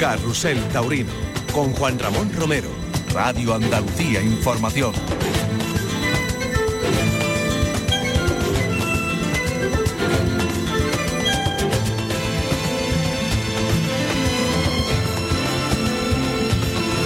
Carrusel 0.00 0.58
Taurino, 0.72 1.12
con 1.52 1.72
Juan 1.74 1.98
Ramón 1.98 2.32
Romero, 2.34 2.70
Radio 3.12 3.52
Andalucía 3.54 4.22
Información. 4.22 4.94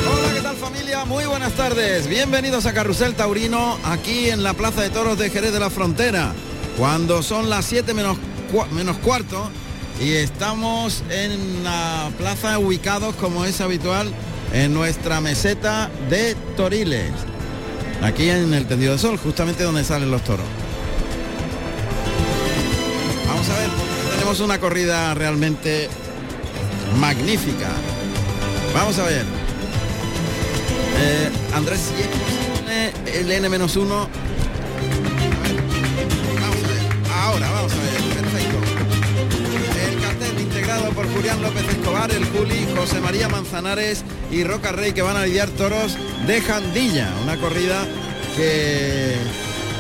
Hola, 0.07 0.35
¿qué 0.35 0.41
tal 0.41 0.57
familia? 0.57 1.05
Muy 1.05 1.25
buenas 1.25 1.53
tardes. 1.55 2.07
Bienvenidos 2.09 2.67
a 2.67 2.73
Carrusel 2.73 3.15
Taurino, 3.15 3.79
aquí 3.85 4.31
en 4.31 4.43
la 4.43 4.55
Plaza 4.55 4.83
de 4.83 4.91
Toros 4.91 5.19
de 5.19 5.31
Jerez 5.31 5.53
de 5.53 5.61
la 5.61 5.71
Frontera, 5.71 6.33
cuando 6.79 7.23
son 7.23 7.51
las 7.51 7.65
7 7.65 7.95
menos, 7.95 8.17
cua- 8.53 8.69
menos 8.71 8.97
cuarto 8.99 9.51
y 10.01 10.13
estamos 10.13 11.03
en 11.11 11.65
la 11.65 12.11
plaza 12.19 12.59
ubicados 12.59 13.15
como 13.17 13.45
es 13.45 13.61
habitual 13.61 14.13
en 14.53 14.75
nuestra 14.75 15.21
meseta 15.21 15.91
de 16.11 16.35
Toriles, 16.57 17.13
aquí 18.03 18.29
en 18.29 18.55
el 18.55 18.67
tendido 18.67 18.93
de 18.93 18.99
sol, 18.99 19.17
justamente 19.17 19.65
donde 19.65 19.85
salen 19.85 20.11
los 20.11 20.23
toros. 20.23 20.47
Vamos 23.27 23.49
a 23.49 23.59
ver, 23.59 23.71
tenemos 24.15 24.41
una 24.41 24.59
corrida 24.59 25.15
realmente 25.15 25.89
magnífica. 26.99 27.69
Vamos 28.75 28.99
a 28.99 29.05
ver. 29.05 29.25
Eh, 30.97 31.31
Andrés, 31.55 31.91
el 33.13 33.31
N-1. 33.31 33.89
Vamos. 33.89 34.09
Ahora, 37.13 37.51
vamos 37.51 37.64
por 40.95 41.13
Julián 41.13 41.43
López 41.43 41.65
Escobar, 41.69 42.11
el 42.13 42.25
Juli, 42.27 42.67
José 42.77 43.01
María 43.01 43.29
Manzanares 43.29 44.05
y 44.31 44.45
Roca 44.45 44.71
Rey 44.73 44.93
que 44.93 45.03
van 45.03 45.17
a 45.17 45.27
lidiar 45.27 45.49
toros 45.51 45.97
de 46.27 46.41
Jandilla. 46.41 47.13
Una 47.23 47.37
corrida 47.37 47.85
que, 48.37 49.15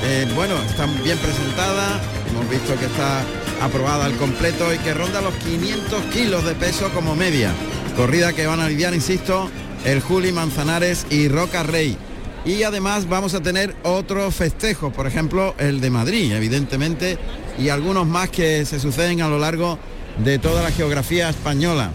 eh, 0.05 0.27
bueno, 0.35 0.55
está 0.69 0.87
bien 1.05 1.19
presentada. 1.19 2.01
Hemos 2.31 2.51
visto 2.51 2.77
que 2.79 2.87
está 2.87 3.23
aprobada 3.63 4.07
al 4.07 4.17
completo 4.17 4.73
y 4.75 4.79
que 4.79 4.93
ronda 4.95 5.21
los 5.21 5.35
500 5.35 6.03
kilos 6.13 6.45
de 6.45 6.55
peso 6.55 6.91
como 6.91 7.15
media. 7.15 7.53
Corrida 7.97 8.33
que 8.33 8.47
van 8.47 8.61
a 8.61 8.69
lidiar, 8.69 8.93
insisto, 8.93 9.49
el 9.85 10.01
Juli 10.01 10.33
Manzanares 10.33 11.07
y 11.11 11.29
Roca 11.29 11.63
Rey. 11.63 11.97
Y 12.45 12.65
además 12.65 13.09
vamos 13.09 13.35
a 13.35 13.41
tener 13.41 13.75
otros 13.85 14.35
festejos, 14.35 14.93
por 14.93 15.07
ejemplo 15.07 15.55
el 15.59 15.81
de 15.81 15.91
Madrid, 15.91 16.33
evidentemente, 16.33 17.19
y 17.59 17.69
algunos 17.69 18.07
más 18.07 18.29
que 18.31 18.67
se 18.67 18.81
suceden 18.81 19.23
a 19.23 19.29
lo 19.29 19.39
largo 19.39 19.79
toda 20.41 20.63
la 20.63 20.71
geografía 20.71 21.29
española. 21.29 21.91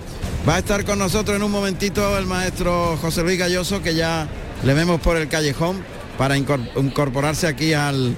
Va 0.47 0.55
a 0.55 0.59
estar 0.59 0.85
con 0.85 0.99
nosotros 0.99 1.35
en 1.37 1.43
un 1.43 1.51
momentito 1.51 2.17
el 2.17 2.25
maestro 2.25 2.97
José 3.01 3.23
Luis 3.23 3.37
Galloso, 3.37 3.81
que 3.81 3.95
ya 3.95 4.27
le 4.63 4.73
vemos 4.73 5.01
por 5.01 5.17
el 5.17 5.27
callejón 5.27 5.83
para 6.17 6.37
incor- 6.37 6.69
incorporarse 6.75 7.47
aquí 7.47 7.73
al 7.73 8.15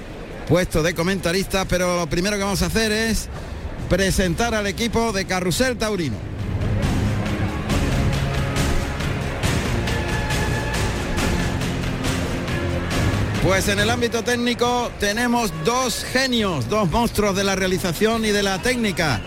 puesto 0.48 0.82
de 0.82 0.94
comentarista, 0.94 1.64
pero 1.64 1.96
lo 1.96 2.06
primero 2.08 2.36
que 2.36 2.42
vamos 2.42 2.62
a 2.62 2.66
hacer 2.66 2.92
es 2.92 3.28
presentar 3.88 4.54
al 4.54 4.66
equipo 4.66 5.12
de 5.12 5.24
Carrusel 5.24 5.76
Taurino. 5.76 6.16
Pues 13.42 13.66
en 13.68 13.80
el 13.80 13.90
ámbito 13.90 14.22
técnico 14.22 14.90
tenemos 15.00 15.52
dos 15.64 16.04
genios, 16.04 16.68
dos 16.68 16.88
monstruos 16.90 17.34
de 17.34 17.42
la 17.42 17.56
realización 17.56 18.24
y 18.24 18.30
de 18.30 18.42
la 18.42 18.62
técnica. 18.62 19.20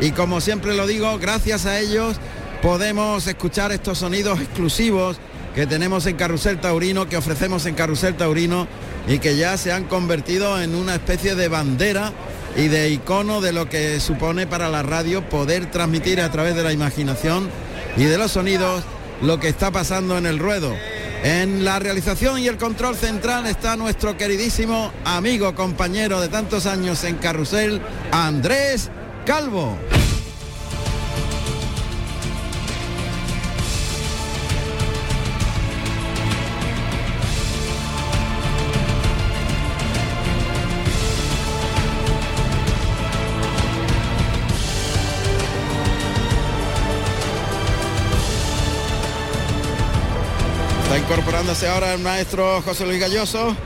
Y 0.00 0.12
como 0.12 0.40
siempre 0.40 0.74
lo 0.74 0.86
digo, 0.86 1.18
gracias 1.18 1.66
a 1.66 1.78
ellos 1.80 2.16
podemos 2.62 3.26
escuchar 3.26 3.72
estos 3.72 3.98
sonidos 3.98 4.40
exclusivos 4.40 5.18
que 5.54 5.66
tenemos 5.66 6.06
en 6.06 6.16
Carrusel 6.16 6.60
Taurino, 6.60 7.08
que 7.08 7.16
ofrecemos 7.16 7.66
en 7.66 7.74
Carrusel 7.74 8.16
Taurino 8.16 8.68
y 9.08 9.18
que 9.18 9.36
ya 9.36 9.56
se 9.56 9.72
han 9.72 9.84
convertido 9.84 10.60
en 10.60 10.74
una 10.74 10.94
especie 10.94 11.34
de 11.34 11.48
bandera 11.48 12.12
y 12.56 12.68
de 12.68 12.90
icono 12.90 13.40
de 13.40 13.52
lo 13.52 13.68
que 13.68 13.98
supone 13.98 14.46
para 14.46 14.68
la 14.68 14.82
radio 14.82 15.28
poder 15.28 15.70
transmitir 15.70 16.20
a 16.20 16.30
través 16.30 16.54
de 16.54 16.62
la 16.62 16.72
imaginación 16.72 17.48
y 17.96 18.04
de 18.04 18.18
los 18.18 18.32
sonidos 18.32 18.84
lo 19.22 19.40
que 19.40 19.48
está 19.48 19.72
pasando 19.72 20.16
en 20.16 20.26
el 20.26 20.38
ruedo. 20.38 20.74
En 21.24 21.64
la 21.64 21.80
realización 21.80 22.38
y 22.38 22.46
el 22.46 22.56
control 22.56 22.94
central 22.94 23.46
está 23.46 23.74
nuestro 23.76 24.16
queridísimo 24.16 24.92
amigo, 25.04 25.56
compañero 25.56 26.20
de 26.20 26.28
tantos 26.28 26.66
años 26.66 27.02
en 27.02 27.16
Carrusel, 27.16 27.80
Andrés 28.12 28.90
Calvo. 29.26 29.76
Incorporándose 51.08 51.66
ahora 51.66 51.94
el 51.94 52.00
maestro 52.02 52.60
José 52.60 52.84
Luis 52.84 53.00
Galloso. 53.00 53.56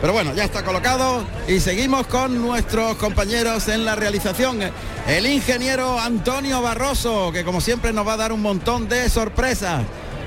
Pero 0.00 0.12
bueno, 0.12 0.32
ya 0.34 0.44
está 0.44 0.64
colocado 0.64 1.24
y 1.48 1.58
seguimos 1.58 2.06
con 2.06 2.40
nuestros 2.40 2.94
compañeros 2.96 3.66
en 3.66 3.84
la 3.84 3.96
realización. 3.96 4.60
El 5.08 5.26
ingeniero 5.26 5.98
Antonio 5.98 6.62
Barroso, 6.62 7.32
que 7.32 7.42
como 7.42 7.60
siempre 7.60 7.92
nos 7.92 8.06
va 8.06 8.12
a 8.12 8.16
dar 8.18 8.32
un 8.32 8.40
montón 8.40 8.88
de 8.88 9.08
sorpresas. 9.08 9.82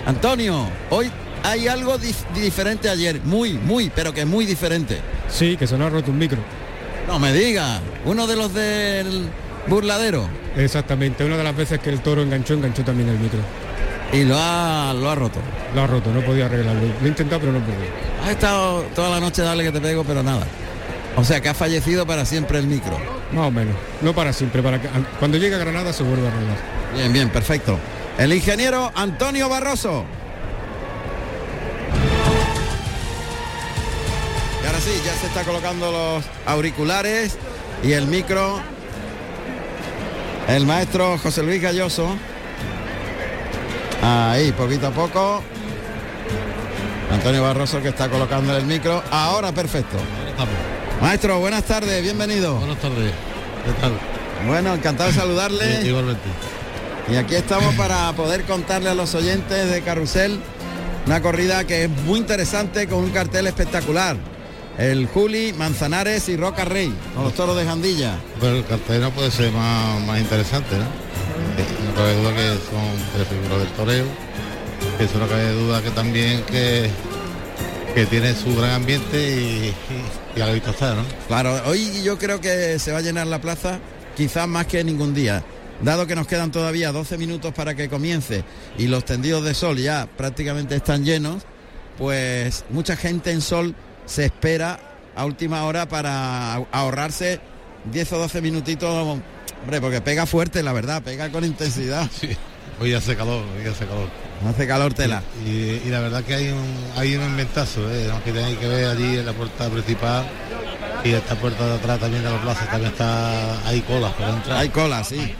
Antonio, 0.06 0.68
hoy 0.90 1.10
hay 1.44 1.70
algo 1.70 1.98
dif- 1.98 2.28
diferente 2.34 2.90
ayer, 2.90 3.22
muy, 3.24 3.54
muy, 3.54 3.90
pero 3.90 4.14
que 4.14 4.26
muy 4.26 4.46
diferente. 4.46 5.00
Sí, 5.30 5.56
que 5.56 5.68
se 5.68 5.78
nos 5.78 5.88
ha 5.88 5.90
roto 5.92 6.12
un 6.12 6.18
micro. 6.18 6.40
No 7.08 7.20
me 7.20 7.32
diga, 7.32 7.80
uno 8.04 8.28
de 8.28 8.36
los 8.36 8.54
del 8.54 9.30
burladero 9.68 10.28
Exactamente, 10.58 11.24
una 11.24 11.38
de 11.38 11.44
las 11.44 11.56
veces 11.56 11.80
que 11.80 11.90
el 11.90 12.02
toro 12.02 12.22
enganchó, 12.22 12.54
enganchó 12.54 12.84
también 12.84 13.08
el 13.10 13.18
micro. 13.20 13.40
Y 14.16 14.24
lo 14.24 14.38
ha, 14.40 14.94
lo 14.94 15.10
ha 15.10 15.16
roto. 15.16 15.40
Lo 15.74 15.82
ha 15.82 15.88
roto, 15.88 16.12
no 16.12 16.22
podía 16.22 16.46
arreglarlo. 16.46 16.82
Lo 16.82 17.06
he 17.06 17.10
intentado, 17.10 17.42
pero 17.42 17.52
no 17.52 17.60
pude. 17.60 17.76
Has 18.24 18.30
estado 18.32 18.84
toda 18.96 19.10
la 19.10 19.20
noche 19.20 19.42
dale 19.42 19.64
que 19.64 19.72
te 19.72 19.82
pego, 19.82 20.04
pero 20.06 20.24
nada. 20.24 20.48
O 21.18 21.24
sea 21.24 21.42
que 21.42 21.50
ha 21.50 21.54
fallecido 21.54 22.06
para 22.06 22.26
siempre 22.26 22.60
el 22.60 22.68
micro. 22.68 22.98
Más 23.34 23.48
o 23.48 23.52
menos. 23.52 23.76
No 24.02 24.14
para 24.14 24.32
siempre, 24.32 24.62
para 24.62 24.82
que 24.82 24.88
cuando 25.20 25.38
llegue 25.38 25.56
a 25.56 25.58
Granada 25.58 25.92
se 25.92 26.04
vuelva 26.04 26.30
a 26.30 26.32
arreglar. 26.32 26.58
Bien, 26.96 27.12
bien, 27.12 27.30
perfecto. 27.30 27.78
El 28.18 28.32
ingeniero 28.34 28.92
Antonio 28.96 29.50
Barroso. 29.50 30.06
Y 34.64 34.66
ahora 34.66 34.80
sí, 34.80 34.92
ya 35.06 35.14
se 35.14 35.28
está 35.28 35.44
colocando 35.44 35.92
los 35.92 36.24
auriculares 36.46 37.38
y 37.84 37.92
el 37.92 38.08
micro. 38.08 38.62
El 40.48 40.66
maestro 40.66 41.18
José 41.18 41.44
Luis 41.44 41.62
Galloso. 41.62 42.16
Ahí, 44.08 44.52
poquito 44.52 44.86
a 44.86 44.92
poco. 44.92 45.42
Antonio 47.12 47.42
Barroso 47.42 47.82
que 47.82 47.88
está 47.88 48.08
colocando 48.08 48.56
el 48.56 48.64
micro. 48.66 49.02
Ahora 49.10 49.52
perfecto. 49.52 49.98
Maestro, 51.02 51.40
buenas 51.40 51.64
tardes, 51.64 52.04
bienvenido. 52.04 52.54
Buenas 52.56 52.78
tardes. 52.78 53.12
¿Qué 53.66 53.72
tal? 53.82 53.94
Bueno, 54.46 54.76
encantado 54.76 55.10
de 55.10 55.16
saludarle. 55.16 55.82
Sí, 55.82 55.88
igualmente. 55.88 56.30
Y 57.12 57.16
aquí 57.16 57.34
estamos 57.34 57.74
para 57.74 58.14
poder 58.14 58.44
contarle 58.44 58.90
a 58.90 58.94
los 58.94 59.16
oyentes 59.16 59.72
de 59.72 59.82
Carrusel 59.82 60.40
una 61.08 61.24
corrida 61.24 61.64
que 61.64 61.86
es 61.86 61.90
muy 61.90 62.20
interesante 62.20 62.88
con 62.88 63.00
un 63.00 63.10
cartel 63.10 63.48
espectacular. 63.48 64.18
El 64.78 65.08
Juli, 65.08 65.52
Manzanares 65.54 66.30
y 66.30 66.38
Roca 66.38 66.64
Rey, 66.64 66.94
con 67.16 67.24
los 67.24 67.34
toros 67.34 67.58
de 67.58 67.66
Jandilla. 67.66 68.18
Pero 68.40 68.58
el 68.58 68.66
cartel 68.66 69.02
no 69.02 69.10
puede 69.10 69.32
ser 69.32 69.52
más, 69.52 70.00
más 70.06 70.20
interesante, 70.20 70.76
¿no? 70.78 70.86
No 71.64 71.96
cabe 71.96 72.16
duda 72.16 72.36
que 72.36 72.48
son 72.70 73.14
tres 73.14 73.28
figuras 73.28 73.60
del 73.60 73.70
toreo. 73.70 74.06
Que 74.98 75.04
eso 75.06 75.18
no 75.20 75.28
cabe 75.28 75.52
duda 75.52 75.82
que 75.82 75.92
también 75.92 76.44
que, 76.44 76.90
que 77.94 78.06
tiene 78.06 78.34
su 78.34 78.56
gran 78.56 78.72
ambiente 78.72 79.18
y, 79.18 79.74
y, 80.36 80.40
y 80.40 80.42
a 80.42 80.54
está, 80.54 80.96
¿no? 80.96 81.04
Claro, 81.28 81.62
hoy 81.66 82.04
yo 82.04 82.18
creo 82.18 82.42
que 82.42 82.78
se 82.80 82.92
va 82.92 83.00
a 83.00 83.02
llenar 83.02 83.28
la 83.28 83.40
plaza 83.40 83.80
quizás 84.16 84.48
más 84.48 84.66
que 84.68 84.84
ningún 84.84 85.14
día. 85.14 85.44
Dado 85.82 86.08
que 86.08 86.16
nos 86.16 86.28
quedan 86.28 86.52
todavía 86.52 86.92
12 86.92 87.18
minutos 87.18 87.54
para 87.54 87.76
que 87.76 87.90
comience 87.90 88.44
y 88.78 88.88
los 88.88 89.04
tendidos 89.04 89.44
de 89.44 89.54
sol 89.54 89.78
ya 89.78 90.08
prácticamente 90.18 90.76
están 90.76 91.04
llenos, 91.04 91.44
pues 91.98 92.64
mucha 92.70 92.96
gente 92.96 93.32
en 93.32 93.42
sol 93.42 93.76
se 94.06 94.26
espera 94.26 94.80
a 95.16 95.26
última 95.26 95.66
hora 95.66 95.88
para 95.88 96.56
ahorrarse 96.72 97.42
10 97.92 98.14
o 98.14 98.18
12 98.20 98.42
minutitos, 98.42 99.20
hombre, 99.66 99.82
porque 99.82 100.00
pega 100.00 100.28
fuerte, 100.28 100.62
la 100.62 100.74
verdad, 100.74 101.02
pega 101.02 101.30
con 101.32 101.44
intensidad. 101.44 102.10
Sí. 102.20 102.30
Hoy 102.78 102.94
hace 102.94 103.16
calor, 103.16 103.42
hoy 103.58 103.66
hace 103.66 103.86
calor. 103.86 104.10
Hace 104.50 104.68
calor 104.68 104.94
tela. 104.94 105.24
Y, 105.46 105.50
y 105.50 105.86
la 105.86 106.02
verdad 106.02 106.24
que 106.26 106.36
hay 106.36 106.50
un 106.50 106.66
hay 106.98 107.16
un 107.16 107.24
inventazo, 107.24 107.90
¿eh? 107.90 108.10
Aunque 108.12 108.34
tenéis 108.34 108.58
que 108.58 108.68
ver 108.68 108.86
allí 108.88 109.18
en 109.18 109.26
la 109.26 109.32
puerta 109.32 109.70
principal 109.70 110.26
y 111.06 111.12
esta 111.12 111.36
puerta 111.36 111.66
de 111.68 111.76
atrás 111.76 112.00
también 112.02 112.22
de 112.22 112.30
la 112.30 112.42
plaza 112.42 112.66
también 112.66 112.92
está 112.92 113.66
hay 113.66 113.80
colas 113.80 114.12
para 114.16 114.36
entrar. 114.36 114.58
Hay 114.58 114.70
cola, 114.70 115.06
sí. 115.06 115.34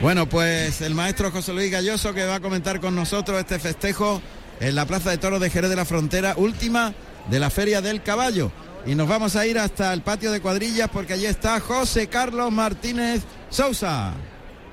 Bueno, 0.00 0.26
pues 0.30 0.80
el 0.80 0.94
maestro 0.94 1.30
José 1.30 1.52
Luis 1.52 1.70
Galloso 1.70 2.14
que 2.14 2.24
va 2.24 2.36
a 2.36 2.40
comentar 2.40 2.80
con 2.80 2.94
nosotros 2.94 3.38
este 3.38 3.58
festejo 3.58 4.22
en 4.58 4.74
la 4.74 4.86
Plaza 4.86 5.10
de 5.10 5.18
Toros 5.18 5.40
de 5.40 5.50
Jerez 5.50 5.68
de 5.68 5.76
la 5.76 5.84
Frontera, 5.84 6.34
última 6.38 6.94
de 7.28 7.38
la 7.38 7.50
Feria 7.50 7.82
del 7.82 8.02
Caballo. 8.02 8.50
Y 8.86 8.94
nos 8.94 9.08
vamos 9.08 9.36
a 9.36 9.46
ir 9.46 9.58
hasta 9.58 9.92
el 9.92 10.02
patio 10.02 10.32
de 10.32 10.40
cuadrillas 10.40 10.88
porque 10.88 11.14
allí 11.14 11.26
está 11.26 11.60
José 11.60 12.08
Carlos 12.08 12.50
Martínez 12.50 13.22
Sousa. 13.50 14.12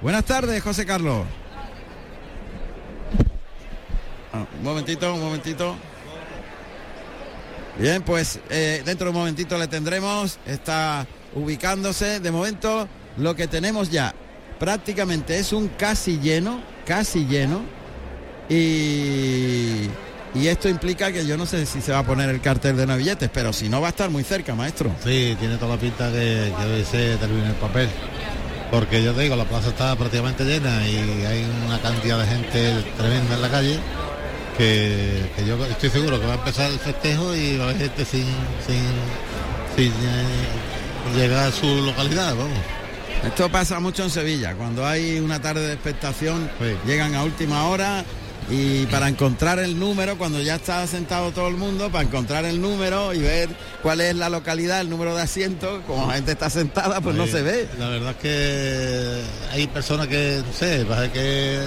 Buenas 0.02 0.25
tardes, 0.25 0.62
José 0.62 0.86
Carlos. 0.86 1.25
Ah, 4.31 4.46
un 4.57 4.63
momentito, 4.63 5.13
un 5.13 5.22
momentito. 5.22 5.75
Bien, 7.78 8.02
pues 8.04 8.40
eh, 8.50 8.84
dentro 8.86 9.06
de 9.06 9.12
un 9.12 9.18
momentito 9.18 9.57
le 9.57 9.68
tendremos. 9.68 10.40
Está 10.46 11.06
ubicándose. 11.34 12.19
De 12.19 12.31
momento, 12.31 12.88
lo 13.18 13.36
que 13.36 13.48
tenemos 13.48 13.90
ya 13.90 14.13
prácticamente 14.60 15.38
es 15.40 15.51
un 15.51 15.68
casi 15.69 16.19
lleno, 16.19 16.62
casi 16.86 17.25
lleno. 17.25 17.62
Y, 18.50 19.90
y 20.36 20.48
esto 20.48 20.68
implica 20.70 21.12
que 21.12 21.26
yo 21.26 21.38
no 21.38 21.46
sé 21.46 21.66
si 21.66 21.82
se 21.82 21.92
va 21.92 22.00
a 22.00 22.04
poner 22.04 22.30
el 22.30 22.42
cartel 22.42 22.76
de 22.78 22.86
navilletes, 22.86 23.30
pero 23.34 23.54
si 23.54 23.70
no 23.70 23.82
va 23.82 23.88
a 23.88 23.90
estar 23.92 24.10
muy 24.10 24.24
cerca, 24.24 24.54
maestro. 24.56 24.92
Sí, 25.04 25.36
tiene 25.40 25.58
toda 25.58 25.76
la 25.76 25.82
pinta 25.82 26.12
que, 26.12 26.52
que 26.78 26.86
ser 26.86 27.18
termine 27.18 27.48
el 27.48 27.54
papel. 27.56 27.90
Porque 28.72 29.04
yo 29.04 29.14
te 29.14 29.22
digo, 29.22 29.36
la 29.36 29.46
plaza 29.46 29.70
está 29.70 29.96
prácticamente 29.96 30.44
llena 30.44 30.88
y 30.88 30.98
hay 31.26 31.46
una 31.66 31.80
cantidad 31.80 32.20
de 32.20 32.28
gente 32.28 32.74
tremenda 32.98 33.36
en 33.36 33.42
la 33.42 33.50
calle 33.50 33.80
que, 34.58 35.32
que 35.36 35.46
yo 35.46 35.64
estoy 35.66 35.90
seguro 35.90 36.20
que 36.20 36.26
va 36.26 36.34
a 36.34 36.38
empezar 36.38 36.72
el 36.72 36.80
festejo 36.80 37.36
y 37.36 37.58
va 37.58 37.66
a 37.66 37.70
haber 37.70 37.82
gente 37.82 38.04
sin, 38.06 38.26
sin, 38.66 38.84
sin 39.76 39.92
eh, 39.94 41.16
llegar 41.16 41.48
a 41.48 41.52
su 41.52 41.68
localidad, 41.84 42.36
vamos. 42.36 42.58
Esto 43.24 43.50
pasa 43.50 43.80
mucho 43.80 44.04
en 44.04 44.10
Sevilla, 44.10 44.54
cuando 44.56 44.86
hay 44.86 45.20
una 45.20 45.42
tarde 45.42 45.68
de 45.68 45.74
expectación, 45.74 46.50
Sí. 46.60 46.76
llegan 46.86 47.16
a 47.16 47.24
última 47.24 47.68
hora 47.68 48.04
y 48.50 48.86
para 48.88 49.10
encontrar 49.10 49.60
el 49.60 49.80
número, 49.80 50.18
cuando 50.18 50.42
ya 50.42 50.56
está 50.56 50.86
sentado 50.86 51.32
todo 51.32 51.48
el 51.48 51.56
mundo, 51.56 51.90
para 51.90 52.04
encontrar 52.04 52.46
el 52.46 52.62
número 52.62 53.14
y 53.14 53.20
ver 53.20 53.50
cuál 53.82 54.02
es 54.02 54.16
la 54.16 54.30
localidad, 54.30 54.82
el 54.82 54.90
número 54.90 55.16
de 55.16 55.24
asientos, 55.24 55.82
como 55.88 56.08
la 56.08 56.14
gente 56.14 56.34
está 56.34 56.50
sentada, 56.50 57.02
pues 57.02 57.16
no 57.16 57.26
se 57.26 57.42
ve. 57.42 57.68
La 57.80 57.90
verdad 57.90 58.12
es 58.12 58.18
que 58.18 59.22
hay 59.52 59.68
personas 59.68 60.08
que, 60.08 60.44
no 60.46 60.54
sé, 60.54 60.86
parece 60.86 61.12
que 61.12 61.60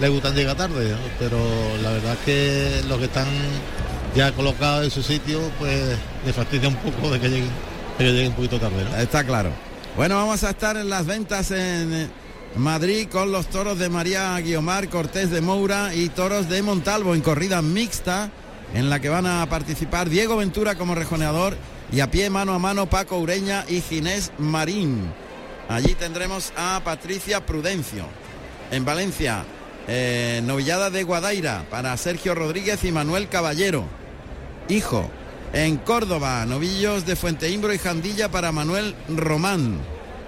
les 0.00 0.10
gustan 0.10 0.34
llegar 0.34 0.56
tarde, 0.56 0.90
¿no? 0.90 0.96
pero 1.18 1.38
la 1.82 1.90
verdad 1.90 2.12
es 2.12 2.18
que 2.24 2.88
los 2.88 2.98
que 2.98 3.04
están 3.06 3.26
ya 4.14 4.30
colocados 4.32 4.84
en 4.84 4.90
su 4.90 5.02
sitio, 5.02 5.40
pues 5.58 5.96
les 6.24 6.34
fastidia 6.34 6.68
un 6.68 6.76
poco 6.76 7.10
de 7.10 7.18
que 7.18 7.28
lleguen, 7.28 7.50
de 7.98 8.04
que 8.04 8.12
lleguen 8.12 8.28
un 8.28 8.34
poquito 8.34 8.60
tarde. 8.60 8.84
¿no? 8.84 8.96
Está 8.96 9.24
claro. 9.24 9.50
Bueno, 9.96 10.16
vamos 10.16 10.42
a 10.44 10.50
estar 10.50 10.76
en 10.76 10.88
las 10.88 11.04
ventas 11.04 11.50
en 11.50 12.10
Madrid 12.56 13.08
con 13.10 13.32
los 13.32 13.46
toros 13.46 13.78
de 13.78 13.88
María 13.88 14.38
Guiomar, 14.40 14.88
Cortés 14.88 15.30
de 15.30 15.40
Moura 15.40 15.94
y 15.94 16.10
toros 16.10 16.48
de 16.48 16.62
Montalvo 16.62 17.14
en 17.14 17.22
corrida 17.22 17.62
mixta 17.62 18.30
en 18.74 18.90
la 18.90 19.00
que 19.00 19.08
van 19.08 19.26
a 19.26 19.46
participar 19.48 20.10
Diego 20.10 20.36
Ventura 20.36 20.74
como 20.74 20.94
rejoneador 20.94 21.56
y 21.90 22.00
a 22.00 22.10
pie 22.10 22.28
mano 22.30 22.52
a 22.52 22.58
mano 22.58 22.88
Paco 22.88 23.18
Ureña 23.18 23.64
y 23.68 23.80
Ginés 23.80 24.32
Marín. 24.38 25.12
Allí 25.68 25.94
tendremos 25.94 26.52
a 26.56 26.80
Patricia 26.84 27.44
Prudencio. 27.44 28.04
En 28.70 28.84
Valencia, 28.84 29.44
eh, 29.88 30.42
novillada 30.44 30.90
de 30.90 31.02
Guadaira 31.04 31.66
para 31.70 31.96
Sergio 31.96 32.34
Rodríguez 32.34 32.84
y 32.84 32.92
Manuel 32.92 33.28
Caballero. 33.28 33.84
Hijo. 34.68 35.10
En 35.54 35.76
Córdoba, 35.76 36.46
novillos 36.46 37.04
de 37.04 37.14
Fuenteimbro 37.14 37.74
y 37.74 37.78
Jandilla 37.78 38.30
para 38.30 38.52
Manuel 38.52 38.94
Román. 39.08 39.78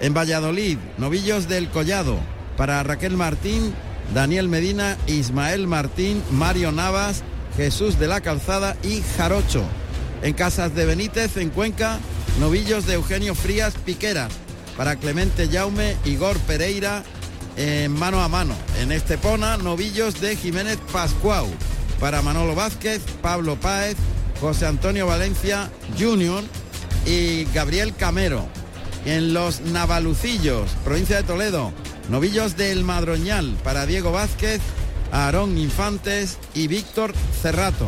En 0.05 0.13
Valladolid, 0.13 0.77
novillos 0.99 1.49
del 1.49 1.71
Collado 1.71 2.19
para 2.59 2.83
Raquel 2.83 3.17
Martín, 3.17 3.73
Daniel 4.13 4.51
Medina, 4.51 4.99
Ismael 5.07 5.67
Martín, 5.67 6.23
Mario 6.31 6.73
Navas, 6.73 7.23
Jesús 7.57 7.99
de 7.99 8.07
la 8.07 8.21
Calzada 8.21 8.77
y 8.83 9.01
Jarocho. 9.17 9.65
En 10.23 10.35
Casas 10.35 10.75
de 10.75 10.85
Benítez, 10.85 11.39
en 11.39 11.49
Cuenca, 11.49 12.01
novillos 12.39 12.85
de 12.85 12.97
Eugenio 12.97 13.35
Frías 13.35 13.73
Piqueras 13.83 14.31
para 14.77 14.97
Clemente 14.97 15.49
Jaume, 15.49 15.97
Igor 16.05 16.37
Pereira, 16.41 17.03
en 17.57 17.91
mano 17.91 18.21
a 18.21 18.29
mano. 18.29 18.55
En 18.83 18.93
Estepona, 18.93 19.57
novillos 19.57 20.21
de 20.21 20.37
Jiménez 20.37 20.77
Pascuau 20.93 21.47
para 21.99 22.21
Manolo 22.21 22.55
Vázquez, 22.55 23.01
Pablo 23.23 23.57
Páez, 23.57 23.97
José 24.39 24.67
Antonio 24.67 25.07
Valencia 25.07 25.71
Junior 25.99 26.45
y 27.07 27.45
Gabriel 27.55 27.95
Camero. 27.97 28.47
En 29.05 29.35
los 29.35 29.61
Navalucillos, 29.61 30.71
provincia 30.83 31.17
de 31.17 31.25
Toledo, 31.25 31.73
novillos 32.09 32.57
del 32.57 32.85
Madroñal 32.85 33.55
para 33.63 33.85
Diego 33.85 34.13
Vázquez, 34.13 34.61
Aarón 35.13 35.59
Infantes 35.59 36.39
y 36.55 36.69
Víctor 36.69 37.13
Cerrato. 37.43 37.87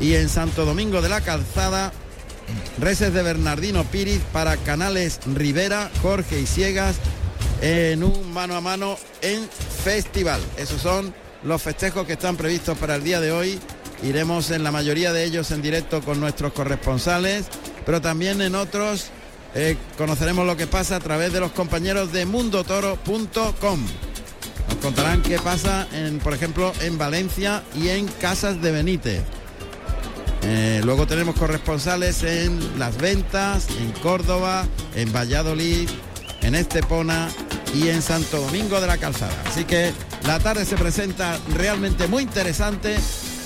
Y 0.00 0.14
en 0.14 0.28
Santo 0.28 0.66
Domingo 0.66 1.00
de 1.00 1.08
la 1.08 1.22
Calzada, 1.22 1.92
reses 2.78 3.14
de 3.14 3.22
Bernardino 3.22 3.84
Píriz 3.84 4.20
para 4.32 4.58
Canales 4.58 5.20
Rivera, 5.26 5.90
Jorge 6.02 6.40
y 6.40 6.46
Ciegas 6.46 6.96
en 7.62 8.04
un 8.04 8.32
mano 8.32 8.54
a 8.54 8.60
mano 8.60 8.98
en 9.22 9.48
festival. 9.84 10.40
Esos 10.58 10.82
son 10.82 11.14
los 11.44 11.62
festejos 11.62 12.06
que 12.06 12.14
están 12.14 12.36
previstos 12.36 12.76
para 12.76 12.96
el 12.96 13.04
día 13.04 13.20
de 13.20 13.32
hoy. 13.32 13.58
Iremos 14.02 14.50
en 14.50 14.64
la 14.64 14.72
mayoría 14.72 15.12
de 15.12 15.24
ellos 15.24 15.50
en 15.50 15.62
directo 15.62 16.02
con 16.02 16.20
nuestros 16.20 16.52
corresponsales, 16.52 17.46
pero 17.86 18.00
también 18.00 18.42
en 18.42 18.56
otros 18.56 19.10
eh, 19.54 19.76
conoceremos 19.98 20.46
lo 20.46 20.56
que 20.56 20.66
pasa 20.66 20.96
a 20.96 21.00
través 21.00 21.32
de 21.32 21.40
los 21.40 21.52
compañeros 21.52 22.12
de 22.12 22.26
mundotoro.com. 22.26 23.86
Nos 24.68 24.76
contarán 24.80 25.22
qué 25.22 25.38
pasa, 25.38 25.86
por 26.22 26.34
ejemplo, 26.34 26.72
en 26.80 26.96
Valencia 26.98 27.62
y 27.74 27.88
en 27.88 28.06
Casas 28.06 28.62
de 28.62 28.72
Benítez. 28.72 29.22
Eh, 30.44 30.80
luego 30.84 31.06
tenemos 31.06 31.36
corresponsales 31.36 32.22
en 32.24 32.78
Las 32.78 32.96
Ventas, 32.98 33.68
en 33.80 33.92
Córdoba, 34.02 34.66
en 34.96 35.12
Valladolid, 35.12 35.88
en 36.42 36.54
Estepona 36.54 37.28
y 37.74 37.88
en 37.88 38.02
Santo 38.02 38.40
Domingo 38.40 38.80
de 38.80 38.86
la 38.86 38.98
Calzada. 38.98 39.34
Así 39.46 39.64
que 39.64 39.92
la 40.26 40.40
tarde 40.40 40.64
se 40.64 40.76
presenta 40.76 41.38
realmente 41.54 42.08
muy 42.08 42.24
interesante. 42.24 42.96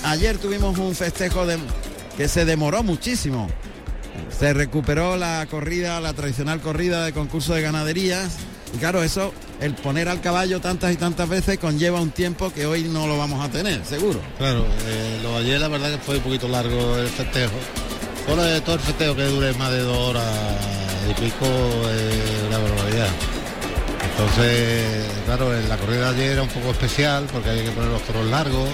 Ayer 0.03 0.37
tuvimos 0.37 0.77
un 0.79 0.95
festejo 0.95 1.45
que 2.17 2.27
se 2.27 2.45
demoró 2.45 2.81
muchísimo. 2.81 3.47
Se 4.37 4.53
recuperó 4.53 5.17
la 5.17 5.45
corrida, 5.49 5.99
la 6.01 6.13
tradicional 6.13 6.59
corrida 6.61 7.05
de 7.05 7.13
concurso 7.13 7.53
de 7.53 7.61
ganaderías. 7.61 8.35
Y 8.73 8.77
claro, 8.79 9.01
eso, 9.01 9.33
el 9.61 9.73
poner 9.75 10.09
al 10.09 10.19
caballo 10.21 10.59
tantas 10.59 10.91
y 10.93 10.97
tantas 10.97 11.27
veces 11.29 11.57
conlleva 11.57 12.01
un 12.01 12.11
tiempo 12.11 12.51
que 12.53 12.65
hoy 12.65 12.83
no 12.83 13.07
lo 13.07 13.17
vamos 13.17 13.43
a 13.43 13.49
tener, 13.49 13.83
seguro. 13.85 14.19
Claro, 14.37 14.65
eh, 14.87 15.19
lo 15.23 15.31
de 15.31 15.37
ayer 15.45 15.59
la 15.61 15.69
verdad 15.69 15.91
que 15.91 15.97
fue 15.99 16.17
un 16.17 16.23
poquito 16.23 16.47
largo 16.49 16.97
el 16.97 17.07
festejo. 17.07 17.53
Todo, 18.27 18.45
el- 18.45 18.61
todo 18.61 18.75
el 18.75 18.81
festejo 18.81 19.15
que 19.15 19.23
dure 19.23 19.53
más 19.53 19.71
de 19.71 19.79
dos 19.79 19.97
horas 20.09 20.25
y 21.09 21.13
pico 21.13 21.45
es 21.45 22.47
una 22.49 22.57
barbaridad. 22.57 23.07
Entonces, 24.11 25.05
claro, 25.25 25.55
en 25.55 25.69
la 25.69 25.77
corrida 25.77 26.11
de 26.11 26.17
ayer 26.21 26.31
era 26.33 26.43
un 26.43 26.49
poco 26.49 26.71
especial 26.71 27.25
porque 27.31 27.49
había 27.49 27.63
que 27.63 27.71
poner 27.71 27.89
los 27.91 28.01
toros 28.03 28.25
largos, 28.27 28.67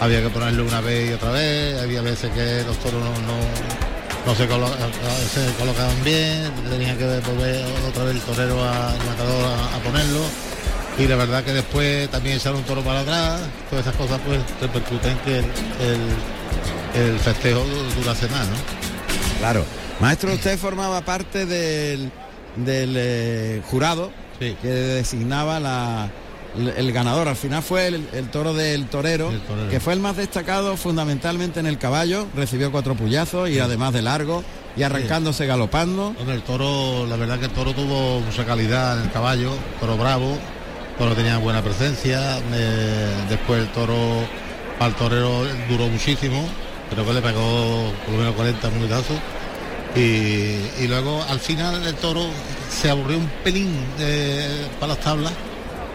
había 0.00 0.22
que 0.22 0.28
ponerlo 0.30 0.64
una 0.64 0.80
vez 0.80 1.10
y 1.10 1.12
otra 1.12 1.30
vez, 1.30 1.80
había 1.80 2.00
veces 2.02 2.30
que 2.32 2.62
los 2.66 2.78
toros 2.78 3.02
no- 3.02 3.89
no 4.26 4.34
se, 4.34 4.48
colo- 4.48 4.74
se 5.32 5.52
colocaban 5.58 6.04
bien, 6.04 6.50
tenía 6.68 6.96
que 6.96 7.04
volver 7.20 7.64
otra 7.88 8.04
vez 8.04 8.14
el 8.16 8.20
torero 8.22 8.62
a, 8.62 8.94
el 8.94 9.06
matador 9.06 9.44
a, 9.44 9.76
a 9.76 9.78
ponerlo. 9.80 10.20
Y 10.98 11.06
la 11.06 11.16
verdad 11.16 11.42
que 11.44 11.52
después 11.52 12.10
también 12.10 12.36
echar 12.36 12.54
un 12.54 12.62
toro 12.64 12.82
para 12.82 13.00
atrás, 13.00 13.40
todas 13.70 13.86
esas 13.86 13.96
cosas 13.96 14.20
pues 14.26 14.38
repercuten 14.60 15.16
que 15.18 15.38
el, 15.38 15.44
el- 15.44 17.02
el 17.12 17.18
festejo 17.20 17.60
du- 17.60 18.00
durase 18.00 18.28
más, 18.28 18.46
¿no? 18.48 18.56
Claro. 19.38 19.64
Maestro, 20.00 20.32
usted 20.32 20.58
formaba 20.58 21.00
parte 21.02 21.46
del, 21.46 22.10
del 22.56 22.94
eh, 22.96 23.62
jurado 23.70 24.10
Sí. 24.38 24.56
que 24.62 24.68
designaba 24.68 25.60
la, 25.60 26.08
el, 26.56 26.68
el 26.68 26.92
ganador. 26.92 27.28
Al 27.28 27.36
final 27.36 27.62
fue 27.62 27.86
el, 27.88 28.08
el 28.12 28.28
toro 28.30 28.54
del 28.54 28.86
torero, 28.86 29.30
que 29.70 29.80
fue 29.80 29.92
el 29.92 30.00
más 30.00 30.16
destacado 30.16 30.76
fundamentalmente 30.76 31.60
en 31.60 31.66
el 31.66 31.78
caballo. 31.78 32.26
Recibió 32.34 32.70
cuatro 32.72 32.94
puyazos 32.94 33.50
y 33.50 33.58
además 33.58 33.92
de 33.92 34.02
largo 34.02 34.42
y 34.76 34.82
arrancándose 34.82 35.46
galopando. 35.46 36.14
El 36.26 36.42
toro, 36.42 37.06
la 37.06 37.16
verdad 37.16 37.38
que 37.38 37.46
el 37.46 37.52
toro 37.52 37.72
tuvo 37.72 38.20
mucha 38.20 38.44
calidad 38.44 38.98
en 38.98 39.04
el 39.04 39.12
caballo, 39.12 39.52
toro 39.80 39.96
bravo, 39.96 40.38
toro 40.98 41.14
tenía 41.14 41.38
buena 41.38 41.62
presencia, 41.62 42.38
eh, 42.52 43.14
después 43.28 43.60
el 43.60 43.68
toro 43.72 43.94
al 44.78 44.94
torero 44.94 45.44
duró 45.68 45.88
muchísimo, 45.88 46.46
creo 46.90 47.04
que 47.04 47.12
le 47.12 47.20
pegó 47.20 47.92
por 48.04 48.14
lo 48.14 48.18
menos 48.20 48.34
40 48.34 48.70
minutazos. 48.70 49.16
Y, 49.96 50.00
y 50.78 50.86
luego 50.86 51.20
al 51.28 51.40
final 51.40 51.84
el 51.84 51.96
toro 51.96 52.24
se 52.70 52.88
aburrió 52.90 53.18
un 53.18 53.28
pelín 53.42 53.74
eh, 53.98 54.68
para 54.78 54.94
las 54.94 55.00
tablas, 55.04 55.32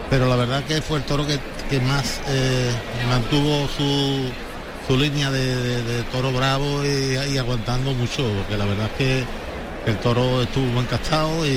pero 0.10 0.28
la 0.28 0.36
verdad 0.36 0.64
que 0.64 0.82
fue 0.82 0.98
el 1.00 1.04
toro 1.04 1.26
que, 1.26 1.40
que 1.70 1.80
más 1.82 2.20
eh, 2.28 2.72
mantuvo 3.10 3.68
su, 3.76 4.30
su 4.88 4.98
línea 4.98 5.32
de, 5.32 5.56
de- 5.56 5.84
de 5.84 6.04
toro 6.04 6.32
bravo 6.32 6.84
y, 6.86 7.18
y 7.34 7.38
aguantando 7.38 7.94
mucho, 7.94 8.24
porque 8.38 8.58
la 8.58 8.66
verdad 8.66 8.88
es 8.92 8.98
que 8.98 9.24
el 9.92 9.98
toro 9.98 10.42
estuvo 10.42 10.80
encastado 10.80 11.46
y, 11.46 11.50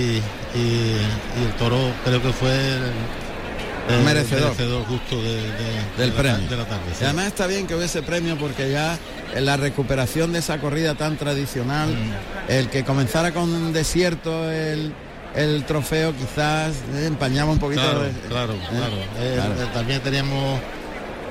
y- 0.54 0.60
y 0.60 1.44
el 1.46 1.52
toro 1.58 1.78
creo 2.04 2.22
que 2.22 2.32
fue 2.32 2.50
el, 2.52 3.94
el 3.96 4.04
merecedor. 4.04 4.44
merecedor 4.50 4.84
justo 4.86 5.16
de, 5.22 5.34
de- 5.34 5.42
del 5.42 5.96
de 5.98 6.06
la- 6.08 6.14
premio. 6.14 6.48
de 6.48 6.56
la 6.56 6.64
tarde. 6.64 6.82
sí. 6.92 6.98
Y 7.02 7.04
además 7.04 7.26
está 7.28 7.46
bien 7.46 7.66
que 7.66 7.74
hubiese 7.74 8.02
premio 8.02 8.36
porque 8.38 8.70
ya 8.70 8.98
en 9.34 9.44
la 9.46 9.56
recuperación 9.56 10.32
de 10.32 10.38
esa 10.40 10.58
corrida 10.58 10.94
tan 10.94 11.16
tradicional, 11.16 11.90
Mm. 11.90 12.50
el 12.50 12.68
que 12.70 12.84
comenzara 12.84 13.32
con 13.32 13.50
un 13.52 13.72
desierto 13.72 14.50
el, 14.50 14.92
el 15.34 15.64
trofeo 15.64 16.12
quizás 16.16 16.74
eh, 16.94 17.06
empañaba 17.06 17.52
un 17.52 17.58
poquito 17.58 17.82
Claro, 17.82 18.00
claro, 18.28 18.52
¿eh? 18.54 18.58
claro. 18.70 18.92
Eh, 19.18 19.34
Claro. 19.36 19.70
también 19.72 20.00
teníamos, 20.00 20.58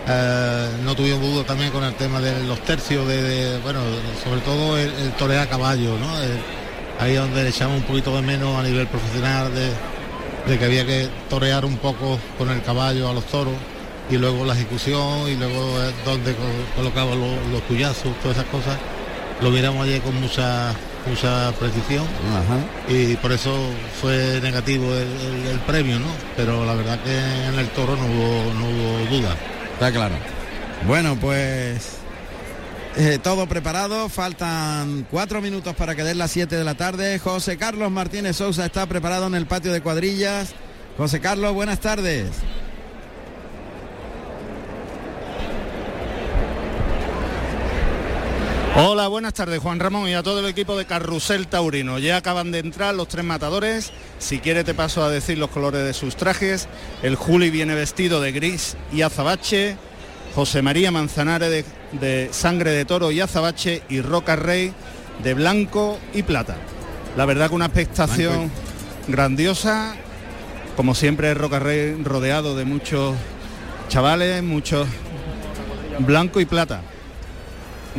eh, 0.07 0.69
no 0.83 0.95
tuvimos 0.95 1.21
duda 1.21 1.43
también 1.43 1.71
con 1.71 1.83
el 1.83 1.93
tema 1.95 2.19
de 2.21 2.43
los 2.45 2.59
tercios, 2.61 3.07
de, 3.07 3.21
de- 3.21 3.59
bueno, 3.59 3.79
sobre 4.23 4.41
todo 4.41 4.77
el, 4.77 4.89
el 4.89 5.11
torear 5.13 5.43
a 5.47 5.49
caballo, 5.49 5.97
¿no? 5.97 6.19
El- 6.21 6.39
ahí 6.99 7.13
donde 7.15 7.43
le 7.43 7.49
echamos 7.49 7.77
un 7.77 7.83
poquito 7.83 8.15
de 8.15 8.21
menos 8.23 8.57
a 8.57 8.63
nivel 8.63 8.87
profesional 8.87 9.53
de, 9.53 9.69
de 10.51 10.57
que 10.57 10.65
había 10.65 10.85
que 10.85 11.07
torear 11.29 11.63
un 11.65 11.77
poco 11.77 12.17
con 12.37 12.49
el 12.49 12.61
caballo 12.63 13.09
a 13.09 13.13
los 13.13 13.25
toros 13.25 13.53
y 14.09 14.15
luego 14.17 14.45
la 14.45 14.53
ejecución 14.53 15.27
y 15.29 15.35
luego 15.35 15.77
donde 16.05 16.33
co- 16.33 16.41
colocaba 16.75 17.13
los, 17.13 17.45
los 17.51 17.61
cuyazos, 17.67 18.15
todas 18.23 18.37
esas 18.37 18.49
cosas, 18.49 18.77
lo 19.41 19.51
miramos 19.51 19.85
ayer 19.85 20.01
con 20.01 20.15
mucha 20.19 20.71
mucha 21.09 21.51
precisión 21.53 22.05
Ajá. 22.33 22.59
y 22.93 23.15
por 23.17 23.31
eso 23.31 23.53
fue 24.01 24.39
negativo 24.41 24.85
el, 24.93 25.07
el- 25.07 25.47
el 25.47 25.59
premio, 25.61 25.99
¿no? 25.99 26.07
Pero 26.35 26.65
la 26.65 26.73
verdad 26.73 26.99
que 27.03 27.17
en 27.47 27.57
el 27.59 27.67
toro 27.69 27.95
no 27.95 28.05
hubo, 28.05 28.53
no 28.53 28.65
hubo 28.65 29.17
duda. 29.17 29.35
Está 29.73 29.91
claro. 29.91 30.15
Bueno, 30.85 31.15
pues 31.19 31.97
eh, 32.97 33.19
todo 33.21 33.47
preparado. 33.47 34.09
Faltan 34.09 35.05
cuatro 35.09 35.41
minutos 35.41 35.75
para 35.75 35.95
que 35.95 36.03
den 36.03 36.17
las 36.17 36.31
7 36.31 36.55
de 36.55 36.63
la 36.63 36.75
tarde. 36.75 37.19
José 37.19 37.57
Carlos 37.57 37.91
Martínez 37.91 38.35
Sousa 38.37 38.65
está 38.65 38.85
preparado 38.85 39.27
en 39.27 39.35
el 39.35 39.45
patio 39.47 39.71
de 39.71 39.81
cuadrillas. 39.81 40.49
José 40.97 41.19
Carlos, 41.19 41.53
buenas 41.53 41.79
tardes. 41.79 42.29
Hola, 48.79 49.07
buenas 49.07 49.33
tardes 49.33 49.59
Juan 49.59 49.79
Ramón 49.79 50.07
y 50.07 50.13
a 50.13 50.21
todo 50.21 50.39
el 50.39 50.45
equipo 50.45 50.77
de 50.77 50.85
Carrusel 50.85 51.47
Taurino. 51.47 51.97
Ya 51.97 52.17
acaban 52.17 52.51
de 52.51 52.59
entrar 52.59 52.93
los 52.93 53.07
tres 53.07 53.25
matadores. 53.25 53.91
Si 54.19 54.37
quiere 54.37 54.63
te 54.63 54.75
paso 54.75 55.03
a 55.03 55.09
decir 55.09 55.39
los 55.39 55.49
colores 55.49 55.83
de 55.83 55.95
sus 55.95 56.15
trajes. 56.15 56.67
El 57.01 57.15
Juli 57.15 57.49
viene 57.49 57.73
vestido 57.73 58.21
de 58.21 58.31
gris 58.31 58.77
y 58.93 59.01
azabache. 59.01 59.77
José 60.35 60.61
María 60.61 60.91
Manzanares 60.91 61.49
de, 61.49 61.65
de 61.99 62.29
sangre 62.31 62.69
de 62.69 62.85
toro 62.85 63.09
y 63.09 63.19
azabache. 63.19 63.81
Y 63.89 64.01
Roca 64.01 64.35
Rey 64.35 64.71
de 65.23 65.33
blanco 65.33 65.97
y 66.13 66.21
plata. 66.21 66.57
La 67.15 67.25
verdad 67.25 67.49
que 67.49 67.55
una 67.55 67.65
expectación 67.65 68.51
grandiosa. 69.07 69.95
Como 70.75 70.93
siempre 70.93 71.33
Roca 71.33 71.57
Rey 71.57 71.99
rodeado 72.03 72.55
de 72.55 72.65
muchos 72.65 73.15
chavales, 73.89 74.43
muchos 74.43 74.87
blanco 75.97 76.39
y 76.39 76.45
plata. 76.45 76.83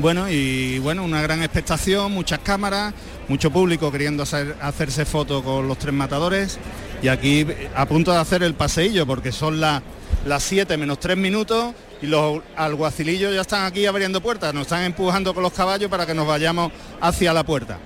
Bueno, 0.01 0.29
y 0.31 0.79
bueno, 0.79 1.03
una 1.05 1.21
gran 1.23 1.43
expectación, 1.43 2.13
muchas 2.13 2.39
cámaras, 2.41 2.95
mucho 3.27 3.51
público 3.51 3.91
queriendo 3.91 4.23
hacer- 4.23 4.57
hacerse 4.61 5.05
foto 5.05 5.43
con 5.43 5.67
los 5.67 5.77
tres 5.79 5.93
matadores 5.93 6.59
y 7.03 7.09
aquí 7.09 7.45
a 7.75 7.87
punto 7.87 8.13
de 8.13 8.19
hacer 8.19 8.43
el 8.45 8.55
paseillo 8.55 9.07
porque 9.07 9.33
son 9.33 9.61
la- 9.61 9.83
las 10.25 10.43
7 10.45 10.77
menos 10.77 11.01
3 11.01 11.17
minutos 11.17 11.75
y 12.01 12.07
los 12.07 12.41
alguacilillos 12.57 13.35
ya 13.35 13.41
están 13.41 13.65
aquí 13.65 13.87
abriendo 13.87 14.21
puertas, 14.21 14.55
nos 14.55 14.63
están 14.63 14.85
empujando 14.85 15.35
con 15.35 15.43
los 15.43 15.53
caballos 15.53 15.91
para 15.91 16.07
que 16.07 16.15
nos 16.15 16.27
vayamos 16.29 16.71
hacia 17.01 17.33
la 17.33 17.45
puerta. 17.45 17.79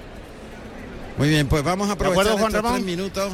Muy 1.17 1.29
bien, 1.31 1.47
pues 1.49 1.63
vamos 1.63 1.89
a 1.89 1.93
aprovechar 1.93 2.27
acuerdo, 2.27 2.47
estos 2.47 2.53
Ramón? 2.63 2.73
tres 2.75 2.85
minutos. 2.85 3.33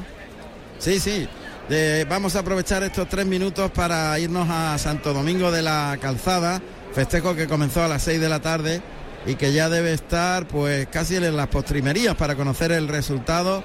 Sí, 0.78 1.00
sí. 1.00 1.26
eh, 1.70 2.06
vamos 2.08 2.34
a 2.34 2.38
aprovechar 2.38 2.82
estos 2.82 3.08
tres 3.10 3.26
minutos 3.26 3.70
para 3.72 4.18
irnos 4.18 4.48
a 4.48 4.78
Santo 4.78 5.12
Domingo 5.12 5.50
de 5.50 5.60
la 5.62 5.98
Calzada, 6.00 6.62
festejo 6.98 7.36
que 7.36 7.46
comenzó 7.46 7.84
a 7.84 7.86
las 7.86 8.02
6 8.02 8.20
de 8.20 8.28
la 8.28 8.40
tarde 8.40 8.82
y 9.24 9.36
que 9.36 9.52
ya 9.52 9.68
debe 9.68 9.92
estar 9.92 10.48
pues 10.48 10.88
casi 10.88 11.14
en 11.14 11.36
las 11.36 11.46
postrimerías 11.46 12.16
para 12.16 12.34
conocer 12.34 12.72
el 12.72 12.88
resultado. 12.88 13.62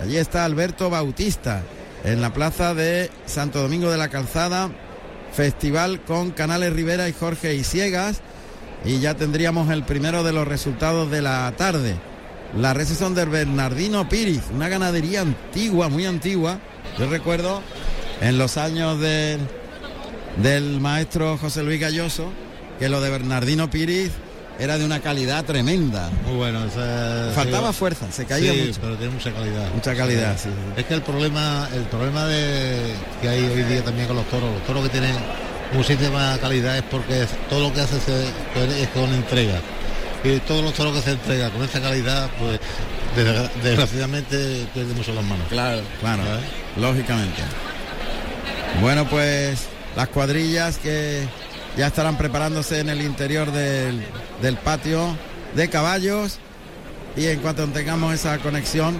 Allí 0.00 0.16
está 0.16 0.44
Alberto 0.44 0.88
Bautista 0.88 1.64
en 2.04 2.20
la 2.20 2.32
plaza 2.32 2.74
de 2.74 3.10
Santo 3.26 3.60
Domingo 3.60 3.90
de 3.90 3.98
la 3.98 4.10
Calzada, 4.10 4.70
festival 5.32 6.02
con 6.02 6.30
Canales 6.30 6.72
Rivera 6.72 7.08
y 7.08 7.12
Jorge 7.12 7.56
Isiegas 7.56 8.20
y 8.84 9.00
ya 9.00 9.14
tendríamos 9.14 9.68
el 9.72 9.82
primero 9.82 10.22
de 10.22 10.32
los 10.32 10.46
resultados 10.46 11.10
de 11.10 11.20
la 11.20 11.52
tarde. 11.56 11.96
La 12.56 12.74
recepción 12.74 13.12
del 13.12 13.28
Bernardino 13.28 14.08
Piriz, 14.08 14.44
una 14.54 14.68
ganadería 14.68 15.22
antigua, 15.22 15.88
muy 15.88 16.06
antigua. 16.06 16.60
Yo 16.96 17.10
recuerdo 17.10 17.60
en 18.20 18.38
los 18.38 18.56
años 18.56 19.00
del, 19.00 19.40
del 20.40 20.80
maestro 20.80 21.36
José 21.38 21.64
Luis 21.64 21.80
Galloso 21.80 22.30
que 22.78 22.88
lo 22.88 23.00
de 23.00 23.10
Bernardino 23.10 23.68
Piriz 23.70 24.10
era 24.58 24.76
de 24.78 24.84
una 24.84 25.00
calidad 25.00 25.44
tremenda. 25.44 26.10
Muy 26.26 26.36
bueno. 26.36 26.60
Faltaba 27.34 27.72
sí, 27.72 27.78
fuerza, 27.78 28.10
se 28.10 28.24
caía 28.24 28.52
sí, 28.52 28.64
mucho. 28.66 28.80
pero 28.80 28.96
tiene 28.96 29.12
mucha 29.14 29.32
calidad. 29.32 29.72
Mucha 29.74 29.94
calidad, 29.94 30.36
sí, 30.36 30.48
sí. 30.48 30.80
Es 30.80 30.84
que 30.86 30.94
el 30.94 31.02
problema, 31.02 31.68
el 31.74 31.82
problema 31.82 32.24
de 32.26 32.94
que 33.22 33.28
hay 33.28 33.44
hoy 33.44 33.62
día 33.64 33.82
también 33.84 34.06
con 34.08 34.16
los 34.16 34.26
toros, 34.26 34.50
los 34.52 34.64
toros 34.64 34.82
que 34.84 34.88
tienen 34.90 35.14
muchísima 35.72 36.36
calidad 36.40 36.76
es 36.78 36.82
porque 36.84 37.26
todo 37.48 37.68
lo 37.68 37.72
que 37.72 37.80
hace 37.82 38.00
se- 38.00 38.82
es 38.82 38.88
con 38.88 39.12
entrega. 39.14 39.60
Y 40.24 40.38
todos 40.40 40.64
los 40.64 40.74
toros 40.74 40.94
que 40.96 41.02
se 41.02 41.10
entregan 41.12 41.50
con 41.52 41.62
esa 41.62 41.80
calidad, 41.80 42.28
pues 42.40 42.58
desgra- 43.16 43.50
desgraciadamente 43.62 44.66
pierde 44.74 44.92
mucho 44.94 45.14
las 45.14 45.24
manos. 45.24 45.46
Claro, 45.48 45.82
claro, 46.00 46.24
¿Sabes? 46.24 46.44
lógicamente. 46.76 47.42
Bueno, 48.80 49.08
pues 49.08 49.60
las 49.96 50.08
cuadrillas 50.08 50.78
que 50.78 51.22
ya 51.78 51.86
estarán 51.86 52.18
preparándose 52.18 52.80
en 52.80 52.90
el 52.90 53.00
interior 53.00 53.50
del, 53.52 54.04
del 54.42 54.56
patio 54.56 55.16
de 55.54 55.70
caballos 55.70 56.38
y 57.16 57.26
en 57.26 57.40
cuanto 57.40 57.66
tengamos 57.68 58.12
esa 58.12 58.38
conexión, 58.38 58.96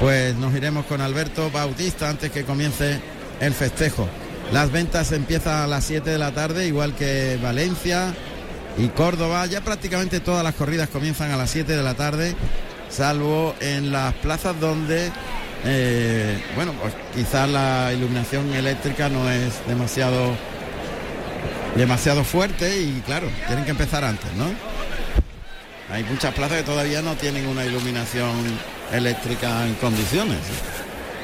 pues 0.00 0.36
nos 0.36 0.54
iremos 0.54 0.84
con 0.86 1.00
Alberto 1.00 1.50
Bautista 1.50 2.10
antes 2.10 2.30
que 2.30 2.44
comience 2.44 3.00
el 3.40 3.54
festejo. 3.54 4.08
Las 4.52 4.72
ventas 4.72 5.12
empiezan 5.12 5.62
a 5.62 5.66
las 5.66 5.84
7 5.84 6.08
de 6.08 6.18
la 6.18 6.32
tarde, 6.32 6.66
igual 6.66 6.94
que 6.94 7.38
Valencia 7.42 8.14
y 8.78 8.88
Córdoba. 8.88 9.44
Ya 9.46 9.60
prácticamente 9.60 10.20
todas 10.20 10.42
las 10.42 10.54
corridas 10.54 10.88
comienzan 10.88 11.30
a 11.32 11.36
las 11.36 11.50
7 11.50 11.76
de 11.76 11.82
la 11.82 11.94
tarde, 11.94 12.34
salvo 12.88 13.54
en 13.60 13.92
las 13.92 14.14
plazas 14.14 14.58
donde, 14.60 15.10
eh, 15.64 16.42
bueno, 16.54 16.72
pues 16.80 16.94
quizás 17.14 17.48
la 17.48 17.92
iluminación 17.92 18.52
eléctrica 18.54 19.08
no 19.08 19.28
es 19.30 19.66
demasiado, 19.66 20.34
demasiado 21.78 22.24
fuerte 22.24 22.80
y 22.82 23.02
claro, 23.06 23.28
tienen 23.46 23.64
que 23.64 23.70
empezar 23.70 24.04
antes, 24.04 24.30
¿no? 24.34 24.46
Hay 25.94 26.04
muchas 26.04 26.34
plazas 26.34 26.58
que 26.58 26.64
todavía 26.64 27.00
no 27.00 27.14
tienen 27.14 27.46
una 27.46 27.64
iluminación 27.64 28.30
eléctrica 28.92 29.66
en 29.66 29.74
condiciones. 29.74 30.38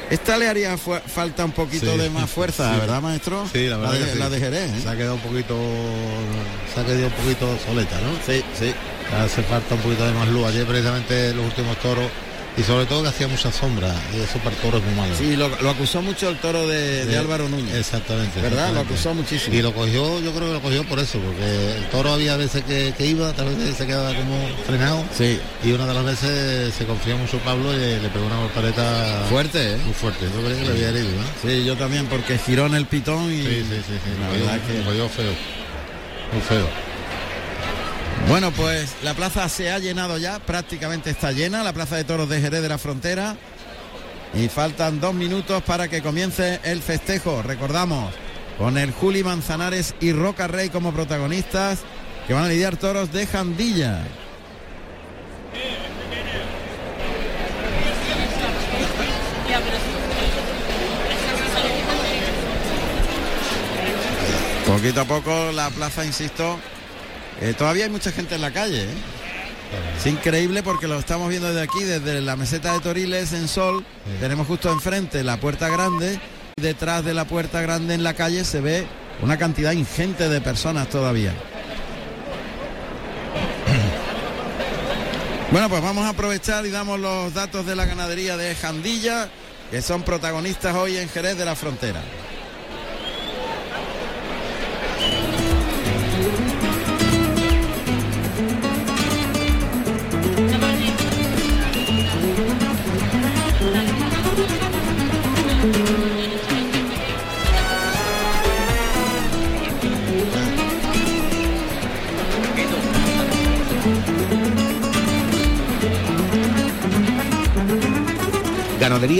Esta 0.09 0.37
le 0.37 0.47
haría 0.47 0.77
falta 0.77 1.45
un 1.45 1.51
poquito 1.51 1.91
Sí, 1.91 1.97
de 1.97 2.09
más 2.09 2.29
fuerza, 2.29 2.73
sí. 2.73 2.79
¿verdad, 2.79 3.01
maestro? 3.01 3.47
Sí, 3.51 3.67
la 3.67 3.77
verdad 3.77 3.93
de, 3.93 4.05
que 4.05 4.11
sí. 4.13 4.19
la 4.19 4.29
de 4.29 4.39
Jerez. 4.39 4.71
¿eh? 4.71 4.81
Se 4.83 4.89
ha 4.89 4.95
quedado 4.95 5.15
un 5.15 5.21
poquito, 5.21 5.55
se 6.73 6.79
ha 6.79 6.85
quedado 6.85 7.07
un 7.07 7.13
poquito 7.13 7.57
soleta, 7.65 7.95
¿no? 8.01 8.11
Sí, 8.25 8.43
sí. 8.57 8.73
Hace 9.19 9.41
falta 9.43 9.75
un 9.75 9.81
poquito 9.81 10.05
de 10.05 10.13
más 10.13 10.27
luz. 10.29 10.45
Ayer 10.47 10.65
precisamente 10.65 11.33
los 11.33 11.45
últimos 11.45 11.77
toros 11.77 12.05
y 12.57 12.63
sobre 12.63 12.85
todo 12.85 13.03
que 13.03 13.09
hacía 13.09 13.27
mucha 13.27 13.51
sombra 13.51 13.93
y 14.15 14.21
eso 14.21 14.37
para 14.39 14.55
el 14.55 14.61
toro 14.61 14.77
es 14.77 14.83
muy 14.85 14.95
malo. 14.95 15.13
Sí, 15.17 15.35
lo, 15.35 15.49
lo 15.61 15.69
acusó 15.69 16.01
mucho 16.01 16.29
el 16.29 16.37
toro 16.37 16.65
de, 16.67 17.05
de 17.05 17.17
Álvaro 17.17 17.49
Núñez. 17.49 17.75
Exactamente. 17.75 18.39
¿Verdad? 18.41 18.73
Lo 18.73 18.79
acusó 18.81 19.13
muchísimo. 19.13 19.55
Y 19.55 19.61
lo 19.61 19.73
cogió, 19.73 20.19
yo 20.21 20.31
creo 20.33 20.47
que 20.47 20.53
lo 20.53 20.61
cogió 20.61 20.83
por 20.85 20.99
eso, 20.99 21.19
porque 21.19 21.77
el 21.77 21.83
toro 21.89 22.13
había 22.13 22.37
veces 22.37 22.63
que, 22.63 22.93
que 22.97 23.05
iba, 23.07 23.33
tal 23.33 23.53
vez 23.53 23.75
se 23.75 23.85
quedaba 23.85 24.13
como 24.15 24.37
frenado. 24.65 25.03
Sí, 25.17 25.39
Y 25.63 25.71
una 25.73 25.85
de 25.85 25.93
las 25.93 26.05
veces 26.05 26.73
se 26.73 26.85
confió 26.85 27.17
mucho 27.17 27.37
Pablo 27.39 27.73
y 27.73 27.77
le 27.99 28.09
pegó 28.09 28.25
una 28.25 28.39
voltereta 28.39 29.25
fuerte, 29.29 29.73
¿eh? 29.73 29.77
muy 29.83 29.93
fuerte. 29.93 30.25
Yo 30.33 30.41
creo 30.41 30.57
que 30.57 30.63
le 30.63 30.69
había 30.71 30.89
herido, 30.89 31.09
¿eh? 31.09 31.31
Sí, 31.41 31.65
yo 31.65 31.75
también, 31.75 32.05
porque 32.07 32.37
giró 32.37 32.65
en 32.67 32.75
el 32.75 32.85
pitón 32.85 33.31
y... 33.33 33.41
Sí, 33.43 33.65
sí, 33.69 33.81
sí, 33.87 33.93
sí. 34.03 34.11
La 34.21 34.27
cogió- 34.29 34.45
verdad 34.45 34.59
que- 34.67 34.83
cogió 34.85 35.09
feo. 35.09 35.33
Muy 36.31 36.41
feo. 36.41 36.67
Bueno, 38.27 38.51
pues 38.51 38.95
la 39.03 39.13
plaza 39.13 39.47
se 39.49 39.71
ha 39.71 39.79
llenado 39.79 40.17
ya, 40.17 40.39
prácticamente 40.39 41.11
está 41.11 41.31
llena, 41.31 41.63
la 41.63 41.73
plaza 41.73 41.95
de 41.95 42.03
toros 42.03 42.27
de 42.27 42.41
Jerez 42.41 42.61
de 42.61 42.69
la 42.69 42.77
Frontera. 42.77 43.35
Y 44.33 44.49
faltan 44.49 44.99
dos 44.99 45.13
minutos 45.13 45.63
para 45.63 45.87
que 45.87 46.01
comience 46.01 46.59
el 46.63 46.81
festejo. 46.81 47.41
Recordamos, 47.43 48.13
con 48.57 48.77
el 48.77 48.91
Juli 48.91 49.23
Manzanares 49.23 49.95
y 50.01 50.11
Roca 50.11 50.47
Rey 50.47 50.69
como 50.69 50.91
protagonistas, 50.91 51.79
que 52.27 52.33
van 52.33 52.45
a 52.45 52.49
lidiar 52.49 52.77
toros 52.77 53.13
de 53.13 53.27
Jandilla. 53.27 54.03
Poquito 64.65 65.01
a 65.01 65.05
poco 65.05 65.51
la 65.53 65.69
plaza, 65.69 66.03
insisto, 66.03 66.59
eh, 67.41 67.53
todavía 67.57 67.85
hay 67.85 67.91
mucha 67.91 68.11
gente 68.11 68.35
en 68.35 68.41
la 68.41 68.51
calle. 68.51 68.83
¿eh? 68.83 68.97
Es 69.97 70.05
increíble 70.05 70.63
porque 70.63 70.87
lo 70.87 70.99
estamos 70.99 71.29
viendo 71.29 71.47
desde 71.47 71.61
aquí, 71.61 71.83
desde 71.83 72.21
la 72.21 72.35
meseta 72.35 72.73
de 72.73 72.79
Toriles 72.79 73.33
en 73.33 73.47
Sol. 73.47 73.85
Tenemos 74.19 74.47
justo 74.47 74.71
enfrente 74.71 75.23
la 75.23 75.37
puerta 75.37 75.69
grande 75.69 76.19
Detrás 76.57 77.03
de 77.03 77.13
la 77.13 77.25
puerta 77.25 77.59
grande 77.59 77.95
en 77.95 78.03
la 78.05 78.13
calle 78.13 78.45
se 78.45 78.61
ve 78.61 78.87
una 79.21 79.37
cantidad 79.37 79.73
ingente 79.73 80.29
de 80.29 80.39
personas 80.39 80.87
todavía. 80.89 81.33
Bueno, 85.51 85.69
pues 85.69 85.81
vamos 85.81 86.05
a 86.05 86.09
aprovechar 86.09 86.65
y 86.65 86.69
damos 86.69 86.99
los 86.99 87.33
datos 87.33 87.65
de 87.65 87.75
la 87.75 87.85
ganadería 87.85 88.35
de 88.37 88.55
Jandilla, 88.55 89.29
que 89.69 89.81
son 89.81 90.03
protagonistas 90.03 90.75
hoy 90.75 90.97
en 90.97 91.07
Jerez 91.09 91.37
de 91.37 91.45
la 91.45 91.55
Frontera. 91.55 92.01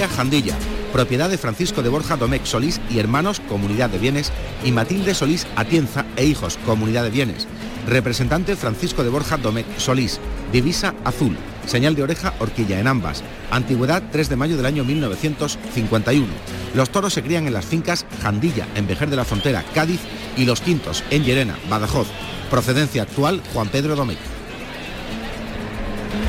Jandilla, 0.08 0.56
propiedad 0.94 1.30
de 1.30 1.38
Francisco 1.38 1.84
de 1.84 1.90
Borja 1.90 2.16
Domecq 2.16 2.46
Solís 2.46 2.80
y 2.90 3.00
hermanos, 3.00 3.42
Comunidad 3.50 3.90
de 3.90 3.98
Bienes, 3.98 4.32
y 4.64 4.72
Matilde 4.72 5.14
Solís 5.14 5.46
Atienza 5.58 6.06
e 6.16 6.26
hijos, 6.26 6.58
Comunidad 6.66 7.04
de 7.04 7.10
Bienes. 7.10 7.46
Representante 7.86 8.56
Francisco 8.56 9.04
de 9.04 9.10
Borja 9.10 9.36
Domecq 9.36 9.68
Solís, 9.78 10.22
divisa 10.54 10.96
azul, 11.04 11.36
señal 11.68 11.94
de 11.94 12.04
oreja 12.04 12.34
horquilla 12.40 12.80
en 12.80 12.88
ambas. 12.88 13.22
Antigüedad 13.52 14.02
3 14.12 14.30
de 14.30 14.36
mayo 14.38 14.56
del 14.56 14.66
año 14.66 14.86
1951. 14.86 16.26
Los 16.74 16.90
toros 16.90 17.14
se 17.14 17.22
crían 17.22 17.46
en 17.46 17.54
las 17.54 17.66
fincas 17.66 18.06
Jandilla, 18.22 18.68
en 18.76 18.88
Vejer 18.88 19.10
de 19.10 19.18
la 19.18 19.26
Frontera, 19.26 19.66
Cádiz, 19.74 20.00
y 20.38 20.46
Los 20.46 20.62
Quintos, 20.62 21.04
en 21.10 21.26
Llerena, 21.26 21.58
Badajoz. 21.70 22.08
Procedencia 22.50 23.04
actual 23.04 23.42
Juan 23.54 23.68
Pedro 23.68 23.98
Domecq. 23.98 24.20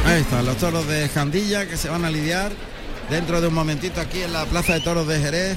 Ahí 0.04 0.20
están 0.20 0.44
los 0.46 0.56
toros 0.56 0.86
de 0.88 1.08
Jandilla 1.08 1.66
que 1.68 1.76
se 1.76 1.88
van 1.88 2.04
a 2.04 2.10
lidiar 2.10 2.52
dentro 3.10 3.40
de 3.40 3.48
un 3.48 3.54
momentito 3.54 4.00
aquí 4.00 4.22
en 4.22 4.32
la 4.32 4.44
Plaza 4.46 4.74
de 4.74 4.80
Toros 4.80 5.06
de 5.06 5.20
Jerez. 5.20 5.56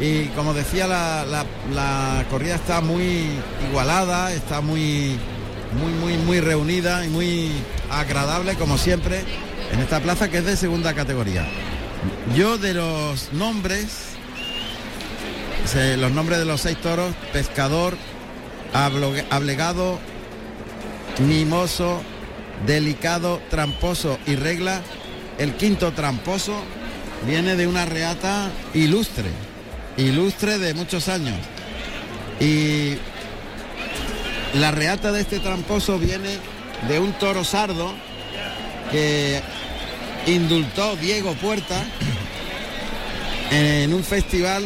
Y 0.00 0.26
como 0.28 0.54
decía, 0.54 0.86
la, 0.86 1.24
la- 1.26 1.44
la 1.74 2.24
corrida 2.30 2.54
está 2.54 2.80
muy 2.80 3.26
igualada, 3.68 4.32
está 4.32 4.60
muy, 4.60 5.18
muy, 5.80 5.92
muy, 6.00 6.16
muy 6.18 6.40
reunida 6.40 7.04
y 7.04 7.08
muy 7.08 7.50
agradable, 7.90 8.54
como 8.54 8.78
siempre, 8.78 9.24
en 9.72 9.80
esta 9.80 10.00
plaza 10.00 10.28
que 10.30 10.38
es 10.38 10.44
de 10.44 10.56
segunda 10.56 10.94
categoría. 10.94 11.44
Yo 12.36 12.58
de 12.58 12.74
los 12.74 13.32
nombres, 13.32 13.88
los 15.98 16.12
nombres 16.12 16.38
de 16.38 16.44
los 16.44 16.60
seis 16.60 16.80
toros, 16.80 17.12
pescador, 17.32 17.96
ablegado, 19.30 19.98
mimoso, 21.26 22.00
delicado, 22.66 23.40
tramposo 23.50 24.18
y 24.26 24.36
regla. 24.36 24.80
El 25.38 25.54
quinto 25.54 25.92
tramposo 25.92 26.54
viene 27.26 27.56
de 27.56 27.66
una 27.66 27.84
reata 27.84 28.50
ilustre, 28.74 29.30
ilustre 29.96 30.58
de 30.58 30.74
muchos 30.74 31.08
años. 31.08 31.36
Y 32.40 32.94
la 34.54 34.70
reata 34.70 35.12
de 35.12 35.20
este 35.20 35.40
tramposo 35.40 35.98
viene 35.98 36.38
de 36.88 36.98
un 36.98 37.12
toro 37.14 37.44
sardo 37.44 37.92
que 38.90 39.40
indultó 40.26 40.96
Diego 40.96 41.34
Puerta 41.34 41.84
en 43.50 43.92
un 43.92 44.04
festival, 44.04 44.64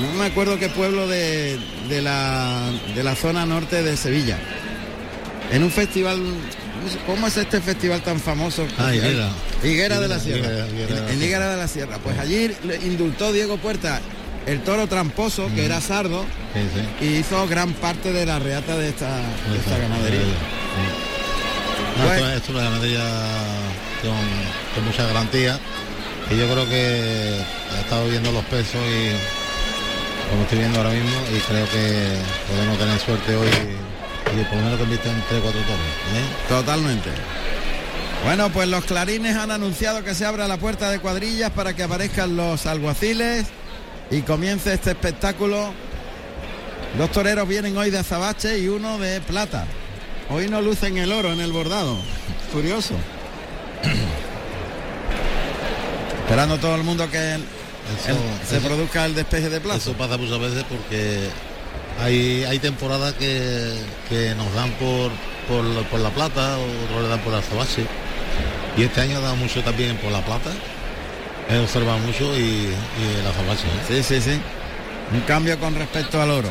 no 0.00 0.18
me 0.18 0.26
acuerdo 0.26 0.58
qué 0.58 0.68
pueblo 0.68 1.08
de, 1.08 1.58
de 1.88 2.02
la, 2.02 2.70
de 2.94 3.02
la 3.02 3.14
zona 3.14 3.46
norte 3.46 3.82
de 3.82 3.96
Sevilla. 3.96 4.38
En 5.52 5.62
un 5.62 5.70
festival, 5.70 6.20
¿cómo 6.74 6.88
se- 6.90 6.98
¿cómo 7.06 7.26
es 7.26 7.36
este 7.36 7.60
festival 7.60 8.00
tan 8.02 8.20
famoso? 8.20 8.66
Ah, 8.78 8.94
Higuera. 8.94 9.28
Higuera 9.62 10.00
de 10.00 10.08
la 10.08 10.18
Sierra. 10.20 10.46
Higuera, 10.48 10.66
Higuera 10.68 10.98
En- 10.98 11.08
en 11.10 11.22
Higuera 11.22 11.50
de 11.50 11.56
la 11.56 11.68
Sierra. 11.68 11.98
Pues 11.98 12.18
allí 12.18 12.50
le 12.64 12.76
indultó 12.76 13.32
Diego 13.32 13.56
Puerta 13.58 14.00
el 14.46 14.60
toro 14.62 14.86
tramposo, 14.86 15.48
que 15.54 15.64
era 15.64 15.80
sardo, 15.80 16.24
Sí, 16.52 16.60
sí. 17.00 17.04
y 17.06 17.16
hizo 17.18 17.46
gran 17.48 17.72
parte 17.72 18.12
de 18.12 18.26
la 18.26 18.38
reata 18.38 18.76
de 18.76 18.90
esta, 18.90 19.08
de 19.16 19.58
esta 19.58 19.78
ganadería. 19.78 20.20
Sí. 20.20 21.98
No, 21.98 22.04
Pues- 22.06 22.16
esto, 22.18 22.28
esto 22.32 22.44
es 22.52 22.56
una 22.56 22.64
ganadería 22.64 23.04
con, 24.02 24.74
con 24.74 24.84
mucha 24.84 25.06
garantía 25.06 25.58
y 26.30 26.36
yo 26.36 26.46
creo 26.50 26.68
que 26.68 27.38
he 27.38 27.80
estado 27.80 28.08
viendo 28.08 28.32
los 28.32 28.44
pesos 28.46 28.74
y 28.74 30.28
como 30.30 30.42
estoy 30.42 30.58
viendo 30.58 30.78
ahora 30.80 30.90
mismo 30.90 31.10
y 31.34 31.38
creo 31.40 31.66
que 31.70 32.16
podemos 32.48 32.78
tener 32.78 32.98
suerte 32.98 33.36
hoy 33.36 33.48
y 34.40 34.44
por 34.44 34.56
lo 34.56 34.62
menos 34.64 34.78
que 34.78 34.84
inviten 34.84 35.22
3 35.28 35.40
4 35.42 35.60
toros. 35.60 35.80
¿eh? 36.14 36.24
Totalmente. 36.48 37.10
Bueno, 38.24 38.48
pues 38.50 38.68
los 38.68 38.84
clarines 38.84 39.36
han 39.36 39.50
anunciado 39.50 40.02
que 40.02 40.14
se 40.14 40.24
abra 40.24 40.48
la 40.48 40.56
puerta 40.56 40.90
de 40.90 40.98
cuadrillas 40.98 41.50
para 41.50 41.74
que 41.74 41.82
aparezcan 41.82 42.36
los 42.36 42.64
alguaciles 42.66 43.46
y 44.10 44.22
comience 44.22 44.72
este 44.72 44.92
espectáculo. 44.92 45.72
Dos 46.96 47.10
toreros 47.12 47.46
vienen 47.48 47.76
hoy 47.76 47.90
de 47.90 47.98
azabache 47.98 48.58
y 48.58 48.68
uno 48.68 48.98
de 48.98 49.20
plata. 49.20 49.66
Hoy 50.30 50.48
no 50.48 50.62
lucen 50.62 50.96
el 50.96 51.12
oro 51.12 51.32
en 51.32 51.40
el 51.40 51.52
bordado. 51.52 51.98
Curioso. 52.52 52.94
Esperando 56.24 56.58
todo 56.58 56.76
el 56.76 56.84
mundo 56.84 57.10
que 57.10 57.34
el- 57.34 57.44
Eso- 58.00 58.12
el- 58.12 58.46
se 58.48 58.56
eso- 58.58 58.66
produzca 58.66 59.04
el 59.04 59.14
despeje 59.14 59.50
de 59.50 59.60
plazo. 59.60 59.90
Eso 59.90 59.98
pasa 59.98 60.16
muchas 60.16 60.38
veces 60.40 60.64
porque 60.68 61.28
hay, 62.00 62.44
hay 62.44 62.58
temporadas 62.58 63.14
que, 63.14 63.72
que 64.08 64.34
nos 64.34 64.52
dan 64.54 64.70
por, 64.72 65.10
por, 65.48 65.84
por 65.86 66.00
la 66.00 66.10
plata, 66.10 66.56
otros 66.84 67.02
le 67.02 67.08
dan 67.08 67.20
por 67.20 67.32
la 67.32 67.38
azabache. 67.38 67.84
Y 68.76 68.82
este 68.82 69.00
año 69.00 69.18
ha 69.18 69.20
dado 69.20 69.36
mucho 69.36 69.62
también 69.62 69.96
por 69.98 70.10
la 70.10 70.20
plata. 70.24 70.50
He 71.48 71.58
observado 71.58 71.98
mucho 71.98 72.36
y, 72.36 72.40
y 72.40 73.20
el 73.20 73.26
azabache. 73.26 73.66
¿eh? 73.66 74.02
Sí, 74.02 74.02
sí, 74.02 74.20
sí. 74.20 74.40
Un 75.12 75.20
cambio 75.20 75.58
con 75.60 75.74
respecto 75.74 76.20
al 76.20 76.30
oro. 76.30 76.48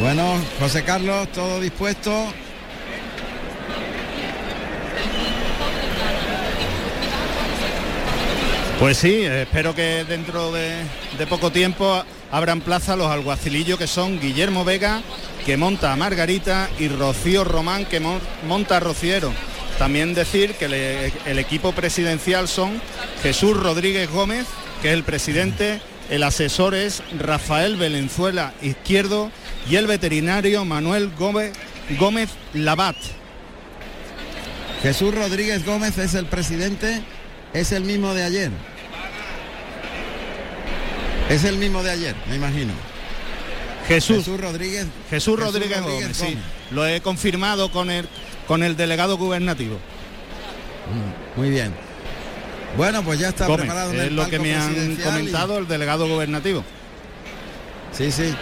Bueno, 0.00 0.34
José 0.60 0.84
Carlos, 0.84 1.28
todo 1.32 1.60
dispuesto. 1.60 2.32
Pues 8.78 8.98
sí, 8.98 9.22
espero 9.24 9.74
que 9.74 10.04
dentro 10.04 10.52
de, 10.52 10.82
de 11.16 11.26
poco 11.26 11.50
tiempo 11.50 12.04
abran 12.30 12.60
plaza 12.60 12.96
los 12.96 13.10
alguacilillos 13.10 13.78
que 13.78 13.86
son 13.86 14.20
Guillermo 14.20 14.64
Vega, 14.64 15.02
que 15.44 15.56
monta 15.56 15.92
a 15.92 15.96
Margarita, 15.96 16.68
y 16.78 16.88
Rocío 16.88 17.44
Román, 17.44 17.84
que 17.86 18.00
mon- 18.00 18.20
monta 18.46 18.76
a 18.78 18.80
Rociero. 18.80 19.32
También 19.78 20.14
decir 20.14 20.54
que 20.54 21.12
el 21.26 21.38
equipo 21.38 21.72
presidencial 21.72 22.48
son 22.48 22.80
Jesús 23.22 23.56
Rodríguez 23.56 24.10
Gómez, 24.10 24.46
que 24.82 24.88
es 24.88 24.94
el 24.94 25.04
presidente, 25.04 25.80
el 26.10 26.22
asesor 26.22 26.74
es 26.74 27.02
Rafael 27.18 27.76
Valenzuela 27.76 28.54
Izquierdo 28.62 29.30
y 29.68 29.76
el 29.76 29.86
veterinario 29.86 30.64
Manuel 30.64 31.10
Gómez, 31.18 31.52
Gómez 31.98 32.30
Labat. 32.54 32.96
Jesús 34.82 35.14
Rodríguez 35.14 35.64
Gómez 35.64 35.98
es 35.98 36.14
el 36.14 36.26
presidente, 36.26 37.02
es 37.52 37.72
el 37.72 37.84
mismo 37.84 38.14
de 38.14 38.22
ayer. 38.24 38.50
Es 41.28 41.44
el 41.44 41.56
mismo 41.56 41.82
de 41.82 41.90
ayer, 41.90 42.14
me 42.28 42.36
imagino. 42.36 42.72
Jesús, 43.88 44.18
Jesús 44.18 44.40
Rodríguez. 44.40 44.86
Jesús 45.10 45.38
Rodríguez, 45.38 45.80
Gómez, 45.82 46.16
sí. 46.16 46.36
Lo 46.70 46.86
he 46.86 47.00
confirmado 47.00 47.70
con 47.70 47.90
el, 47.90 48.08
con 48.48 48.62
el 48.62 48.76
delegado 48.76 49.16
gubernativo. 49.16 49.78
Muy 51.36 51.50
bien. 51.50 51.72
Bueno, 52.76 53.02
pues 53.02 53.18
ya 53.18 53.28
está 53.28 53.46
Gómez, 53.46 53.60
preparado 53.66 53.92
en 53.92 54.00
es 54.00 54.12
lo 54.12 54.28
que 54.28 54.38
me 54.38 54.54
han 54.54 54.92
y- 54.92 54.96
comentado 54.96 55.58
el 55.58 55.68
delegado 55.68 56.08
gubernativo. 56.08 56.64
Sí, 57.92 58.10
sí. 58.12 58.34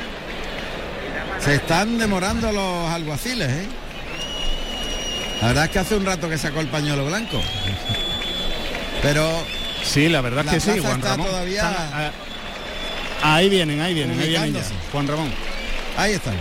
Se 1.40 1.56
están 1.56 1.98
demorando 1.98 2.50
los 2.52 2.88
alguaciles, 2.90 3.48
¿eh? 3.48 3.66
La 5.42 5.48
verdad 5.48 5.64
es 5.64 5.70
que 5.70 5.78
hace 5.78 5.94
un 5.96 6.06
rato 6.06 6.28
que 6.28 6.38
sacó 6.38 6.60
el 6.60 6.68
pañuelo 6.68 7.04
blanco. 7.06 7.40
Pero 9.02 9.30
Sí, 9.84 10.08
la 10.08 10.22
verdad 10.22 10.46
es 10.46 10.64
que 10.64 10.72
sí, 10.72 10.80
Juan 10.80 11.02
Ramón. 11.02 11.26
todavía- 11.26 11.68
Están, 11.70 11.90
ah, 11.92 12.10
ahí 13.24 13.48
vienen, 13.48 13.80
ahí 13.80 13.94
vienen, 13.94 14.18
ahí 14.20 14.28
vienen 14.28 14.54
ya. 14.54 14.62
Juan 14.92 15.08
Ramón. 15.08 15.30
ahí 15.96 16.12
están. 16.12 16.34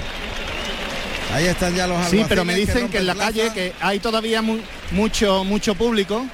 Ahí 1.34 1.46
están 1.46 1.74
ya 1.74 1.88
los 1.88 2.06
Sí, 2.10 2.24
pero 2.30 2.46
me 2.46 2.54
dicen 2.54 2.89
que 2.89 3.00
en 3.00 3.08
la 3.08 3.15
calle 3.15 3.52
que 3.54 3.74
hay 3.82 4.00
todavía 4.00 4.41
mu- 4.43 4.60
mucho 4.91 5.43
mucho 5.43 5.74
público 5.74 6.26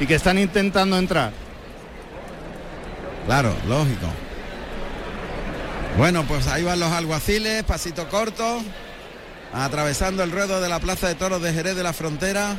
y 0.00 0.06
que 0.06 0.14
están 0.16 0.38
intentando 0.38 0.98
entrar. 0.98 1.32
Claro, 3.26 3.54
lógico. 3.68 4.06
Bueno, 5.96 6.24
pues 6.24 6.46
ahí 6.48 6.62
van 6.64 6.80
los 6.80 6.90
alguaciles, 6.90 7.62
pasito 7.64 8.08
corto, 8.08 8.62
atravesando 9.52 10.22
el 10.22 10.30
ruedo 10.32 10.60
de 10.60 10.68
la 10.68 10.80
Plaza 10.80 11.08
de 11.08 11.14
Toros 11.14 11.42
de 11.42 11.52
Jerez 11.52 11.76
de 11.76 11.82
la 11.82 11.92
Frontera, 11.92 12.56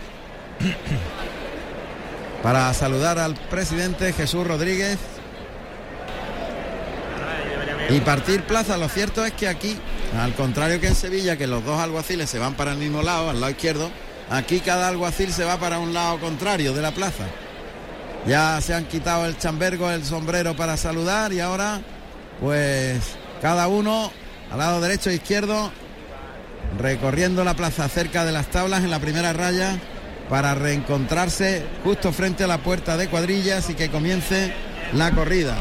para 2.43 2.73
saludar 2.73 3.19
al 3.19 3.35
presidente 3.35 4.13
Jesús 4.13 4.45
Rodríguez. 4.47 4.97
Y 7.89 7.99
partir 8.01 8.43
plaza. 8.43 8.77
Lo 8.77 8.89
cierto 8.89 9.25
es 9.25 9.33
que 9.33 9.47
aquí, 9.47 9.77
al 10.17 10.33
contrario 10.35 10.79
que 10.79 10.87
en 10.87 10.95
Sevilla, 10.95 11.37
que 11.37 11.47
los 11.47 11.63
dos 11.65 11.79
alguaciles 11.79 12.29
se 12.29 12.39
van 12.39 12.53
para 12.53 12.71
el 12.71 12.77
mismo 12.77 13.01
lado, 13.01 13.29
al 13.29 13.39
lado 13.39 13.51
izquierdo, 13.51 13.89
aquí 14.29 14.59
cada 14.59 14.87
alguacil 14.87 15.33
se 15.33 15.43
va 15.43 15.57
para 15.57 15.79
un 15.79 15.93
lado 15.93 16.19
contrario 16.19 16.73
de 16.73 16.81
la 16.81 16.91
plaza. 16.91 17.25
Ya 18.27 18.59
se 18.61 18.73
han 18.73 18.85
quitado 18.85 19.25
el 19.25 19.37
chambergo, 19.37 19.89
el 19.89 20.03
sombrero 20.03 20.55
para 20.55 20.77
saludar 20.77 21.31
y 21.33 21.39
ahora 21.39 21.81
pues 22.39 22.99
cada 23.41 23.67
uno 23.67 24.11
al 24.51 24.57
lado 24.57 24.81
derecho 24.81 25.09
e 25.09 25.15
izquierdo 25.15 25.71
recorriendo 26.77 27.43
la 27.43 27.55
plaza 27.55 27.87
cerca 27.87 28.25
de 28.25 28.31
las 28.31 28.47
tablas 28.47 28.83
en 28.83 28.91
la 28.91 28.99
primera 28.99 29.33
raya 29.33 29.77
para 30.29 30.53
reencontrarse 30.53 31.63
justo 31.83 32.11
frente 32.11 32.43
a 32.43 32.47
la 32.47 32.59
puerta 32.59 32.97
de 32.97 33.07
cuadrillas 33.07 33.69
y 33.69 33.73
que 33.73 33.89
comience 33.89 34.53
la 34.93 35.11
corrida. 35.11 35.55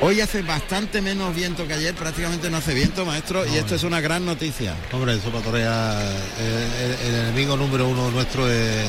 Hoy 0.00 0.20
hace 0.20 0.42
bastante 0.42 1.00
menos 1.00 1.34
viento 1.34 1.66
que 1.66 1.72
ayer, 1.72 1.94
prácticamente 1.94 2.50
no 2.50 2.58
hace 2.58 2.74
viento, 2.74 3.06
maestro, 3.06 3.46
y 3.46 3.56
esto 3.56 3.74
es 3.74 3.82
una 3.82 4.00
gran 4.00 4.26
noticia. 4.26 4.74
Hombre, 4.92 5.14
eso 5.14 5.30
para 5.30 5.42
torear, 5.42 6.02
eh, 6.38 6.96
el, 7.02 7.08
el 7.08 7.20
enemigo 7.22 7.56
número 7.56 7.88
uno 7.88 8.10
nuestro 8.10 8.46
es, 8.50 8.84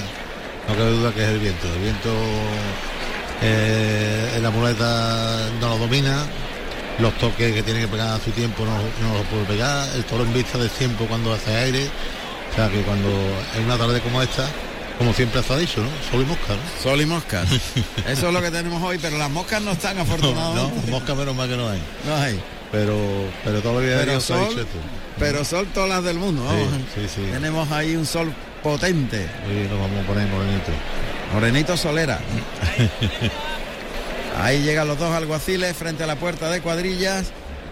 no 0.68 0.76
cabe 0.76 0.92
duda 0.92 1.14
que 1.14 1.24
es 1.24 1.30
el 1.30 1.40
viento. 1.40 1.74
El 1.74 1.80
viento 1.80 2.10
eh, 3.42 4.34
en 4.36 4.44
la 4.44 4.50
muleta 4.50 5.50
no 5.62 5.70
lo 5.70 5.78
domina, 5.78 6.26
los 7.00 7.18
toques 7.18 7.54
que 7.54 7.64
tiene 7.64 7.80
que 7.82 7.88
pegar 7.88 8.10
a 8.10 8.20
su 8.20 8.32
tiempo 8.32 8.66
no, 8.66 8.78
no 9.08 9.18
los 9.18 9.28
puede 9.28 9.46
pegar, 9.46 9.88
el 9.96 10.04
toro 10.04 10.24
en 10.24 10.34
vista 10.34 10.58
de 10.58 10.68
tiempo 10.68 11.06
cuando 11.06 11.34
hace 11.34 11.56
aire, 11.56 11.88
o 12.52 12.56
sea 12.56 12.70
que 12.70 12.82
cuando 12.82 13.08
en 13.56 13.64
una 13.64 13.78
tarde 13.78 14.02
como 14.02 14.22
esta, 14.22 14.50
como 14.98 15.14
siempre 15.14 15.44
se 15.44 15.54
ha 15.54 15.58
dicho, 15.58 15.82
¿no? 15.82 15.90
Sol 16.12 16.22
y 16.22 16.26
mosca, 16.26 16.54
¿no? 16.54 16.82
Sol 16.84 17.02
y 17.02 17.06
moscas. 17.06 17.48
Eso 18.08 18.28
es 18.28 18.34
lo 18.34 18.42
que 18.42 18.52
tenemos 18.52 18.82
hoy, 18.82 18.98
pero 19.02 19.18
las 19.18 19.30
moscas 19.30 19.62
no 19.62 19.72
están 19.72 19.96
No, 19.98 20.04
afortunadamente. 20.04 20.92
mosca 20.92 21.14
menos 21.16 21.36
mal 21.36 21.48
que 21.50 21.58
no 21.58 21.70
hay. 21.70 21.82
No 22.08 22.16
hay. 22.16 22.40
Pero, 22.72 22.98
pero 23.46 23.62
todavía 23.62 23.96
Pero 24.00 24.20
se 24.20 24.34
ha 24.34 24.38
sol, 24.38 24.50
dicho 24.50 24.62
esto. 24.62 24.78
pero 25.18 25.46
sol 25.46 25.68
todas 25.74 25.90
las 25.90 26.04
del 26.04 26.18
mundo. 26.18 26.44
Sí, 26.96 27.02
sí, 27.08 27.08
sí. 27.16 27.22
Tenemos 27.32 27.72
ahí 27.72 27.96
un 27.96 28.06
sol 28.06 28.34
potente. 28.62 29.26
Hoy 29.48 29.68
nos 29.70 29.80
vamos 29.80 30.04
a 30.04 30.08
poner 30.08 30.28
morenito. 30.28 30.72
Morenito 31.34 31.78
Solera. 31.78 32.20
Ahí 34.42 34.62
llegan 34.62 34.88
los 34.88 35.00
dos 35.00 35.14
alguaciles 35.16 35.76
frente 35.76 36.04
a 36.04 36.08
la 36.08 36.16
puerta 36.16 36.50
de 36.50 36.62
cuadrillas 36.62 37.28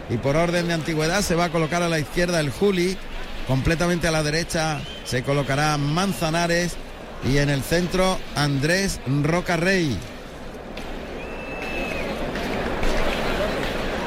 y 0.09 0.17
por 0.17 0.35
orden 0.35 0.67
de 0.67 0.73
antigüedad 0.73 1.21
se 1.21 1.35
va 1.35 1.45
a 1.45 1.49
colocar 1.49 1.83
a 1.83 1.89
la 1.89 1.99
izquierda 1.99 2.39
el 2.39 2.49
Juli, 2.49 2.97
completamente 3.47 4.07
a 4.07 4.11
la 4.11 4.23
derecha 4.23 4.79
se 5.03 5.23
colocará 5.23 5.77
Manzanares 5.77 6.73
y 7.23 7.37
en 7.37 7.49
el 7.49 7.63
centro 7.63 8.19
Andrés 8.35 8.99
Rocarrey. 9.23 9.97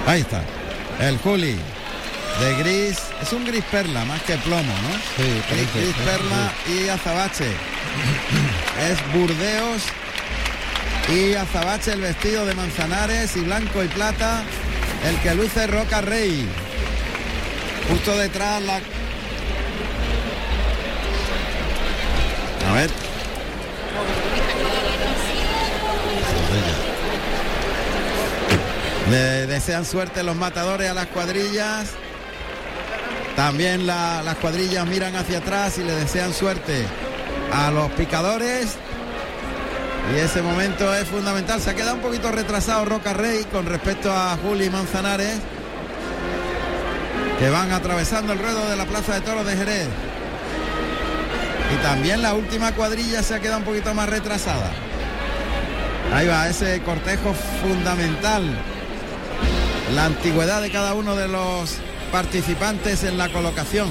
Ahí 0.07 0.21
está, 0.21 0.43
el 1.01 1.19
Juli 1.19 1.57
de 2.41 2.55
gris, 2.55 2.99
es 3.21 3.33
un 3.33 3.45
gris 3.45 3.65
perla 3.65 4.05
más 4.05 4.23
que 4.23 4.37
plomo, 4.39 4.63
¿no? 4.63 4.93
Sí, 5.17 5.43
Gris, 5.51 5.95
perla 5.97 6.53
y 6.67 6.89
azabache. 6.89 7.51
Es 8.89 9.13
Burdeos 9.13 9.83
y 11.09 11.35
azabache 11.35 11.93
el 11.93 12.01
vestido 12.01 12.47
de 12.47 12.55
Manzanares 12.55 13.35
y 13.37 13.41
blanco 13.41 13.83
y 13.83 13.89
plata 13.89 14.45
el 15.09 15.17
que 15.17 15.35
luce 15.35 15.67
Roca 15.67 16.01
Rey. 16.01 16.47
Justo 17.91 18.17
detrás 18.17 18.63
la... 18.63 18.81
A 22.69 22.73
ver, 22.75 22.91
le 29.11 29.47
desean 29.47 29.85
suerte 29.85 30.23
los 30.23 30.37
matadores 30.37 30.91
a 30.91 30.95
las 30.95 31.07
cuadrillas. 31.07 31.89
También 33.37 33.87
la- 33.87 34.23
las 34.23 34.37
cuadrillas 34.37 34.87
miran 34.87 35.15
hacia 35.17 35.39
atrás 35.39 35.79
y 35.79 35.83
le 35.85 35.95
desean 35.95 36.35
suerte 36.35 36.85
a 37.53 37.71
los 37.71 37.91
picadores. 37.93 38.75
Y 40.15 40.19
ese 40.19 40.43
momento 40.43 40.93
es 40.95 41.07
fundamental. 41.09 41.61
Se 41.61 41.71
ha 41.71 41.75
quedado 41.75 41.95
un 41.97 42.01
poquito 42.01 42.31
retrasado 42.33 42.85
Roca 42.85 43.13
Rey 43.13 43.45
con 43.51 43.67
respecto 43.67 44.13
a 44.13 44.37
Juli 44.43 44.69
Manzanares, 44.71 45.37
que 47.39 47.51
van 47.51 47.71
atravesando 47.73 48.33
el 48.33 48.39
ruedo 48.39 48.69
de 48.69 48.77
la 48.77 48.85
Plaza 48.87 49.15
de 49.15 49.21
Toros 49.21 49.47
de 49.47 49.57
Jerez. 49.57 49.87
Y 51.75 51.83
también 51.83 52.23
la 52.23 52.35
última 52.35 52.73
cuadrilla 52.73 53.23
se 53.23 53.35
ha 53.35 53.41
quedado 53.41 53.59
un 53.59 53.65
poquito 53.65 53.93
más 53.95 54.09
retrasada. 54.09 54.71
Ahí 56.15 56.27
va, 56.27 56.49
ese 56.49 56.81
cortejo 56.83 57.35
fundamental. 57.63 58.43
La 59.95 60.07
antigüedad 60.07 60.63
de 60.63 60.71
cada 60.71 60.95
uno 60.95 61.15
de 61.17 61.29
los 61.29 61.75
participantes 62.13 63.05
en 63.05 63.19
la 63.19 63.29
colocación. 63.31 63.89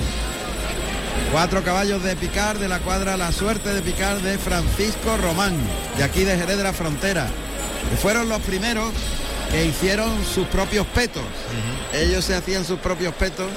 Cuatro 1.31 1.63
caballos 1.63 2.03
de 2.03 2.15
picar 2.15 2.57
de 2.57 2.67
la 2.67 2.79
cuadra 2.79 3.17
La 3.17 3.31
Suerte 3.31 3.73
de 3.73 3.81
Picar 3.81 4.21
de 4.21 4.37
Francisco 4.37 5.17
Román, 5.17 5.55
de 5.97 6.03
aquí 6.03 6.23
de 6.23 6.37
Jerez 6.37 6.57
de 6.57 6.63
la 6.63 6.73
Frontera, 6.73 7.27
que 7.89 7.97
fueron 7.97 8.29
los 8.29 8.39
primeros 8.41 8.91
que 9.51 9.65
hicieron 9.65 10.09
sus 10.25 10.47
propios 10.47 10.85
petos. 10.87 11.23
Ellos 11.93 12.23
se 12.25 12.35
hacían 12.35 12.65
sus 12.65 12.79
propios 12.79 13.13
petos. 13.15 13.47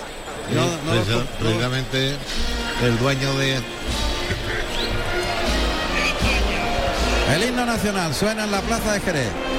No, 0.55 0.65
Sí, 0.65 0.71
no 0.85 0.95
no- 1.19 1.25
precisamente 1.39 2.17
el 2.83 2.99
dueño 2.99 3.33
de 3.39 3.59
El 7.35 7.45
himno 7.45 7.65
nacional 7.65 8.13
suena 8.13 8.43
en 8.43 8.51
la 8.51 8.61
plaza 8.61 8.93
de 8.93 9.01
Jerez. 9.01 9.50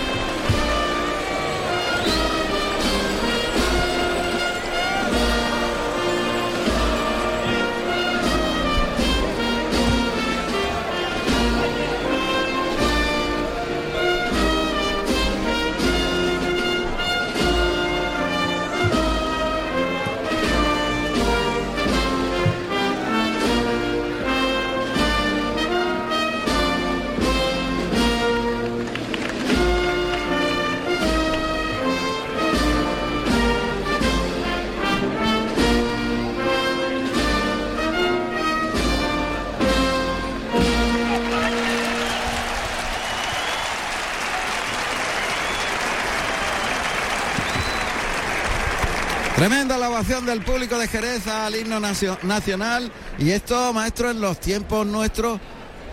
Del 50.25 50.41
público 50.43 50.77
de 50.77 50.87
Jerez 50.87 51.25
al 51.27 51.55
himno 51.55 51.79
nacio- 51.79 52.17
nacional. 52.23 52.91
Y 53.17 53.31
esto, 53.31 53.73
maestro, 53.73 54.11
en 54.11 54.21
los 54.21 54.39
tiempos 54.39 54.85
nuestros 54.85 55.39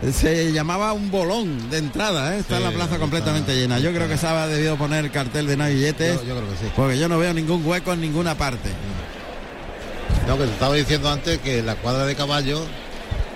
eh, 0.03 0.13
se 0.13 0.53
llamaba 0.53 0.93
un 0.93 1.11
bolón 1.11 1.71
de 1.71 1.79
entrada. 1.79 2.35
¿eh? 2.37 2.41
Está 2.41 2.59
en 2.59 2.65
la 2.65 2.71
plaza 2.71 2.85
está- 2.85 2.99
completamente 2.99 3.55
llena. 3.57 3.79
Yo 3.79 3.93
creo 3.93 4.07
que 4.07 4.17
se 4.19 4.27
ha 4.27 4.47
debido 4.47 4.77
poner 4.77 5.07
el 5.07 5.11
cartel 5.11 5.47
de 5.47 5.57
navilletes. 5.57 6.17
Yo, 6.21 6.25
yo 6.25 6.37
creo 6.37 6.49
que 6.51 6.57
sí. 6.57 6.73
Porque 6.77 6.99
yo 6.99 7.09
no 7.09 7.19
veo 7.19 7.33
ningún 7.33 7.65
hueco 7.67 7.93
en 7.95 8.01
ninguna 8.03 8.37
parte. 8.37 8.69
No, 10.27 10.37
que 10.37 10.45
te 10.45 10.53
estaba 10.53 10.75
diciendo 10.75 11.11
antes 11.11 11.39
que 11.39 11.63
la 11.63 11.75
cuadra 11.77 12.05
de 12.05 12.15
caballo 12.15 12.63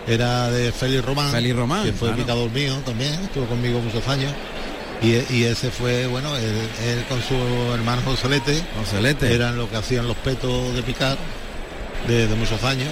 era 0.07 0.50
de 0.50 0.72
Félix 0.72 1.05
Román. 1.05 1.31
Félix 1.33 1.57
Román, 1.57 1.85
Que 1.85 1.92
fue 1.92 2.09
claro. 2.09 2.22
picador 2.22 2.50
mío 2.50 2.76
también, 2.85 3.14
estuvo 3.14 3.46
conmigo 3.46 3.81
muchos 3.81 4.07
años. 4.09 4.33
Y, 5.02 5.34
y 5.34 5.44
ese 5.44 5.70
fue, 5.70 6.06
bueno, 6.06 6.36
él, 6.36 6.54
él 6.86 7.04
con 7.08 7.20
su 7.22 7.34
hermano 7.74 8.02
Joselete, 8.04 8.62
Joselete. 8.78 9.34
eran 9.34 9.56
lo 9.56 9.68
que 9.68 9.76
hacían 9.76 10.06
los 10.06 10.16
petos 10.18 10.74
de 10.74 10.82
picar 10.82 11.16
de, 12.06 12.28
de 12.28 12.34
muchos 12.36 12.62
años. 12.62 12.88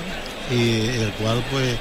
Y 0.50 0.88
el 0.88 1.12
cual, 1.20 1.44
pues, 1.52 1.76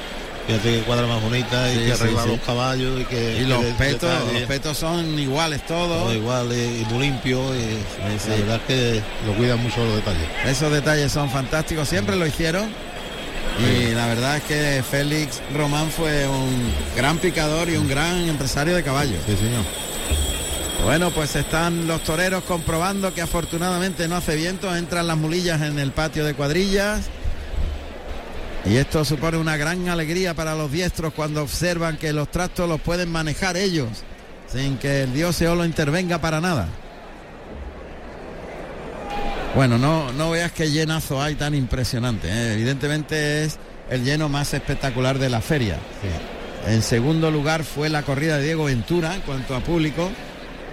fíjate 0.46 0.74
que 0.78 0.80
cuadra 0.82 1.06
más 1.08 1.20
bonita 1.20 1.72
y 1.72 1.74
Sí, 1.74 1.80
que 1.80 1.96
sí, 1.96 2.02
arregla 2.02 2.22
sí. 2.22 2.28
los 2.28 2.40
caballos 2.42 3.00
y 3.00 3.04
que... 3.06 3.38
Y 3.40 3.44
los 3.46 3.64
petos, 3.76 4.10
los 4.32 4.42
petos 4.42 4.78
son 4.78 5.18
iguales 5.18 5.66
todos. 5.66 6.04
todo 6.04 6.14
igual 6.14 6.52
eh, 6.52 6.82
y 6.82 6.92
muy 6.92 7.02
limpio. 7.06 7.40
Y 7.56 7.60
sí. 8.20 8.28
La 8.30 8.36
verdad 8.36 8.56
es 8.56 8.62
que 8.68 9.02
lo 9.26 9.34
cuidan 9.34 9.60
mucho 9.60 9.84
los 9.84 9.96
detalles. 9.96 10.22
Esos 10.46 10.70
detalles 10.72 11.10
son 11.10 11.28
fantásticos, 11.30 11.88
siempre 11.88 12.14
lo 12.14 12.24
hicieron. 12.24 12.68
Y 13.58 13.92
la 13.94 14.06
verdad 14.06 14.36
es 14.36 14.44
que 14.44 14.82
Félix 14.88 15.40
Román 15.56 15.90
fue 15.90 16.26
un 16.28 16.72
gran 16.96 17.18
picador 17.18 17.68
y 17.68 17.76
un 17.76 17.88
gran 17.88 18.28
empresario 18.28 18.76
de 18.76 18.82
caballos. 18.84 19.18
Sí, 19.26 19.36
señor. 19.36 19.64
Bueno, 20.84 21.10
pues 21.10 21.36
están 21.36 21.86
los 21.86 22.02
toreros 22.02 22.42
comprobando 22.44 23.14
que 23.14 23.20
afortunadamente 23.20 24.08
no 24.08 24.16
hace 24.16 24.34
viento, 24.34 24.74
entran 24.74 25.06
las 25.06 25.16
mulillas 25.16 25.60
en 25.62 25.78
el 25.78 25.92
patio 25.92 26.24
de 26.24 26.34
cuadrillas. 26.34 27.02
Y 28.64 28.76
esto 28.76 29.04
supone 29.04 29.38
una 29.38 29.56
gran 29.56 29.88
alegría 29.88 30.34
para 30.34 30.54
los 30.54 30.72
diestros 30.72 31.12
cuando 31.14 31.42
observan 31.42 31.96
que 31.96 32.12
los 32.12 32.30
trastos 32.30 32.68
los 32.68 32.80
pueden 32.80 33.10
manejar 33.10 33.56
ellos, 33.56 33.88
sin 34.48 34.78
que 34.78 35.04
el 35.04 35.12
dios 35.12 35.40
Eolo 35.40 35.64
intervenga 35.64 36.20
para 36.20 36.40
nada. 36.40 36.68
Bueno, 39.54 39.78
no, 39.78 40.12
no 40.12 40.30
veas 40.30 40.52
qué 40.52 40.70
llenazo 40.70 41.22
hay 41.22 41.34
tan 41.34 41.54
impresionante. 41.54 42.28
¿eh? 42.28 42.54
Evidentemente 42.54 43.44
es 43.44 43.58
el 43.90 44.04
lleno 44.04 44.28
más 44.28 44.54
espectacular 44.54 45.18
de 45.18 45.28
la 45.28 45.40
feria. 45.40 45.76
En 46.66 46.82
segundo 46.82 47.30
lugar 47.30 47.64
fue 47.64 47.88
la 47.88 48.02
corrida 48.02 48.38
de 48.38 48.44
Diego 48.44 48.64
Ventura 48.64 49.14
en 49.14 49.22
cuanto 49.22 49.54
a 49.54 49.60
público 49.60 50.10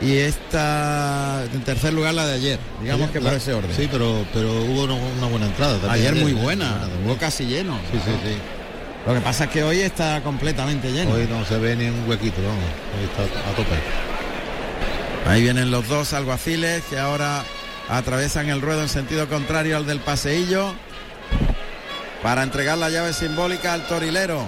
y 0.02 0.18
esta 0.18 1.44
en 1.52 1.62
tercer 1.64 1.94
lugar 1.94 2.14
la 2.14 2.26
de 2.28 2.34
ayer, 2.34 2.60
digamos 2.82 3.10
que 3.12 3.20
por 3.20 3.32
La- 3.32 3.38
ese 3.38 3.54
orden. 3.54 3.76
Sí, 3.76 3.88
pero, 3.92 4.26
pero 4.34 4.52
hubo 4.64 4.84
una, 4.84 4.94
una 4.94 5.28
buena 5.28 5.46
entrada 5.48 5.74
también. 5.80 5.94
ayer 5.94 6.16
muy 6.16 6.32
¿eh? 6.32 6.36
buena, 6.36 6.80
también. 6.82 7.06
hubo 7.08 7.18
casi 7.18 7.46
lleno. 7.46 7.78
Sí, 7.92 8.00
sí, 8.06 8.12
sí. 8.24 8.38
Lo 9.08 9.14
que 9.14 9.22
pasa 9.22 9.46
es 9.46 9.50
que 9.52 9.64
hoy 9.64 9.80
está 9.80 10.22
completamente 10.22 10.92
lleno. 10.92 11.12
Hoy 11.12 11.28
no 11.30 11.46
se 11.46 11.58
ve 11.58 11.76
ni 11.76 11.86
un 11.88 12.08
huequito, 12.10 12.42
vamos. 12.42 12.64
Hoy 12.98 13.06
está 13.06 13.50
a 13.50 13.56
tope. 13.56 13.76
Ahí 15.30 15.42
vienen 15.42 15.72
los 15.72 15.88
dos 15.88 16.14
alguaciles 16.14 16.84
que 16.90 17.00
ahora 17.00 17.44
atravesan 17.90 18.50
el 18.50 18.62
ruedo 18.62 18.82
en 18.84 18.90
sentido 18.90 19.28
contrario 19.30 19.78
al 19.78 19.86
del 19.86 20.00
paseillo 20.02 20.74
para 22.22 22.44
entregar 22.44 22.78
la 22.78 22.90
llave 22.90 23.14
simbólica 23.14 23.74
al 23.74 23.88
torilero 23.88 24.46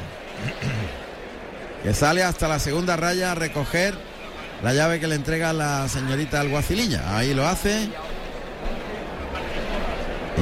que 1.83 1.93
sale 1.93 2.23
hasta 2.23 2.47
la 2.47 2.59
segunda 2.59 2.97
raya 2.97 3.31
a 3.31 3.35
recoger 3.35 3.93
la 4.63 4.73
llave 4.73 4.99
que 4.99 5.07
le 5.07 5.15
entrega 5.15 5.53
la 5.53 5.87
señorita 5.87 6.39
alguacililla. 6.41 7.17
Ahí 7.17 7.33
lo 7.33 7.47
hace. 7.47 7.89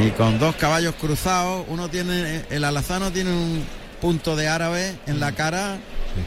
Y 0.03 0.09
con 0.11 0.37
dos 0.39 0.55
caballos 0.55 0.93
cruzados, 0.99 1.65
uno 1.69 1.89
tiene, 1.89 2.43
el 2.49 2.63
alazano 2.63 3.11
tiene 3.11 3.31
un 3.31 3.63
punto 3.99 4.35
de 4.35 4.47
árabe 4.47 4.95
en 5.07 5.19
la 5.19 5.31
cara 5.31 5.77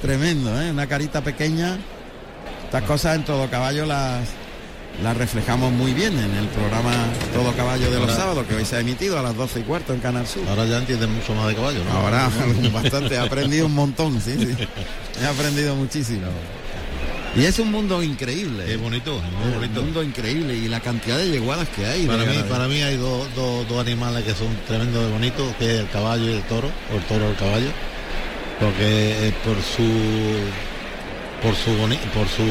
tremendo, 0.03 0.61
¿eh? 0.61 0.71
una 0.73 0.87
carita 0.89 1.21
pequeña. 1.21 1.79
Estas 2.65 2.83
cosas 2.83 3.17
en 3.17 3.25
todo 3.25 3.49
caballo 3.49 3.87
las, 3.87 4.29
las 5.05 5.17
reflejamos 5.17 5.73
muy 5.73 5.93
bien 5.95 6.19
en 6.19 6.35
el 6.35 6.47
programa 6.49 6.93
Todo 7.33 7.53
Caballo 7.57 7.87
de 7.91 7.99
los 7.99 8.03
Ahora- 8.11 8.15
sábados, 8.17 8.47
que 8.47 8.55
hoy 8.57 8.65
se 8.65 8.77
ha 8.77 8.81
emitido 8.81 9.19
a 9.19 9.23
las 9.23 9.37
12 9.37 9.61
y 9.61 9.63
cuarto 9.63 9.93
en 9.95 10.01
Canal 10.01 10.27
Sur. 10.27 10.43
Ahora 10.49 10.65
ya 10.67 10.79
entienden 10.79 11.13
mucho 11.15 11.33
más 11.35 11.47
de 11.49 11.55
caballo, 11.55 11.85
¿no? 11.85 11.93
Ahora 11.93 12.29
bastante, 12.73 13.15
he 13.15 13.19
aprendido 13.19 13.67
un 13.67 13.75
montón, 13.75 14.21
sí, 14.21 14.35
sí. 14.37 14.57
He 15.23 15.27
aprendido 15.27 15.75
muchísimo. 15.77 16.27
Y 17.37 17.45
es 17.45 17.59
un 17.61 17.71
mundo 17.71 18.03
increíble. 18.03 18.73
Es 18.73 18.81
bonito, 18.81 19.17
es 19.17 19.33
muy 19.33 19.47
un 19.49 19.55
bonito. 19.55 19.83
mundo 19.83 20.03
increíble 20.03 20.55
y 20.57 20.69
la 20.69 20.81
cantidad 20.81 21.17
de 21.17 21.31
yeguadas 21.31 21.69
que 21.69 21.87
hay. 21.87 22.07
Para 22.07 22.25
mí, 22.25 22.37
para 22.49 22.67
mí 22.67 22.83
hay 22.83 22.97
dos, 22.97 23.29
dos, 23.37 23.69
dos 23.69 23.81
animales 23.81 24.25
que 24.25 24.35
son 24.35 24.49
tremendo 24.67 25.01
de 25.07 25.13
bonitos, 25.13 25.55
que 25.57 25.75
es 25.75 25.81
el 25.81 25.89
caballo 25.91 26.25
y 26.29 26.33
el 26.35 26.43
toro, 26.43 26.69
o 26.93 26.97
el 26.97 27.03
toro 27.05 27.27
y 27.27 27.31
el 27.31 27.37
caballo, 27.37 27.69
porque 28.59 29.29
eh, 29.29 29.35
por 29.45 29.57
su 29.63 30.41
por 31.41 31.55
su 31.55 31.71
boni- 31.71 31.97
por 32.13 32.29
su 32.29 32.43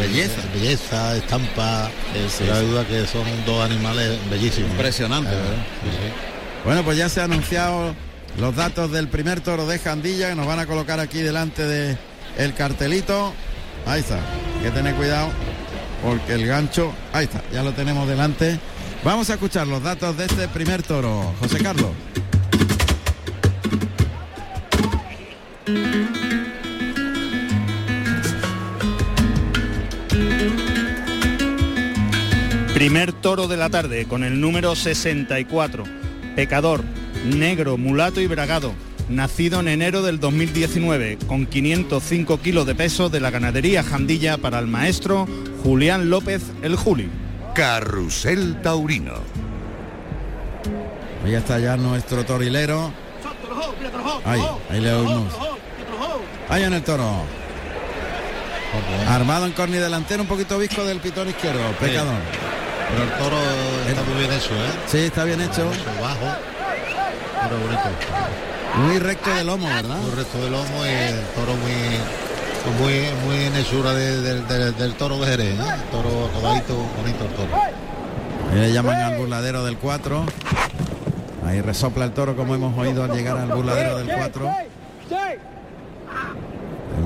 Belleza. 0.00 0.40
eh, 0.40 0.44
belleza, 0.54 1.16
estampa, 1.16 1.90
Sí, 2.30 2.44
no 2.46 2.54
hay 2.54 2.60
sí. 2.62 2.66
duda 2.70 2.86
que 2.86 3.06
son 3.06 3.24
dos 3.44 3.62
animales 3.62 4.18
bellísimos. 4.30 4.70
Impresionante, 4.70 5.30
Eh, 5.30 5.36
¿verdad? 5.36 5.66
sí, 5.82 5.90
sí. 5.90 6.12
Bueno, 6.64 6.82
pues 6.84 6.96
ya 6.96 7.08
se 7.10 7.20
han 7.20 7.32
anunciado 7.32 7.94
los 8.40 8.54
datos 8.56 8.90
del 8.92 9.08
primer 9.08 9.40
toro 9.42 9.66
de 9.66 9.78
Jandilla 9.78 10.30
que 10.30 10.34
nos 10.36 10.46
van 10.46 10.60
a 10.60 10.66
colocar 10.66 10.98
aquí 11.00 11.18
delante 11.18 11.62
de 11.64 11.98
el 12.38 12.54
cartelito. 12.54 13.34
Ahí 13.88 14.00
está. 14.00 14.16
Hay 14.16 14.64
que 14.64 14.70
tener 14.70 14.94
cuidado 14.94 15.30
porque 16.04 16.34
el 16.34 16.46
gancho, 16.46 16.92
ahí 17.12 17.24
está, 17.24 17.42
ya 17.50 17.62
lo 17.62 17.72
tenemos 17.72 18.06
delante. 18.06 18.60
Vamos 19.02 19.30
a 19.30 19.34
escuchar 19.34 19.66
los 19.66 19.82
datos 19.82 20.16
de 20.18 20.26
este 20.26 20.46
primer 20.48 20.82
toro. 20.82 21.32
José 21.40 21.58
Carlos. 21.62 21.90
Primer 32.74 33.12
toro 33.12 33.48
de 33.48 33.56
la 33.56 33.70
tarde 33.70 34.06
con 34.06 34.22
el 34.22 34.38
número 34.38 34.76
64. 34.76 35.84
Pecador, 36.36 36.84
negro, 37.24 37.78
mulato 37.78 38.20
y 38.20 38.26
bragado. 38.26 38.74
Nacido 39.08 39.60
en 39.60 39.68
enero 39.68 40.02
del 40.02 40.20
2019 40.20 41.18
con 41.26 41.46
505 41.46 42.40
kilos 42.40 42.66
de 42.66 42.74
peso 42.74 43.08
de 43.08 43.20
la 43.20 43.30
ganadería 43.30 43.82
Jandilla 43.82 44.36
para 44.36 44.58
el 44.58 44.66
maestro 44.66 45.26
Julián 45.62 46.10
López 46.10 46.42
el 46.62 46.76
Juli. 46.76 47.08
Carrusel 47.54 48.60
Taurino. 48.60 49.14
Ahí 51.24 51.34
está 51.34 51.58
ya 51.58 51.76
nuestro 51.76 52.24
torilero. 52.24 52.92
Ahí, 54.24 54.42
ahí 54.70 54.80
le 54.80 54.92
oímos. 54.92 55.32
Ahí 56.50 56.62
en 56.64 56.74
el 56.74 56.82
toro. 56.82 57.24
Armado 59.08 59.46
en 59.46 59.52
corni 59.52 59.78
delantero, 59.78 60.22
un 60.22 60.28
poquito 60.28 60.58
visco 60.58 60.84
del 60.84 61.00
pitón 61.00 61.28
izquierdo. 61.28 61.60
Pecador. 61.80 62.14
Pero 62.90 63.02
el 63.02 63.10
toro 63.18 63.36
está 63.88 64.02
muy 64.02 64.18
bien 64.20 64.32
hecho, 64.32 64.54
¿eh? 64.54 64.70
Sí, 64.86 64.98
está 64.98 65.24
bien 65.24 65.40
hecho. 65.40 65.64
Bajo, 66.00 66.36
pero 67.42 67.58
bonito. 67.58 68.57
Muy 68.78 68.98
recto 68.98 69.30
de 69.34 69.44
lomo, 69.44 69.66
¿verdad? 69.66 69.98
El 70.04 70.16
resto 70.16 70.38
del 70.42 70.52
lomo 70.52 70.84
y 70.86 70.88
el 70.88 71.20
toro 71.34 71.54
muy 71.56 71.72
muy 72.80 72.94
muy 73.24 73.44
en 73.46 73.56
hechura 73.56 73.94
de- 73.94 74.20
de- 74.20 74.42
de- 74.42 74.72
del 74.72 74.94
toro 74.94 75.18
de 75.18 75.26
Jerez, 75.26 75.58
¿eh? 75.58 75.62
El 75.74 75.82
toro 75.90 76.26
acabadito, 76.26 76.74
bonito 76.96 77.24
el 77.24 77.30
toro. 77.34 77.48
Ahí 78.52 78.58
le 78.60 78.72
llaman 78.72 78.96
al 79.00 79.16
burladero 79.18 79.64
del 79.64 79.76
4. 79.78 80.24
Ahí 81.46 81.60
resopla 81.62 82.04
el 82.04 82.12
toro 82.12 82.36
como 82.36 82.54
hemos 82.54 82.76
oído 82.78 83.04
al 83.04 83.12
llegar 83.12 83.38
al 83.38 83.48
burladero 83.48 83.98
del 83.98 84.10
4. 84.16 84.50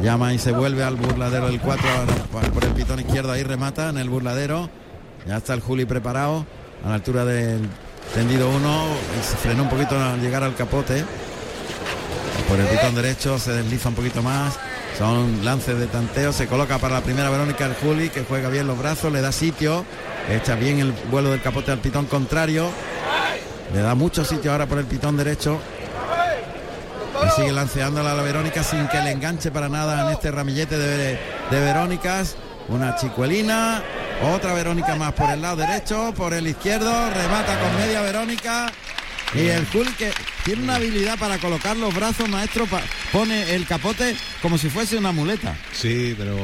Llama 0.02 0.34
y 0.34 0.38
se 0.38 0.50
vuelve 0.52 0.82
al 0.82 0.96
burladero 0.96 1.46
del 1.46 1.60
4 1.60 1.86
ahora 1.88 2.48
por 2.52 2.64
el 2.64 2.70
pitón 2.72 2.98
izquierdo. 3.00 3.32
Ahí 3.32 3.44
remata 3.44 3.88
en 3.88 3.98
el 3.98 4.08
burladero. 4.10 4.68
Ya 5.26 5.36
está 5.36 5.54
el 5.54 5.60
Juli 5.60 5.84
preparado 5.84 6.44
a 6.84 6.88
la 6.88 6.94
altura 6.96 7.24
del 7.24 7.60
tendido 8.14 8.48
1. 8.50 8.84
Y 9.20 9.22
se 9.24 9.36
frenó 9.36 9.62
un 9.62 9.68
poquito 9.68 9.96
al 9.98 10.20
llegar 10.20 10.42
al 10.42 10.56
capote. 10.56 11.04
Por 12.52 12.60
el 12.60 12.66
pitón 12.66 12.94
derecho 12.94 13.38
se 13.38 13.50
desliza 13.50 13.88
un 13.88 13.94
poquito 13.94 14.22
más. 14.22 14.58
Son 14.98 15.42
lances 15.42 15.78
de 15.78 15.86
tanteo. 15.86 16.34
Se 16.34 16.46
coloca 16.46 16.76
para 16.76 16.96
la 16.96 17.00
primera 17.00 17.30
Verónica 17.30 17.64
el 17.64 17.72
Juli, 17.72 18.10
que 18.10 18.24
juega 18.24 18.50
bien 18.50 18.66
los 18.66 18.78
brazos, 18.78 19.10
le 19.10 19.22
da 19.22 19.32
sitio. 19.32 19.86
Echa 20.28 20.54
bien 20.54 20.78
el 20.78 20.92
vuelo 21.10 21.30
del 21.30 21.40
capote 21.40 21.70
al 21.70 21.78
pitón 21.78 22.04
contrario. 22.04 22.68
Le 23.72 23.80
da 23.80 23.94
mucho 23.94 24.22
sitio 24.22 24.52
ahora 24.52 24.66
por 24.66 24.76
el 24.76 24.84
pitón 24.84 25.16
derecho. 25.16 25.62
Y 27.26 27.40
sigue 27.40 27.52
lanceándola 27.52 28.12
a 28.12 28.14
la 28.16 28.22
Verónica 28.22 28.62
sin 28.62 28.86
que 28.88 29.00
le 29.00 29.12
enganche 29.12 29.50
para 29.50 29.70
nada 29.70 30.02
en 30.02 30.12
este 30.12 30.30
ramillete 30.30 30.76
de, 30.76 31.18
de 31.50 31.58
Verónicas. 31.58 32.36
Una 32.68 32.96
chicuelina, 32.96 33.82
otra 34.34 34.52
Verónica 34.52 34.94
más 34.96 35.14
por 35.14 35.30
el 35.30 35.40
lado 35.40 35.56
derecho, 35.56 36.12
por 36.14 36.34
el 36.34 36.46
izquierdo, 36.46 36.92
remata 37.14 37.58
con 37.58 37.76
media 37.76 38.02
Verónica. 38.02 38.70
Y 39.34 39.48
el 39.48 39.66
Juli 39.66 39.90
que 39.92 40.10
tiene 40.44 40.62
una 40.62 40.76
habilidad 40.76 41.18
para 41.18 41.38
colocar 41.38 41.76
los 41.76 41.94
brazos, 41.94 42.28
maestro, 42.28 42.66
pa- 42.66 42.82
pone 43.12 43.54
el 43.54 43.66
capote 43.66 44.14
como 44.42 44.58
si 44.58 44.68
fuese 44.68 44.96
una 44.98 45.12
muleta. 45.12 45.56
Sí, 45.72 46.14
pero 46.18 46.36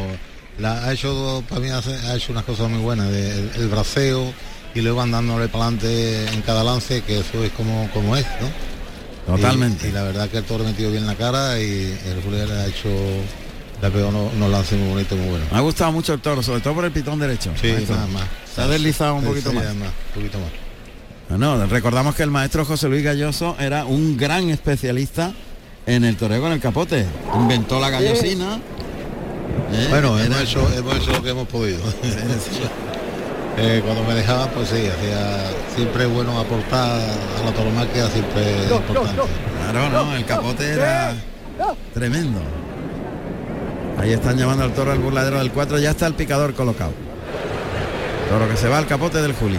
la, 0.58 0.84
ha 0.84 0.92
hecho 0.92 1.44
para 1.48 1.60
mí 1.60 1.68
hace- 1.70 1.94
ha 1.94 2.16
hecho 2.16 2.32
unas 2.32 2.44
cosas 2.44 2.70
muy 2.70 2.80
buenas, 2.80 3.10
de- 3.10 3.30
el, 3.32 3.50
el 3.56 3.68
braceo 3.68 4.32
y 4.74 4.80
luego 4.80 5.02
andándole 5.02 5.48
para 5.48 5.64
adelante 5.66 6.26
en 6.32 6.40
cada 6.42 6.64
lance, 6.64 7.02
que 7.02 7.18
eso 7.20 7.44
es 7.44 7.52
como, 7.52 7.90
como 7.92 8.16
es, 8.16 8.24
¿no? 8.40 9.36
Totalmente. 9.36 9.86
Y, 9.86 9.90
y 9.90 9.92
la 9.92 10.04
verdad 10.04 10.28
que 10.30 10.38
el 10.38 10.44
toro 10.44 10.64
metido 10.64 10.90
bien 10.90 11.06
la 11.06 11.14
cara 11.14 11.60
y 11.60 11.64
el 12.06 12.32
le 12.32 12.52
ha 12.54 12.66
hecho, 12.66 12.88
le 13.82 13.86
ha 13.86 13.90
pegado 13.90 14.08
unos, 14.08 14.32
unos 14.34 14.50
lances 14.50 14.78
muy 14.78 14.88
bonitos, 14.90 15.18
muy 15.18 15.28
buenos. 15.28 15.52
Me 15.52 15.58
ha 15.58 15.60
gustado 15.60 15.92
mucho 15.92 16.14
el 16.14 16.20
toro, 16.20 16.42
sobre 16.42 16.60
todo 16.62 16.74
por 16.74 16.84
el 16.86 16.92
pitón 16.92 17.18
derecho. 17.18 17.52
Sí, 17.60 17.74
nada 17.88 18.06
más. 18.06 18.24
Se 18.54 18.62
ha 18.62 18.66
deslizado 18.68 19.16
un 19.16 19.22
Sí, 19.22 19.26
poquito 19.28 19.50
sí, 19.50 19.56
más. 19.56 19.66
un 19.66 19.82
poquito 20.14 20.38
más. 20.38 20.48
No, 21.30 21.66
recordamos 21.66 22.14
que 22.14 22.22
el 22.22 22.30
maestro 22.30 22.64
José 22.64 22.88
Luis 22.88 23.04
Galloso 23.04 23.54
era 23.60 23.84
un 23.84 24.16
gran 24.16 24.48
especialista 24.50 25.32
en 25.86 26.04
el 26.04 26.16
toreo 26.16 26.40
con 26.40 26.52
el 26.52 26.60
capote. 26.60 27.04
Inventó 27.34 27.78
la 27.80 27.90
gallosina. 27.90 28.56
¿eh? 29.72 29.86
Bueno, 29.90 30.16
Era- 30.18 30.26
hemos 30.26 30.40
hecho, 30.42 30.68
hemos 30.76 30.96
hecho 30.96 31.12
lo 31.12 31.22
que 31.22 31.30
hemos 31.30 31.48
podido. 31.48 31.80
Eh, 33.60 33.82
cuando 33.84 34.04
me 34.04 34.14
dejaba, 34.14 34.46
pues 34.50 34.68
sí, 34.68 34.76
hacía 34.76 35.50
siempre 35.74 36.04
es 36.04 36.10
bueno 36.12 36.38
aportar 36.38 36.92
a 36.92 37.44
la 37.44 37.52
tauromaquia, 37.52 38.06
siempre 38.08 38.54
es 38.64 38.70
importante. 38.70 39.20
Claro, 39.72 39.90
no, 40.04 40.14
el 40.14 40.24
capote 40.24 40.74
era 40.74 41.12
tremendo. 41.92 42.38
Ahí 43.98 44.12
están 44.12 44.36
llamando 44.38 44.62
al 44.62 44.72
toro 44.74 44.92
al 44.92 45.00
burladero 45.00 45.38
del 45.40 45.50
4, 45.50 45.80
ya 45.80 45.90
está 45.90 46.06
el 46.06 46.14
picador 46.14 46.54
colocado. 46.54 46.92
Toro 48.30 48.48
que 48.48 48.56
se 48.56 48.68
va 48.68 48.78
al 48.78 48.86
capote 48.86 49.20
del 49.20 49.32
Juli. 49.32 49.58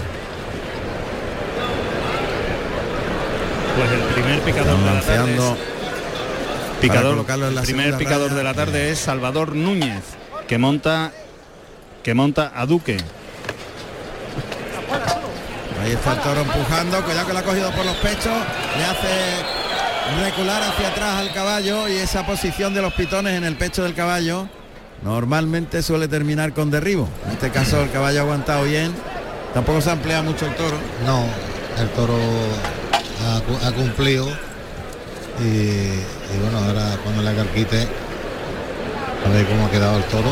Pues 3.79 3.91
el 3.91 3.99
primer 4.13 4.41
picador 4.41 4.77
de 4.77 4.85
la 4.93 5.01
tarde 5.01 5.35
es- 5.35 6.79
picador, 6.81 7.11
colocarlo 7.15 7.47
en 7.47 7.55
la 7.55 7.61
el 7.61 7.67
primer 7.67 7.97
picador 7.97 8.27
raya. 8.29 8.37
de 8.37 8.43
la 8.43 8.53
tarde 8.53 8.91
es 8.91 8.99
Salvador 8.99 9.55
Núñez, 9.55 10.03
que 10.47 10.57
monta 10.57 11.11
que 12.03 12.13
monta 12.13 12.51
a 12.55 12.65
Duque. 12.65 12.97
Ahí 15.81 15.91
está 15.91 16.13
el 16.13 16.19
toro 16.19 16.41
empujando, 16.41 17.03
cuidado 17.03 17.27
que 17.27 17.33
lo 17.33 17.39
ha 17.39 17.43
cogido 17.43 17.71
por 17.71 17.85
los 17.85 17.95
pechos, 17.97 18.33
le 18.77 18.83
hace 18.83 20.23
recular 20.25 20.61
hacia 20.63 20.89
atrás 20.89 21.15
al 21.19 21.31
caballo 21.33 21.87
y 21.87 21.93
esa 21.97 22.25
posición 22.25 22.73
de 22.73 22.81
los 22.81 22.93
pitones 22.93 23.35
en 23.37 23.43
el 23.45 23.55
pecho 23.55 23.83
del 23.83 23.93
caballo 23.93 24.47
normalmente 25.03 25.81
suele 25.81 26.07
terminar 26.09 26.51
con 26.53 26.69
derribo. 26.71 27.07
En 27.27 27.31
este 27.33 27.49
caso 27.51 27.81
el 27.81 27.91
caballo 27.91 28.19
ha 28.19 28.23
aguantado 28.23 28.63
bien, 28.63 28.93
tampoco 29.53 29.79
se 29.81 29.91
amplía 29.91 30.21
mucho 30.21 30.45
el 30.45 30.55
toro. 30.55 30.77
No, 31.05 31.23
el 31.81 31.89
toro 31.89 32.17
ha, 33.25 33.41
cu- 33.41 33.65
ha 33.65 33.71
cumplido 33.71 34.27
y, 35.39 35.43
y 35.45 36.39
bueno, 36.41 36.57
ahora 36.59 36.97
cuando 37.03 37.21
le 37.21 37.29
haga 37.29 37.41
el 37.43 37.49
quite, 37.49 37.87
a 39.25 39.29
ver 39.29 39.45
cómo 39.47 39.65
ha 39.65 39.71
quedado 39.71 39.97
el 39.97 40.03
toro. 40.05 40.31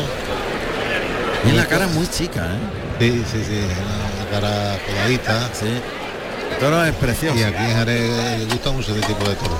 Y 1.48 1.52
la 1.52 1.66
cara 1.66 1.86
muy 1.88 2.06
chica, 2.08 2.46
¿eh? 2.46 2.58
Sí, 2.98 3.24
sí, 3.30 3.44
sí, 3.44 3.60
una 3.60 4.30
cara 4.30 4.76
coladita. 4.86 5.48
Sí. 5.52 5.66
El 5.66 6.58
toro 6.58 6.84
es 6.84 6.94
precioso. 6.96 7.38
Y 7.38 7.42
aquí 7.44 7.62
en 7.62 7.76
Jerez 7.76 8.38
le 8.40 8.44
gusta 8.46 8.70
mucho 8.72 8.94
este 8.94 9.06
tipo 9.06 9.28
de 9.28 9.36
toro. 9.36 9.56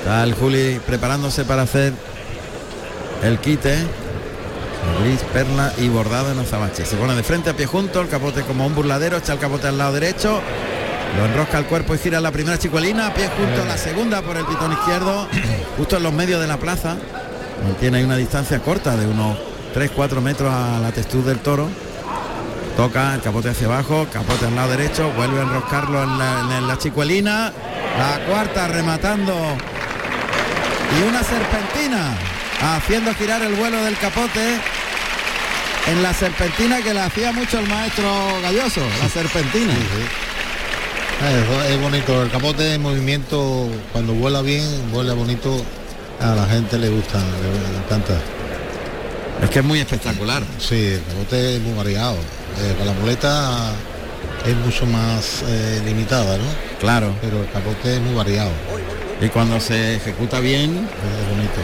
Está 0.00 0.22
el 0.22 0.34
Juli 0.34 0.80
preparándose 0.86 1.44
para 1.44 1.62
hacer 1.62 1.92
el 3.24 3.38
quite. 3.40 3.78
Gris, 5.02 5.20
perla 5.32 5.72
y 5.78 5.88
bordado 5.88 6.30
en 6.30 6.38
azabache. 6.38 6.86
Se 6.86 6.94
pone 6.94 7.14
de 7.16 7.24
frente 7.24 7.50
a 7.50 7.54
pie 7.56 7.66
junto, 7.66 8.00
el 8.00 8.08
capote 8.08 8.42
como 8.42 8.64
un 8.64 8.74
burladero, 8.76 9.16
echa 9.16 9.32
el 9.32 9.40
capote 9.40 9.66
al 9.66 9.76
lado 9.78 9.94
derecho, 9.94 10.40
lo 11.16 11.24
enrosca 11.24 11.58
el 11.58 11.66
cuerpo 11.66 11.94
y 11.94 11.98
gira 11.98 12.20
la 12.20 12.30
primera 12.30 12.58
chicuelina, 12.58 13.08
a 13.08 13.14
pie 13.14 13.28
junto, 13.28 13.64
la 13.64 13.78
segunda 13.78 14.22
por 14.22 14.36
el 14.36 14.44
pitón 14.44 14.72
izquierdo, 14.72 15.26
justo 15.76 15.96
en 15.96 16.02
los 16.02 16.12
medios 16.12 16.40
de 16.40 16.46
la 16.46 16.58
plaza. 16.58 16.96
Mantiene 17.64 17.98
ahí 17.98 18.04
una 18.04 18.16
distancia 18.16 18.60
corta 18.60 18.96
de 18.96 19.06
unos 19.06 19.38
3-4 19.74 20.20
metros 20.20 20.52
a 20.52 20.78
la 20.78 20.92
textura 20.92 21.28
del 21.28 21.38
toro. 21.38 21.68
Toca 22.76 23.14
el 23.14 23.22
capote 23.22 23.48
hacia 23.48 23.66
abajo, 23.66 24.06
capote 24.12 24.46
al 24.46 24.54
lado 24.54 24.70
derecho, 24.70 25.10
vuelve 25.16 25.40
a 25.40 25.44
enroscarlo 25.44 26.02
en 26.02 26.18
la, 26.18 26.58
en 26.58 26.68
la 26.68 26.76
chicuelina. 26.76 27.52
La 27.98 28.20
cuarta 28.26 28.68
rematando 28.68 29.34
y 29.34 31.08
una 31.08 31.22
serpentina 31.22 32.14
haciendo 32.60 33.14
girar 33.14 33.42
el 33.42 33.54
vuelo 33.54 33.82
del 33.82 33.96
capote 33.96 34.58
en 35.86 36.02
la 36.02 36.12
serpentina 36.12 36.82
que 36.82 36.92
le 36.92 37.00
hacía 37.00 37.32
mucho 37.32 37.58
el 37.58 37.68
maestro 37.68 38.10
Galloso, 38.42 38.82
la 39.02 39.08
serpentina. 39.08 39.72
Es, 39.72 40.25
es 41.68 41.80
bonito, 41.80 42.22
el 42.22 42.30
capote 42.30 42.74
en 42.74 42.82
movimiento, 42.82 43.68
cuando 43.92 44.12
vuela 44.14 44.42
bien, 44.42 44.90
vuela 44.92 45.14
bonito, 45.14 45.62
a 46.20 46.34
la 46.34 46.46
gente 46.46 46.78
le 46.78 46.88
gusta, 46.88 47.18
le, 47.18 47.72
le 47.72 47.78
encanta. 47.78 48.14
Es 49.42 49.50
que 49.50 49.58
es 49.58 49.64
muy 49.64 49.80
espectacular. 49.80 50.42
Sí, 50.58 50.74
el 50.74 51.02
capote 51.02 51.56
es 51.56 51.62
muy 51.62 51.74
variado. 51.74 52.14
Eh, 52.14 52.74
con 52.78 52.86
la 52.86 52.92
muleta 52.94 53.72
es 54.46 54.56
mucho 54.56 54.86
más 54.86 55.42
eh, 55.46 55.82
limitada, 55.84 56.38
¿no? 56.38 56.44
Claro. 56.80 57.14
Pero 57.20 57.42
el 57.42 57.50
capote 57.50 57.96
es 57.96 58.00
muy 58.00 58.14
variado, 58.14 58.50
Y 59.20 59.28
cuando 59.28 59.60
se 59.60 59.96
ejecuta 59.96 60.40
bien, 60.40 60.70
es 60.70 61.28
bonito. 61.30 61.60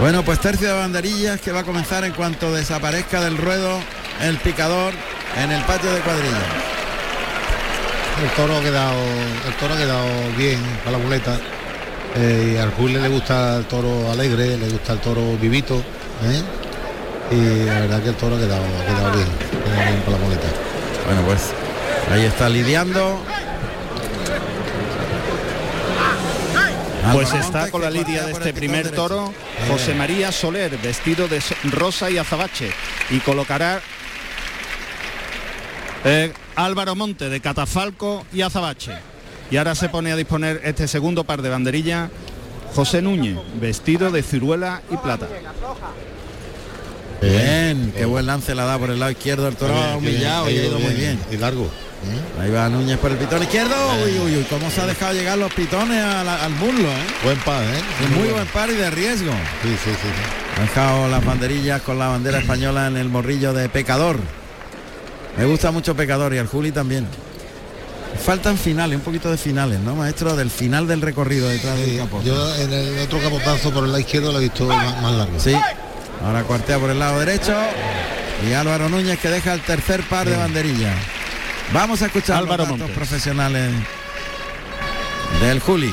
Bueno, 0.00 0.24
pues 0.24 0.40
tercio 0.40 0.68
de 0.68 0.74
banderillas 0.74 1.40
que 1.40 1.52
va 1.52 1.60
a 1.60 1.64
comenzar 1.64 2.04
en 2.04 2.12
cuanto 2.12 2.52
desaparezca 2.52 3.20
del 3.20 3.36
ruedo 3.36 3.78
el 4.20 4.38
picador 4.38 4.92
en 5.40 5.52
el 5.52 5.62
patio 5.62 5.92
de 5.92 6.00
cuadrilla. 6.00 6.73
El 8.22 8.30
toro 8.30 8.56
ha 8.56 8.60
quedado, 8.62 8.94
el 9.46 9.54
toro 9.58 9.74
ha 9.74 9.76
quedado 9.76 10.06
bien 10.36 10.60
con 10.82 10.92
la 10.92 10.98
muleta. 10.98 11.38
eh, 12.16 12.52
y 12.54 12.56
al 12.58 12.70
Julio 12.74 13.00
le 13.00 13.08
gusta 13.08 13.56
el 13.56 13.64
toro 13.64 14.10
alegre, 14.10 14.56
le 14.56 14.68
gusta 14.68 14.92
el 14.92 15.00
toro 15.00 15.36
vivito. 15.36 15.76
¿eh? 16.22 16.42
Y 17.32 17.66
la 17.66 17.80
verdad 17.80 18.02
que 18.02 18.08
el 18.10 18.14
toro 18.14 18.36
ha 18.36 18.38
quedado, 18.38 18.62
ha 18.64 18.86
quedado 18.86 19.12
bien, 19.16 19.26
ha 19.26 19.64
quedado 19.64 19.90
bien 19.90 20.02
con 20.02 20.12
la 20.12 20.18
muleta. 20.20 20.46
Bueno, 21.06 21.22
pues 21.22 21.40
ahí 22.12 22.24
está 22.24 22.48
lidiando. 22.48 23.20
Pues 27.12 27.34
está 27.34 27.70
con 27.70 27.82
la 27.82 27.90
lidia 27.90 28.24
de 28.24 28.32
este 28.32 28.54
primer 28.54 28.90
toro 28.90 29.34
José 29.68 29.94
María 29.94 30.32
Soler, 30.32 30.78
vestido 30.78 31.28
de 31.28 31.42
rosa 31.64 32.10
y 32.10 32.16
azabache. 32.16 32.70
Y 33.10 33.18
colocará 33.18 33.82
eh, 36.04 36.32
Álvaro 36.56 36.94
Monte 36.94 37.28
de 37.28 37.40
catafalco 37.40 38.24
y 38.32 38.42
azabache. 38.42 38.92
Y 39.50 39.56
ahora 39.56 39.74
se 39.74 39.88
pone 39.88 40.10
a 40.12 40.16
disponer 40.16 40.60
este 40.64 40.88
segundo 40.88 41.24
par 41.24 41.42
de 41.42 41.48
banderillas 41.50 42.10
José 42.74 43.02
Núñez, 43.02 43.36
vestido 43.60 44.10
de 44.10 44.22
ciruela 44.22 44.82
y 44.90 44.96
plata. 44.96 45.28
Bien, 47.22 47.92
qué 47.96 48.04
buen 48.04 48.26
lance 48.26 48.54
la 48.54 48.64
da 48.64 48.78
por 48.78 48.90
el 48.90 48.98
lado 48.98 49.12
izquierdo. 49.12 49.48
El 49.48 49.56
toro 49.56 49.74
humillado 49.96 50.50
y 50.50 50.58
ha 50.58 50.64
ido 50.64 50.78
muy 50.78 50.94
bien. 50.94 51.18
Y 51.30 51.36
largo. 51.36 51.64
¿eh? 51.64 52.42
Ahí 52.42 52.50
va 52.50 52.68
Núñez 52.68 52.98
por 52.98 53.12
el 53.12 53.16
pitón 53.16 53.42
izquierdo. 53.42 53.74
Uy, 54.04 54.18
uy, 54.18 54.36
uy, 54.38 54.46
cómo 54.50 54.70
se 54.70 54.80
ha 54.82 54.86
dejado 54.86 55.12
llegar 55.14 55.38
los 55.38 55.52
pitones 55.54 56.02
a 56.02 56.22
la- 56.24 56.44
al 56.44 56.50
muslo, 56.52 56.88
¿eh? 56.88 57.04
Buen 57.22 57.38
par, 57.38 57.62
¿eh? 57.62 57.80
Es 58.04 58.10
muy 58.10 58.28
buen 58.28 58.46
par 58.48 58.68
y 58.70 58.74
de 58.74 58.90
riesgo. 58.90 59.32
Sí, 59.62 59.68
sí, 59.84 59.90
sí. 59.90 59.96
sí. 60.02 60.58
Ha 60.58 60.62
dejado 60.62 61.08
las 61.08 61.24
banderillas 61.24 61.80
con 61.82 61.98
la 61.98 62.08
bandera 62.08 62.38
española 62.40 62.88
en 62.88 62.96
el 62.98 63.08
morrillo 63.08 63.52
de 63.54 63.68
pecador. 63.68 64.18
Me 65.38 65.44
gusta 65.46 65.70
mucho 65.70 65.94
pecador 65.96 66.32
y 66.34 66.38
al 66.38 66.46
Juli 66.46 66.70
también. 66.72 67.06
Faltan 68.24 68.56
finales, 68.56 68.96
un 68.96 69.02
poquito 69.02 69.30
de 69.30 69.36
finales, 69.36 69.80
¿no, 69.80 69.96
maestro? 69.96 70.36
Del 70.36 70.48
final 70.50 70.86
del 70.86 71.00
recorrido 71.00 71.48
detrás 71.48 71.76
del 71.76 71.90
Sí, 71.90 71.96
capote. 71.96 72.26
Yo 72.26 72.56
en 72.56 72.72
el 72.72 72.98
otro 73.00 73.18
capotazo 73.20 73.72
por 73.72 73.82
el 73.84 73.90
lado 73.90 73.98
izquierdo 73.98 74.30
lo 74.32 74.38
he 74.38 74.42
visto 74.42 74.64
más, 74.66 75.02
más 75.02 75.12
largo. 75.14 75.38
Sí. 75.40 75.54
Ahora 76.24 76.44
cuartea 76.44 76.78
por 76.78 76.90
el 76.90 76.98
lado 76.98 77.18
derecho. 77.18 77.54
Y 78.48 78.52
Álvaro 78.52 78.88
Núñez 78.88 79.18
que 79.18 79.28
deja 79.28 79.52
el 79.54 79.60
tercer 79.62 80.02
par 80.04 80.28
de 80.28 80.36
banderillas. 80.36 80.94
Vamos 81.72 82.02
a 82.02 82.06
escuchar 82.06 82.36
Álvaro 82.36 82.58
los 82.58 82.66
datos 82.66 82.78
Montes. 82.78 82.96
profesionales 82.96 83.72
del 85.40 85.60
Juli. 85.60 85.92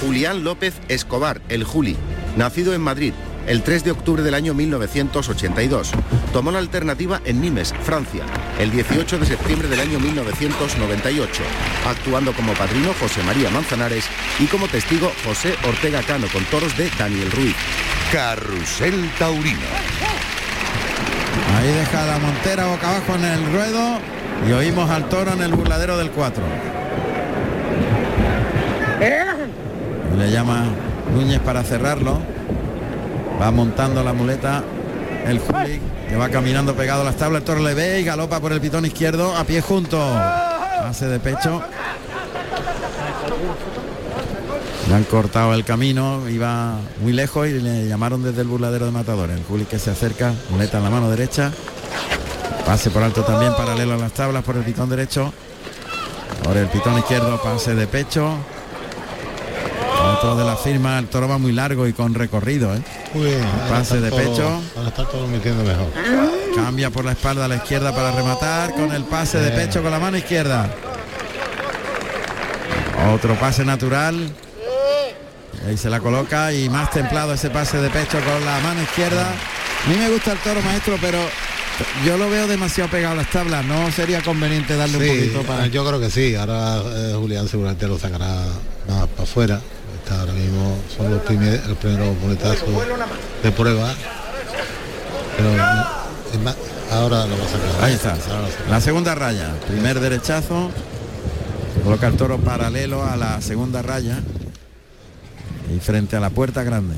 Julián 0.00 0.44
López 0.44 0.74
Escobar, 0.88 1.40
el 1.48 1.64
Juli, 1.64 1.96
nacido 2.36 2.74
en 2.74 2.80
Madrid 2.80 3.12
el 3.46 3.62
3 3.62 3.84
de 3.84 3.90
octubre 3.90 4.22
del 4.22 4.34
año 4.34 4.54
1982. 4.54 5.92
Tomó 6.32 6.50
la 6.50 6.58
alternativa 6.58 7.20
en 7.24 7.40
Nimes, 7.40 7.72
Francia, 7.82 8.24
el 8.58 8.70
18 8.70 9.18
de 9.18 9.26
septiembre 9.26 9.68
del 9.68 9.80
año 9.80 10.00
1998, 10.00 11.42
actuando 11.86 12.32
como 12.32 12.52
padrino 12.54 12.92
José 13.00 13.22
María 13.22 13.50
Manzanares 13.50 14.06
y 14.38 14.46
como 14.46 14.68
testigo 14.68 15.12
José 15.24 15.54
Ortega 15.66 16.02
Cano 16.02 16.26
con 16.32 16.44
toros 16.44 16.76
de 16.76 16.90
Daniel 16.98 17.30
Ruiz. 17.30 17.56
Carrusel 18.12 19.10
Taurino. 19.18 19.66
Ahí 21.56 21.72
deja 21.72 22.06
la 22.06 22.18
montera 22.18 22.66
boca 22.66 22.90
abajo 22.90 23.14
en 23.14 23.24
el 23.24 23.52
ruedo 23.52 23.98
y 24.48 24.52
oímos 24.52 24.90
al 24.90 25.08
toro 25.08 25.32
en 25.32 25.42
el 25.42 25.52
burladero 25.52 25.96
del 25.96 26.10
4. 26.10 26.44
Le 30.18 30.30
llama 30.30 30.64
Núñez 31.14 31.40
para 31.40 31.62
cerrarlo. 31.62 32.20
Va 33.40 33.50
montando 33.50 34.02
la 34.02 34.12
muleta 34.12 34.62
el 35.26 35.38
Juli 35.38 35.80
que 36.08 36.16
va 36.16 36.28
caminando 36.28 36.74
pegado 36.74 37.02
a 37.02 37.04
las 37.04 37.16
tablas. 37.16 37.44
Toro 37.44 37.60
le 37.60 37.74
ve 37.74 38.00
y 38.00 38.04
galopa 38.04 38.40
por 38.40 38.52
el 38.52 38.60
pitón 38.60 38.86
izquierdo 38.86 39.36
a 39.36 39.44
pie 39.44 39.60
junto. 39.60 40.00
Hace 40.00 41.06
de 41.06 41.18
pecho. 41.18 41.62
Le 44.88 44.94
han 44.94 45.04
cortado 45.04 45.54
el 45.54 45.64
camino, 45.64 46.28
iba 46.28 46.76
muy 47.00 47.12
lejos 47.12 47.48
y 47.48 47.52
le 47.52 47.88
llamaron 47.88 48.22
desde 48.22 48.42
el 48.42 48.48
burladero 48.48 48.84
de 48.84 48.92
matadores. 48.92 49.36
El 49.38 49.44
Juli 49.44 49.64
que 49.64 49.78
se 49.78 49.90
acerca, 49.90 50.34
muleta 50.50 50.78
en 50.78 50.84
la 50.84 50.90
mano 50.90 51.10
derecha. 51.10 51.50
Pase 52.66 52.90
por 52.90 53.02
alto 53.02 53.22
también, 53.24 53.54
paralelo 53.56 53.94
a 53.94 53.96
las 53.96 54.12
tablas 54.12 54.44
por 54.44 54.56
el 54.56 54.62
pitón 54.62 54.90
derecho. 54.90 55.32
Por 56.42 56.56
el 56.56 56.66
pitón 56.68 56.98
izquierdo, 56.98 57.40
pase 57.42 57.74
de 57.74 57.86
pecho. 57.86 58.30
Otro 60.16 60.36
de 60.36 60.44
la 60.44 60.56
firma, 60.56 60.98
el 60.98 61.08
toro 61.08 61.28
va 61.28 61.38
muy 61.38 61.52
largo 61.52 61.86
y 61.86 61.94
con 61.94 62.12
recorrido. 62.12 62.74
¿eh? 62.74 62.82
Bien. 63.14 63.42
ahora 63.42 63.68
Pase 63.68 64.00
de 64.00 64.10
pecho. 64.10 64.62
Ahora 64.76 64.88
está 64.88 65.04
todo 65.04 65.26
metiendo 65.26 65.62
mejor. 65.62 65.86
Cambia 66.54 66.90
por 66.90 67.04
la 67.04 67.12
espalda 67.12 67.44
a 67.44 67.48
la 67.48 67.56
izquierda 67.56 67.94
para 67.94 68.12
rematar 68.12 68.74
con 68.74 68.92
el 68.92 69.04
pase 69.04 69.38
de 69.38 69.50
pecho 69.50 69.82
con 69.82 69.90
la 69.90 69.98
mano 69.98 70.16
izquierda. 70.16 70.74
Otro 73.12 73.34
pase 73.34 73.64
natural. 73.64 74.30
Ahí 75.66 75.76
se 75.78 75.88
la 75.88 76.00
coloca 76.00 76.52
y 76.52 76.68
más 76.68 76.90
templado 76.90 77.32
ese 77.32 77.50
pase 77.50 77.78
de 77.78 77.88
pecho 77.88 78.18
con 78.20 78.44
la 78.44 78.60
mano 78.60 78.82
izquierda. 78.82 79.26
A 79.28 79.88
mí 79.88 79.96
me 79.96 80.10
gusta 80.10 80.32
el 80.32 80.38
toro 80.38 80.60
maestro, 80.62 80.96
pero 81.00 81.18
yo 82.04 82.16
lo 82.16 82.28
veo 82.30 82.46
demasiado 82.46 82.90
pegado 82.90 83.14
a 83.14 83.16
las 83.16 83.30
tablas. 83.30 83.64
No 83.64 83.90
sería 83.90 84.22
conveniente 84.22 84.76
darle 84.76 84.98
un 84.98 85.06
poquito 85.06 85.42
para. 85.42 85.66
yo 85.66 85.86
creo 85.86 86.00
que 86.00 86.10
sí. 86.10 86.34
Ahora 86.34 86.82
eh, 86.84 87.12
Julián 87.16 87.48
seguramente 87.48 87.86
lo 87.86 87.98
sacará 87.98 88.44
más 88.88 89.06
para 89.08 89.22
afuera. 89.22 89.60
Está 90.04 90.20
ahora 90.20 90.34
mismo 90.34 90.76
son 90.94 91.10
los 91.10 91.22
primeros, 91.22 91.66
los 91.66 91.78
primeros 91.78 92.14
muletazos 92.18 92.68
de 93.42 93.52
prueba. 93.52 93.94
Pero 95.34 95.50
es 95.50 96.40
más, 96.40 96.56
ahora 96.90 97.24
lo 97.24 97.38
va 97.38 97.44
a 97.44 97.48
sacar. 97.48 97.84
Ahí 97.84 97.94
está. 97.94 98.14
La 98.68 98.82
segunda 98.82 99.14
raya. 99.14 99.54
Primer 99.66 100.00
derechazo. 100.00 100.70
Coloca 101.82 102.06
el 102.06 102.16
toro 102.16 102.36
paralelo 102.38 103.02
a 103.02 103.16
la 103.16 103.40
segunda 103.40 103.80
raya. 103.80 104.18
Y 105.74 105.80
frente 105.80 106.16
a 106.16 106.20
la 106.20 106.28
puerta 106.28 106.62
grande. 106.64 106.96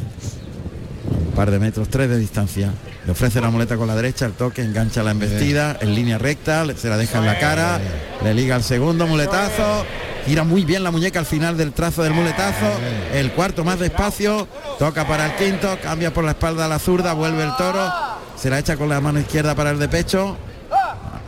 Un 1.29 1.33
par 1.37 1.53
de 1.53 1.61
metros, 1.61 1.89
tres 1.89 2.11
de 2.11 2.19
distancia. 2.19 2.73
Le 3.05 3.13
ofrece 3.13 3.41
la 3.41 3.51
muleta 3.51 3.77
con 3.77 3.87
la 3.87 3.95
derecha, 3.95 4.27
el 4.27 4.33
toque, 4.33 4.63
engancha 4.63 5.05
la 5.05 5.13
embestida 5.13 5.79
en 5.81 5.95
línea 5.95 6.19
recta, 6.19 6.67
se 6.77 6.89
la 6.89 6.97
deja 6.97 7.19
en 7.19 7.27
la 7.27 7.39
cara, 7.39 7.79
le 8.25 8.35
liga 8.35 8.57
el 8.57 8.65
segundo 8.65 9.07
muletazo, 9.07 9.85
gira 10.27 10.45
muy 10.45 10.65
bien 10.65 10.83
la 10.83 10.91
muñeca 10.91 11.19
al 11.19 11.27
final 11.27 11.57
del 11.57 11.73
trazo 11.73 12.03
del 12.03 12.13
muletazo, 12.13 12.67
el 13.13 13.33
cuarto 13.33 13.65
más 13.65 13.79
despacio, 13.79 14.49
toca 14.79 15.07
para 15.07 15.27
el 15.27 15.33
quinto, 15.37 15.79
cambia 15.83 16.13
por 16.13 16.25
la 16.25 16.33
espalda 16.33 16.67
a 16.67 16.69
la 16.69 16.79
zurda, 16.79 17.13
vuelve 17.13 17.45
el 17.45 17.55
toro, 17.57 17.93
se 18.37 18.51
la 18.51 18.59
echa 18.59 18.77
con 18.77 18.89
la 18.89 19.01
mano 19.01 19.21
izquierda 19.21 19.55
para 19.55 19.71
el 19.71 19.79
de 19.79 19.89
pecho, 19.89 20.37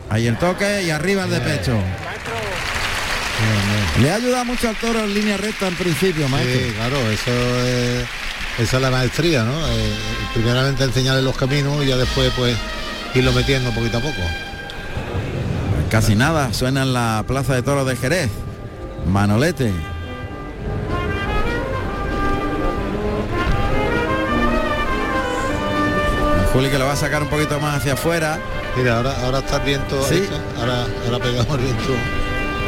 Ahí 0.09 0.25
el 0.25 0.37
toque 0.37 0.83
y 0.83 0.89
arriba 0.89 1.25
el 1.25 1.29
de 1.29 1.39
pecho. 1.39 1.77
Le 4.01 4.11
ha 4.11 4.15
ayudado 4.15 4.45
mucho 4.45 4.67
al 4.67 4.75
toro 4.75 5.03
en 5.03 5.13
línea 5.13 5.37
recta 5.37 5.67
en 5.67 5.75
principio, 5.75 6.27
maestro. 6.27 6.59
Sí, 6.59 6.73
claro, 6.73 6.97
eso 7.11 7.65
es, 7.65 8.05
esa 8.57 8.77
es 8.77 8.81
la 8.81 8.89
maestría, 8.89 9.43
¿no? 9.43 9.51
Eh, 9.67 9.93
primeramente 10.33 10.83
enseñarle 10.83 11.21
los 11.21 11.37
caminos 11.37 11.83
y 11.83 11.87
ya 11.87 11.97
después 11.97 12.31
pues 12.35 12.57
irlo 13.13 13.31
metiendo 13.33 13.71
poquito 13.71 13.99
a 13.99 14.01
poco. 14.01 14.21
Casi 15.91 16.15
nada, 16.15 16.53
suena 16.53 16.83
en 16.83 16.93
la 16.93 17.23
Plaza 17.27 17.53
de 17.53 17.61
Toros 17.61 17.87
de 17.87 17.95
Jerez. 17.95 18.29
Manolete. 19.05 19.73
Juli 26.53 26.69
que 26.69 26.79
lo 26.79 26.85
va 26.85 26.93
a 26.93 26.95
sacar 26.95 27.21
un 27.21 27.29
poquito 27.29 27.59
más 27.59 27.77
hacia 27.77 27.93
afuera. 27.93 28.39
Mira, 28.75 28.97
ahora, 28.97 29.15
ahora 29.23 29.39
está 29.39 29.57
el 29.57 29.61
viento, 29.63 30.03
Sí. 30.07 30.27
ahora, 30.59 30.85
ahora 31.05 31.19
pegamos 31.19 31.57
el 31.57 31.63
viento. 31.65 31.93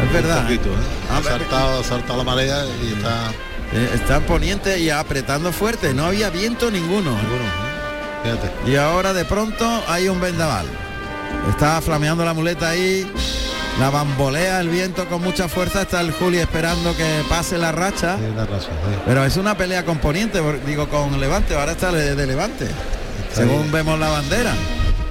Es 0.05 0.13
verdad. 0.13 0.41
Poquito, 0.43 0.69
¿eh? 0.69 1.09
Ah, 1.11 1.17
ha, 1.17 1.23
saltado, 1.23 1.83
saltado 1.83 2.17
la 2.19 2.23
marea 2.23 2.65
y 2.83 2.93
está 2.93 3.31
Eh, 3.73 3.89
Está 3.93 4.17
en 4.17 4.23
poniente 4.23 4.79
y 4.79 4.89
apretando 4.89 5.51
fuerte. 5.53 5.93
No 5.93 6.05
había 6.05 6.29
viento 6.29 6.69
ninguno. 6.69 7.11
seguro, 7.17 7.43
¿eh? 7.43 8.23
Fíjate. 8.23 8.69
Y 8.71 8.75
ahora 8.75 9.13
de 9.13 9.23
pronto 9.25 9.65
hay 9.87 10.09
un 10.09 10.19
vendaval. 10.19 10.65
Está 11.49 11.79
flameando 11.81 12.25
la 12.25 12.33
muleta 12.33 12.69
ahí. 12.69 13.09
La 13.79 13.89
bambolea 13.89 14.59
el 14.61 14.69
viento 14.69 15.07
con 15.07 15.21
mucha 15.23 15.47
fuerza. 15.47 15.81
Está 15.83 16.01
el 16.01 16.11
Juli 16.11 16.37
esperando 16.37 16.95
que 16.95 17.23
pase 17.29 17.57
la 17.57 17.71
racha. 17.71 18.17
Pero 19.05 19.25
es 19.25 19.37
una 19.37 19.57
pelea 19.57 19.85
con 19.85 19.97
poniente, 19.97 20.39
por- 20.41 20.63
digo 20.65 20.87
con 20.89 21.19
levante. 21.19 21.55
Ahora 21.55 21.71
está 21.71 21.91
de, 21.91 22.15
de 22.15 22.27
levante. 22.27 22.67
Según 23.33 23.71
vemos 23.71 23.97
la 23.99 24.09
bandera. 24.09 24.53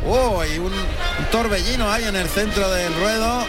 Oh, 0.06 0.40
hay 0.40 0.58
un, 0.58 0.66
un 0.66 1.24
torbellino 1.32 1.90
ahí 1.90 2.04
en 2.04 2.16
el 2.16 2.28
centro 2.28 2.70
del 2.70 2.94
ruedo. 2.94 3.44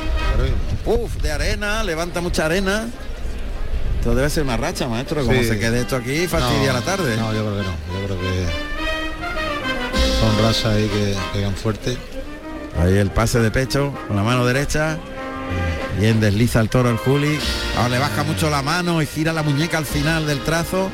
Uf, 0.86 1.14
de 1.22 1.32
arena, 1.32 1.84
levanta 1.84 2.22
mucha 2.22 2.46
arena. 2.46 2.88
Esto 4.00 4.16
debe 4.16 4.30
ser 4.32 4.44
una 4.44 4.58
racha, 4.58 4.88
maestro. 4.88 5.24
Como 5.24 5.40
Sí. 5.40 5.48
se 5.48 5.60
quede 5.60 5.82
esto 5.82 5.96
aquí, 5.98 6.26
fastidia 6.28 6.74
no, 6.74 6.80
la 6.80 6.86
tarde. 6.86 7.16
No, 7.18 7.32
yo 7.34 7.42
creo 7.42 7.58
que 7.58 7.64
no. 7.64 8.00
Yo 8.00 8.06
creo 8.08 8.20
que 8.20 8.46
son 10.20 10.44
razas 10.44 10.66
ahí 10.76 10.88
que 10.88 11.16
pegan 11.34 11.54
fuerte. 11.56 11.98
Ahí 12.80 12.98
el 12.98 13.12
pase 13.12 13.40
de 13.40 13.52
pecho 13.52 13.94
con 14.08 14.16
la 14.16 14.24
mano 14.24 14.46
derecha. 14.46 14.98
Bien 16.00 16.20
desliza 16.20 16.60
el 16.62 16.70
toro 16.70 16.90
el 16.90 16.98
Juli. 16.98 17.38
Ahora 17.78 17.90
le 17.90 18.00
baja 18.00 18.24
mucho 18.24 18.50
la 18.50 18.62
mano 18.62 19.02
y 19.02 19.06
gira 19.06 19.34
la 19.34 19.44
muñeca 19.44 19.78
al 19.78 19.86
final 19.86 20.26
del 20.26 20.40
trazo. 20.40 20.90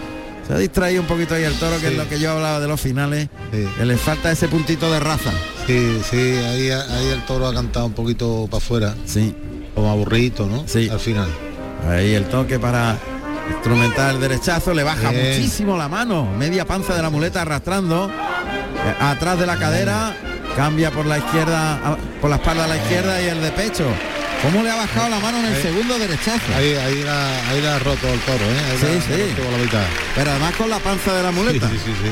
Se 0.47 0.53
ha 0.53 0.57
distraído 0.57 1.01
un 1.01 1.07
poquito 1.07 1.35
ahí 1.35 1.43
el 1.43 1.53
toro, 1.59 1.79
que 1.79 1.87
es 1.87 1.97
lo 1.97 2.07
que 2.07 2.19
yo 2.19 2.31
hablaba 2.31 2.59
de 2.59 2.67
los 2.67 2.79
finales. 2.79 3.27
Sí. 3.51 3.67
Que 3.77 3.85
le 3.85 3.97
falta 3.97 4.31
ese 4.31 4.47
puntito 4.47 4.91
de 4.91 4.99
raza. 4.99 5.31
Sí, 5.67 5.99
sí, 6.09 6.17
ahí, 6.17 6.69
ahí 6.71 7.07
el 7.13 7.23
toro 7.25 7.47
ha 7.47 7.53
cantado 7.53 7.85
un 7.85 7.93
poquito 7.93 8.47
para 8.49 8.57
afuera, 8.63 8.95
Sí. 9.05 9.35
como 9.75 9.91
aburridito, 9.91 10.47
¿no? 10.47 10.63
Sí. 10.65 10.89
Al 10.89 10.99
final. 11.01 11.27
Ahí 11.89 12.13
el 12.15 12.25
toque 12.25 12.59
para 12.59 12.97
instrumentar 13.49 14.15
el 14.15 14.21
derechazo. 14.21 14.73
Le 14.73 14.83
baja 14.83 15.11
Bien. 15.11 15.27
muchísimo 15.37 15.77
la 15.77 15.89
mano. 15.89 16.25
Media 16.37 16.65
panza 16.65 16.95
de 16.95 17.01
la 17.01 17.09
muleta 17.09 17.41
arrastrando. 17.43 18.09
eh, 18.09 18.95
Atrás 19.01 19.37
de 19.39 19.45
la 19.45 19.57
cadera. 19.57 20.15
Cambia 20.57 20.89
por 20.91 21.05
la 21.05 21.19
izquierda, 21.19 21.97
por 22.19 22.29
la 22.31 22.35
espalda 22.37 22.63
a 22.65 22.67
la 22.67 22.77
izquierda 22.77 23.21
y 23.21 23.25
el 23.27 23.41
de 23.41 23.51
pecho. 23.51 23.85
¿Cómo 24.41 24.61
le 24.63 24.69
ha 24.71 24.75
bajado 24.75 25.09
la 25.09 25.19
mano 25.19 25.37
en 25.39 25.45
el 25.45 25.53
Ahí. 25.55 25.61
segundo 25.61 25.97
derechazo? 25.99 26.45
Ahí, 26.55 26.73
ahí, 26.75 27.03
la, 27.03 27.49
ahí 27.49 27.61
la 27.61 27.75
ha 27.75 27.79
roto 27.79 28.07
el 28.07 28.19
toro, 28.21 28.43
¿eh? 28.43 28.61
Ahí 28.71 28.77
Sí, 28.79 28.85
la- 28.85 29.15
sí. 29.15 29.35
la 29.51 29.57
mitad. 29.63 29.83
Pero 30.15 30.31
además 30.31 30.55
con 30.55 30.69
la 30.69 30.79
panza 30.79 31.13
de 31.13 31.23
la 31.23 31.29
Sí, 31.29 31.35
muleta. 31.35 31.69
sí, 31.69 31.77
sí, 31.85 31.91
sí. 32.03 32.09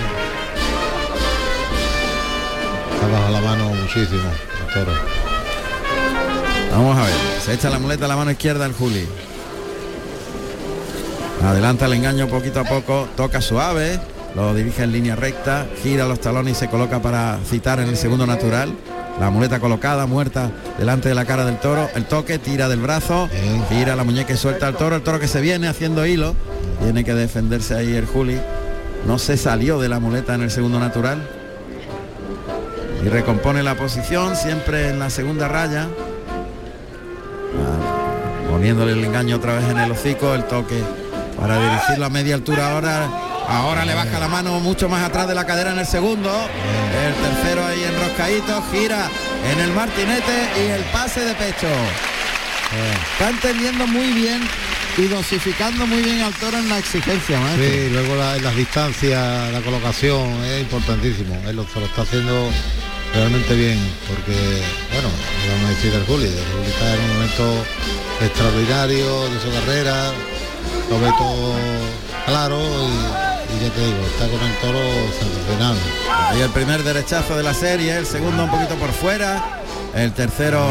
Ha 3.04 3.08
bajado 3.08 3.32
la 3.32 3.42
mano 3.42 3.70
muchísimo 3.70 4.32
el 4.68 4.74
toro. 4.74 4.92
Vamos 6.72 6.98
a 6.98 7.02
ver. 7.04 7.14
Se 7.44 7.54
echa 7.54 7.70
la 7.70 7.80
muleta 7.80 8.06
a 8.06 8.08
la 8.08 8.16
mano 8.16 8.32
izquierda 8.32 8.66
el 8.66 8.74
Juli. 8.74 9.08
Adelanta 11.44 11.86
el 11.86 11.94
engaño 11.94 12.28
poquito 12.28 12.60
a 12.60 12.64
poco. 12.64 13.08
Toca 13.16 13.42
suave. 13.42 14.00
Lo 14.36 14.54
dirige 14.54 14.84
en 14.84 14.92
línea 14.92 15.16
recta. 15.16 15.66
Gira 15.82 16.06
los 16.06 16.20
talones 16.20 16.58
y 16.58 16.60
se 16.60 16.68
coloca 16.68 17.02
para 17.02 17.40
citar 17.46 17.80
en 17.80 17.88
el 17.88 17.98
segundo 17.98 18.28
natural. 18.28 18.74
La 19.20 19.30
muleta 19.30 19.62
colocada, 19.62 20.06
muerta, 20.08 20.52
delante 20.78 21.08
de 21.08 21.16
la 21.16 21.24
cara 21.24 21.46
del 21.46 21.58
toro. 21.58 21.88
El 21.96 22.06
toque, 22.06 22.38
tira 22.38 22.68
del 22.68 22.82
brazo. 22.82 23.30
Gira 23.70 23.96
la 23.96 24.04
muñeca 24.04 24.34
y 24.34 24.38
suelta 24.38 24.68
al 24.68 24.76
toro. 24.76 24.98
El 24.98 25.04
toro 25.04 25.20
que 25.20 25.30
se 25.30 25.40
viene 25.40 25.70
haciendo 25.70 26.06
hilo. 26.06 26.36
Tiene 26.82 27.06
que 27.06 27.14
defenderse 27.14 27.76
ahí 27.76 27.96
el 27.96 28.06
Juli. 28.06 28.38
No 29.08 29.20
se 29.20 29.38
salió 29.38 29.80
de 29.80 29.88
la 29.88 30.00
muleta 30.00 30.36
en 30.36 30.42
el 30.42 30.52
segundo 30.52 30.80
natural. 30.80 31.26
Y 33.06 33.08
recompone 33.08 33.64
la 33.64 33.76
posición, 33.76 34.36
siempre 34.36 34.90
en 34.90 35.00
la 35.00 35.10
segunda 35.10 35.48
raya. 35.48 35.88
Ah, 37.58 38.50
poniéndole 38.50 38.94
el 38.94 39.04
engaño 39.06 39.38
otra 39.38 39.56
vez 39.56 39.70
en 39.70 39.78
el 39.78 39.92
hocico, 39.92 40.34
el 40.34 40.44
toque 40.46 40.82
para 41.40 41.60
dirigirlo 41.60 42.06
a 42.06 42.10
media 42.10 42.36
altura 42.36 42.74
ahora. 42.74 43.25
Ahora 43.48 43.86
le 43.86 43.94
baja 43.94 44.20
la 44.20 44.28
mano 44.28 44.60
mucho 44.60 44.90
más 44.90 45.04
atrás 45.04 45.28
de 45.28 45.36
la 45.36 45.46
cadera 45.46 45.72
en 45.72 45.80
el 45.80 45.86
segundo. 45.86 46.32
El 47.06 47.14
tercero 47.16 47.66
ahí 47.66 47.84
enroscadito, 47.84 48.64
gira 48.72 49.08
en 49.52 49.60
el 49.60 49.72
martinete 49.74 50.50
y 50.58 50.72
el 50.72 50.82
pase 50.86 51.22
de 51.22 51.34
pecho. 51.36 51.68
Está 53.14 53.30
entendiendo 53.30 53.86
muy 53.88 54.08
bien 54.14 54.42
y 54.98 55.04
dosificando 55.08 55.86
muy 55.86 56.02
bien 56.02 56.22
al 56.22 56.34
toro 56.34 56.58
en 56.58 56.68
la 56.70 56.80
exigencia, 56.80 57.40
maestro. 57.40 57.66
Sí, 57.66 57.90
luego 57.92 58.16
la- 58.16 58.38
las 58.38 58.56
distancias, 58.56 59.52
la 59.54 59.62
colocación 59.62 60.44
es 60.46 60.62
importantísimo. 60.62 61.36
Él 61.48 61.56
lo, 61.56 61.66
se 61.68 61.80
lo 61.80 61.86
está 61.86 62.02
haciendo 62.02 62.50
realmente 63.14 63.54
bien, 63.56 63.80
porque, 64.08 64.34
bueno, 64.94 65.10
vamos 65.50 65.66
a 65.68 65.70
decir 65.76 65.92
del 65.92 66.06
Juli. 66.06 66.26
El 66.26 66.32
Juli 66.52 66.68
está 66.68 66.94
en 66.96 67.02
un 67.02 67.14
momento 67.14 67.66
extraordinario 68.22 69.30
de 69.30 69.40
su 69.40 69.52
carrera, 69.52 70.12
lo 70.90 71.00
ve 71.00 71.12
todo 71.18 71.56
claro 72.26 72.60
y, 72.60 73.25
y 73.56 73.64
ya 73.64 73.70
te 73.70 73.86
digo, 73.86 74.06
está 74.06 74.28
con 74.28 74.42
el 74.42 74.56
toro 74.58 74.80
sensacional. 75.20 75.78
Ahí 76.30 76.42
el 76.42 76.50
primer 76.50 76.84
derechazo 76.84 77.38
de 77.38 77.44
la 77.44 77.54
serie, 77.54 77.98
el 77.98 78.06
segundo 78.06 78.44
un 78.44 78.50
poquito 78.50 78.76
por 78.76 78.92
fuera, 78.92 79.62
el 79.94 80.12
tercero 80.14 80.68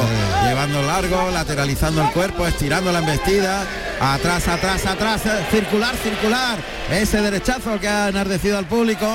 llevando 0.47 0.83
largo, 0.83 1.31
lateralizando 1.31 2.03
el 2.03 2.11
cuerpo, 2.11 2.47
estirando 2.47 2.93
la 2.93 2.99
embestida, 2.99 3.65
atrás, 4.01 4.49
atrás, 4.49 4.87
atrás, 4.87 5.27
eh, 5.27 5.47
circular, 5.51 5.95
circular, 5.97 6.59
ese 6.91 7.21
derechazo 7.21 7.79
que 7.81 7.89
ha 7.89 8.09
enardecido 8.09 8.59
al 8.59 8.67
público. 8.67 9.07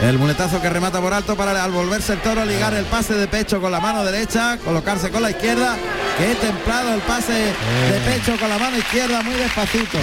El 0.00 0.18
muletazo 0.18 0.60
que 0.60 0.68
remata 0.68 1.00
por 1.00 1.14
alto 1.14 1.36
para 1.36 1.62
al 1.62 1.70
volverse 1.70 2.14
el 2.14 2.20
toro 2.20 2.44
ligar 2.44 2.74
el 2.74 2.86
pase 2.86 3.14
de 3.14 3.28
pecho 3.28 3.60
con 3.60 3.70
la 3.70 3.78
mano 3.78 4.04
derecha, 4.04 4.58
colocarse 4.64 5.10
con 5.10 5.22
la 5.22 5.30
izquierda. 5.30 5.76
Qué 6.18 6.34
templado 6.34 6.92
el 6.94 7.00
pase 7.02 7.32
de 7.32 8.00
pecho 8.04 8.36
con 8.38 8.48
la 8.48 8.58
mano 8.58 8.76
izquierda, 8.78 9.22
muy 9.22 9.34
despacito. 9.34 9.98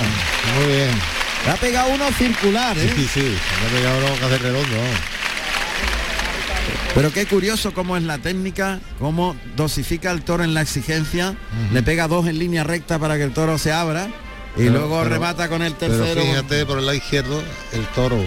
Muy 0.56 0.68
bien. 0.68 1.19
Le 1.46 1.52
ha 1.52 1.56
pegado 1.56 1.90
uno 1.94 2.12
circular, 2.12 2.78
¿eh? 2.78 2.92
Sí, 2.96 3.08
sí, 3.14 3.20
me 3.22 3.68
ha 3.68 3.80
pegado 3.80 3.98
uno 3.98 4.16
casi 4.20 4.36
redondo. 4.44 4.76
Pero 6.96 7.14
qué 7.14 7.26
curioso 7.26 7.72
cómo 7.74 7.96
es 7.98 8.04
la 8.04 8.18
técnica, 8.18 8.80
cómo 9.00 9.36
dosifica 9.56 10.12
el 10.12 10.24
toro 10.24 10.44
en 10.44 10.54
la 10.54 10.62
exigencia, 10.62 11.36
le 11.72 11.84
pega 11.84 12.08
dos 12.08 12.28
en 12.28 12.40
línea 12.40 12.64
recta 12.64 13.00
para 13.00 13.16
que 13.18 13.24
el 13.24 13.32
toro 13.34 13.58
se 13.58 13.72
abra 13.72 14.08
y 14.56 14.62
Pero- 14.64 14.72
luego 14.72 14.98
pero- 15.04 15.10
remata 15.16 15.48
con 15.50 15.62
el 15.62 15.74
Pero 15.74 15.96
tercero. 15.98 16.22
fíjate 16.22 16.66
por 16.66 16.80
el 16.80 16.86
lado 16.86 16.98
izquierdo, 16.98 17.42
el 17.74 17.86
toro, 17.96 18.18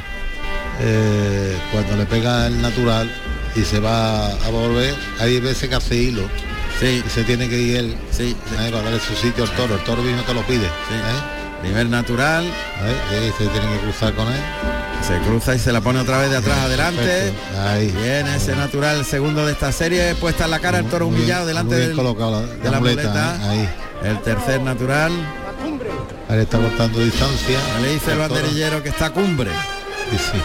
eh, 0.80 1.56
cuando 1.72 1.96
le 1.96 2.06
pega 2.06 2.46
el 2.46 2.62
natural 2.62 3.12
y 3.56 3.62
se 3.62 3.78
va 3.80 4.26
a 4.28 4.48
volver, 4.50 4.94
hay 5.18 5.38
veces 5.40 5.68
que 5.68 5.74
hace 5.74 5.96
hilo 5.96 6.28
Sí, 6.80 7.02
y 7.06 7.10
se 7.10 7.22
tiene 7.24 7.48
que 7.48 7.58
ir 7.60 7.76
él 7.76 7.96
sí, 8.10 8.34
ahí 8.58 8.70
para 8.70 8.82
darle 8.84 8.98
su 8.98 9.14
sitio 9.14 9.44
al 9.44 9.50
toro. 9.50 9.74
El 9.74 9.84
toro 9.84 10.02
mismo 10.02 10.22
te 10.22 10.34
lo 10.34 10.42
pide. 10.46 10.64
Sí. 10.66 10.94
¿eh? 10.94 11.41
Primer 11.62 11.86
natural. 11.86 12.44
Y 12.44 13.14
ahí 13.14 13.32
se 13.38 13.46
tiene 13.46 13.66
que 13.72 13.78
cruzar 13.82 14.12
con 14.14 14.26
él. 14.28 14.40
se 15.06 15.18
cruza 15.26 15.54
y 15.54 15.58
se 15.58 15.72
la 15.72 15.80
pone 15.80 16.00
otra 16.00 16.18
vez 16.18 16.30
de 16.30 16.36
atrás 16.36 16.58
adelante. 16.58 17.32
Ahí. 17.66 17.88
Bien, 17.90 18.26
ese 18.28 18.54
natural, 18.54 18.98
el 18.98 19.04
segundo 19.04 19.44
de 19.46 19.52
esta 19.52 19.72
serie, 19.72 20.14
puesta 20.16 20.44
en 20.44 20.50
la 20.52 20.58
cara 20.60 20.78
el 20.78 20.86
toro 20.86 21.06
Muy 21.06 21.14
bien- 21.16 21.22
humillado 21.24 21.46
delante 21.46 21.74
del- 21.74 21.96
la, 21.96 22.02
de 22.02 22.70
la 22.70 22.78
muleta, 22.80 23.02
muleta. 23.08 23.36
¿eh? 23.36 23.48
Ahí. 23.48 24.08
el 24.10 24.20
tercer 24.22 24.60
natural. 24.60 25.12
Ahí 26.28 26.38
está 26.40 26.58
cortando 26.58 26.98
distancia. 27.00 27.58
Le 27.82 27.92
dice 27.94 28.12
el 28.12 28.18
toro. 28.18 28.34
banderillero 28.34 28.82
que 28.82 28.88
está 28.90 29.10
cumbre. 29.10 29.50
Sí, 30.10 30.18
sí. 30.18 30.38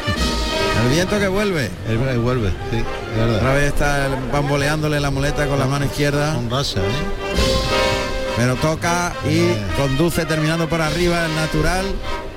El 0.84 0.90
viento 0.94 1.20
que 1.20 1.28
vuelve. 1.28 1.70
Él, 1.90 2.00
él 2.10 2.20
vuelve, 2.20 2.50
sí. 2.72 2.84
Otra 3.36 3.54
vez 3.54 3.68
está 3.74 4.08
bamboleándole 4.32 5.00
la 5.00 5.10
muleta 5.12 5.46
con 5.48 5.58
la 5.60 5.66
mano 5.66 5.86
izquierda. 5.86 6.34
Con 6.36 6.50
raza, 6.50 6.80
¿eh? 6.80 7.87
Pero 8.38 8.56
toca 8.56 9.14
y 9.26 9.40
Bien. 9.40 9.68
conduce 9.76 10.26
terminando 10.26 10.70
por 10.70 10.82
arriba 10.82 11.26
el 11.26 11.36
natural. 11.36 11.86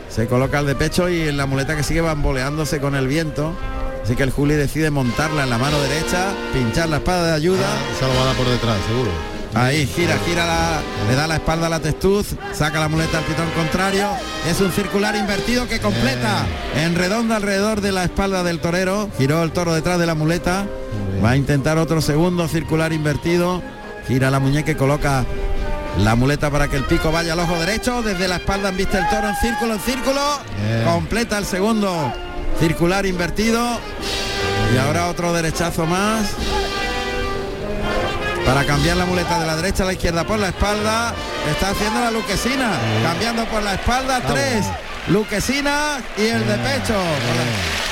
Se 0.08 0.26
coloca 0.26 0.58
el 0.58 0.66
de 0.66 0.74
pecho 0.74 1.08
y 1.08 1.28
en 1.28 1.36
la 1.36 1.46
muleta 1.46 1.76
que 1.76 1.82
sigue 1.84 2.00
bamboleándose 2.00 2.80
con 2.80 2.94
el 2.96 3.06
viento. 3.06 3.54
Así 4.02 4.16
que 4.16 4.22
el 4.22 4.30
Juli 4.30 4.54
decide 4.54 4.90
montarla 4.90 5.44
en 5.44 5.50
la 5.50 5.58
mano 5.58 5.78
derecha 5.80 6.32
pinchar 6.52 6.88
la 6.88 6.96
espada 6.96 7.26
de 7.28 7.32
ayuda. 7.34 7.64
Ah, 7.64 7.94
se 7.98 8.06
lo 8.06 8.14
va 8.14 8.22
a 8.22 8.24
dar 8.24 8.34
por 8.36 8.48
detrás, 8.48 8.76
seguro. 8.88 9.10
ahí 9.54 9.86
gira 9.86 10.16
gira 10.26 10.46
la, 10.46 10.80
le 11.08 11.14
da 11.14 11.26
la 11.26 11.34
espalda 11.36 11.66
a 11.66 11.70
la 11.70 11.80
testuz 11.80 12.34
saca 12.52 12.80
la 12.80 12.88
muleta 12.88 13.18
al 13.18 13.24
pitón 13.24 13.50
contrario. 13.54 14.08
Es 14.48 14.60
un 14.60 14.72
circular 14.72 15.14
invertido 15.14 15.68
que 15.68 15.80
completa 15.80 16.46
en 16.76 16.94
redonda 16.94 17.36
alrededor 17.36 17.82
de 17.82 17.92
la 17.92 18.04
espalda 18.04 18.42
del 18.42 18.58
torero. 18.58 19.10
Giró 19.18 19.42
el 19.42 19.52
toro 19.52 19.74
detrás 19.74 19.98
de 19.98 20.06
la 20.06 20.14
muleta. 20.14 20.66
Va 21.22 21.30
a 21.32 21.36
intentar 21.36 21.76
otro 21.78 22.00
segundo 22.00 22.48
circular 22.48 22.92
invertido. 22.94 23.62
Gira 24.08 24.30
la 24.30 24.40
muñeca 24.40 24.72
y 24.72 24.74
coloca 24.76 25.24
la 25.98 26.14
muleta 26.14 26.50
para 26.50 26.68
que 26.68 26.76
el 26.76 26.84
pico 26.84 27.10
vaya 27.12 27.32
al 27.34 27.40
ojo 27.40 27.58
derecho. 27.58 28.02
Desde 28.02 28.28
la 28.28 28.36
espalda 28.36 28.68
en 28.70 28.76
vista 28.76 28.98
el 28.98 29.08
toro 29.08 29.28
en 29.28 29.36
círculo, 29.36 29.74
en 29.74 29.80
círculo. 29.80 30.20
Bien. 30.66 30.84
Completa 30.84 31.38
el 31.38 31.44
segundo 31.46 32.12
circular 32.58 33.06
invertido. 33.06 33.78
Y 34.74 34.78
ahora 34.78 35.08
otro 35.08 35.32
derechazo 35.32 35.86
más. 35.86 36.30
Para 38.46 38.64
cambiar 38.64 38.96
la 38.96 39.04
muleta 39.04 39.38
de 39.40 39.46
la 39.46 39.56
derecha 39.56 39.82
a 39.82 39.86
la 39.86 39.92
izquierda 39.92 40.24
por 40.24 40.38
la 40.38 40.48
espalda. 40.48 41.14
Está 41.50 41.70
haciendo 41.70 42.00
la 42.00 42.10
luquesina. 42.10 42.70
Cambiando 43.02 43.44
por 43.46 43.62
la 43.62 43.74
espalda. 43.74 44.20
Tres. 44.26 44.66
Luquesina 45.08 45.98
y 46.16 46.26
el 46.26 46.46
de 46.46 46.54
pecho. 46.58 46.94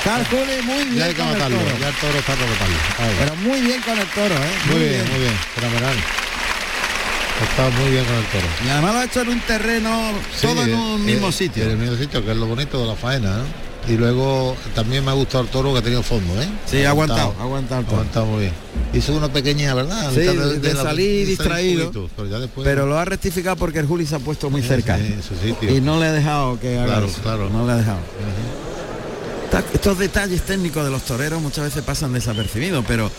Carl 0.03 0.25
Juli 0.27 0.61
muy 0.63 0.95
Ya 0.97 1.05
hay 1.05 1.13
bien 1.13 1.15
que 1.15 1.33
con 1.33 1.41
el 1.53 1.57
toro. 1.57 1.79
ya 1.79 1.87
el 1.89 1.95
toro 1.95 2.19
está. 2.19 2.33
Pero 3.19 3.35
muy 3.37 3.61
bien 3.61 3.81
con 3.81 3.97
el 3.99 4.07
toro, 4.07 4.35
¿eh? 4.35 4.57
Muy 4.65 4.79
bien, 4.79 5.09
muy 5.11 5.19
bien, 5.19 5.33
fenomenal. 5.55 5.95
Está 7.41 7.69
muy 7.79 7.91
bien 7.91 8.05
con 8.05 8.15
el 8.15 8.25
toro. 8.25 8.47
Y 8.65 8.69
además 8.69 8.93
lo 8.93 8.99
ha 8.99 9.05
hecho 9.05 9.21
en 9.21 9.29
un 9.29 9.39
terreno 9.41 10.11
todo 10.41 10.63
en 10.63 10.73
un 10.75 11.01
eh, 11.01 11.03
mismo 11.05 11.29
eh, 11.29 11.31
sitio. 11.31 11.63
En 11.63 11.71
el 11.71 11.77
mismo 11.77 11.95
sitio, 11.95 12.23
que 12.23 12.31
es 12.31 12.37
lo 12.37 12.47
bonito 12.47 12.79
de 12.81 12.87
la 12.87 12.95
faena, 12.95 13.37
¿no? 13.37 13.69
Y 13.87 13.97
luego 13.97 14.55
también 14.75 15.03
me 15.05 15.11
ha 15.11 15.13
gustado 15.13 15.45
el 15.45 15.49
toro 15.49 15.71
que 15.73 15.79
ha 15.79 15.81
tenido 15.81 16.03
fondo, 16.03 16.39
¿eh? 16.41 16.47
Sí, 16.65 16.83
ha 16.83 16.89
aguantado, 16.89 17.33
ha 17.39 17.43
aguantado 17.43 17.81
Ha 17.87 17.91
aguantado 17.91 18.25
muy 18.27 18.41
bien. 18.41 18.53
Hizo 18.93 19.15
una 19.15 19.31
pequeña, 19.31 19.73
¿verdad? 19.73 20.11
Sí, 20.13 20.19
de 20.19 20.73
la- 20.73 20.83
salir 20.83 21.21
de 21.21 21.25
distraído. 21.25 21.85
un 21.87 21.91
poquito, 21.93 22.09
pero 22.15 22.27
ya 22.29 22.39
después. 22.39 22.65
Pero 22.65 22.85
lo 22.85 22.99
ha 22.99 23.05
rectificado 23.05 23.55
porque 23.55 23.79
el 23.79 23.87
Juli 23.87 24.05
se 24.05 24.15
ha 24.15 24.19
puesto 24.19 24.49
muy 24.49 24.61
cerca. 24.61 24.97
sí, 24.97 25.05
en 25.13 25.23
su 25.23 25.35
sitio. 25.35 25.75
Y 25.75 25.81
no 25.81 25.99
le 25.99 26.07
ha 26.07 26.11
dejado 26.11 26.59
que 26.59 26.77
haga 26.77 26.85
Claro, 26.87 27.05
eso. 27.07 27.21
claro. 27.21 27.49
No 27.49 27.65
le 27.65 27.71
ha 27.71 27.75
dejado. 27.77 27.99
Estos 29.73 29.97
detalles 29.97 30.43
técnicos 30.43 30.83
de 30.83 30.91
los 30.91 31.01
toreros 31.03 31.41
muchas 31.41 31.63
veces 31.65 31.81
pasan 31.83 32.13
desapercibidos, 32.13 32.85
pero 32.87 33.09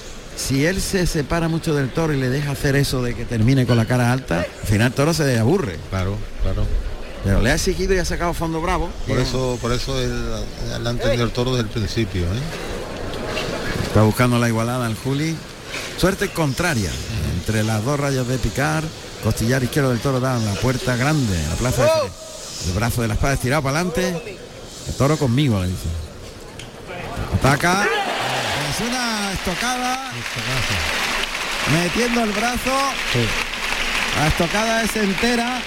si 0.41 0.65
él 0.65 0.81
se 0.81 1.07
separa 1.07 1.49
mucho 1.49 1.75
del 1.75 1.91
toro 1.91 2.13
y 2.13 2.17
le 2.17 2.29
deja 2.29 2.53
hacer 2.53 2.75
eso 2.77 3.03
de 3.03 3.15
que 3.15 3.25
termine 3.25 3.67
con 3.67 3.77
la 3.77 3.85
cara 3.85 4.13
alta, 4.13 4.41
al 4.41 4.67
final 4.67 4.89
el 4.89 4.93
toro 4.93 5.13
se 5.13 5.39
aburre. 5.39 5.77
Claro, 5.91 6.17
claro. 6.43 6.65
Pero 7.23 7.43
le 7.43 7.51
ha 7.51 7.55
exigido 7.55 7.95
y 7.95 7.99
ha 7.99 8.05
sacado 8.05 8.33
fondo 8.33 8.61
bravo. 8.61 8.91
Por 9.07 9.19
Y 9.19 9.23
eso, 9.23 9.59
por 9.61 9.73
eso 9.73 10.01
él, 10.01 10.11
él 10.75 10.87
ha 10.87 10.91
entendido 10.91 11.25
el 11.25 11.31
toro 11.31 11.55
desde 11.55 11.69
el 11.69 11.69
principio, 11.69 12.23
¿eh? 12.23 12.41
Está 13.87 14.03
buscando 14.03 14.39
la 14.39 14.49
igualada 14.49 14.87
al 14.87 14.95
Juli. 14.95 15.37
Suerte 15.99 16.29
contraria. 16.29 16.91
Entre 17.35 17.63
las 17.63 17.85
dos 17.85 18.01
rayas 18.01 18.27
de 18.27 18.39
picar, 18.39 18.85
costillar 19.23 19.63
izquierdo 19.63 19.91
del 19.91 20.01
toro 20.01 20.21
da 20.21 20.37
en 20.39 20.47
la 20.47 20.55
puerta 20.55 20.97
grande, 20.97 21.37
la 21.49 21.57
plaza 21.57 21.83
de. 21.85 21.91
El 22.69 22.73
brazo 22.73 23.03
de 23.03 23.09
la 23.09 23.15
espada 23.15 23.35
estirado 23.35 23.63
para 23.63 23.81
adelante. 23.81 24.39
El 24.89 24.95
toro 24.95 25.17
conmigo, 25.17 25.61
le 25.61 25.69
dice. 25.69 25.89
Ataca. 27.35 27.87
Una 28.87 29.33
estocada. 29.33 30.11
Metiendo 31.73 32.25
el 32.25 32.31
brazo. 32.31 32.73
Sí. 33.13 33.21
La 34.19 34.27
estocada 34.29 34.83
es 34.83 34.97
entera. 34.97 35.61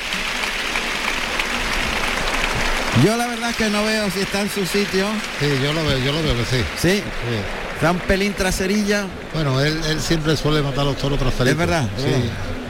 Yo 3.04 3.18
la 3.18 3.28
verdad 3.28 3.50
es 3.52 3.56
que 3.56 3.70
no 3.70 3.84
veo 3.84 4.10
si 4.12 4.20
está 4.22 4.42
en 4.42 4.50
su 4.50 4.66
sitio. 4.66 5.08
Sí, 5.40 5.48
yo 5.64 5.74
lo 5.74 5.84
veo, 5.86 5.98
yo 6.00 6.12
lo 6.12 6.22
veo 6.24 6.36
que 6.38 6.46
sí. 6.46 6.64
Sí. 6.82 6.98
Sí. 7.00 7.82
Da 7.82 7.92
un 7.92 8.00
pelín 8.00 8.34
traserilla. 8.34 9.06
Bueno, 9.34 9.60
él, 9.62 9.80
él 9.88 10.00
siempre 10.02 10.38
suele 10.38 10.62
matar 10.62 10.86
los 10.86 10.98
toros 10.98 11.20
traseros. 11.20 11.48
Es 11.50 11.58
verdad, 11.58 11.88
Sí, 11.98 12.04
verdad. 12.06 12.22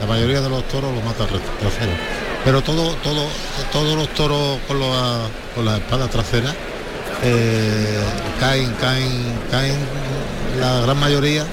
la 0.01 0.07
mayoría 0.07 0.41
de 0.41 0.49
los 0.49 0.67
toros 0.67 0.93
los 0.93 1.03
mata 1.03 1.25
tra- 1.25 1.41
traseros. 1.59 1.95
Pero 2.45 2.61
todo, 2.61 2.95
todo, 2.95 3.27
todos 3.71 3.95
los 3.95 4.09
toros 4.13 4.59
con, 4.67 4.79
los- 4.79 5.29
con 5.55 5.65
las 5.65 5.79
espadas 5.79 6.09
traseras 6.09 6.53
eh, 7.23 7.99
caen, 8.39 8.73
caen, 8.81 9.39
caen 9.51 9.77
la 10.59 10.81
gran 10.81 10.99
mayoría. 10.99 11.43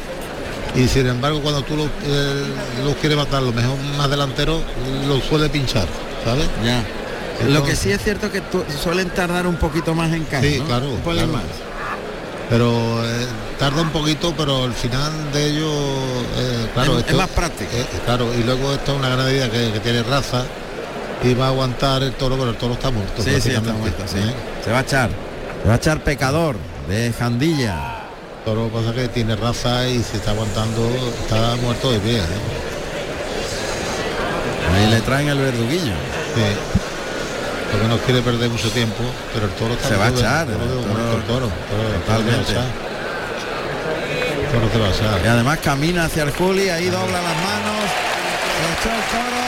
Y 0.74 0.86
sin 0.86 1.06
embargo 1.08 1.40
cuando 1.40 1.62
tú 1.62 1.76
los, 1.76 1.86
eh, 2.04 2.44
los 2.84 2.94
quieres 2.96 3.18
matar, 3.18 3.42
lo 3.42 3.52
mejor 3.52 3.76
más 3.98 4.08
delantero, 4.08 4.60
lo 5.08 5.20
suele 5.20 5.48
pinchar, 5.48 5.86
¿sabes? 6.24 6.46
Ya. 6.64 6.82
Lo 7.48 7.64
que 7.64 7.74
sí 7.74 7.90
es 7.90 8.02
cierto 8.02 8.30
que 8.30 8.42
suelen 8.82 9.10
tardar 9.10 9.46
un 9.46 9.56
poquito 9.56 9.94
más 9.94 10.12
en 10.12 10.24
caer. 10.24 10.44
Sí, 10.44 10.58
¿no? 10.60 10.66
claro, 10.66 10.90
Un 10.90 11.00
claro. 11.00 11.26
más. 11.28 11.42
pero 12.48 12.70
eh, 13.04 13.26
tarda 13.58 13.80
un 13.82 13.90
poquito 13.90 14.34
pero 14.36 14.64
al 14.64 14.72
final 14.74 15.10
de 15.32 15.46
ello 15.46 15.70
eh, 16.36 16.66
claro 16.74 16.98
Es- 16.98 17.08
es 17.08 17.14
más 17.14 17.28
práctico. 17.30 17.70
eh, 17.74 17.86
claro 18.04 18.26
y 18.38 18.42
luego 18.44 18.72
esto 18.74 18.92
es 18.92 18.98
una 18.98 19.08
ganadería 19.08 19.50
que, 19.50 19.72
que 19.72 19.80
tiene 19.80 20.02
raza 20.02 20.44
y 21.22 21.32
va 21.34 21.46
a 21.46 21.48
aguantar 21.48 22.02
el 22.02 22.12
toro 22.12 22.36
pero 22.36 22.50
el 22.50 22.56
toro 22.56 22.74
está 22.74 22.90
muerto 22.90 23.22
Sí, 23.22 23.30
sí, 23.30 23.36
está 23.50 23.60
prácticamente, 23.62 23.78
muerto, 23.98 24.04
sí. 24.06 24.20
Se 24.64 24.70
va 24.72 24.78
a 24.78 24.82
echar. 24.82 25.10
Se 25.62 25.68
va 25.68 25.74
a 25.74 25.76
echar 25.76 26.04
pecador 26.04 26.56
de 26.88 27.12
Jandilla. 27.18 27.96
Toro 28.44 28.68
pasa 28.68 28.92
que 28.94 29.08
tiene 29.08 29.36
raza 29.36 29.86
y 29.88 30.02
se 30.02 30.16
está 30.16 30.30
aguantando 30.32 30.88
está 31.22 31.56
muerto 31.56 31.92
de 31.92 31.98
pie 32.00 32.18
¿eh? 32.18 32.24
Ahí 34.74 34.86
le 34.90 35.00
traen 35.00 35.28
el 35.28 35.38
verduguillo. 35.38 35.92
Sí. 36.34 36.42
porque 37.72 37.88
no 37.88 37.98
quiere 37.98 38.22
perder 38.22 38.48
mucho 38.50 38.70
tiempo 38.70 39.02
pero 39.34 39.46
el 39.46 39.52
toro 39.52 39.74
está 39.74 39.88
Se 39.88 39.96
va 39.96 40.06
a 40.06 40.08
echar, 40.10 40.48
el 40.48 40.56
toro, 40.56 41.16
el 41.16 41.22
toro- 41.24 41.50
se 41.50 41.76
va 41.76 42.14
a 42.14 42.18
Totalmente. 42.18 42.52
echar. 42.52 42.64
El 44.40 44.48
toro 44.52 44.68
se 44.72 44.78
va 44.78 44.86
a 44.86 44.90
echar. 44.90 45.20
Y 45.24 45.28
además 45.28 45.58
camina 45.60 46.04
hacia 46.04 46.22
el 46.24 46.30
Juli, 46.30 46.68
ahí 46.70 46.86
dobla 46.88 47.20
las 47.20 47.36
manos. 47.36 47.84
Se 48.56 48.64
echó 48.80 48.94
el 48.94 49.02
toro. 49.10 49.40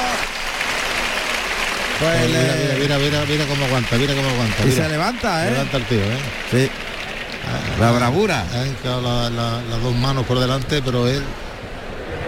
Pues 2.01 2.27
mira, 2.27 2.41
le- 2.41 2.79
mira, 2.81 2.99
mira, 2.99 2.99
mira, 2.99 3.25
mira 3.29 3.45
cómo 3.47 3.65
aguanta, 3.65 3.97
mira 3.97 4.15
cómo 4.15 4.29
aguanta. 4.29 4.63
Y 4.63 4.67
mira. 4.67 4.83
se 4.85 4.89
levanta, 4.91 5.47
¿eh? 5.47 5.51
Levanta 5.53 5.77
el 5.77 5.85
tío, 5.85 5.99
¿eh? 5.99 6.19
Sí. 6.51 6.71
La 7.81 7.91
bravura. 7.93 8.45
La- 8.85 9.31
la- 9.31 9.61
las 9.71 9.83
dos 9.83 9.95
manos 9.95 10.25
por 10.27 10.39
delante, 10.39 10.83
pero 10.83 11.07
él 11.09 11.23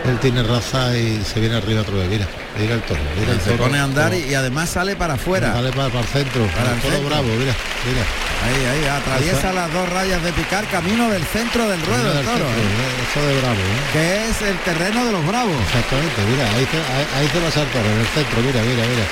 él 0.05 0.19
tiene 0.19 0.43
raza 0.43 0.95
y 0.99 1.25
se 1.25 1.41
viene 1.41 1.57
arriba 1.57 1.81
otra 1.81 1.95
vez. 1.95 2.09
Mira, 2.11 2.27
mira 2.61 2.75
el 2.75 2.83
toro. 2.83 3.01
Mira 3.19 3.33
el 3.33 3.41
Se 3.41 3.53
pone 3.53 3.79
a 3.79 3.85
andar 3.85 4.13
y, 4.13 4.35
además 4.35 4.69
sale 4.69 4.97
para 4.97 5.15
afuera. 5.15 5.55
Sale 5.55 5.73
para, 5.73 5.89
para 5.89 6.01
el 6.01 6.07
centro. 6.07 6.45
Para 6.49 6.71
el 6.73 6.77
el 6.77 6.83
toro 6.83 7.01
bravo, 7.09 7.25
mira, 7.39 7.55
mira. 7.89 8.05
Ahí, 8.45 8.61
ahí, 8.85 8.85
atraviesa 9.01 9.39
Esa- 9.39 9.53
las 9.55 9.73
dos 9.73 9.89
rayas 9.89 10.23
de 10.23 10.31
picar, 10.35 10.67
camino 10.69 11.09
del 11.09 11.25
centro 11.25 11.67
del 11.71 11.81
ruedo 11.87 12.05
el 12.13 12.25
toro. 12.27 12.37
centro, 12.37 12.49
¿eh? 12.49 12.69
eh, 12.85 13.09
Eso 13.09 13.27
de 13.27 13.41
bravo, 13.41 13.57
¿eh? 13.57 13.81
Que 13.95 14.29
es 14.29 14.43
el 14.43 14.59
terreno 14.59 15.07
de 15.07 15.13
los 15.13 15.27
bravos. 15.27 15.57
Exactamente, 15.73 16.21
mira, 16.29 16.45
ahí 16.53 16.69
se, 16.69 16.77
ahí, 16.77 17.07
ahí 17.17 17.29
se 17.33 17.41
va 17.41 17.49
a 17.49 17.73
toro, 17.73 17.89
en 17.89 18.01
el 18.01 18.07
centro, 18.13 18.37
mira, 18.45 18.61
mira, 18.61 18.85
mira. 18.85 19.07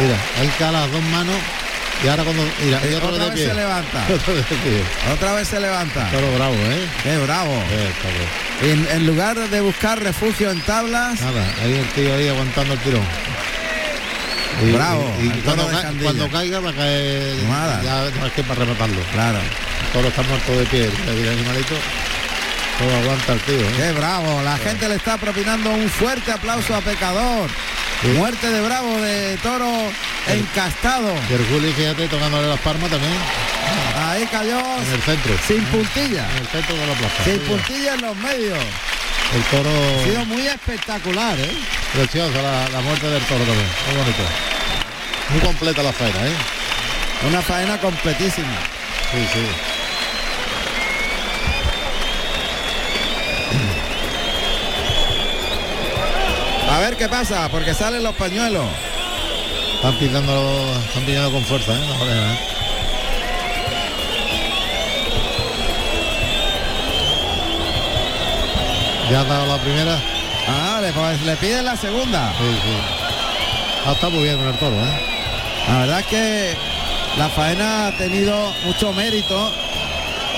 Mira, 0.00 0.16
ahí 0.40 0.48
cae 0.58 0.72
las 0.72 0.90
dos 0.90 1.02
manos 1.12 1.36
y 2.04 2.08
ahora 2.08 2.24
cuando. 2.24 2.42
Y 2.44 2.94
otro 2.94 3.08
Otra 3.12 3.28
vez 3.28 3.38
se 3.48 3.54
levanta. 3.54 4.04
Otra 5.12 5.32
vez 5.34 5.48
se 5.48 5.60
levanta. 5.60 6.10
Toro 6.10 6.34
bravo, 6.34 6.54
¿eh? 6.54 6.86
Qué 7.02 7.16
bravo. 7.18 7.52
Eh. 7.70 7.92
En, 8.72 8.86
en 8.90 9.06
lugar 9.06 9.36
de 9.38 9.60
buscar 9.60 10.02
refugio 10.02 10.50
en 10.50 10.60
tablas, 10.62 11.20
Nada, 11.20 11.44
ahí 11.62 11.74
el 11.74 11.86
tío 11.88 12.14
ahí 12.14 12.28
aguantando 12.28 12.74
el 12.74 12.80
tirón. 12.80 13.04
Y, 14.62 14.72
Bravo, 14.72 15.16
Y, 15.22 15.28
el 15.28 15.38
cuando, 15.42 15.66
ca- 15.68 16.30
caiga 16.30 16.60
va 16.60 16.70
a 16.70 16.74
caer. 16.74 17.36
Nada. 17.48 17.80
Ya 17.82 18.10
no 18.20 18.26
es 18.26 18.32
que 18.32 18.42
para 18.42 18.60
rematarlo. 18.60 19.00
claro. 19.12 19.38
El 19.38 19.92
toro 19.92 20.08
está 20.08 20.22
muerto 20.22 20.52
de 20.58 20.66
pie. 20.66 20.90
Mira, 21.16 21.32
animalito. 21.32 21.74
Todo 22.78 22.96
aguanta 22.96 23.32
el 23.34 23.40
tío. 23.40 23.60
¿eh? 23.60 23.72
Qué 23.76 23.92
bravo. 23.92 24.42
La 24.42 24.56
gente 24.58 24.88
le 24.88 24.96
está 24.96 25.16
propinando 25.16 25.70
un 25.70 25.88
fuerte 25.88 26.32
aplauso 26.32 26.74
a 26.74 26.80
Pecador. 26.80 27.48
Muerte 28.16 28.48
de 28.50 28.60
bravo 28.62 28.96
de 29.00 29.36
toro 29.42 29.70
encastado. 30.26 31.12
Y 31.28 31.32
el 31.34 31.46
Juli, 31.48 31.72
fíjate, 31.72 32.08
tocándole 32.08 32.48
las 32.48 32.60
palmas 32.60 32.90
también. 32.90 33.12
Ahí 34.08 34.26
cayó 34.30 34.58
En 34.58 34.92
el 34.94 35.02
centro. 35.02 35.34
sin 35.46 35.62
puntilla. 35.66 36.26
En 36.32 36.38
el 36.38 36.46
centro 36.48 36.76
de 36.76 36.86
la 36.86 36.94
plaza. 36.94 37.24
Sin 37.24 37.38
puntilla 37.40 37.94
en 37.94 38.00
los 38.00 38.16
medios. 38.16 38.58
El 39.34 39.42
toro. 39.44 39.70
Ha 40.00 40.04
sido 40.04 40.24
muy 40.24 40.46
espectacular, 40.46 41.38
¿eh? 41.38 41.52
Preciosa 41.92 42.40
la, 42.42 42.68
la 42.70 42.80
muerte 42.80 43.06
del 43.06 43.22
toro 43.24 43.44
también. 43.44 43.68
Muy 43.88 43.96
bonito. 43.96 44.22
Muy 45.30 45.40
completa 45.40 45.82
la 45.82 45.92
faena, 45.92 46.26
¿eh? 46.26 46.34
Una 47.28 47.42
faena 47.42 47.78
completísima. 47.78 48.48
Sí, 49.12 49.26
sí. 49.34 49.46
A 56.70 56.78
ver 56.78 56.96
qué 56.96 57.08
pasa, 57.08 57.48
porque 57.50 57.74
salen 57.74 58.04
los 58.04 58.14
pañuelos. 58.14 58.64
Están 59.74 59.98
pintando, 59.98 60.74
están 60.86 61.04
pintando 61.04 61.32
con 61.32 61.44
fuerza, 61.44 61.72
¿eh? 61.72 61.90
Oreja, 62.00 62.32
¿eh? 62.32 62.38
Ya 69.10 69.20
ha 69.20 69.24
dado 69.24 69.46
la 69.46 69.58
primera. 69.58 70.00
Ah, 70.46 70.78
le, 70.80 70.92
pues, 70.92 71.20
le 71.22 71.36
piden 71.38 71.64
la 71.64 71.76
segunda. 71.76 72.32
Sí, 72.38 72.44
sí. 72.44 73.88
Ha 73.88 73.92
estado 73.92 74.12
muy 74.12 74.22
bien 74.22 74.38
con 74.38 74.46
el 74.46 74.58
toro, 74.58 74.76
¿eh? 74.76 75.00
La 75.66 75.78
verdad 75.78 76.00
es 76.00 76.06
que 76.06 76.56
la 77.18 77.28
faena 77.30 77.88
ha 77.88 77.92
tenido 77.96 78.52
mucho 78.64 78.92
mérito 78.92 79.52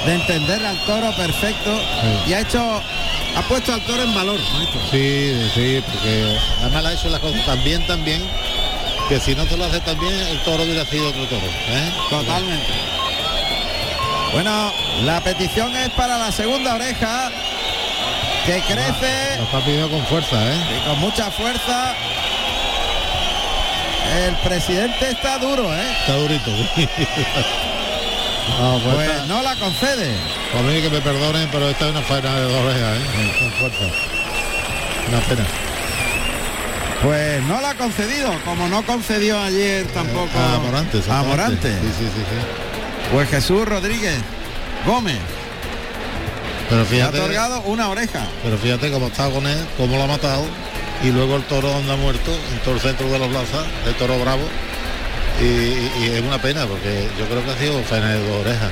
de 0.06 0.14
entender 0.14 0.64
al 0.66 0.78
toro 0.84 1.14
perfecto 1.16 1.70
Sí. 2.24 2.30
y 2.30 2.34
ha 2.34 2.40
hecho, 2.40 2.82
ha 3.36 3.42
puesto 3.48 3.72
al 3.72 3.80
toro 3.82 4.02
en 4.02 4.14
valor. 4.14 4.38
maestro. 4.54 4.80
Sí, 4.90 5.50
sí, 5.54 5.82
porque 5.86 6.36
además 6.60 6.84
ha 6.86 6.92
hecho 6.92 7.08
las 7.08 7.20
cosas 7.20 7.44
tan 7.46 7.62
bien, 7.62 7.82
que 9.08 9.20
si 9.20 9.34
no 9.34 9.44
se 9.46 9.56
lo 9.56 9.64
hace 9.64 9.80
tan 9.80 9.98
bien, 10.00 10.12
el 10.14 10.38
toro 10.42 10.62
hubiera 10.64 10.84
sido 10.86 11.08
otro 11.08 11.24
toro, 11.26 11.46
¿eh? 11.46 11.92
Totalmente. 12.10 12.72
Bueno, 14.32 14.72
la 15.02 15.20
petición 15.20 15.74
es 15.76 15.90
para 15.90 16.16
la 16.18 16.32
segunda 16.32 16.74
oreja. 16.74 17.30
que 18.46 18.60
crece. 18.62 19.36
Lo 19.38 19.44
está 19.44 19.60
pidiendo 19.60 19.88
con 19.90 20.04
fuerza, 20.06 20.34
¿eh? 20.52 20.56
Y 20.76 20.88
con 20.88 20.98
mucha 20.98 21.30
fuerza. 21.30 21.94
El 24.26 24.34
presidente 24.36 25.10
está 25.10 25.38
duro, 25.38 25.72
¿eh? 25.72 25.92
Está 26.00 26.14
durito. 26.16 26.50
no, 28.60 28.80
pues, 28.82 29.08
pues 29.08 29.26
no 29.28 29.42
la 29.42 29.56
concede. 29.56 30.14
Por 30.52 30.62
mí 30.62 30.80
que 30.80 30.90
me 30.90 31.00
perdonen, 31.00 31.48
pero 31.50 31.68
esta 31.68 31.86
es 31.86 31.90
una 31.90 32.02
faena 32.02 32.34
de 32.34 32.42
dos 32.42 32.52
orejas, 32.52 32.98
¿eh? 32.98 33.92
Una 35.08 35.20
pena. 35.20 35.44
Pues 37.02 37.42
no 37.44 37.60
la 37.60 37.70
ha 37.70 37.74
concedido, 37.74 38.32
como 38.44 38.68
no 38.68 38.82
concedió 38.84 39.40
ayer 39.40 39.86
tampoco 39.88 40.38
a 40.38 40.58
Morante. 40.60 41.02
A 41.10 41.22
Morante. 41.24 41.72
Sí, 41.72 41.88
sí, 41.98 42.04
sí, 42.04 42.20
sí. 42.20 43.12
Pues 43.12 43.28
Jesús 43.28 43.66
Rodríguez 43.66 44.18
Gómez. 44.86 45.18
Pero 46.70 46.84
fíjate, 46.84 47.18
ha 47.18 47.22
otorgado 47.22 47.60
una 47.62 47.88
oreja. 47.88 48.26
Pero 48.42 48.56
fíjate 48.56 48.90
cómo 48.90 49.08
está 49.08 49.28
con 49.30 49.46
él, 49.46 49.58
cómo 49.76 49.96
lo 49.96 50.04
ha 50.04 50.06
matado. 50.06 50.44
Y 51.02 51.10
luego 51.10 51.36
el 51.36 51.42
toro 51.42 51.74
anda 51.74 51.96
muerto 51.96 52.30
en 52.52 52.58
todo 52.60 52.74
el 52.74 52.80
centro 52.80 53.10
de 53.10 53.18
la 53.18 53.26
plaza, 53.26 53.64
el 53.86 53.94
toro 53.96 54.18
bravo. 54.20 54.42
Y, 55.40 55.44
y, 55.44 56.10
es 56.14 56.22
una 56.22 56.38
pena 56.40 56.66
porque 56.66 57.08
yo 57.18 57.26
creo 57.26 57.44
que 57.44 57.50
ha 57.50 57.56
sido 57.56 57.82
faena 57.82 58.10
de 58.10 58.28
dos 58.28 58.40
orejas. 58.40 58.70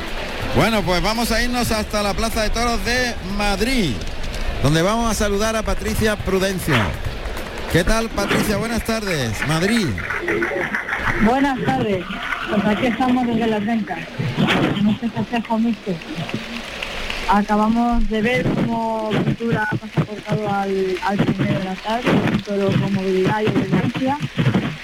Bueno, 0.54 0.82
pues 0.82 1.02
vamos 1.02 1.30
a 1.32 1.42
irnos 1.42 1.70
hasta 1.70 2.02
la 2.02 2.14
Plaza 2.14 2.42
de 2.42 2.50
Toros 2.50 2.84
de 2.84 3.14
Madrid, 3.36 3.94
donde 4.62 4.82
vamos 4.82 5.10
a 5.10 5.14
saludar 5.14 5.56
a 5.56 5.62
Patricia 5.62 6.16
Prudencio. 6.16 6.76
¿Qué 7.72 7.84
tal, 7.84 8.08
Patricia? 8.08 8.56
Buenas 8.56 8.84
tardes. 8.84 9.32
Madrid. 9.46 9.86
Buenas 11.22 11.58
tardes. 11.64 12.04
Pues 12.50 12.64
aquí 12.64 12.86
estamos 12.86 13.26
desde 13.28 13.46
las 13.46 13.64
ventas, 13.64 13.98
en 14.78 14.88
este 14.88 15.08
festejo 15.08 15.58
mixto. 15.58 15.92
Acabamos 17.28 18.08
de 18.10 18.22
ver 18.22 18.42
cómo 18.42 19.10
Ventura 19.12 19.68
ha 19.70 19.76
pasaportado 19.76 20.52
al, 20.52 20.96
al 21.04 21.16
primero 21.18 21.58
de 21.60 21.64
la 21.64 21.74
tarde, 21.74 22.10
un 22.10 22.40
toro 22.40 22.66
con 22.80 22.92
movilidad 22.92 23.42
y 23.42 23.46
obediencia, 23.46 24.18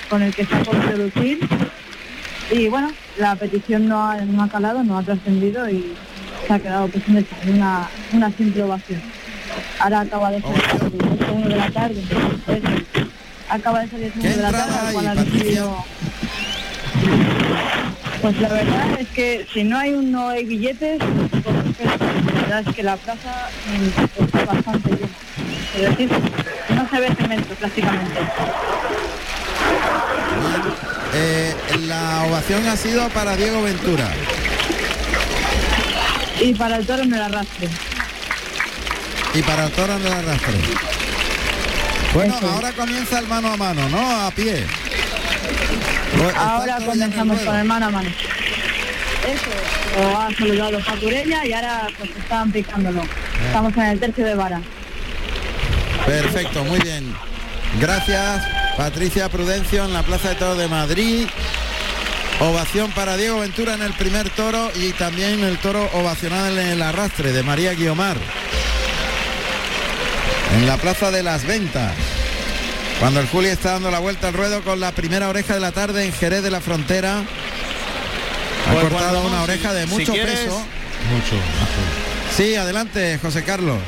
con 0.09 0.23
el 0.23 0.33
que 0.33 0.43
está 0.43 0.63
por 0.63 0.77
producir. 0.77 1.41
Y 2.51 2.69
bueno, 2.69 2.91
la 3.19 3.35
petición 3.35 3.89
no 3.89 4.09
ha, 4.09 4.17
no 4.17 4.43
ha 4.43 4.49
calado, 4.49 4.85
no 4.85 4.99
ha 4.99 5.03
trascendido 5.03 5.69
y 5.69 5.95
se 6.47 6.53
ha 6.53 6.59
quedado 6.59 6.89
pues, 6.89 7.05
una, 7.09 7.89
una 8.13 8.31
simple 8.33 8.63
ovación. 8.63 9.01
Ahora 9.81 10.01
acaba 10.01 10.31
de 10.31 10.41
salir 10.41 10.63
a 11.29 11.33
uno 11.33 11.49
de 11.49 11.57
la 11.57 11.71
tarde. 11.71 12.03
acaba 13.49 13.81
de 13.81 13.89
salir 13.89 14.13
uno 14.17 14.29
de 14.29 14.37
la 14.37 14.53
tarde 14.53 14.93
cuando 14.93 15.11
ha 15.11 15.15
decidido. 15.15 15.85
Pues 18.23 18.41
la 18.41 18.49
verdad 18.49 19.01
es 19.01 19.09
que 19.09 19.47
si 19.53 19.65
no 19.65 19.79
hay 19.79 19.93
un 19.93 20.11
no 20.11 20.29
hay 20.29 20.45
billetes, 20.45 20.99
pues 20.99 21.55
la 21.85 22.41
verdad 22.41 22.65
es 22.67 22.75
que 22.75 22.83
la 22.83 22.97
plaza 22.97 23.49
está 24.19 24.45
bastante 24.45 24.91
llena. 24.91 25.09
Es 25.77 25.91
decir, 25.91 26.11
no 26.75 26.89
se 26.89 27.01
ve 27.01 27.15
cemento 27.15 27.55
prácticamente. 27.55 28.21
Eh, 31.15 31.55
la 31.87 32.25
ovación 32.29 32.67
ha 32.69 32.77
sido 32.77 33.09
para 33.11 33.37
Diego 33.37 33.63
Ventura. 33.63 34.09
Y 36.41 36.55
para 36.55 36.77
el 36.77 36.87
toro 36.87 37.03
en 37.03 37.15
el 37.15 37.23
arrastre 37.23 37.69
y 39.37 39.43
para 39.43 39.67
el 39.67 39.73
toro 39.73 39.99
de 39.99 40.11
arrastre. 40.11 40.55
Bueno, 42.15 42.35
ahora 42.43 42.73
comienza 42.73 43.19
el 43.19 43.27
mano 43.27 43.53
a 43.53 43.57
mano, 43.57 43.89
¿no? 43.91 44.27
A 44.27 44.31
pie. 44.31 44.65
Pues, 46.17 46.35
ahora 46.35 46.79
comenzamos 46.79 47.41
con 47.41 47.57
el 47.57 47.65
mano 47.65 47.87
a 47.87 47.91
mano. 47.91 48.09
Eso, 49.29 50.01
lo 50.01 50.19
ha 50.19 50.31
saludado 50.35 50.81
Faturella 50.81 51.45
y 51.45 51.53
ahora 51.53 51.89
pues 51.99 52.11
están 52.17 52.51
picándolo. 52.51 53.03
Estamos 53.45 53.77
en 53.77 53.83
el 53.83 54.01
tercio 54.01 54.25
de 54.25 54.35
vara. 54.35 54.61
Perfecto, 56.07 56.65
muy 56.65 56.81
bien. 56.81 57.15
Gracias, 57.79 58.43
Patricia 58.77 59.29
Prudencio 59.29 59.85
en 59.85 59.93
la 59.93 60.03
Plaza 60.03 60.31
de 60.31 60.35
Toro 60.35 60.55
de 60.55 60.69
Madrid. 60.69 61.27
Ovación 62.41 62.91
para 62.93 63.17
Diego 63.17 63.41
Ventura 63.41 63.75
en 63.75 63.83
el 63.83 63.95
primer 63.95 64.29
toro 64.31 64.71
y 64.75 64.93
también 64.93 65.43
el 65.43 65.59
toro 65.59 65.89
ovacional 65.95 66.59
en 66.59 66.69
el 66.69 66.83
arrastre 66.83 67.33
de 67.33 67.43
María 67.43 67.73
Guiomar 67.73 68.19
en 70.55 70.67
la 70.67 70.77
Plaza 70.77 71.11
de 71.11 71.23
las 71.23 71.47
Ventas. 71.47 71.95
Cuando 73.01 73.21
el 73.21 73.29
Juli 73.29 73.49
está 73.49 73.73
dando 73.73 73.91
la 73.91 73.99
vuelta 73.99 74.29
al 74.29 74.35
ruedo 74.35 74.63
con 74.63 74.81
la 74.81 74.93
primera 74.93 75.29
oreja 75.29 75.55
de 75.55 75.61
la 75.61 75.73
tarde 75.73 76.05
en 76.05 76.13
Jerez 76.13 76.43
de 76.43 76.51
la 76.51 76.61
Frontera. 76.61 77.21
Ha 77.21 78.73
pues 78.73 78.85
cortado 78.85 79.27
una 79.27 79.43
oreja 79.43 79.73
de 79.73 79.87
mucho 79.87 80.13
peso. 80.13 80.59
Mucho, 81.11 81.37
Sí, 82.37 82.55
adelante, 82.55 83.19
José 83.21 83.45
Carlos. 83.45 83.79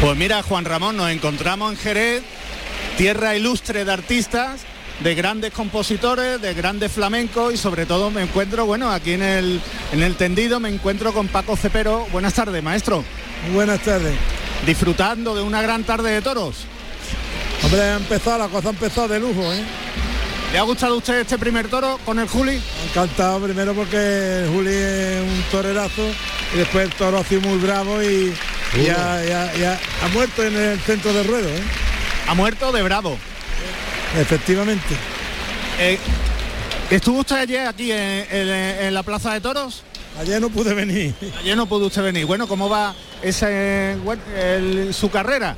Pues 0.00 0.16
mira, 0.16 0.42
Juan 0.44 0.64
Ramón, 0.64 0.96
nos 0.96 1.10
encontramos 1.10 1.72
en 1.72 1.76
Jerez, 1.76 2.22
tierra 2.96 3.36
ilustre 3.36 3.84
de 3.84 3.92
artistas 3.92 4.60
de 5.00 5.14
grandes 5.16 5.52
compositores, 5.52 6.40
de 6.40 6.54
grandes 6.54 6.92
flamencos 6.92 7.52
y 7.52 7.56
sobre 7.56 7.84
todo 7.84 8.08
me 8.10 8.22
encuentro, 8.22 8.64
bueno, 8.64 8.92
aquí 8.92 9.14
en 9.14 9.22
el, 9.22 9.60
en 9.92 10.02
el 10.04 10.14
tendido 10.14 10.60
me 10.60 10.68
encuentro 10.68 11.12
con 11.12 11.26
Paco 11.26 11.56
Cepero. 11.56 12.06
Buenas 12.12 12.34
tardes, 12.34 12.62
maestro. 12.62 13.02
Buenas 13.52 13.80
tardes. 13.80 14.14
Disfrutando 14.64 15.34
de 15.34 15.42
una 15.42 15.62
gran 15.62 15.82
tarde 15.82 16.12
de 16.12 16.22
toros. 16.22 16.58
Hombre, 17.64 17.80
ha 17.80 17.96
empezado, 17.96 18.38
la 18.38 18.48
cosa 18.48 18.68
ha 18.68 18.72
empezado 18.72 19.08
de 19.08 19.18
lujo, 19.18 19.52
¿eh? 19.52 19.64
¿Le 20.52 20.58
ha 20.58 20.62
gustado 20.62 20.94
a 20.94 20.98
usted 20.98 21.18
este 21.18 21.38
primer 21.38 21.66
toro 21.66 21.98
con 22.04 22.20
el 22.20 22.28
Juli? 22.28 22.60
Encantado 22.88 23.40
primero 23.40 23.74
porque 23.74 23.96
el 24.44 24.48
Juli 24.48 24.70
es 24.70 25.22
un 25.22 25.42
torerazo 25.50 26.08
y 26.54 26.58
después 26.58 26.86
el 26.86 26.94
toro 26.94 27.18
ha 27.18 27.24
sido 27.24 27.40
muy 27.42 27.58
bravo 27.58 28.00
y, 28.00 28.32
ya, 28.76 29.78
ha 30.02 30.08
muerto 30.08 30.44
en 30.44 30.56
el 30.56 30.80
centro 30.80 31.12
del 31.12 31.26
ruedo. 31.26 31.48
¿eh? 31.48 31.62
Ha 32.28 32.34
muerto 32.34 32.72
de 32.72 32.82
bravo. 32.82 33.18
Efectivamente. 34.18 34.94
Eh, 35.78 35.98
¿Estuvo 36.90 37.20
usted 37.20 37.36
ayer 37.36 37.66
aquí 37.66 37.90
en, 37.92 38.94
la 38.94 39.02
Plaza 39.02 39.32
de 39.32 39.40
Toros? 39.40 39.82
Ayer 40.18 40.40
no 40.40 40.50
pude 40.50 40.74
venir. 40.74 41.14
Ayer 41.38 41.56
no 41.56 41.66
pudo 41.66 41.86
usted 41.86 42.02
venir. 42.02 42.26
Bueno, 42.26 42.48
¿cómo 42.48 42.68
va 42.68 42.94
ese, 43.22 43.96
su 44.92 45.10
carrera? 45.10 45.54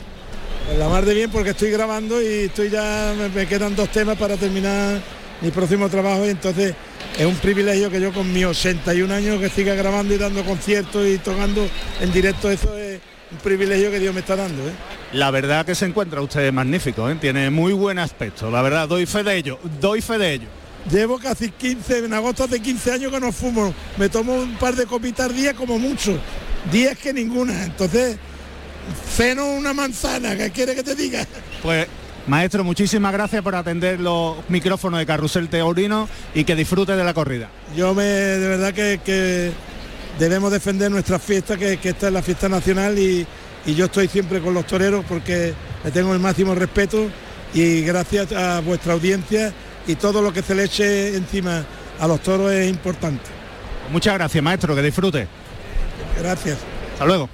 Pues 0.67 0.79
la 0.79 0.89
mar 0.89 1.05
de 1.05 1.15
bien 1.15 1.31
porque 1.31 1.51
estoy 1.51 1.71
grabando 1.71 2.21
y 2.21 2.45
estoy 2.45 2.71
ya, 2.71 3.15
me, 3.35 3.47
quedan 3.47 3.75
dos 3.75 3.89
temas 3.91 4.19
para 4.19 4.37
terminar 4.37 5.01
mi 5.41 5.51
próximo 5.51 5.89
trabajo 5.89 6.27
y 6.27 6.31
entonces 6.31 6.75
es 7.19 7.27
un 7.27 7.37
privilegio 7.37 7.91
que 7.91 8.01
yo 8.01 8.13
con 8.13 8.33
mis 8.33 8.47
81 8.47 9.13
años 9.13 9.41
que 9.41 9.49
siga 9.51 9.75
grabando 9.75 10.15
y 10.15 10.19
dando 10.19 10.45
conciertos 10.45 11.07
y 11.07 11.19
tocando 11.19 11.69
en 12.01 12.13
directo, 12.13 12.51
eso 12.51 12.77
es 12.77 13.01
un 13.31 13.39
privilegio 13.39 13.91
que 13.91 13.99
Dios 13.99 14.15
me 14.15 14.21
está 14.21 14.37
dando. 14.37 14.67
¿eh? 14.69 14.73
La 15.13 15.31
verdad 15.31 15.67
que 15.67 15.75
se 15.75 15.87
encuentra 15.87 16.23
usted 16.23 16.53
magnífico, 16.53 17.11
¿eh? 17.11 17.17
tiene 17.21 17.51
muy 17.51 17.73
buen 17.73 17.99
aspecto, 17.99 18.51
la 18.51 18.63
verdad, 18.63 18.89
doy 18.89 19.07
fe 19.07 19.23
de 19.23 19.37
ello, 19.37 19.59
doy 19.81 20.01
fe 20.01 20.19
de 20.19 20.33
ello. 20.35 20.49
Llevo 20.91 21.19
casi 21.19 21.51
15, 21.51 22.07
en 22.07 22.15
agosto 22.15 22.47
de 22.47 22.59
15 22.61 22.93
años 22.93 23.13
que 23.13 23.21
no 23.21 23.33
fumo, 23.33 23.75
me 23.99 24.09
tomo 24.09 24.35
un 24.35 24.57
par 24.57 24.75
de 24.75 24.87
copitas 24.87 25.35
día 25.35 25.53
como 25.53 25.79
mucho, 25.79 26.19
días 26.73 26.97
que 26.97 27.13
ninguna, 27.13 27.65
entonces 27.65 28.17
ceno 29.15 29.47
una 29.47 29.75
manzana, 29.75 30.37
¿qué 30.37 30.51
quiere 30.51 30.75
que 30.75 30.83
te 30.83 30.95
diga? 30.95 31.27
Pues 31.63 31.87
Maestro, 32.27 32.65
muchísimas 32.65 33.13
gracias 33.13 33.43
por 33.43 33.55
atender 33.55 33.99
los 33.99 34.37
micrófonos 34.49 35.01
de 35.01 35.07
Carrusel 35.07 35.49
Teorino 35.49 36.09
y 36.35 36.45
que 36.45 36.55
disfrute 36.55 36.95
de 36.95 37.05
la 37.05 37.15
corrida. 37.15 37.49
Yo 37.77 37.95
me, 37.95 38.05
de 38.05 38.49
verdad 38.49 38.75
que 38.75 39.53
debemos 40.21 40.53
defender 40.53 40.91
nuestra 40.91 41.19
fiesta, 41.19 41.57
que, 41.57 41.79
esta 41.83 42.07
es 42.09 42.13
la 42.13 42.23
fiesta 42.23 42.49
nacional 42.49 42.99
y, 42.99 43.27
yo 43.67 43.85
estoy 43.85 44.09
siempre 44.09 44.41
con 44.41 44.55
los 44.55 44.67
toreros 44.67 45.05
porque 45.07 45.53
le 45.85 45.91
tengo 45.91 46.15
el 46.15 46.19
máximo 46.19 46.55
respeto 46.55 47.09
y 47.53 47.83
gracias 47.83 48.33
a 48.33 48.61
vuestra 48.61 48.95
audiencia 48.95 49.53
y 49.87 49.97
todo 49.97 50.23
lo 50.23 50.33
que 50.33 50.43
se 50.43 50.55
le 50.55 50.65
eche 50.65 51.15
encima 51.15 51.65
a 52.01 52.09
los 52.09 52.23
toros 52.23 52.51
es 52.53 52.69
importante. 52.69 53.25
Muchas 53.93 54.15
gracias, 54.15 54.43
maestro, 54.43 54.75
que 54.75 54.83
disfrute. 54.83 55.29
Gracias. 56.19 56.57
Hasta 56.95 57.05
luego. 57.05 57.29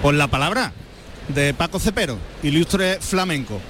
Por 0.00 0.14
la 0.14 0.28
palabra 0.28 0.72
de 1.28 1.52
Paco 1.54 1.80
Cepero, 1.80 2.18
ilustre 2.44 2.98
flamenco. 3.00 3.60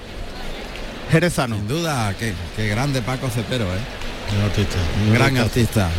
Jerezano. 1.11 1.55
Sin 1.55 1.67
duda, 1.67 2.13
qué, 2.17 2.33
grande 2.67 3.01
Paco 3.01 3.29
Cepero, 3.29 3.65
¿eh? 3.65 3.79
Un 4.35 4.43
artista. 4.43 4.77
Un 5.05 5.13
gran 5.13 5.37
artista. 5.37 5.89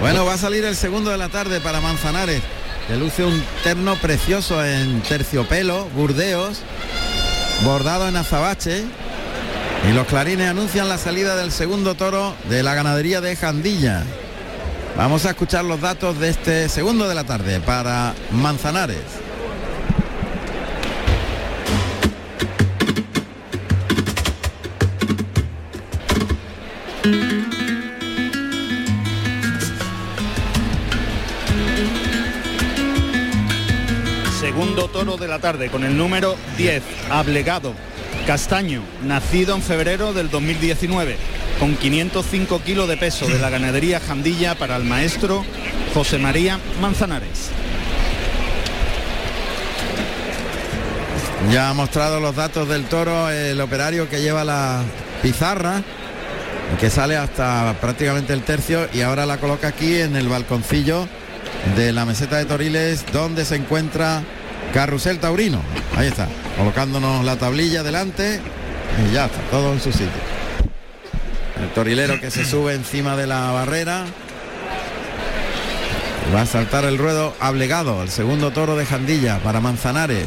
Bueno, 0.00 0.24
va 0.24 0.34
a 0.34 0.38
salir 0.38 0.64
el 0.64 0.74
segundo 0.74 1.10
de 1.10 1.18
la 1.18 1.28
tarde 1.28 1.60
para 1.60 1.80
Manzanares, 1.80 2.42
que 2.88 2.96
luce 2.96 3.24
un 3.24 3.42
terno 3.62 3.96
precioso 3.96 4.64
en 4.64 5.02
terciopelo, 5.02 5.86
burdeos, 5.90 6.60
bordado 7.62 8.08
en 8.08 8.16
azabache. 8.16 8.84
Y 9.88 9.92
los 9.92 10.06
clarines 10.06 10.48
anuncian 10.48 10.88
la 10.88 10.96
salida 10.96 11.36
del 11.36 11.52
segundo 11.52 11.94
toro 11.94 12.34
de 12.48 12.62
la 12.62 12.74
ganadería 12.74 13.20
de 13.20 13.36
Jandilla. 13.36 14.02
Vamos 14.96 15.26
a 15.26 15.30
escuchar 15.30 15.64
los 15.64 15.80
datos 15.80 16.18
de 16.18 16.30
este 16.30 16.68
segundo 16.68 17.06
de 17.06 17.14
la 17.14 17.24
tarde 17.24 17.60
para 17.60 18.14
Manzanares. 18.30 19.23
Toro 34.74 35.16
de 35.16 35.28
la 35.28 35.38
tarde 35.38 35.70
con 35.70 35.84
el 35.84 35.96
número 35.96 36.36
10, 36.56 36.82
Ablegado. 37.10 37.74
Castaño, 38.26 38.82
nacido 39.04 39.54
en 39.54 39.62
febrero 39.62 40.12
del 40.12 40.30
2019, 40.30 41.16
con 41.60 41.76
505 41.76 42.62
kilos 42.62 42.88
de 42.88 42.96
peso 42.96 43.26
de 43.26 43.38
la 43.38 43.50
ganadería 43.50 44.00
Jandilla 44.00 44.54
para 44.56 44.76
el 44.76 44.84
maestro 44.84 45.44
José 45.94 46.18
María 46.18 46.58
Manzanares. 46.80 47.50
Ya 51.52 51.70
ha 51.70 51.74
mostrado 51.74 52.20
los 52.20 52.34
datos 52.34 52.68
del 52.68 52.84
toro 52.84 53.30
el 53.30 53.60
operario 53.60 54.08
que 54.08 54.22
lleva 54.22 54.44
la 54.44 54.82
pizarra, 55.22 55.82
que 56.80 56.90
sale 56.90 57.16
hasta 57.16 57.76
prácticamente 57.80 58.32
el 58.32 58.42
tercio 58.42 58.88
y 58.92 59.02
ahora 59.02 59.26
la 59.26 59.38
coloca 59.38 59.68
aquí 59.68 59.98
en 60.00 60.16
el 60.16 60.28
balconcillo 60.28 61.06
de 61.76 61.92
la 61.92 62.04
meseta 62.04 62.36
de 62.36 62.44
Toriles 62.46 63.04
donde 63.12 63.44
se 63.44 63.56
encuentra 63.56 64.22
Carrusel 64.74 65.20
Taurino. 65.20 65.60
Ahí 65.96 66.08
está, 66.08 66.26
colocándonos 66.58 67.24
la 67.24 67.36
tablilla 67.36 67.84
delante 67.84 68.40
y 68.98 69.14
ya 69.14 69.26
está, 69.26 69.40
todo 69.52 69.72
en 69.72 69.80
su 69.80 69.92
sitio. 69.92 70.08
El 71.62 71.68
torilero 71.70 72.20
que 72.20 72.32
se 72.32 72.44
sube 72.44 72.74
encima 72.74 73.16
de 73.16 73.28
la 73.28 73.52
barrera. 73.52 74.04
Va 76.34 76.40
a 76.40 76.46
saltar 76.46 76.84
el 76.84 76.98
ruedo 76.98 77.34
ablegado, 77.38 78.02
el 78.02 78.10
segundo 78.10 78.50
toro 78.50 78.74
de 78.74 78.84
Jandilla 78.84 79.38
para 79.38 79.60
Manzanares. 79.60 80.26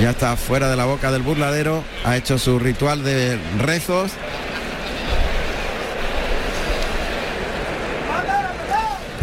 Ya 0.00 0.10
está 0.10 0.36
fuera 0.36 0.70
de 0.70 0.76
la 0.76 0.86
boca 0.86 1.12
del 1.12 1.22
burladero, 1.22 1.84
ha 2.04 2.16
hecho 2.16 2.38
su 2.38 2.58
ritual 2.58 3.04
de 3.04 3.38
rezos. 3.58 4.12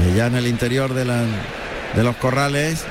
Y 0.08 0.16
ya 0.16 0.28
en 0.28 0.36
el 0.36 0.46
interior 0.46 0.94
de 0.94 2.04
los 2.04 2.16
corrales 2.18 2.86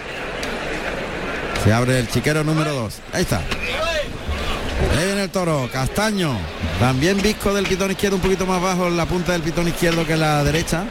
se 1.65 1.73
abre 1.73 1.99
el 1.99 2.09
chiquero 2.09 2.45
número 2.45 2.75
2. 2.75 2.95
Ahí 3.13 3.23
está. 3.23 3.39
Ahí 3.39 5.07
viene 5.07 5.23
el 5.25 5.31
toro, 5.31 5.69
castaño. 5.73 6.37
También 6.79 7.21
visco 7.23 7.55
del 7.55 7.67
pitón 7.67 7.91
izquierdo, 7.91 8.17
un 8.17 8.23
poquito 8.23 8.47
más 8.47 8.61
bajo 8.61 8.87
en 8.87 8.97
la 8.97 9.07
punta 9.07 9.33
del 9.33 9.43
pitón 9.43 9.67
izquierdo 9.69 10.07
que 10.07 10.17
la 10.17 10.45
derecha. 10.45 10.85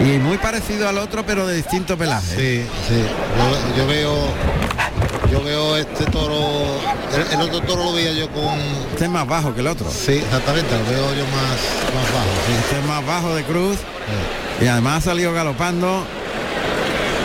Y 0.00 0.18
muy 0.18 0.38
parecido 0.38 0.88
al 0.88 0.98
otro, 0.98 1.26
pero 1.26 1.46
de 1.46 1.56
distinto 1.56 1.98
pelaje. 1.98 2.36
Sí, 2.36 2.66
sí. 2.88 3.04
Yo, 3.36 3.76
yo 3.76 3.86
veo 3.86 4.14
yo 5.30 5.42
veo 5.44 5.76
este 5.76 6.04
toro. 6.06 6.80
El, 7.14 7.38
el 7.38 7.40
otro 7.42 7.60
toro 7.60 7.84
lo 7.84 7.92
veía 7.92 8.12
yo 8.12 8.28
con. 8.30 8.58
Este 8.92 9.04
es 9.04 9.10
más 9.10 9.26
bajo 9.26 9.54
que 9.54 9.60
el 9.60 9.66
otro. 9.66 9.90
Sí, 9.90 10.12
exactamente, 10.12 10.70
lo 10.76 10.84
veo 10.84 11.14
yo 11.14 11.24
más, 11.26 11.58
más 11.94 12.12
bajo. 12.14 12.30
Sí. 12.46 12.52
Este 12.64 12.78
es 12.78 12.84
más 12.86 13.06
bajo 13.06 13.34
de 13.34 13.42
cruz. 13.44 13.76
Y 14.60 14.66
además 14.66 14.98
ha 14.98 15.10
salido 15.10 15.32
galopando. 15.32 16.04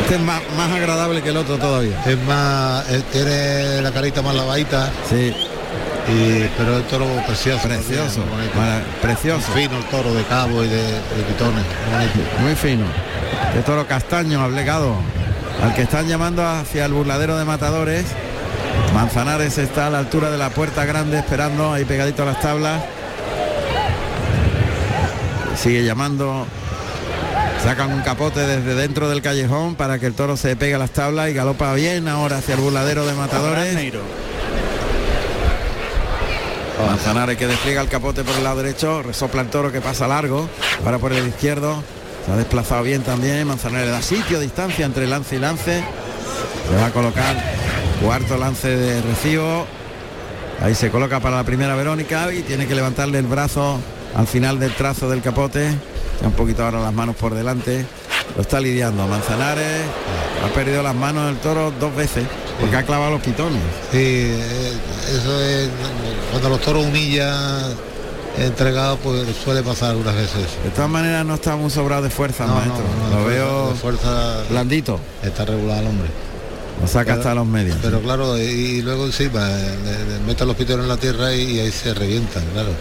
Este 0.02 0.16
es 0.16 0.22
más, 0.22 0.42
más 0.56 0.72
agradable 0.72 1.22
que 1.22 1.30
el 1.30 1.38
otro 1.38 1.58
todavía. 1.58 2.02
Es 2.06 2.18
más, 2.24 2.86
tiene 3.12 3.82
la 3.82 3.92
carita 3.92 4.22
más 4.22 4.36
lavadita. 4.36 4.92
Sí. 5.10 5.34
Y, 6.08 6.48
pero 6.56 6.78
el 6.78 6.84
toro 6.84 7.06
precioso. 7.26 7.68
Precioso, 7.68 8.22
precioso. 9.02 9.52
Muy 9.52 9.62
fino 9.64 9.78
el 9.78 9.86
toro 9.86 10.14
de 10.14 10.24
cabo 10.26 10.64
y 10.64 10.68
de, 10.68 10.84
de 10.84 11.24
pitones. 11.28 11.64
muy 11.64 12.08
bonito. 12.08 12.42
Muy 12.42 12.56
fino. 12.56 12.86
De 13.56 13.62
toro 13.64 13.88
castaño, 13.88 14.42
ablegado. 14.42 14.96
Al 15.64 15.74
que 15.74 15.82
están 15.82 16.08
llamando 16.08 16.46
hacia 16.46 16.86
el 16.86 16.94
burladero 16.94 17.38
de 17.38 17.46
matadores. 17.46 18.06
Manzanares 18.94 19.58
está 19.58 19.88
a 19.88 19.90
la 19.90 20.00
altura 20.00 20.30
de 20.30 20.38
la 20.38 20.50
puerta 20.50 20.86
grande 20.86 21.18
esperando 21.18 21.74
ahí 21.74 21.86
pegadito 21.86 22.24
a 22.24 22.26
las 22.28 22.40
tablas. 22.40 22.84
Sigue 25.58 25.84
llamando. 25.84 26.46
Sacan 27.66 27.92
un 27.92 28.02
capote 28.02 28.42
desde 28.42 28.76
dentro 28.76 29.10
del 29.10 29.24
callejón 29.24 29.74
para 29.74 29.98
que 29.98 30.06
el 30.06 30.14
toro 30.14 30.38
se 30.38 30.56
pegue 30.56 30.76
a 30.76 30.78
las 30.78 30.92
tablas 30.92 31.32
y 31.32 31.34
galopa 31.34 31.74
bien 31.74 32.08
ahora 32.08 32.38
hacia 32.38 32.54
el 32.54 32.62
burladero 32.62 33.08
de 33.08 33.14
matadores. 33.14 33.92
Manzanares 36.88 37.36
que 37.38 37.48
despliega 37.48 37.82
el 37.82 37.88
capote 37.88 38.24
por 38.24 38.36
el 38.36 38.44
lado 38.44 38.62
derecho, 38.62 39.02
resopla 39.02 39.42
el 39.42 39.50
toro 39.50 39.72
que 39.72 39.82
pasa 39.82 40.08
largo, 40.08 40.48
ahora 40.86 41.00
por 41.00 41.12
el 41.12 41.28
izquierdo, 41.28 41.82
se 42.28 42.32
ha 42.34 42.36
desplazado 42.36 42.84
bien 42.84 43.02
también, 43.02 43.48
Manzanares 43.48 43.90
da 43.90 44.04
sitio, 44.04 44.40
distancia 44.40 44.86
entre 44.86 45.08
lance 45.08 45.36
y 45.36 45.40
lance, 45.40 45.84
se 46.70 46.76
va 46.76 46.86
a 46.86 46.92
colocar 46.92 47.36
cuarto 48.00 48.38
lance 48.38 48.78
de 48.78 49.02
recibo, 49.02 49.66
ahí 50.62 50.76
se 50.76 50.92
coloca 50.92 51.20
para 51.20 51.38
la 51.38 51.44
primera 51.44 51.74
Verónica 51.74 52.32
y 52.32 52.44
tiene 52.44 52.68
que 52.68 52.76
levantarle 52.76 53.18
el 53.18 53.26
brazo 53.26 53.80
al 54.16 54.28
final 54.28 54.60
del 54.60 54.74
trazo 54.74 55.10
del 55.10 55.22
capote, 55.22 55.70
un 56.24 56.32
poquito 56.32 56.64
ahora 56.64 56.80
las 56.80 56.94
manos 56.94 57.16
por 57.16 57.34
delante, 57.34 57.86
lo 58.36 58.42
está 58.42 58.60
lidiando 58.60 59.08
Manzanares, 59.08 59.82
ha 60.44 60.48
perdido 60.54 60.82
las 60.84 60.96
manos 60.96 61.28
del 61.28 61.38
toro 61.38 61.72
dos 61.80 61.96
veces, 61.96 62.24
porque 62.60 62.76
ha 62.76 62.84
clavado 62.84 63.12
los 63.12 63.22
pitones. 63.22 63.62
Sí, 63.92 63.98
eh, 64.00 64.74
eso 65.10 65.42
es. 65.42 65.70
Cuando 66.32 66.50
los 66.50 66.62
toros 66.62 66.86
humillan 66.86 67.74
entregados, 68.38 69.00
pues 69.04 69.26
suele 69.44 69.64
pasar 69.64 69.92
algunas 69.92 70.16
veces. 70.16 70.46
De 70.64 70.70
todas 70.72 70.90
maneras 70.90 71.26
no 71.26 71.36
está 71.36 71.56
muy 71.56 71.70
sobrado 71.70 72.02
de 72.04 72.10
fuerza, 72.10 72.46
No, 72.46 72.56
maestro. 72.56 72.84
no, 73.10 73.16
no, 73.16 73.20
Lo 73.22 73.26
veo 73.28 73.48
fuerza- 73.48 73.74
de 73.74 73.80
fuerza 73.80 74.44
blandito. 74.50 75.00
está 75.24 75.46
regular 75.46 75.80
el 75.80 75.88
hombre. 75.88 76.10
Lo 76.82 76.88
saca 76.88 77.06
Pero- 77.06 77.18
hasta 77.20 77.36
los 77.36 77.48
medios. 77.48 77.78
Pero 77.82 78.02
claro, 78.02 78.38
y, 78.38 78.42
y 78.42 78.82
luego 78.82 79.06
encima 79.06 79.48
eh, 79.50 80.20
meten 80.28 80.48
los 80.48 80.58
pitones 80.58 80.84
en 80.84 80.90
la 80.90 80.98
tierra 80.98 81.34
y, 81.34 81.52
y 81.56 81.60
ahí 81.62 81.72
se 81.72 81.94
revientan, 81.94 82.44
claro. 82.54 82.72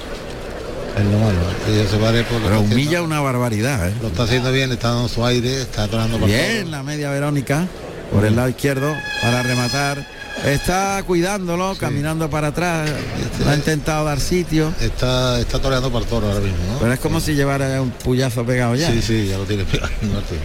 Es 0.97 1.05
lo 1.05 1.19
malo. 1.19 1.39
Y 1.69 1.79
ese 1.81 1.99
vale 1.99 2.23
por 2.25 2.41
Pero 2.41 2.61
humilla 2.61 2.83
haciendo- 2.85 3.05
una 3.05 3.21
barbaridad, 3.21 3.89
¿eh? 3.89 3.95
Lo 4.01 4.09
está 4.09 4.23
haciendo 4.25 4.53
bien, 4.53 4.71
está 4.73 4.91
dando 4.91 5.09
su 5.09 5.25
aire, 5.27 5.63
está 5.63 5.85
atorando 5.85 6.19
Bien 6.19 6.63
todo. 6.63 6.71
la 6.71 6.83
media 6.83 7.11
Verónica 7.11 7.67
por 8.13 8.25
el 8.25 8.37
lado 8.37 8.49
izquierdo 8.49 8.95
para 9.23 9.43
rematar. 9.43 10.07
Está 10.45 11.03
cuidándolo, 11.07 11.75
caminando 11.79 12.29
para 12.29 12.49
atrás. 12.49 12.91
Este- 13.23 13.49
Ha 13.49 13.55
intentado 13.55 14.05
dar 14.05 14.21
sitio. 14.21 14.73
Está, 14.81 15.41
está 15.41 15.59
toreando 15.61 15.91
para 15.91 16.05
el 16.05 16.11
toro 16.11 16.27
ahora 16.29 16.41
mismo, 16.41 16.59
¿no? 16.73 16.79
Pero 16.79 16.93
es 16.93 17.01
como 17.01 17.21
si 17.21 17.35
llevara 17.35 17.81
un 17.81 17.91
puyazo 17.91 18.45
pegado 18.45 18.75
ya. 18.75 18.91
Sí, 18.91 19.01
sí, 19.01 19.27
ya 19.29 19.39
lo 19.39 19.45
tiene 19.45 19.65
pegado. 19.65 19.91
no 20.03 20.21
te- 20.21 20.39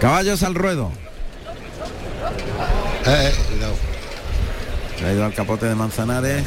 Caballos 0.00 0.42
al 0.42 0.54
ruedo. 0.54 0.90
Eh, 3.06 3.30
eh, 3.30 3.32
cuidado. 3.50 3.74
Se 4.98 5.06
ha 5.06 5.12
ido 5.12 5.24
al 5.24 5.34
capote 5.34 5.66
de 5.66 5.74
Manzanares. 5.74 6.44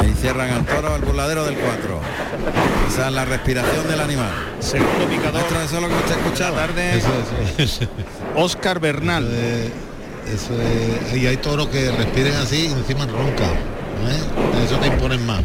Ahí 0.00 0.12
cierran 0.20 0.50
al 0.50 0.64
toro 0.64 0.94
al 0.94 1.00
burladero 1.00 1.44
del 1.44 1.54
4. 1.56 2.00
Esa 2.88 3.06
es 3.08 3.12
la 3.12 3.24
respiración 3.24 3.88
del 3.88 4.00
animal. 4.00 4.30
Segundo 4.60 5.06
picador. 5.08 5.42
Es 5.64 5.72
lo 5.72 5.88
que 5.88 5.94
usted 5.94 6.16
escuchaba. 6.18 6.56
Tarde, 6.66 6.98
Eso. 7.58 7.80
Oscar 8.36 8.80
Bernal. 8.80 9.26
Eso 10.32 10.54
es- 10.60 11.16
y 11.16 11.26
hay 11.26 11.36
toros 11.38 11.68
que 11.68 11.90
respiren 11.92 12.34
así 12.36 12.66
y 12.68 12.72
encima 12.72 13.06
roncan. 13.06 13.50
¿eh? 13.50 14.64
Eso 14.64 14.76
te 14.78 14.88
imponen 14.88 15.24
más. 15.24 15.40
¿eh? 15.40 15.44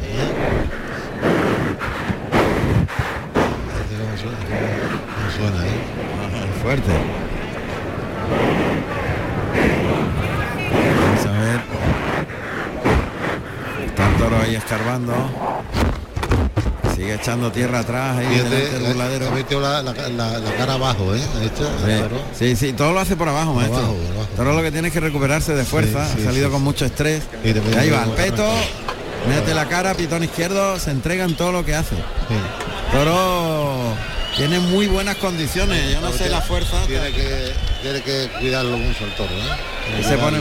Cómo 3.97 5.31
suena, 5.37 5.65
¿eh? 5.65 5.69
Fuerte. 6.61 6.91
Vamos 11.01 11.25
a 11.25 11.31
ver. 11.31 11.61
Está 13.87 14.07
el 14.07 14.10
toro 14.21 14.37
ahí 14.39 14.55
escarbando. 14.55 15.13
Sigue 16.95 17.15
echando 17.15 17.51
tierra 17.51 17.79
atrás 17.79 18.17
ahí 18.17 18.27
del 18.27 18.45
Fíjate, 18.47 18.87
burladero. 18.87 19.27
ha 19.27 19.31
metido 19.31 19.61
la, 19.61 19.81
la- 19.81 19.93
la- 20.09 20.37
la 20.39 20.53
cara 20.55 20.73
abajo, 20.73 21.15
¿eh? 21.15 21.21
El 21.41 21.49
Sí. 21.49 22.55
Sí, 22.55 22.55
sí, 22.67 22.73
todo 22.73 22.93
lo 22.93 22.99
hace 22.99 23.15
por 23.15 23.27
abajo, 23.29 23.53
maestro. 23.55 23.79
abajo, 23.79 24.53
lo 24.55 24.61
que 24.61 24.71
tiene 24.71 24.89
es 24.89 24.93
que 24.93 24.99
recuperarse 24.99 25.55
de 25.55 25.63
fuerza, 25.65 26.05
Sí, 26.05 26.13
sí, 26.17 26.21
ha 26.21 26.25
salido 26.25 26.47
sí, 26.47 26.53
con 26.53 26.61
mucho 26.63 26.85
estrés. 26.85 27.23
Y 27.43 27.47
ahí 27.75 27.89
va, 27.89 28.03
el 28.03 28.11
peto, 28.11 28.47
mete 29.27 29.55
la 29.55 29.67
cara, 29.67 29.95
pitón 29.95 30.23
izquierdo, 30.23 30.77
se 30.77 30.91
entrega 30.91 31.23
en 31.25 31.35
todo 31.35 31.51
lo 31.51 31.65
que 31.65 31.73
hace. 31.73 31.95
Toro 32.91 33.95
tiene 34.37 34.59
muy 34.59 34.85
buenas 34.85 35.15
condiciones, 35.15 35.91
yo 35.93 36.01
no 36.01 36.11
sé 36.11 36.29
la 36.29 36.41
fuerza. 36.41 36.77
Tiene 36.85 37.11
que, 37.11 37.53
tiene 37.81 38.01
que 38.03 38.29
cuidarlo 38.39 38.77
mucho 38.77 39.05
el 39.05 39.15
toro, 39.15 39.31
¿eh? 39.33 40.03
Se 40.07 40.17
pone, 40.17 40.37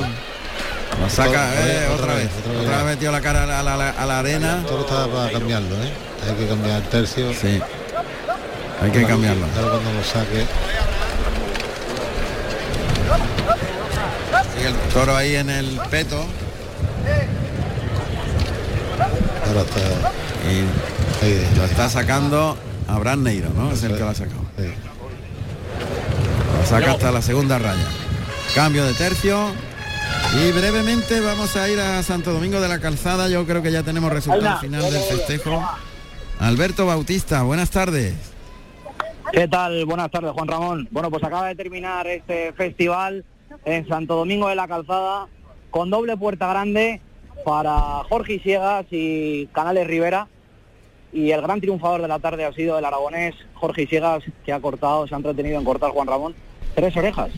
saca, 1.09 1.28
Otra 1.30 1.55
eh, 1.55 1.64
vez, 1.66 1.90
otra, 2.01 2.14
vez, 2.14 2.28
otra 2.61 2.76
vez 2.78 2.86
metió 2.86 3.12
la 3.12 3.20
cara 3.20 3.44
a 3.44 3.62
la, 3.62 3.74
a 3.74 3.76
la- 3.76 3.90
a 3.90 4.07
la 4.07 4.18
arena. 4.18 4.57
El 4.59 4.66
toro 4.66 4.82
está 4.82 5.07
para 5.07 5.32
cambiarlo, 5.32 5.74
¿eh? 5.76 5.92
Hay 6.28 6.34
que 6.36 6.46
cambiar 6.48 6.76
el 6.82 6.88
tercio. 6.88 7.32
Sí, 7.32 7.61
hay 8.82 8.90
que 8.90 9.05
cambiarlo. 9.07 9.46
Ahora 9.57 9.70
cuando 9.70 9.92
lo 9.92 10.05
saque. 10.05 10.46
Sigue 14.55 14.68
el 14.68 14.74
toro 14.92 15.16
ahí 15.16 15.36
en 15.36 15.48
el 15.51 15.80
peto 15.90 16.24
Ahora 19.46 19.61
está. 19.62 19.80
y 20.46 21.24
ahí, 21.24 21.48
lo 21.57 21.64
está 21.64 21.88
sacando 21.88 22.57
Abraham 22.88 23.22
Neiro, 23.24 23.48
¿no? 23.51 23.72
Es 23.72 23.82
el 23.82 23.94
que 23.94 24.01
lo 24.01 24.09
ha 24.11 24.14
sacado. 24.14 24.42
sí. 24.59 24.64
Lo 26.61 26.66
saca 26.66 26.92
hasta 26.92 27.11
la 27.11 27.22
segunda 27.22 27.59
raya. 27.59 27.86
Cambio 28.55 28.84
de 28.84 28.92
tercio. 28.94 29.48
Y 30.33 30.53
brevemente 30.53 31.21
vamos 31.21 31.57
a 31.57 31.69
ir 31.69 31.81
a 31.81 32.03
Santo 32.05 32.33
Domingo 32.33 32.61
de 32.61 32.69
la 32.69 32.81
Calzada. 32.81 33.29
Yo 33.29 33.45
creo 33.47 33.63
que 33.63 33.73
ya 33.73 33.83
tenemos 33.83 34.13
resultado 34.13 34.59
final 34.59 34.83
del 34.83 35.03
festejo. 35.03 35.61
Alberto 36.39 36.87
Bautista, 36.87 37.43
buenas 37.43 37.71
tardes. 37.71 38.15
¿Qué 39.33 39.49
tal? 39.49 39.85
Buenas 39.87 40.11
tardes, 40.11 40.31
Juan 40.31 40.47
Ramón. 40.47 40.89
Bueno, 40.93 41.11
pues 41.11 41.25
acaba 41.25 41.49
de 41.49 41.57
terminar 41.57 42.07
este 42.07 42.53
festival 42.53 43.25
en 43.65 43.89
Santo 43.89 44.15
Domingo 44.15 44.49
de 44.49 44.55
la 44.55 44.69
Calzada 44.69 45.27
con 45.71 45.91
doble 45.91 46.17
puerta 46.17 46.49
grande 46.49 47.01
para 47.45 48.05
Jorge 48.09 48.39
Siegas 48.39 48.87
y 48.91 49.47
Canales 49.49 49.87
Rivera. 49.87 50.29
Y 51.13 51.33
el 51.33 51.43
gran 51.43 51.61
triunfador 51.61 52.03
de 52.03 52.09
la 52.09 52.21
tarde 52.21 52.45
ha 52.45 52.53
sido 52.53 52.79
el 52.79 52.85
aragonés 52.85 53.35
Jorge 53.55 53.89
Siegas, 53.89 54.23
que 54.45 54.53
ha 54.53 54.61
cortado, 54.61 55.09
se 55.09 55.15
ha 55.15 55.19
entretenido 55.19 55.59
en 55.59 55.65
cortar 55.65 55.91
Juan 55.91 56.07
Ramón 56.07 56.35
tres 56.75 56.97
orejas 56.97 57.31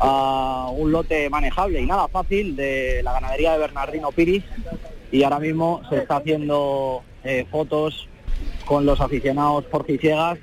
a 0.00 0.70
un 0.72 0.92
lote 0.92 1.28
manejable 1.30 1.80
y 1.80 1.86
nada 1.86 2.08
fácil 2.08 2.56
de 2.56 3.02
la 3.02 3.12
ganadería 3.12 3.52
de 3.52 3.58
Bernardino 3.58 4.12
Piris. 4.12 4.44
Y 5.10 5.22
ahora 5.22 5.38
mismo 5.38 5.82
se 5.88 5.98
está 5.98 6.16
haciendo 6.16 7.02
eh, 7.24 7.46
fotos 7.50 8.08
con 8.66 8.84
los 8.84 9.00
aficionados 9.00 9.64
Jorge 9.70 9.98
Siegas, 9.98 10.38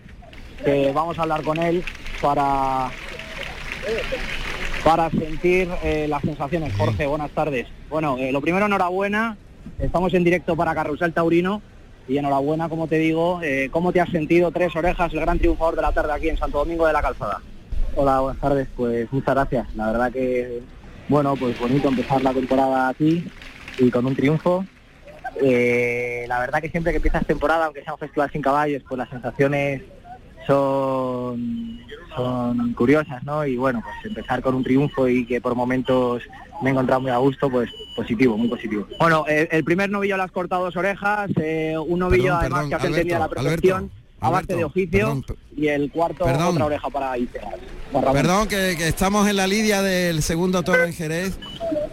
que 0.64 0.92
vamos 0.92 1.20
a 1.20 1.24
hablar 1.24 1.44
con 1.44 1.58
él 1.58 1.84
para 2.22 2.90
para 4.84 5.10
sentir 5.10 5.68
eh, 5.84 6.08
las 6.08 6.22
sensaciones. 6.22 6.74
Jorge, 6.78 7.08
buenas 7.08 7.32
tardes. 7.32 7.68
Bueno, 7.90 8.18
eh, 8.20 8.32
lo 8.32 8.40
primero, 8.40 8.68
enhorabuena. 8.68 9.36
Estamos 9.80 10.14
en 10.14 10.24
directo 10.24 10.56
para 10.56 10.76
Carrusel 10.76 11.12
Taurino 11.12 11.62
y 12.08 12.18
enhorabuena, 12.18 12.70
como 12.70 12.88
te 12.88 12.98
digo, 13.00 13.42
eh, 13.42 13.70
¿cómo 13.72 13.92
te 13.92 14.00
has 14.00 14.10
sentido? 14.10 14.52
Tres 14.52 14.76
orejas, 14.76 15.12
el 15.12 15.22
gran 15.22 15.40
triunfador 15.40 15.76
de 15.76 15.82
la 15.82 15.92
tarde 15.92 16.14
aquí 16.14 16.30
en 16.30 16.38
Santo 16.38 16.60
Domingo 16.60 16.86
de 16.86 16.94
la 16.94 17.02
Calzada. 17.02 17.42
Hola, 17.98 18.20
buenas 18.20 18.42
tardes. 18.42 18.68
Pues 18.76 19.12
muchas 19.14 19.36
gracias. 19.36 19.74
La 19.76 19.92
verdad 19.92 20.12
que, 20.12 20.62
bueno, 21.08 21.36
pues 21.38 21.58
bonito 21.58 21.88
empezar 21.88 22.22
la 22.22 22.34
temporada 22.34 22.90
aquí 22.90 23.26
y 23.78 23.90
con 23.90 24.06
un 24.06 24.16
triunfo. 24.16 24.66
Eh, 25.42 26.26
la 26.28 26.40
verdad 26.40 26.62
que 26.62 26.70
siempre 26.70 26.92
que 26.92 26.98
empiezas 26.98 27.26
temporada, 27.26 27.66
aunque 27.66 27.84
sea 27.84 27.94
un 27.94 28.00
festival 28.00 28.30
sin 28.32 28.42
caballos, 28.42 28.84
pues 28.88 28.98
las 28.98 29.10
sensaciones 29.10 29.82
son, 30.46 31.80
son 32.14 32.74
curiosas, 32.74 33.24
¿no? 33.24 33.46
Y 33.46 33.56
bueno, 33.56 33.82
pues 33.82 33.96
empezar 34.06 34.42
con 34.42 34.56
un 34.56 34.64
triunfo 34.64 35.08
y 35.08 35.26
que 35.26 35.40
por 35.40 35.56
momentos 35.56 36.22
me 36.62 36.70
he 36.70 36.74
encontrado 36.74 37.02
muy 37.02 37.12
a 37.12 37.18
gusto, 37.18 37.50
pues 37.50 37.70
positivo, 37.96 38.38
muy 38.38 38.50
positivo. 38.50 38.88
Bueno, 39.00 39.24
eh, 39.28 39.48
el 39.52 39.64
primer 39.64 39.90
novillo 39.90 40.18
le 40.18 40.24
has 40.24 40.32
cortado 40.32 40.66
dos 40.66 40.76
orejas, 40.76 41.32
eh, 41.38 41.76
un 41.78 42.00
novillo 42.00 42.24
Perdón, 42.24 42.40
además 42.40 42.60
perdón, 42.60 42.70
que 42.70 42.76
has 42.76 42.82
Alberto, 42.82 42.98
entendido 42.98 43.20
la 43.20 43.30
perfección, 43.30 43.78
Alberto, 43.78 44.05
a 44.26 44.30
base 44.30 44.54
Alberto, 44.54 44.58
de 44.58 44.64
oficio, 44.66 45.00
perdón, 45.00 45.26
y 45.56 45.68
el 45.68 45.92
cuarto 45.92 46.26
perdón. 46.26 46.48
otra 46.54 46.66
oreja 46.66 46.90
para 46.90 47.16
Ramón. 47.94 48.14
Perdón, 48.14 48.48
que, 48.48 48.76
que 48.78 48.88
estamos 48.88 49.28
en 49.28 49.36
la 49.36 49.48
lidia 49.48 49.82
del 49.82 50.22
segundo 50.22 50.64
toro 50.64 50.84
en 50.84 50.94
Jerez. 50.94 51.38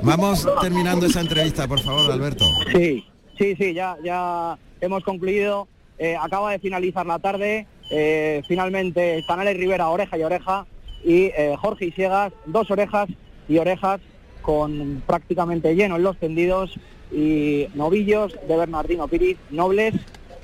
Vamos 0.02 0.46
terminando 0.60 1.06
esa 1.06 1.20
entrevista, 1.20 1.68
por 1.68 1.80
favor, 1.80 2.10
Alberto. 2.10 2.44
Sí, 2.74 3.04
sí, 3.38 3.54
sí, 3.56 3.74
ya, 3.74 3.96
ya 4.02 4.58
hemos 4.80 5.04
concluido. 5.04 5.68
Eh, 5.98 6.16
acaba 6.20 6.50
de 6.50 6.58
finalizar 6.58 7.06
la 7.06 7.18
tarde. 7.18 7.66
eh, 7.90 8.42
finalmente, 8.48 9.22
Canales 9.28 9.56
Rivera, 9.56 9.88
oreja 9.88 10.18
y 10.18 10.22
oreja. 10.22 10.66
Y 11.04 11.26
eh, 11.36 11.54
Jorge 11.60 11.86
Isiegas, 11.86 12.32
dos 12.46 12.70
orejas 12.70 13.08
y 13.48 13.58
orejas 13.58 14.00
con 14.40 15.02
prácticamente 15.06 15.74
lleno 15.74 15.96
en 15.96 16.02
los 16.02 16.16
tendidos. 16.18 16.72
Y 17.12 17.66
novillos 17.74 18.34
de 18.48 18.56
Bernardino 18.56 19.06
Piris, 19.06 19.36
nobles 19.50 19.94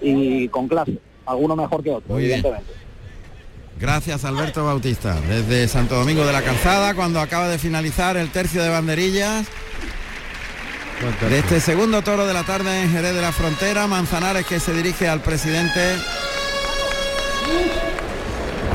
y 0.03 0.49
con 0.49 0.69
clase. 0.69 0.99
Alguno 1.29 1.55
mejor 1.55 1.83
que 1.83 1.91
otro, 1.91 2.15
Muy 2.15 2.23
bien. 2.25 2.41
evidentemente. 2.41 2.73
Gracias, 3.79 4.25
Alberto 4.25 4.65
Bautista. 4.65 5.21
Desde 5.29 5.69
Santo 5.69 5.95
Domingo 5.97 6.27
de 6.27 6.33
la 6.33 6.43
Calzada, 6.43 6.95
cuando 6.95 7.21
acaba 7.21 7.49
de 7.49 7.59
finalizar 7.59 8.17
el 8.17 8.31
tercio 8.31 8.63
de 8.63 8.71
banderillas 8.71 9.47
de 11.31 11.39
este 11.39 11.61
segundo 11.61 12.03
toro 12.03 12.27
de 12.27 12.35
la 12.35 12.43
tarde 12.43 12.83
en 12.83 12.91
Jerez 12.91 13.15
de 13.15 13.23
la 13.23 13.31
Frontera. 13.31 13.87
Manzanares 13.87 14.45
que 14.47 14.59
se 14.59 14.73
dirige 14.73 15.09
al 15.09 15.21
presidente 15.21 15.95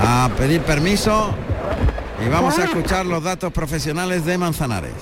a 0.01 0.29
pedir 0.37 0.61
permiso 0.61 1.35
y 2.25 2.29
vamos 2.29 2.57
a 2.59 2.63
escuchar 2.63 3.05
los 3.05 3.23
datos 3.23 3.51
profesionales 3.51 4.23
de 4.25 4.37
Manzanares. 4.37 4.93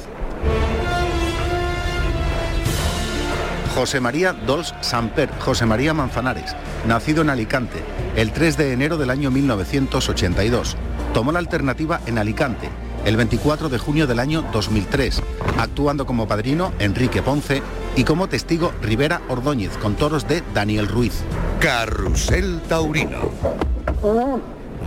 José 3.76 4.00
María 4.02 4.34
Dols 4.34 4.74
Samper, 4.82 5.30
José 5.40 5.66
María 5.66 5.94
Manzanares, 5.94 6.56
nacido 6.86 7.22
en 7.22 7.30
Alicante 7.30 7.82
el 8.16 8.32
3 8.32 8.58
de 8.58 8.74
enero 8.74 8.98
del 8.98 9.10
año 9.10 9.32
1982. 9.32 10.76
Tomó 11.14 11.32
la 11.32 11.40
alternativa 11.40 12.02
en 12.06 12.18
Alicante 12.18 12.70
el 13.06 13.18
24 13.18 13.70
de 13.70 13.78
junio 13.80 14.06
del 14.08 14.20
año 14.20 14.44
2003, 14.54 15.24
actuando 15.58 16.06
como 16.06 16.28
padrino 16.28 16.72
Enrique 16.80 17.22
Ponce 17.22 17.64
y 17.96 18.04
como 18.04 18.28
testigo 18.28 18.72
Rivera 18.82 19.22
Ordóñez 19.30 19.76
con 19.78 19.96
toros 19.96 20.28
de 20.28 20.44
Daniel 20.54 20.88
Ruiz. 20.88 21.14
Carrusel 21.60 22.62
Taurino. 22.68 23.20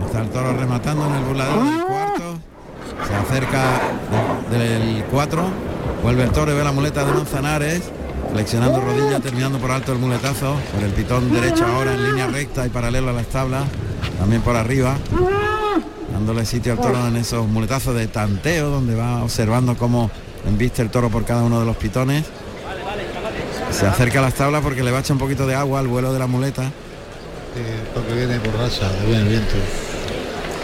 Está 0.05 0.21
el 0.21 0.29
toro 0.29 0.53
rematando 0.57 1.07
en 1.07 1.13
el 1.15 1.23
burladero 1.23 1.63
del 1.63 1.83
cuarto. 1.83 2.23
Se 3.07 3.15
acerca 3.15 3.63
de- 4.51 4.57
del 4.59 5.03
4. 5.11 5.43
Vuelve 6.03 6.23
el 6.23 6.29
toro 6.31 6.51
y 6.51 6.55
ve 6.55 6.63
la 6.63 6.71
muleta 6.71 7.03
de 7.03 7.11
Manzanares. 7.11 7.81
Flexionando 8.35 8.81
rodilla, 8.81 9.21
terminando 9.21 9.59
por 9.59 9.71
alto 9.71 9.93
el 9.93 9.97
muletazo. 9.97 10.57
Por 10.73 10.83
el 10.83 10.91
pitón 10.91 11.31
derecho 11.31 11.65
ahora 11.65 11.93
en 11.93 12.03
línea 12.03 12.27
recta 12.27 12.65
y 12.65 12.69
paralelo 12.69 13.11
a 13.11 13.13
las 13.13 13.27
tablas. 13.27 13.63
También 14.19 14.41
por 14.41 14.57
arriba. 14.57 14.97
Dándole 16.11 16.45
sitio 16.45 16.73
al 16.73 16.81
toro 16.81 17.07
en 17.07 17.15
esos 17.15 17.47
muletazos 17.47 17.95
de 17.95 18.07
tanteo, 18.07 18.69
donde 18.69 18.93
va 18.93 19.23
observando 19.23 19.77
cómo 19.77 20.11
embiste 20.45 20.81
el 20.81 20.89
toro 20.89 21.09
por 21.09 21.23
cada 21.23 21.43
uno 21.43 21.61
de 21.61 21.65
los 21.65 21.77
pitones. 21.77 22.25
Se 23.71 23.87
acerca 23.87 24.19
a 24.19 24.23
las 24.23 24.33
tablas 24.33 24.61
porque 24.61 24.83
le 24.83 24.91
va 24.91 24.97
a 24.97 24.99
echar 24.99 25.13
un 25.13 25.19
poquito 25.19 25.47
de 25.47 25.55
agua 25.55 25.79
al 25.79 25.87
vuelo 25.87 26.11
de 26.11 26.19
la 26.19 26.27
muleta. 26.27 26.69
porque 27.93 28.13
viene 28.15 28.37
por 28.39 28.53
racha, 28.59 28.91
viene 29.05 29.21
el 29.21 29.29
viento. 29.29 29.55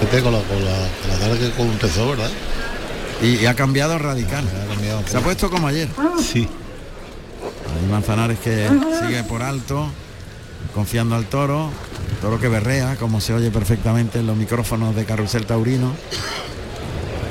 Este 0.01 0.21
con 0.21 0.33
la, 0.33 0.39
con 0.39 0.65
la, 0.65 0.73
con 0.73 1.09
la 1.09 1.19
tarde 1.19 1.53
que 1.55 1.61
empezó, 1.61 2.09
¿verdad? 2.09 2.31
Y, 3.21 3.35
y 3.37 3.45
ha 3.45 3.53
cambiado 3.53 3.97
radical. 3.97 4.43
Ha 4.43 4.73
cambiado 4.73 4.99
un 4.99 5.07
Se 5.07 5.15
ha 5.15 5.21
puesto 5.21 5.49
como 5.49 5.69
ayer. 5.69 5.87
Sí. 6.21 6.49
Hay 7.43 7.89
Manzanares 7.89 8.39
que 8.39 8.69
sigue 9.01 9.23
por 9.23 9.41
alto, 9.41 9.87
confiando 10.73 11.15
al 11.15 11.25
toro, 11.25 11.69
toro 12.21 12.39
que 12.39 12.47
berrea, 12.47 12.95
como 12.97 13.21
se 13.21 13.33
oye 13.33 13.51
perfectamente 13.51 14.19
en 14.19 14.27
los 14.27 14.37
micrófonos 14.37 14.95
de 14.95 15.05
Carrusel 15.05 15.45
Taurino. 15.45 15.93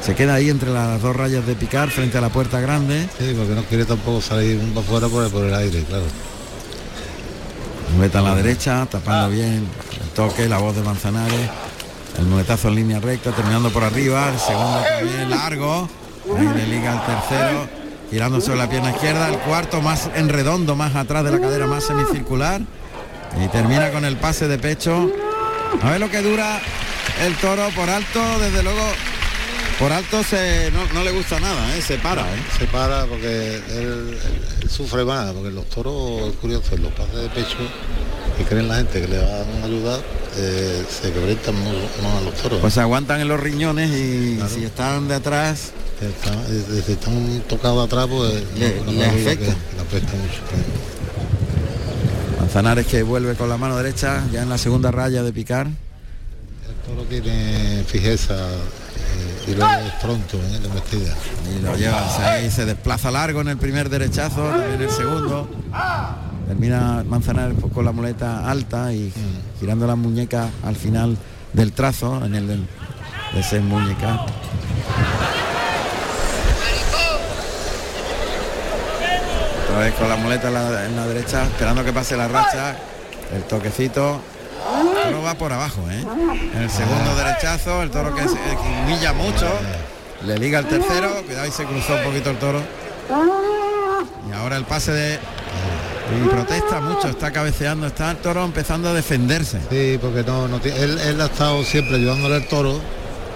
Se 0.02 0.14
queda 0.14 0.34
ahí 0.34 0.48
entre 0.48 0.70
las 0.70 1.00
dos 1.02 1.14
rayas 1.14 1.46
de 1.46 1.54
picar 1.54 1.90
frente 1.90 2.18
a 2.18 2.20
la 2.20 2.30
puerta 2.30 2.60
grande. 2.60 3.06
Sí, 3.18 3.34
porque 3.36 3.54
no 3.54 3.64
quiere 3.64 3.84
tampoco 3.84 4.20
salir 4.20 4.58
un 4.58 4.76
afuera 4.76 5.08
por 5.08 5.24
el, 5.24 5.30
por 5.30 5.44
el 5.44 5.54
aire, 5.54 5.84
claro. 5.84 6.04
Muleta 7.94 8.20
a 8.20 8.22
la 8.22 8.34
derecha, 8.34 8.86
tapando 8.86 9.30
bien 9.30 9.66
el 10.02 10.08
toque, 10.14 10.48
la 10.48 10.58
voz 10.58 10.74
de 10.74 10.82
Manzanares. 10.82 11.50
El 12.18 12.24
muletazo 12.26 12.68
en 12.68 12.76
línea 12.76 13.00
recta, 13.00 13.30
terminando 13.32 13.70
por 13.70 13.84
arriba. 13.84 14.30
El 14.32 14.38
segundo 14.38 14.80
también 14.82 15.30
largo. 15.30 15.88
Ahí 16.36 16.48
le 16.54 16.66
liga 16.66 16.92
al 16.92 17.06
tercero, 17.06 17.68
girando 18.10 18.40
sobre 18.40 18.58
la 18.58 18.68
pierna 18.68 18.90
izquierda. 18.90 19.28
El 19.28 19.38
cuarto 19.38 19.80
más 19.80 20.10
en 20.14 20.28
redondo, 20.28 20.76
más 20.76 20.94
atrás 20.96 21.24
de 21.24 21.30
la 21.30 21.40
cadera, 21.40 21.66
más 21.66 21.84
semicircular. 21.84 22.60
Y 23.42 23.48
termina 23.48 23.90
con 23.90 24.04
el 24.04 24.16
pase 24.16 24.48
de 24.48 24.58
pecho. 24.58 25.10
A 25.82 25.90
ver 25.90 26.00
lo 26.00 26.10
que 26.10 26.20
dura 26.20 26.60
el 27.24 27.34
toro 27.36 27.68
por 27.74 27.88
alto, 27.88 28.20
desde 28.40 28.62
luego. 28.62 28.82
Por 29.78 29.92
alto 29.92 30.22
se, 30.22 30.70
no, 30.72 30.80
no 30.92 31.02
le 31.02 31.10
gusta 31.10 31.40
nada, 31.40 31.74
¿eh? 31.74 31.80
se 31.80 31.96
para. 31.96 32.20
¿eh? 32.22 32.42
Se 32.58 32.66
para 32.66 33.06
porque 33.06 33.54
él, 33.54 34.18
él 34.60 34.68
sufre 34.68 35.06
más, 35.06 35.32
porque 35.32 35.50
los 35.50 35.64
toros, 35.70 36.28
es 36.28 36.36
curioso, 36.36 36.74
en 36.74 36.82
los 36.82 36.92
pases 36.92 37.14
de 37.14 37.28
pecho 37.30 37.56
que 38.36 38.44
creen 38.44 38.68
la 38.68 38.76
gente 38.76 39.00
que 39.00 39.08
le 39.08 39.18
van 39.18 39.62
a 39.62 39.64
ayudar, 39.64 40.00
eh, 40.36 40.84
se 40.88 41.12
quebrantan 41.12 41.54
más, 41.62 42.14
a 42.14 42.20
los 42.22 42.34
toros. 42.34 42.60
Pues 42.60 42.74
se 42.74 42.80
aguantan 42.80 43.20
en 43.20 43.28
los 43.28 43.40
riñones 43.40 43.90
y 43.90 44.38
si 44.48 44.64
están 44.64 45.08
de 45.08 45.14
atrás 45.14 45.72
Está- 46.00 46.32
eh, 46.48 46.82
si 46.86 46.92
están 46.92 47.42
tocados 47.48 47.84
atrás, 47.86 48.06
pues 48.08 48.32
Le- 48.58 48.80
no, 48.86 48.92
le 48.92 49.04
afecta. 49.06 49.44
que 49.46 49.76
le 49.76 49.82
afecta 49.82 50.12
mucho. 50.16 50.40
Manzanares 52.40 52.86
que 52.86 53.02
vuelve 53.02 53.34
con 53.34 53.48
la 53.48 53.56
mano 53.56 53.76
derecha, 53.76 54.22
ya 54.32 54.42
en 54.42 54.48
la 54.48 54.58
segunda 54.58 54.90
raya 54.90 55.22
de 55.22 55.32
picar. 55.32 55.66
El 55.66 56.74
toro 56.86 57.02
tiene 57.08 57.84
fijeza 57.86 58.34
eh, 58.34 59.44
y 59.48 59.54
luego 59.54 59.72
es 59.86 59.92
pronto 60.02 60.36
¿eh? 60.38 60.58
la 60.60 60.68
embestida. 60.68 61.14
Y 61.56 61.62
lo 61.62 61.76
lleva, 61.76 62.08
se, 62.16 62.22
ahí 62.22 62.50
se 62.50 62.64
desplaza 62.64 63.10
largo 63.10 63.40
en 63.42 63.48
el 63.48 63.56
primer 63.58 63.88
derechazo, 63.90 64.42
también 64.48 64.80
el 64.82 64.90
segundo. 64.90 65.48
Termina 66.48 67.04
Manzanares 67.06 67.56
pues, 67.60 67.72
con 67.72 67.84
la 67.84 67.92
muleta 67.92 68.50
alta 68.50 68.92
y 68.92 69.12
girando 69.60 69.86
la 69.86 69.94
muñeca 69.96 70.48
al 70.64 70.74
final 70.76 71.16
del 71.52 71.72
trazo, 71.72 72.24
en 72.24 72.34
el 72.34 72.48
del, 72.48 72.66
de 73.34 73.40
ese 73.40 73.60
muñeca. 73.60 74.24
Otra 79.70 79.84
vez 79.84 79.94
con 79.94 80.08
la 80.08 80.16
muleta 80.16 80.48
en 80.48 80.54
la, 80.54 80.84
en 80.86 80.96
la 80.96 81.06
derecha, 81.06 81.44
esperando 81.44 81.84
que 81.84 81.92
pase 81.92 82.16
la 82.16 82.28
racha. 82.28 82.76
El 83.34 83.42
toquecito. 83.44 84.20
El 84.80 85.02
toro 85.04 85.22
va 85.22 85.34
por 85.34 85.52
abajo, 85.52 85.80
¿eh? 85.90 86.04
En 86.54 86.62
el 86.62 86.70
segundo 86.70 87.14
derechazo, 87.16 87.82
el 87.82 87.90
toro 87.90 88.14
que, 88.14 88.22
se- 88.22 88.34
que 88.34 88.82
humilla 88.84 89.12
mucho. 89.12 89.46
Le 90.22 90.36
liga 90.38 90.58
el 90.58 90.66
tercero, 90.66 91.22
cuidado 91.24 91.46
y 91.46 91.50
se 91.50 91.64
cruzó 91.64 91.94
un 91.94 92.02
poquito 92.04 92.30
el 92.30 92.38
toro. 92.38 92.60
Y 94.28 94.32
ahora 94.34 94.56
el 94.56 94.64
pase 94.64 94.92
de, 94.92 95.14
Y 95.14 96.28
protesta 96.28 96.80
mucho, 96.80 97.08
está 97.08 97.30
cabeceando, 97.32 97.86
está 97.86 98.10
el 98.10 98.16
toro 98.18 98.44
empezando 98.44 98.88
a 98.88 98.92
defenderse. 98.92 99.58
Sí, 99.70 99.98
porque 100.00 100.22
no, 100.24 100.46
no 100.48 100.60
él 100.62 101.20
ha 101.20 101.24
estado 101.26 101.62
siempre 101.64 101.96
ayudándole 101.96 102.34
al 102.36 102.48
toro 102.48 102.80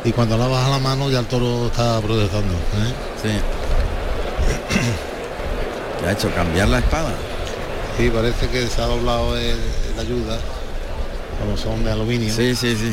y 0.05 0.13
cuando 0.13 0.37
la 0.37 0.47
baja 0.49 0.69
la 0.69 0.79
mano 0.81 1.09
ya 1.11 1.21
el 1.21 1.27
toro 1.27 1.67
está 1.69 2.01
protestando. 2.01 2.53
¿eh? 2.53 2.93
Sí. 3.23 3.31
¿Qué 6.05 6.11
ha 6.11 6.13
hecho? 6.13 6.35
¿Cambiar 6.35 6.69
la 6.69 6.79
espada? 6.79 7.13
Sí, 7.97 8.11
parece 8.11 8.49
que 8.49 8.67
se 8.69 8.81
ha 8.83 8.87
doblado 8.87 9.37
el 9.37 9.57
ayuda, 9.99 10.39
como 11.41 11.57
son 11.57 11.85
de 11.85 11.93
aluminio. 11.93 12.35
Sí, 12.35 12.55
sí, 12.55 12.77
sí. 12.77 12.93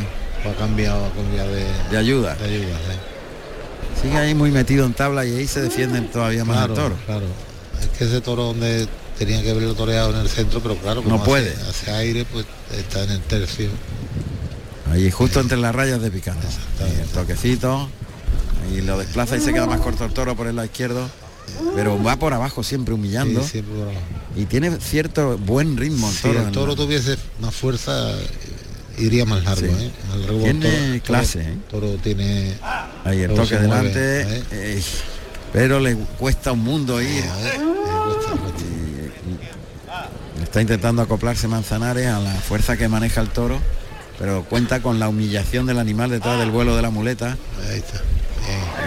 Ha 0.50 0.54
cambiado, 0.58 1.06
ha 1.06 1.10
cambiado 1.12 1.52
de, 1.52 1.66
De 1.92 1.98
ayuda. 1.98 2.36
de 2.36 2.46
ayuda. 2.46 2.78
sí. 2.90 4.02
Sigue 4.04 4.18
ahí 4.18 4.34
muy 4.34 4.50
metido 4.52 4.86
en 4.86 4.94
tabla 4.94 5.26
y 5.26 5.36
ahí 5.36 5.48
se 5.48 5.62
defienden 5.62 6.10
todavía 6.10 6.44
más 6.46 6.58
Claro, 6.58 6.74
el 6.74 6.80
toro. 6.80 6.96
claro. 7.06 7.26
Es 7.82 7.98
que 7.98 8.06
ese 8.06 8.22
toro 8.22 8.46
donde 8.46 8.88
tenía 9.20 9.44
que 9.44 9.52
haberlo 9.52 9.76
toreado 9.76 10.10
en 10.12 10.18
el 10.18 10.30
centro, 10.30 10.60
pero 10.62 10.76
claro, 10.78 11.04
como 11.04 11.18
No 11.18 11.24
puede. 11.24 11.52
Hace, 11.52 11.70
hace 11.70 11.92
aire, 11.92 12.26
pues 12.32 12.46
está 12.76 13.04
en 13.04 13.12
el 13.12 13.20
tercio. 13.22 13.70
Ahí 14.92 15.12
justo 15.12 15.40
entre 15.40 15.58
las 15.58 15.74
rayas 15.76 16.02
de 16.02 16.10
picante. 16.10 16.48
El 17.02 17.08
toquecito. 17.10 17.90
Ahí 18.64 18.82
lo 18.82 18.98
desplaza 18.98 19.38
y 19.38 19.42
se 19.42 19.54
queda 19.54 19.68
más 19.68 19.82
corto 19.82 20.06
el 20.06 20.14
toro 20.14 20.36
por 20.36 20.48
el 20.48 20.56
lado 20.56 20.66
izquierdo. 20.66 21.08
Pero 21.76 22.02
va 22.02 22.18
por 22.18 22.34
abajo 22.34 22.64
siempre 22.64 22.94
humillando. 22.94 23.42
Sí, 23.44 23.50
siempre 23.50 23.76
por 23.76 23.84
abajo. 23.90 24.02
Y 24.36 24.46
tiene 24.46 24.72
cierto 24.80 25.38
buen 25.38 25.78
ritmo 25.78 26.08
el 26.10 26.14
Si 26.16 26.22
toro. 26.24 26.40
el 26.40 26.46
en 26.48 26.52
toro 26.52 26.76
tuviese 26.76 27.18
más 27.40 27.54
fuerza, 27.56 28.12
iría 28.98 29.26
más 29.26 29.44
largo. 29.44 29.68
Sí. 29.68 29.84
¿eh? 29.86 29.92
Más 30.10 30.18
largo, 30.20 30.40
Tiene 30.44 30.70
toro- 31.00 31.04
clase, 31.04 31.40
toro- 31.70 31.88
¿eh? 31.88 31.92
toro 31.92 32.02
tiene... 32.04 32.56
Ahí 33.04 33.22
el 33.22 33.34
toque 33.34 33.58
mueve, 33.60 33.90
delante. 33.92 34.22
¿eh? 34.22 34.44
eh, 34.52 34.84
pero 35.54 35.80
le 35.80 35.96
cuesta 35.96 36.52
un 36.54 36.60
mundo 36.64 37.02
ir. 37.02 37.24
Eh. 37.24 37.60
Está 40.44 40.62
intentando 40.62 41.02
acoplarse 41.02 41.48
Manzanares 41.48 42.08
a 42.08 42.20
la 42.20 42.34
fuerza 42.34 42.76
que 42.76 42.88
maneja 42.88 43.22
el 43.22 43.30
toro, 43.30 43.60
pero 44.20 44.44
cuenta 44.44 44.82
con 44.82 45.00
la 45.00 45.08
humillación 45.08 45.66
del 45.66 45.80
animal 45.80 46.10
detrás 46.10 46.40
del 46.40 46.52
vuelo 46.52 46.76
de 46.76 46.82
la 46.82 46.90
muleta. 46.90 47.38
Ahí 47.70 47.78
está. 47.78 48.02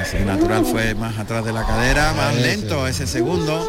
Ese 0.02 0.24
natural 0.24 0.64
fue 0.66 0.94
más 0.94 1.18
atrás 1.18 1.44
de 1.44 1.52
la 1.52 1.64
cadera, 1.66 2.12
más 2.14 2.34
lento 2.36 2.86
ese 2.86 3.06
segundo. 3.06 3.68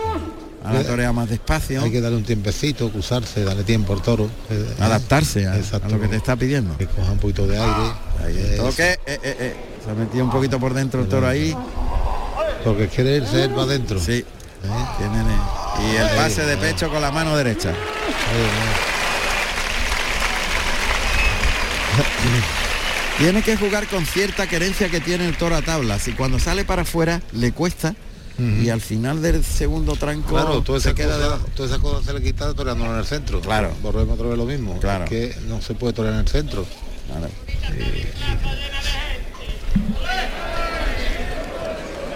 A 0.63 0.73
la 0.73 0.83
torea 0.83 1.13
más 1.13 1.29
despacio. 1.29 1.83
Hay 1.83 1.91
que 1.91 2.01
darle 2.01 2.17
un 2.17 2.23
tiempecito, 2.23 2.87
acusarse, 2.87 3.43
darle 3.43 3.63
tiempo 3.63 3.93
al 3.93 4.01
toro. 4.01 4.25
eh, 4.49 4.65
eh, 4.67 4.83
Adaptarse 4.83 5.45
a, 5.45 5.57
lo 5.87 6.01
que 6.01 6.07
te 6.07 6.15
está 6.15 6.35
pidiendo. 6.35 6.75
Que 6.75 6.87
coja 6.87 7.11
un 7.11 7.19
poquito 7.19 7.45
de 7.45 7.59
aire. 7.59 7.91
Ahí 8.25 8.35
el 8.37 8.53
Eso. 8.55 8.63
toque, 8.63 8.91
eh, 8.93 8.97
eh, 9.05 9.19
eh. 9.23 9.55
Se 9.85 9.91
ha 9.91 9.93
metido 9.93 10.25
un 10.25 10.31
poquito 10.31 10.59
por 10.59 10.73
dentro 10.73 11.01
el 11.01 11.07
toro 11.07 11.27
ahí. 11.27 11.55
Porque 12.63 12.87
quiere 12.87 13.17
irse 13.17 13.43
él 13.43 13.55
va 13.55 13.61
adentro. 13.61 13.99
Sí. 13.99 14.13
¿eh? 14.13 14.25
Y 15.83 15.95
el 15.97 16.09
pase 16.15 16.43
de 16.45 16.57
pecho 16.57 16.89
con 16.89 16.99
la 16.99 17.11
mano 17.11 17.37
derecha. 17.37 17.71
Tiene 23.17 23.41
que 23.41 23.55
jugar 23.55 23.87
con 23.87 24.05
cierta 24.05 24.47
querencia 24.47 24.89
que 24.89 24.99
tiene 24.99 25.27
el 25.27 25.37
toro 25.37 25.55
a 25.55 25.61
tablas 25.61 26.07
y 26.07 26.11
cuando 26.13 26.37
sale 26.37 26.65
para 26.65 26.81
afuera 26.81 27.21
le 27.31 27.51
cuesta 27.53 27.95
y 28.37 28.67
al 28.67 28.81
final 28.81 29.21
del 29.21 29.45
segundo 29.45 29.95
tranco 29.95 30.31
Claro, 30.31 30.61
toda 30.61 30.81
se 30.81 30.93
queda 30.93 31.15
cosa, 31.15 31.37
de- 31.37 31.51
toda 31.51 31.69
esa 31.69 31.79
cosa 31.79 32.03
se 32.03 32.13
le 32.13 32.21
quita 32.21 32.53
toreándolo 32.53 32.91
en 32.91 32.99
el 32.99 33.05
centro. 33.05 33.39
Claro. 33.39 33.71
Volvemos 33.81 34.15
otra 34.15 34.27
vez 34.27 34.37
lo 34.37 34.45
mismo. 34.45 34.77
Claro. 34.79 35.05
Que 35.05 35.33
no 35.47 35.61
se 35.61 35.73
puede 35.73 35.93
torear 35.93 36.15
en 36.15 36.19
el 36.21 36.27
centro. 36.27 36.65
Claro. 37.07 37.29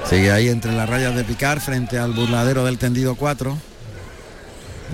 Sigue 0.10 0.32
ahí 0.32 0.50
entre 0.50 0.74
las 0.74 0.90
rayas 0.90 1.16
de 1.16 1.24
picar 1.24 1.62
frente 1.62 1.98
al 1.98 2.12
burladero 2.12 2.66
del 2.66 2.78
tendido 2.78 3.16
4. 3.16 3.58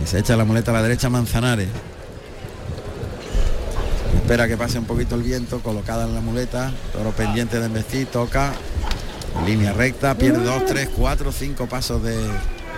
Y 0.03 0.07
se 0.07 0.19
echa 0.19 0.35
la 0.35 0.45
muleta 0.45 0.69
a 0.69 0.73
la 0.75 0.83
derecha 0.83 1.09
Manzanares. 1.09 1.69
Espera 4.25 4.47
que 4.47 4.57
pase 4.57 4.79
un 4.79 4.85
poquito 4.85 5.13
el 5.13 5.21
viento, 5.21 5.59
colocada 5.59 6.05
en 6.05 6.15
la 6.15 6.19
muleta, 6.19 6.71
toro 6.91 7.11
pendiente 7.11 7.59
de 7.59 7.67
embestir, 7.67 8.07
toca, 8.07 8.53
línea 9.45 9.71
recta, 9.71 10.15
pierde 10.15 10.43
dos, 10.43 10.65
tres, 10.65 10.89
cuatro, 10.97 11.31
cinco 11.31 11.67
pasos 11.67 12.01
de 12.01 12.17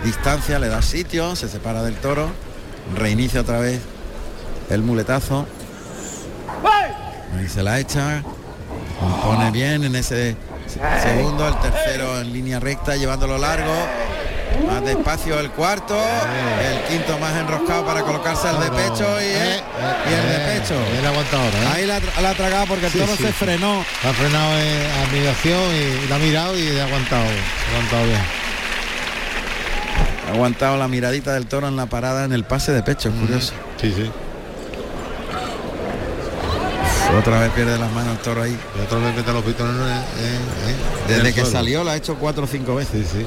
distancia, 0.04 0.60
le 0.60 0.68
da 0.68 0.82
sitio, 0.82 1.38
se 1.38 1.48
separa 1.48 1.84
del 1.84 1.96
toro, 1.96 2.28
reinicia 2.98 3.40
otra 3.40 3.60
vez 3.60 3.80
el 4.70 4.82
muletazo. 4.82 5.48
Ahí 7.38 7.48
se 7.48 7.64
la 7.64 7.80
echa, 7.80 8.24
pone 9.24 9.50
bien 9.52 9.86
en 9.86 9.96
ese 9.96 10.36
segundo, 11.02 11.48
el 11.48 11.58
tercero 11.62 12.20
en 12.20 12.34
línea 12.34 12.60
recta, 12.60 12.98
llevándolo 12.98 13.38
largo. 13.38 13.74
Más 14.66 14.84
despacio 14.84 15.40
el 15.40 15.52
cuarto, 15.52 15.96
el 15.96 16.82
quinto 16.98 17.18
más 17.20 17.36
enroscado 17.36 17.86
para 17.86 18.02
colocarse 18.02 18.48
al 18.48 18.60
de 18.60 18.70
pecho 18.72 19.06
y, 19.22 19.26
el- 19.26 19.62
y 20.10 20.14
el 20.14 20.30
de 20.30 20.60
pecho. 20.60 20.74
Él 20.98 21.06
aguanta 21.06 21.38
ahora. 21.38 21.64
¿eh? 21.64 21.68
Ahí 21.76 21.86
la, 21.86 22.00
la 22.22 22.30
ha 22.32 22.34
tragado 22.34 22.66
porque 22.68 22.88
el 22.88 22.92
toro 22.94 23.16
se 23.16 23.32
frenó. 23.34 23.82
Ha 23.82 24.14
frenado 24.14 24.58
en 24.60 24.92
admiración 25.08 25.62
y, 25.76 26.08
la 26.10 26.16
ha 26.16 26.20
mirado 26.20 26.58
y 26.58 26.78
ha 26.80 26.86
aguantado. 26.86 27.24
ha 27.24 27.72
aguantado 27.76 28.06
bien. 28.06 28.22
Ha 30.28 30.32
aguantado 30.34 30.78
la 30.78 30.88
miradita 30.88 31.34
del 31.34 31.46
toro 31.48 31.68
en 31.68 31.76
la 31.76 31.86
parada 31.86 32.26
en 32.26 32.34
el 32.34 32.44
pase 32.44 32.72
de 32.74 32.84
pecho, 32.84 33.12
curioso. 33.12 33.54
Sí, 33.80 33.94
sí. 33.96 34.12
Otra 37.18 37.40
vez 37.40 37.52
pierde 37.52 37.78
las 37.80 37.92
manos 37.94 38.18
el 38.18 38.22
toro 38.22 38.42
ahí. 38.44 38.58
Y 38.78 38.82
otra 38.84 39.00
vez 39.00 39.16
mete 39.16 39.32
los 39.32 39.44
pitones 39.44 39.74
Desde 41.08 41.24
que 41.34 41.42
suelo. 41.42 41.52
salió 41.52 41.84
la 41.86 41.94
ha 41.94 41.96
hecho 41.96 42.16
cuatro 42.16 42.44
o 42.44 42.48
cinco 42.48 42.76
veces. 42.76 43.08
Sí, 43.10 43.20
sí. 43.20 43.26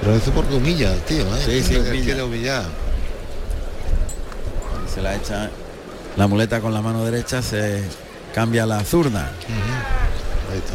Pero 0.00 0.14
eso 0.14 0.30
porque 0.32 0.54
humilla, 0.54 0.94
tío. 1.06 1.22
¿eh? 1.36 1.42
Sí, 1.44 1.62
sí, 1.62 1.74
Él 1.74 1.80
humilla. 1.88 2.04
quiere 2.04 2.22
humillar. 2.22 2.64
Se 4.94 5.02
la 5.02 5.14
echa 5.16 5.50
la 6.16 6.26
muleta 6.26 6.60
con 6.60 6.72
la 6.72 6.80
mano 6.80 7.04
derecha, 7.04 7.42
se 7.42 7.82
cambia 8.34 8.64
la 8.66 8.82
zurda. 8.84 9.30
Ahí 10.50 10.58
está. 10.58 10.74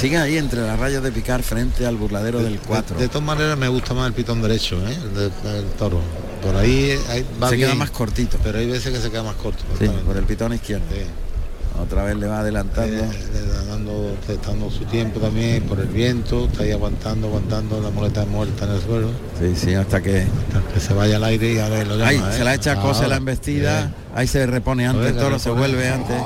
Sigue 0.00 0.16
ahí 0.18 0.36
entre 0.38 0.60
las 0.60 0.78
rayas 0.78 1.02
de 1.02 1.10
picar 1.10 1.42
frente 1.42 1.84
al 1.86 1.96
burladero 1.96 2.38
del 2.40 2.60
4. 2.60 2.96
De, 2.96 3.02
de 3.02 3.08
todas 3.08 3.24
maneras 3.26 3.58
me 3.58 3.66
gusta 3.68 3.94
más 3.94 4.06
el 4.06 4.12
pitón 4.12 4.40
derecho, 4.42 4.76
¿eh? 4.86 4.94
el 5.02 5.14
de- 5.14 5.30
toro. 5.76 6.00
Por 6.42 6.54
ahí, 6.54 6.96
ahí 7.08 7.26
va 7.42 7.48
se 7.50 7.56
queda 7.56 7.68
bien, 7.68 7.78
más 7.78 7.90
cortito. 7.90 8.38
Pero 8.44 8.58
hay 8.58 8.66
veces 8.70 8.92
que 8.92 9.00
se 9.00 9.10
queda 9.10 9.24
más 9.24 9.34
corto. 9.34 9.64
Sí, 9.78 9.88
por 10.06 10.16
el 10.16 10.24
pitón 10.24 10.52
izquierdo. 10.52 10.84
Sí. 10.92 11.02
Otra 11.80 12.02
vez 12.04 12.16
le 12.16 12.26
va 12.26 12.40
adelantando. 12.40 13.04
Eh, 13.04 13.08
dando, 13.68 14.70
su 14.70 14.84
tiempo 14.86 15.20
también 15.20 15.62
por 15.64 15.78
el 15.78 15.86
viento, 15.86 16.46
está 16.46 16.64
ahí 16.64 16.72
aguantando, 16.72 17.28
aguantando 17.28 17.80
la 17.80 17.90
muleta 17.90 18.24
muerta 18.26 18.64
en 18.64 18.72
el 18.72 18.80
suelo, 18.80 19.08
Sí, 19.38 19.54
sí, 19.54 19.74
hasta 19.74 20.00
que. 20.00 20.22
hasta 20.22 20.74
que 20.74 20.80
se 20.80 20.92
vaya 20.94 21.16
al 21.16 21.24
aire 21.24 21.52
y 21.52 21.58
ahora 21.58 21.84
lo 21.84 21.96
llama. 21.96 22.08
Ahí 22.08 22.16
¿eh? 22.16 22.36
se 22.36 22.44
la 22.44 22.54
echa 22.54 22.76
cose 22.76 22.98
Ahora, 23.02 23.08
la 23.08 23.16
embestida. 23.16 23.80
bien. 23.80 23.94
Ahí 24.14 24.26
se 24.26 24.46
repone 24.46 24.86
antes, 24.86 25.06
el 25.06 25.16
toro 25.16 25.38
se 25.38 25.50
vuelve 25.50 25.88
antes. 25.88 26.16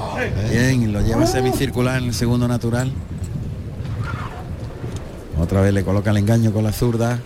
Bien, 0.51 0.83
y 0.83 0.87
lo 0.87 1.01
lleva 1.03 1.27
semicircular 1.27 2.01
en 2.01 2.09
el 2.09 2.15
segundo 2.15 2.49
natural. 2.49 2.91
Otra 5.39 5.61
vez 5.61 5.75
le 5.75 5.85
coloca 5.85 6.11
el 6.11 6.17
engaño 6.17 6.53
con 6.53 6.65
la 6.65 6.73
zurda. 6.73 7.19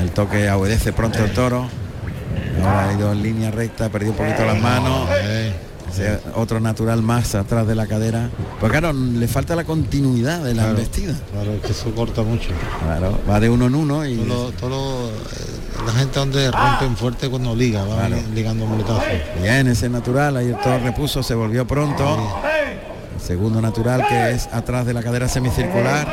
El 0.00 0.10
toque 0.10 0.50
obedece 0.50 0.92
pronto 0.92 1.24
el 1.24 1.32
toro. 1.32 1.68
Ahora 2.58 2.88
ha 2.88 2.92
ido 2.94 3.12
en 3.12 3.22
línea 3.22 3.50
recta, 3.50 3.86
ha 3.86 3.88
perdido 3.90 4.12
un 4.12 4.18
poquito 4.18 4.44
las 4.44 4.60
manos. 4.60 5.08
Otro 6.34 6.60
natural 6.60 7.02
más 7.02 7.34
atrás 7.34 7.66
de 7.66 7.74
la 7.74 7.86
cadera. 7.86 8.28
Pues 8.60 8.70
claro, 8.70 8.92
le 8.92 9.26
falta 9.28 9.56
la 9.56 9.64
continuidad 9.64 10.40
de 10.40 10.54
la 10.54 10.62
Claro. 10.64 10.78
embestida. 10.78 11.14
Claro, 11.32 11.52
es 11.54 11.60
que 11.62 11.72
eso 11.72 11.90
corta 11.94 12.22
mucho. 12.22 12.48
Claro, 12.84 13.18
va 13.28 13.40
de 13.40 13.48
uno 13.48 13.66
en 13.66 13.74
uno 13.74 14.04
y 14.06 14.16
Todo 14.16 14.52
todo 14.52 15.08
eh, 15.08 15.82
la 15.86 15.92
gente 15.92 16.18
donde 16.18 16.50
rompen 16.50 16.96
fuerte 16.96 17.28
cuando 17.30 17.54
liga, 17.54 17.82
va 17.84 18.06
Claro. 18.06 18.16
ligando 18.34 18.66
muletazos. 18.66 19.04
bien 19.40 19.68
ese 19.68 19.88
natural, 19.88 20.36
ahí 20.36 20.48
el 20.48 20.56
toro 20.60 20.78
repuso, 20.80 21.22
se 21.22 21.34
volvió 21.34 21.66
pronto. 21.66 22.40
El 23.14 23.20
segundo 23.22 23.60
natural 23.62 24.04
que 24.06 24.32
es 24.32 24.48
atrás 24.52 24.84
de 24.86 24.92
la 24.92 25.02
cadera 25.02 25.28
semicircular. 25.28 26.06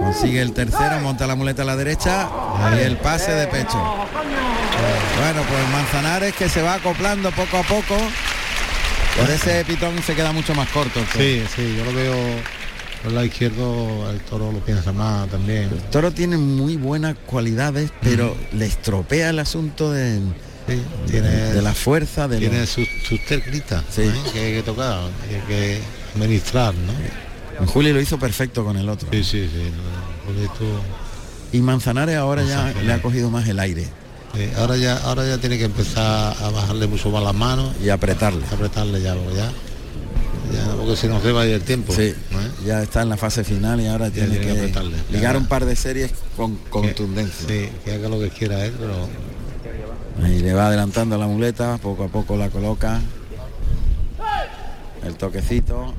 Consigue 0.00 0.40
el 0.40 0.52
tercero, 0.52 1.00
monta 1.02 1.26
la 1.26 1.34
muleta 1.34 1.62
a 1.62 1.64
la 1.64 1.76
derecha 1.76 2.28
y 2.76 2.80
el 2.80 2.96
pase 2.98 3.32
de 3.32 3.46
pecho. 3.48 3.78
Bueno, 5.20 5.42
pues 5.48 5.68
Manzanares 5.72 6.34
que 6.34 6.48
se 6.48 6.62
va 6.62 6.74
acoplando 6.74 7.30
poco 7.32 7.58
a 7.58 7.62
poco. 7.62 7.96
Por 9.16 9.30
ese 9.30 9.64
pitón 9.64 10.00
se 10.02 10.14
queda 10.14 10.32
mucho 10.32 10.54
más 10.54 10.68
corto. 10.68 11.00
Sí, 11.16 11.42
sí, 11.54 11.74
yo 11.76 11.84
lo 11.84 11.92
veo 11.92 12.14
por 13.02 13.08
el 13.10 13.14
lado 13.14 13.26
izquierdo, 13.26 14.10
el 14.10 14.20
toro 14.20 14.52
lo 14.52 14.60
piensa 14.60 14.92
más 14.92 15.28
también. 15.28 15.64
El 15.64 15.80
toro 15.90 16.12
tiene 16.12 16.36
muy 16.36 16.76
buenas 16.76 17.16
cualidades, 17.26 17.90
pero 18.02 18.36
le 18.52 18.66
estropea 18.66 19.30
el 19.30 19.38
asunto 19.40 19.90
de, 19.90 20.20
Sí, 20.68 20.82
tiene, 21.10 21.28
de 21.28 21.62
la 21.62 21.74
fuerza, 21.74 22.28
de 22.28 22.38
tiene 22.38 22.60
los- 22.60 22.68
sus, 22.68 22.86
sus 23.08 23.24
técnicas 23.26 23.82
Sí. 23.90 24.02
¿eh? 24.02 24.12
que 24.32 24.38
hay 24.40 24.52
que 24.54 24.62
tocar, 24.62 25.00
que 25.28 25.34
hay 25.36 25.42
que 25.42 25.80
administrar, 26.14 26.74
¿no? 26.74 26.92
En 27.60 27.66
Juli 27.66 27.92
lo 27.92 28.00
hizo 28.00 28.18
perfecto 28.18 28.64
con 28.64 28.76
el 28.76 28.88
otro. 28.88 29.08
Sí, 29.10 29.24
sí, 29.24 29.50
sí. 29.52 31.56
Y 31.56 31.60
Manzanares 31.60 32.16
ahora 32.16 32.44
ya 32.44 32.72
le 32.84 32.92
ha 32.92 33.02
cogido 33.02 33.30
más 33.30 33.48
el 33.48 33.58
aire 33.58 33.88
eh, 34.38 34.52
ahora 34.56 34.76
ya, 34.76 34.96
ahora 34.98 35.26
ya 35.26 35.38
tiene 35.38 35.58
que 35.58 35.64
empezar 35.64 36.34
a 36.40 36.50
bajarle 36.50 36.86
mucho 36.86 37.10
más 37.10 37.22
las 37.22 37.34
manos, 37.34 37.74
y 37.82 37.88
apretarle. 37.88 38.44
a 38.50 38.54
apretarle 38.54 39.00
ya, 39.02 39.14
porque 39.14 39.36
ya, 39.36 39.50
ya, 40.52 40.74
porque 40.76 40.96
si 40.96 41.06
nos 41.08 41.24
va 41.24 41.42
a 41.42 41.46
ir 41.46 41.54
el 41.54 41.62
tiempo. 41.62 41.92
Sí, 41.92 42.02
¿eh? 42.02 42.14
ya 42.64 42.82
está 42.82 43.02
en 43.02 43.08
la 43.10 43.16
fase 43.16 43.44
final 43.44 43.80
y 43.80 43.86
ahora 43.86 44.10
tiene, 44.10 44.30
tiene 44.30 44.46
que 44.46 44.52
que, 44.52 44.58
apretarle. 44.60 44.96
ligar 45.10 45.32
Ya. 45.34 45.38
un 45.38 45.46
par 45.46 45.64
de 45.64 45.76
series 45.76 46.10
con 46.36 46.56
contundencia. 46.70 47.46
Sí, 47.48 47.68
que 47.84 47.94
haga 47.94 48.08
lo 48.08 48.18
que 48.20 48.30
quiera 48.30 48.64
él, 48.64 48.74
pero 48.78 49.08
Ahí 50.24 50.40
le 50.40 50.52
va 50.52 50.66
adelantando 50.66 51.16
la 51.16 51.26
muleta, 51.28 51.78
poco 51.78 52.04
a 52.04 52.08
poco 52.08 52.36
la 52.36 52.48
coloca. 52.50 53.00
El 55.04 55.14
toquecito. 55.14 55.94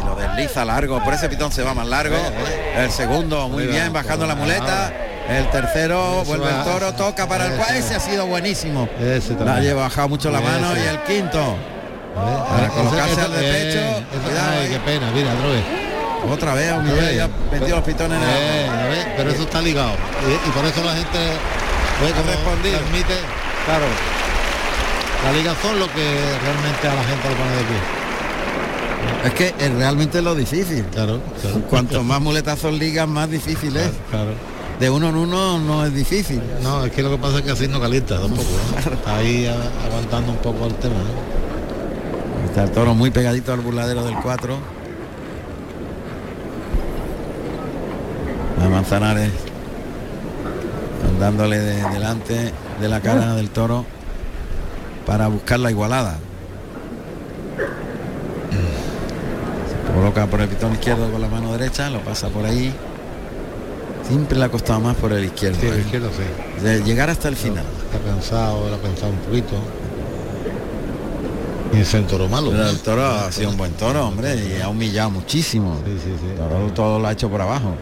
Y 0.00 0.04
lo 0.04 0.14
desliza 0.14 0.64
largo, 0.64 1.02
por 1.02 1.14
ese 1.14 1.28
pitón 1.28 1.50
se 1.50 1.62
va 1.62 1.74
más 1.74 1.88
largo. 1.88 2.16
El 2.76 2.90
segundo, 2.92 3.48
muy 3.48 3.66
bien, 3.66 3.92
bajando 3.92 4.24
la 4.26 4.34
muleta. 4.36 4.92
El 5.28 5.50
tercero, 5.50 6.22
vuelve 6.24 6.48
el 6.48 6.64
toro, 6.64 6.92
toca 6.94 7.26
para 7.26 7.46
el 7.46 7.52
cual. 7.54 7.74
Ese 7.76 7.96
ha 7.96 8.00
sido 8.00 8.26
buenísimo. 8.26 8.88
La 9.44 9.60
lleva 9.60 9.82
bajado 9.82 10.08
mucho 10.08 10.30
la 10.30 10.40
mano 10.40 10.76
y 10.76 10.80
el 10.80 11.02
quinto. 11.02 11.56
Para 12.14 12.68
colocarse 12.68 13.20
al 13.20 13.32
de 13.32 13.38
pecho. 13.38 13.80
Cuidado, 14.24 14.50
Ay, 14.52 14.66
eh. 14.66 14.68
qué 14.70 14.78
pena, 14.80 15.10
mira, 15.12 15.32
otra 15.34 15.48
vez. 15.48 15.64
Otra 16.30 16.54
vez, 16.54 16.72
a 16.72 16.76
un 16.78 16.86
nivel, 16.86 17.16
ya 17.16 17.28
metió 17.52 17.76
los 17.76 17.84
pitones 17.84 18.18
en 18.20 18.28
el 18.28 18.34
Eh, 18.34 19.14
pero 19.16 19.30
eso 19.30 19.42
está 19.42 19.60
ligado. 19.60 19.92
Y, 19.92 20.48
y 20.48 20.50
por 20.52 20.64
eso 20.64 20.82
la 20.82 20.94
gente 20.94 21.18
respondido. 22.00 22.78
transmite, 22.78 23.14
claro. 23.64 23.84
La 25.24 25.32
ligazón 25.32 25.78
lo 25.78 25.86
que 25.92 26.20
realmente 26.42 26.88
a 26.88 26.94
la 26.94 27.04
gente 27.04 27.28
lo 27.28 27.36
pone 27.36 27.56
de 27.56 27.64
pie. 27.64 27.96
Es 29.24 29.32
que 29.34 29.64
es 29.64 29.74
realmente 29.74 30.22
lo 30.22 30.34
difícil. 30.34 30.84
Claro, 30.86 31.20
claro. 31.40 31.60
Cuanto 31.68 32.02
más 32.02 32.20
muletazos 32.20 32.72
ligas, 32.72 33.06
más 33.08 33.30
difícil 33.30 33.76
es. 33.76 33.90
Claro. 34.10 34.30
De 34.80 34.90
uno 34.90 35.08
en 35.08 35.16
uno 35.16 35.58
no 35.58 35.84
es 35.86 35.94
difícil. 35.94 36.42
No, 36.62 36.84
es 36.84 36.92
que 36.92 37.02
lo 37.02 37.10
que 37.10 37.18
pasa 37.18 37.38
es 37.38 37.44
que 37.44 37.50
así 37.50 37.66
no 37.66 37.80
calienta 37.80 38.20
tampoco. 38.20 38.42
¿no? 38.84 38.92
Está 38.92 39.16
ahí 39.16 39.46
aguantando 39.86 40.32
un 40.32 40.38
poco 40.38 40.66
el 40.66 40.74
tema, 40.74 40.94
¿no? 40.94 42.46
Está 42.46 42.64
el 42.64 42.70
toro 42.70 42.94
muy 42.94 43.10
pegadito 43.10 43.52
al 43.52 43.60
burladero 43.60 44.04
del 44.04 44.16
4. 44.22 44.56
A 48.62 48.68
Manzanares 48.68 49.32
dándole 51.18 51.58
de 51.58 51.82
delante 51.90 52.52
de 52.80 52.88
la 52.88 53.00
cara 53.00 53.34
del 53.34 53.50
toro 53.50 53.84
para 55.06 55.28
buscar 55.28 55.60
la 55.60 55.70
igualada. 55.70 56.18
Se 59.70 59.94
coloca 59.94 60.26
por 60.26 60.40
el 60.40 60.48
pitón 60.48 60.72
izquierdo 60.72 61.10
con 61.10 61.20
la 61.20 61.28
mano 61.28 61.52
derecha, 61.52 61.88
lo 61.90 62.00
pasa 62.00 62.28
por 62.28 62.44
ahí. 62.44 62.74
Siempre 64.08 64.38
le 64.38 64.44
ha 64.44 64.48
costado 64.48 64.80
más 64.80 64.96
por 64.96 65.12
el 65.12 65.24
izquierdo. 65.24 65.60
Sí, 65.60 65.66
el 65.66 65.74
¿eh? 65.74 65.80
izquierdo 65.80 66.10
sí. 66.10 66.62
De 66.62 66.82
llegar 66.82 67.10
hasta 67.10 67.28
el 67.28 67.36
final. 67.36 67.64
Está 67.84 67.98
cansado, 68.08 68.68
lo 68.68 68.76
ha 68.76 68.78
pensado 68.78 69.12
un 69.12 69.18
poquito. 69.18 69.56
Y 71.72 71.80
es 71.80 71.94
el 71.94 72.06
toro 72.06 72.28
malo. 72.28 72.52
El 72.52 72.78
toro 72.80 73.04
ha 73.04 73.32
sido 73.32 73.50
un 73.50 73.56
buen 73.56 73.72
toro, 73.72 74.06
hombre, 74.06 74.36
y 74.36 74.60
ha 74.62 74.68
humillado 74.68 75.10
muchísimo. 75.10 75.80
Sí, 75.84 75.98
sí, 76.02 76.14
sí. 76.20 76.34
Todo, 76.36 76.72
todo 76.72 76.98
lo 76.98 77.08
ha 77.08 77.12
hecho 77.12 77.28
por 77.28 77.40
abajo. 77.40 77.74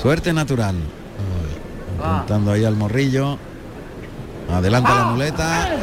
Suerte 0.00 0.32
natural. 0.32 0.76
Apuntando 2.02 2.52
ahí 2.52 2.64
al 2.64 2.76
morrillo. 2.76 3.38
Adelanta 4.50 4.94
la 4.94 5.04
muleta. 5.06 5.76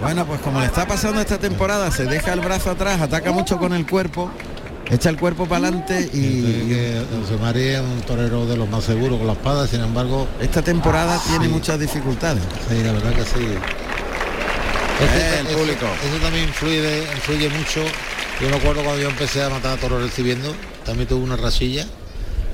Bueno, 0.00 0.24
pues 0.24 0.40
como 0.40 0.60
le 0.60 0.66
está 0.66 0.86
pasando 0.86 1.20
esta 1.20 1.38
temporada, 1.38 1.90
se 1.90 2.06
deja 2.06 2.32
el 2.32 2.40
brazo 2.40 2.70
atrás, 2.70 3.00
ataca 3.02 3.32
mucho 3.32 3.58
con 3.58 3.74
el 3.74 3.86
cuerpo, 3.86 4.30
echa 4.90 5.08
el 5.08 5.16
cuerpo 5.16 5.46
para 5.46 5.68
adelante 5.68 6.08
y 6.12 6.42
que 6.68 7.02
José 7.22 7.36
María 7.40 7.78
es 7.78 7.84
un 7.84 8.00
torero 8.02 8.46
de 8.46 8.56
los 8.56 8.68
más 8.68 8.84
seguros 8.84 9.18
con 9.18 9.26
la 9.26 9.34
espada, 9.34 9.66
sin 9.66 9.80
embargo, 9.80 10.26
esta 10.40 10.62
temporada 10.62 11.20
tiene 11.28 11.46
Sí. 11.46 11.50
muchas 11.52 11.78
dificultades. 11.78 12.42
sí, 12.68 12.82
la 12.82 12.92
verdad 12.92 13.12
que 13.14 13.22
sí. 13.24 13.46
Eh, 15.02 15.36
el 15.40 15.46
eso- 15.46 15.58
público. 15.58 15.86
Eso, 16.06 16.22
también 16.22 16.44
influye, 16.48 17.02
influye 17.14 17.48
mucho. 17.48 17.82
Yo 18.40 18.48
me 18.48 18.56
acuerdo 18.56 18.82
cuando 18.82 19.00
yo 19.02 19.08
empecé 19.08 19.42
a 19.42 19.48
matar 19.48 19.72
a 19.78 19.80
toros 19.80 20.02
recibiendo, 20.02 20.54
también 20.84 21.08
tuve 21.08 21.22
una 21.22 21.36
rachilla 21.36 21.86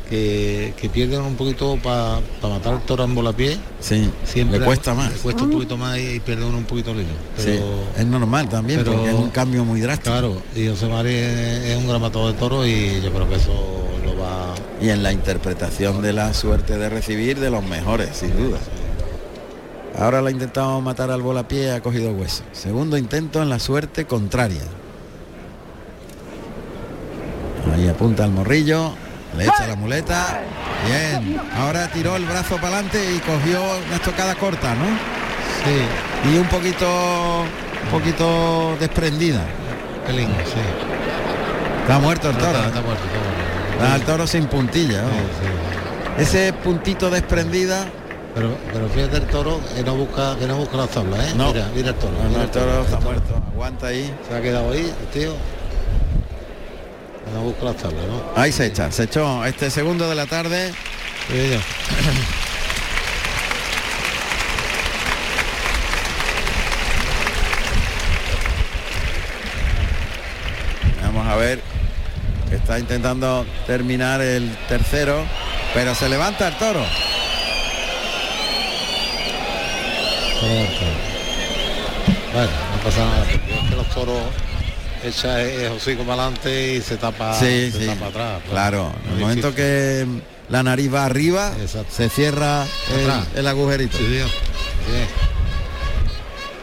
que, 0.08 0.72
que 0.80 0.88
pierden 0.88 1.20
un 1.22 1.34
poquito 1.36 1.76
para 1.82 2.20
matar 2.42 2.74
el 2.74 2.80
toro 2.80 3.04
en 3.04 3.14
volapié. 3.14 3.58
Sí, 3.80 4.10
Siempre 4.24 4.58
le 4.60 4.64
cuesta 4.64 4.94
más. 4.94 5.12
Le 5.12 5.18
cuesta 5.18 5.44
un 5.44 5.50
poquito 5.50 5.76
más 5.76 5.98
y 5.98 6.20
pierde 6.20 6.44
uno 6.44 6.58
un 6.58 6.64
poquito 6.64 6.92
el 6.92 6.98
hilo. 7.00 7.08
Sí, 7.36 7.58
es 7.96 8.06
normal 8.06 8.48
también, 8.48 8.80
pero- 8.80 8.92
porque 8.94 9.08
es 9.10 9.14
un 9.14 9.30
cambio 9.30 9.64
muy 9.64 9.80
drástico. 9.80 10.10
Claro, 10.10 10.42
y 10.54 10.68
José 10.68 10.86
María 10.88 11.66
es 11.72 11.76
un 11.76 11.88
gran 11.88 12.00
matador 12.00 12.32
de 12.32 12.38
toros 12.38 12.66
y 12.66 13.00
yo 13.02 13.12
creo 13.12 13.28
que 13.28 13.34
eso 13.36 13.52
lo 14.04 14.16
va 14.20 14.54
Y 14.80 14.90
en 14.90 15.02
la 15.02 15.12
interpretación 15.12 16.02
de 16.02 16.12
la 16.12 16.32
suerte 16.34 16.78
de 16.78 16.88
recibir 16.88 17.38
de 17.40 17.50
los 17.50 17.64
mejores, 17.64 18.16
sin 18.16 18.36
duda. 18.36 18.58
Ahora 19.98 20.20
la 20.20 20.28
ha 20.28 20.32
intentado 20.32 20.78
matar 20.82 21.10
al 21.10 21.22
volapié, 21.22 21.72
ha 21.72 21.80
cogido 21.80 22.10
hueso. 22.12 22.42
Segundo 22.52 22.98
intento 22.98 23.42
en 23.42 23.48
la 23.48 23.58
suerte 23.58 24.04
contraria. 24.04 24.60
Ahí 27.74 27.88
apunta 27.88 28.24
al 28.24 28.30
morrillo, 28.30 28.92
le 29.36 29.44
echa 29.44 29.66
la 29.66 29.76
muleta. 29.76 30.40
Bien, 30.86 31.40
ahora 31.58 31.88
tiró 31.88 32.16
el 32.16 32.24
brazo 32.24 32.56
para 32.56 32.68
adelante 32.78 32.98
y 33.14 33.18
cogió 33.20 33.60
una 33.86 33.96
estocada 33.96 34.34
corta, 34.34 34.74
¿no? 34.74 34.86
Sí, 35.64 36.30
Y 36.32 36.38
un 36.38 36.46
poquito, 36.48 36.86
un 37.84 37.90
poquito 37.90 38.76
desprendida. 38.78 39.40
pelín, 40.06 40.28
sí. 40.44 40.60
Está 41.82 41.98
muerto 41.98 42.30
el 42.30 42.36
toro. 42.36 42.50
Está, 42.50 42.66
está 42.68 42.80
muerto, 42.82 43.04
está 43.04 43.18
muerto. 43.18 43.82
Está 43.84 43.96
el 43.96 44.02
toro 44.02 44.26
sin 44.26 44.46
puntilla. 44.46 45.02
¿no? 45.02 45.08
Sí, 45.08 45.14
sí. 46.16 46.22
Ese 46.22 46.52
puntito 46.54 47.10
desprendida 47.10 47.84
Pero, 48.34 48.56
pero 48.72 48.88
fíjate 48.88 49.16
el 49.18 49.26
toro 49.26 49.60
que 49.74 49.82
no 49.82 49.94
busca, 49.96 50.36
que 50.38 50.46
no 50.46 50.56
busca 50.56 50.76
las 50.78 50.88
tablas, 50.90 51.20
¿eh? 51.20 51.32
No. 51.36 51.52
Mira, 51.52 51.66
mira 51.74 51.88
el 51.90 51.94
toro. 51.96 52.12
No, 52.22 52.28
mira 52.28 52.38
no, 52.38 52.44
el 52.44 52.50
toro 52.50 52.82
está 52.82 53.00
muerto. 53.00 53.42
Aguanta 53.52 53.86
ahí. 53.88 54.14
Se 54.28 54.34
ha 54.36 54.40
quedado 54.42 54.72
ahí, 54.72 54.92
tío. 55.12 55.32
No 57.36 57.42
busca 57.42 57.64
las 57.66 57.76
tablas, 57.76 58.06
¿no? 58.06 58.32
Ahí 58.34 58.50
se 58.50 58.64
echa. 58.64 58.90
Se 58.90 59.02
echó 59.02 59.44
este 59.44 59.70
segundo 59.70 60.08
de 60.08 60.14
la 60.14 60.24
tarde. 60.24 60.72
Sí. 61.28 61.60
Vamos 71.02 71.26
a 71.26 71.36
ver. 71.36 71.60
Está 72.50 72.78
intentando 72.78 73.44
terminar 73.66 74.22
el 74.22 74.56
tercero. 74.66 75.22
Pero 75.74 75.94
se 75.94 76.08
levanta 76.08 76.48
el 76.48 76.56
toro. 76.56 76.80
Bueno, 82.32 82.50
no 82.72 82.82
pasa 82.82 83.04
nada, 83.04 83.26
porque 83.30 83.76
los 83.76 83.90
toros 83.90 84.22
echa 85.08 85.40
el 85.42 85.72
hocico 85.72 86.02
para 86.04 86.22
adelante 86.24 86.74
y 86.74 86.80
se 86.80 86.96
tapa, 86.96 87.34
sí, 87.38 87.70
se 87.72 87.80
sí. 87.80 87.86
tapa 87.86 88.06
atrás. 88.06 88.42
Claro. 88.50 88.92
En 89.06 89.12
el 89.14 89.20
momento 89.20 89.54
que 89.54 90.06
la 90.48 90.62
nariz 90.62 90.92
va 90.92 91.04
arriba, 91.04 91.52
Exacto. 91.60 91.92
se 91.94 92.08
cierra 92.08 92.64
el, 92.94 93.38
el 93.38 93.46
agujerito. 93.46 93.96
Sí. 93.98 94.04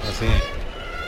Así 0.09 0.25
es. 0.25 0.53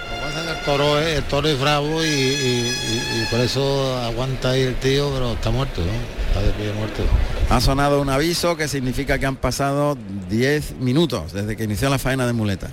Lo 0.10 0.16
que 0.16 0.22
pasa 0.26 0.40
es 0.40 0.45
que 0.45 0.52
el 0.60 0.66
toro 0.66 0.99
es, 0.99 1.18
el 1.18 1.24
toro 1.24 1.48
es 1.48 1.60
bravo 1.60 2.03
y, 2.03 2.07
y- 2.07 2.10
y- 2.12 3.22
y 3.22 3.26
por 3.30 3.40
eso 3.40 3.98
aguanta 4.03 4.52
ahí 4.52 4.62
el 4.64 4.76
tío, 4.76 5.10
pero 5.14 5.34
está 5.34 5.52
muerto, 5.52 5.82
¿no? 5.82 5.91
Está 6.28 6.41
de 6.41 6.52
pie 6.53 6.74
muerto. 6.74 7.03
Ha 7.49 7.62
sonado 7.62 8.02
un 8.02 8.10
aviso 8.10 8.57
que 8.57 8.68
significa 8.68 9.20
que 9.20 9.26
han 9.26 9.36
pasado 9.36 9.98
10 10.30 10.76
minutos 10.80 11.32
desde 11.34 11.56
que 11.56 11.64
inició 11.66 11.90
la 11.90 11.99
faena 11.99 12.26
de 12.26 12.34
muleta. 12.34 12.70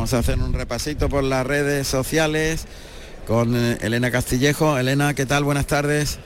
Vamos 0.00 0.14
a 0.14 0.18
hacer 0.20 0.38
un 0.38 0.54
repasito 0.54 1.10
por 1.10 1.22
las 1.22 1.46
redes 1.46 1.86
sociales 1.86 2.64
con 3.26 3.54
eh, 3.54 3.76
Elena 3.82 4.10
Castillejo. 4.10 4.78
Elena, 4.78 5.12
¿qué 5.12 5.26
tal? 5.26 5.44
Buenas 5.44 5.66
tardes. 5.66 6.18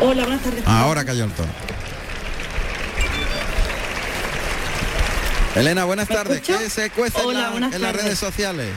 Hola, 0.00 0.22
buenas 0.22 0.42
tardes. 0.44 0.62
Ahora 0.64 1.04
cayó 1.04 1.24
el 1.24 1.32
toro. 1.32 1.48
Elena, 5.56 5.86
buenas 5.86 6.08
¿Me 6.08 6.14
tardes. 6.14 6.36
escucha? 6.36 6.58
¿Qué 6.60 6.70
se 6.70 6.90
cuece 6.90 7.20
en, 7.20 7.34
la- 7.34 7.78
las 7.80 7.96
redes 7.96 8.20
sociales? 8.20 8.68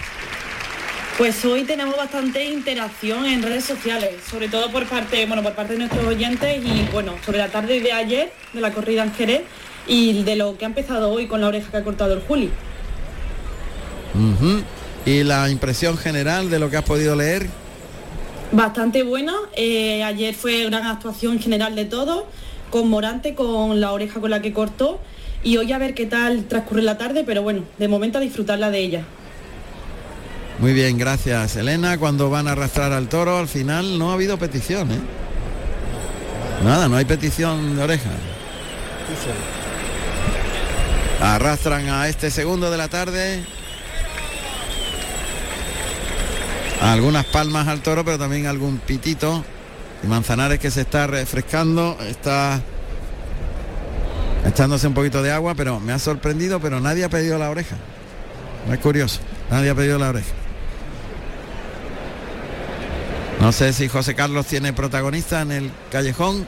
Pues 1.20 1.46
hoy 1.46 1.64
tenemos 1.64 1.96
bastante 1.96 2.44
interacción 2.44 3.28
en 3.28 3.44
redes 3.44 3.66
sociales, 3.66 4.16
sobre 4.28 4.50
todo 4.50 4.72
por 4.72 4.88
parte, 4.88 5.28
bueno, 5.28 5.44
por 5.44 5.54
parte 5.54 5.74
de 5.74 5.80
nuestros 5.80 6.06
oyentes 6.08 6.66
y 6.66 6.90
bueno, 6.92 7.14
sobre 7.24 7.38
la 7.38 7.50
tarde 7.50 7.80
de 7.82 7.92
ayer 7.94 8.34
de 8.52 8.62
la 8.62 8.74
corrida 8.74 9.04
en 9.04 9.14
Jerez 9.14 9.42
y 9.88 10.24
de 10.24 10.36
lo 10.36 10.58
que 10.58 10.66
ha 10.66 10.68
empezado 10.68 11.12
hoy 11.12 11.28
con 11.28 11.42
la 11.42 11.48
oreja 11.48 11.72
que 11.72 11.78
ha 11.78 11.84
cortado 11.84 12.14
el 12.14 12.22
Juli. 12.22 12.50
Y 15.06 15.24
la 15.24 15.50
impresión 15.50 15.98
general 15.98 16.50
de 16.50 16.60
lo 16.60 16.70
que 16.70 16.78
has 16.78 16.84
podido 16.84 17.16
leer. 17.16 17.48
Bastante 18.52 19.04
buena. 19.04 19.34
eh, 19.56 20.04
ayer 20.04 20.34
fue 20.34 20.66
gran 20.66 20.86
actuación 20.86 21.40
general 21.40 21.76
de 21.76 21.86
todo, 21.86 22.28
con 22.72 22.90
Morante, 22.90 23.36
con 23.36 23.82
la 23.82 23.92
oreja 23.92 24.20
con 24.20 24.32
la 24.32 24.42
que 24.42 24.54
cortó. 24.54 25.00
Y 25.44 25.58
hoy 25.58 25.72
a 25.72 25.78
ver 25.78 25.94
qué 25.94 26.06
tal 26.06 26.46
transcurre 26.46 26.82
la 26.82 26.98
tarde, 26.98 27.24
pero 27.24 27.44
bueno, 27.44 27.64
de 27.78 27.88
momento 27.88 28.18
a 28.18 28.22
disfrutarla 28.22 28.72
de 28.72 28.80
ella. 28.80 29.04
Muy 30.58 30.74
bien, 30.74 30.98
gracias. 30.98 31.56
Elena, 31.58 31.98
cuando 31.98 32.30
van 32.30 32.48
a 32.48 32.54
arrastrar 32.54 32.94
al 32.94 33.10
toro, 33.10 33.38
al 33.38 33.48
final 33.48 34.00
no 34.00 34.10
ha 34.10 34.14
habido 34.14 34.40
petición, 34.40 34.90
¿eh? 34.92 35.00
Nada, 36.64 36.88
no 36.88 36.96
hay 36.96 37.06
petición 37.06 37.76
de 37.76 37.84
oreja. 37.84 38.10
Arrastran 41.22 41.90
a 41.90 42.08
este 42.08 42.30
segundo 42.32 42.70
de 42.70 42.78
la 42.78 42.88
tarde. 42.88 43.44
Algunas 46.82 47.26
palmas 47.26 47.68
al 47.68 47.82
toro, 47.82 48.06
pero 48.06 48.20
también 48.20 48.48
algún 48.48 48.78
pitito. 48.78 49.44
Y 50.04 50.08
Manzanares 50.08 50.60
que 50.60 50.70
se 50.70 50.82
está 50.82 51.08
refrescando, 51.08 51.98
está 52.02 52.62
echándose 54.46 54.88
un 54.88 54.94
poquito 54.94 55.24
de 55.24 55.32
agua, 55.32 55.56
pero 55.56 55.80
me 55.80 55.94
ha 55.94 56.00
sorprendido, 56.00 56.60
pero 56.60 56.80
nadie 56.80 57.04
ha 57.04 57.10
pedido 57.10 57.38
la 57.40 57.50
oreja. 57.50 57.76
Es 58.72 58.80
curioso, 58.80 59.20
nadie 59.50 59.70
ha 59.70 59.76
pedido 59.76 59.98
la 59.98 60.10
oreja. 60.10 60.34
No 63.40 63.52
sé 63.52 63.74
si 63.74 63.88
José 63.88 64.16
Carlos 64.16 64.46
tiene 64.46 64.74
protagonista 64.74 65.42
en 65.42 65.52
el 65.52 65.72
callejón. 65.92 66.48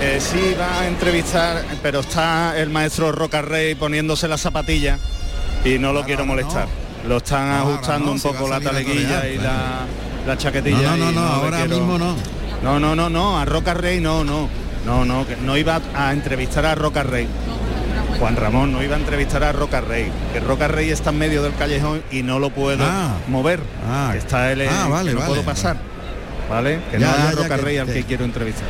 Eh, 0.00 0.18
sí, 0.20 0.54
va 0.58 0.80
a 0.82 0.86
entrevistar, 0.88 1.64
pero 1.82 2.00
está 2.00 2.56
el 2.58 2.70
maestro 2.70 3.10
Roca 3.10 3.42
Rey 3.42 3.74
poniéndose 3.74 4.28
la 4.28 4.38
zapatilla 4.38 4.98
y 5.64 5.78
no 5.78 5.92
lo 5.92 6.04
quiero 6.04 6.24
molestar. 6.24 6.68
Lo 7.08 7.16
están 7.18 7.50
ajustando 7.50 8.12
un 8.12 8.20
poco 8.20 8.48
la 8.48 8.60
taleguilla 8.60 9.26
y 9.28 9.38
la, 9.38 9.86
la 10.26 10.36
chaquetilla. 10.38 10.96
No, 10.96 10.96
no, 10.96 11.12
no, 11.12 11.20
ahora 11.20 11.64
mismo 11.66 11.98
no. 11.98 12.14
No, 12.62 12.78
no, 12.78 12.94
no, 12.94 13.08
no, 13.10 13.38
a 13.38 13.44
Roca 13.44 13.74
Rey 13.74 14.00
no, 14.00 14.24
no. 14.24 14.48
No, 14.86 15.04
no, 15.04 15.26
que 15.26 15.36
no 15.36 15.56
iba 15.56 15.80
a 15.94 16.12
entrevistar 16.12 16.64
a 16.66 16.74
Roca 16.74 17.02
Rey. 17.02 17.26
Juan 18.20 18.36
Ramón 18.36 18.72
no 18.72 18.82
iba 18.82 18.96
a 18.96 18.98
entrevistar 18.98 19.44
a 19.44 19.52
Roca 19.52 19.80
Rey, 19.80 20.10
que 20.32 20.40
Roca 20.40 20.66
Rey 20.66 20.90
está 20.90 21.10
en 21.10 21.18
medio 21.18 21.42
del 21.42 21.54
callejón 21.54 22.02
y 22.10 22.22
no 22.22 22.38
lo 22.38 22.50
puedo 22.50 22.84
Ah. 22.84 23.16
mover. 23.28 23.60
Ah. 23.88 24.14
está 24.16 24.50
él, 24.52 24.66
Ah, 24.68 24.88
vale, 24.88 25.10
que 25.10 25.14
no 25.14 25.20
vale. 25.20 25.30
puedo 25.32 25.42
pasar. 25.44 25.76
¿Vale? 26.48 26.80
Que 26.90 26.98
Ya, 26.98 27.06
no 27.08 27.12
haya 27.14 27.24
ya, 27.32 27.42
Roca 27.42 27.56
Rey 27.58 27.78
al 27.78 27.86
que 27.92 28.04
quiero 28.04 28.24
entrevistar. 28.24 28.66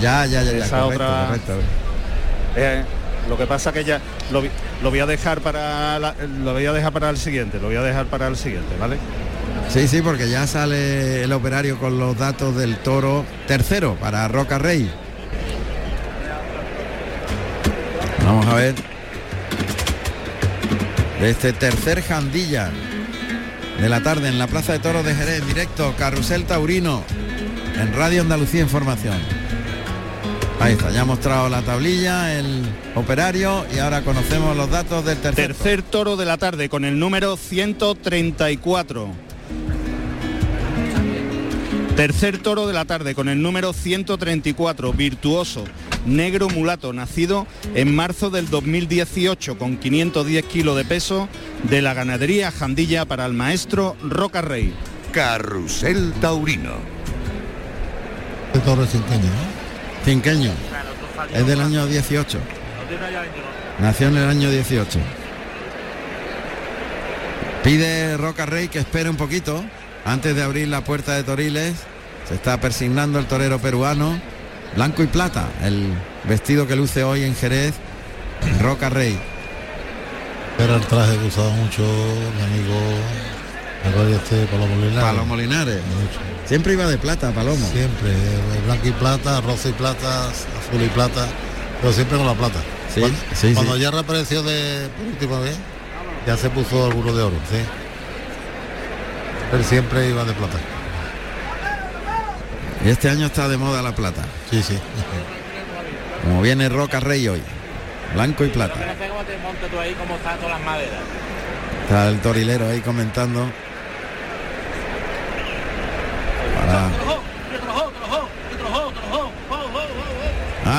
Ya, 0.00 0.26
ya, 0.26 0.42
ya, 0.42 0.52
ya. 0.52 0.64
Esa 0.64 0.80
correcto, 0.80 1.04
otra- 1.04 1.26
correcto. 1.26 1.52
Eh, 2.56 2.82
lo 3.28 3.36
que 3.36 3.46
pasa 3.46 3.72
que 3.72 3.84
ya 3.84 4.00
lo, 4.32 4.42
voy 4.90 4.98
a 5.00 5.06
dejar 5.06 5.40
para 5.40 5.98
la- 5.98 6.14
lo 6.42 6.52
voy 6.52 6.66
a 6.66 6.72
dejar 6.72 6.92
para 6.92 7.10
el 7.10 7.16
siguiente, 7.18 7.58
lo 7.60 7.66
voy 7.68 7.76
a 7.76 7.82
dejar 7.82 8.06
para 8.06 8.26
el 8.26 8.36
siguiente, 8.36 8.74
¿vale? 8.78 8.96
Sí, 9.68 9.86
sí, 9.86 10.02
porque 10.02 10.28
ya 10.28 10.46
sale 10.46 11.22
el 11.22 11.32
operario 11.32 11.78
con 11.78 11.98
los 11.98 12.16
datos 12.18 12.56
del 12.56 12.76
toro 12.78 13.24
tercero 13.46 13.96
para 14.00 14.26
Roca 14.26 14.58
Rey. 14.58 14.90
Vamos 18.24 18.46
a 18.46 18.54
ver. 18.54 18.74
De 21.20 21.30
este 21.30 21.52
tercer 21.52 22.02
jandilla 22.02 22.70
de 23.80 23.88
la 23.88 24.02
tarde 24.02 24.28
en 24.28 24.38
la 24.38 24.46
Plaza 24.46 24.72
de 24.72 24.78
Toros 24.78 25.04
de 25.04 25.14
Jerez, 25.14 25.40
en 25.40 25.46
directo, 25.48 25.94
Carrusel 25.98 26.44
Taurino, 26.44 27.04
en 27.78 27.92
Radio 27.94 28.22
Andalucía 28.22 28.60
Información. 28.62 29.18
Ahí 30.60 30.74
está, 30.74 30.90
ya 30.90 31.00
ha 31.00 31.04
mostrado 31.06 31.48
la 31.48 31.62
tablilla, 31.62 32.38
el 32.38 32.62
operario 32.94 33.64
y 33.74 33.78
ahora 33.78 34.02
conocemos 34.02 34.54
los 34.54 34.70
datos 34.70 35.06
del 35.06 35.16
tercer. 35.16 35.46
Tercer 35.46 35.82
toro 35.82 36.18
de 36.18 36.26
la 36.26 36.36
tarde 36.36 36.68
con 36.68 36.84
el 36.84 36.98
número 36.98 37.38
134. 37.38 39.08
Tercer 41.96 42.38
toro 42.38 42.66
de 42.66 42.74
la 42.74 42.84
tarde 42.84 43.14
con 43.14 43.30
el 43.30 43.40
número 43.40 43.72
134, 43.72 44.92
virtuoso, 44.92 45.64
negro 46.04 46.50
mulato, 46.50 46.92
nacido 46.92 47.46
en 47.74 47.94
marzo 47.94 48.28
del 48.28 48.50
2018 48.50 49.56
con 49.56 49.78
510 49.78 50.44
kilos 50.44 50.76
de 50.76 50.84
peso 50.84 51.28
de 51.70 51.80
la 51.80 51.94
ganadería 51.94 52.50
Jandilla 52.50 53.06
para 53.06 53.24
el 53.24 53.32
maestro 53.32 53.96
Roca 54.02 54.42
Rey. 54.42 54.74
Carrusel 55.10 56.12
Taurino. 56.20 56.74
El 58.52 58.60
toro 58.60 58.84
es 58.84 58.90
cinqueño, 58.90 59.24
¿no? 59.24 59.59
Cinqueño. 60.04 60.52
Es 61.34 61.46
del 61.46 61.60
año 61.60 61.86
18. 61.86 62.38
Nació 63.80 64.08
en 64.08 64.16
el 64.16 64.28
año 64.28 64.50
18. 64.50 64.98
Pide 67.62 68.16
Roca 68.16 68.46
Rey 68.46 68.68
que 68.68 68.78
espere 68.78 69.10
un 69.10 69.16
poquito 69.16 69.62
antes 70.04 70.34
de 70.34 70.42
abrir 70.42 70.68
la 70.68 70.82
puerta 70.82 71.14
de 71.14 71.22
Toriles. 71.22 71.74
Se 72.26 72.34
está 72.34 72.60
persignando 72.60 73.18
el 73.18 73.26
torero 73.26 73.58
peruano, 73.58 74.18
blanco 74.76 75.02
y 75.02 75.06
plata, 75.06 75.48
el 75.62 75.92
vestido 76.24 76.66
que 76.66 76.76
luce 76.76 77.02
hoy 77.04 77.24
en 77.24 77.34
Jerez, 77.34 77.74
Roca 78.60 78.88
Rey. 78.88 79.18
Era 80.58 80.76
el 80.76 80.86
traje 80.86 81.16
que 81.18 81.26
usaba 81.26 81.50
mucho 81.50 81.82
mi 81.82 82.42
amigo, 82.42 82.74
de 83.84 84.16
este 84.16 84.46
Palomo 84.46 84.76
Linares. 84.76 85.02
Palomo 85.02 85.36
Linares. 85.36 85.80
Siempre 86.46 86.72
iba 86.74 86.86
de 86.86 86.98
plata, 86.98 87.30
Palomo. 87.32 87.66
Siempre, 87.68 88.12
blanco 88.66 88.88
y 88.88 88.92
plata, 88.92 89.40
rosa 89.40 89.68
y 89.68 89.72
plata, 89.72 90.28
azul 90.28 90.82
y 90.84 90.88
plata, 90.88 91.26
pero 91.80 91.92
siempre 91.92 92.18
con 92.18 92.26
la 92.26 92.34
plata. 92.34 92.60
Sí, 92.92 93.00
cuando 93.00 93.18
sí, 93.34 93.54
cuando 93.54 93.74
sí. 93.76 93.80
ya 93.80 93.90
reapareció 93.90 94.42
de 94.42 94.88
por 94.96 95.06
última 95.06 95.40
vez, 95.40 95.56
ya 96.26 96.36
se 96.36 96.50
puso 96.50 96.86
alguno 96.86 97.12
de 97.12 97.22
oro, 97.22 97.36
sí. 97.50 97.58
Él 99.56 99.64
siempre 99.64 100.08
iba 100.08 100.24
de 100.24 100.32
plata. 100.32 100.58
Y 102.84 102.88
este 102.88 103.10
año 103.10 103.26
está 103.26 103.48
de 103.48 103.56
moda 103.56 103.82
la 103.82 103.94
plata. 103.94 104.22
Sí, 104.50 104.62
sí. 104.62 104.78
Como 106.22 106.42
viene 106.42 106.68
Roca 106.68 107.00
Rey 107.00 107.28
hoy. 107.28 107.42
Blanco 108.14 108.44
y 108.44 108.48
plata. 108.48 108.74
Está 111.84 112.08
el 112.08 112.20
torilero 112.20 112.68
ahí 112.68 112.80
comentando. 112.80 113.50
Para- 116.70 116.90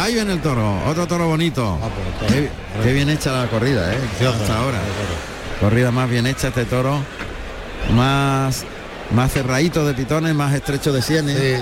Ahí 0.03 0.13
viene 0.13 0.33
el 0.33 0.41
toro, 0.41 0.79
otro 0.87 1.05
toro 1.07 1.27
bonito. 1.27 1.77
Qué, 2.27 2.49
qué 2.83 2.93
bien 2.93 3.09
hecha 3.09 3.31
la 3.31 3.47
corrida, 3.47 3.93
¿eh? 3.93 3.97
Hasta 4.27 4.57
ahora. 4.57 4.77
Corrida 5.59 5.91
más 5.91 6.09
bien 6.09 6.25
hecha 6.27 6.47
este 6.47 6.65
toro. 6.65 6.99
Más, 7.95 8.63
más 9.11 9.31
cerradito 9.31 9.85
de 9.85 9.93
pitones, 9.93 10.33
más 10.33 10.53
estrecho 10.53 10.93
de 10.93 11.01
sienes. 11.01 11.61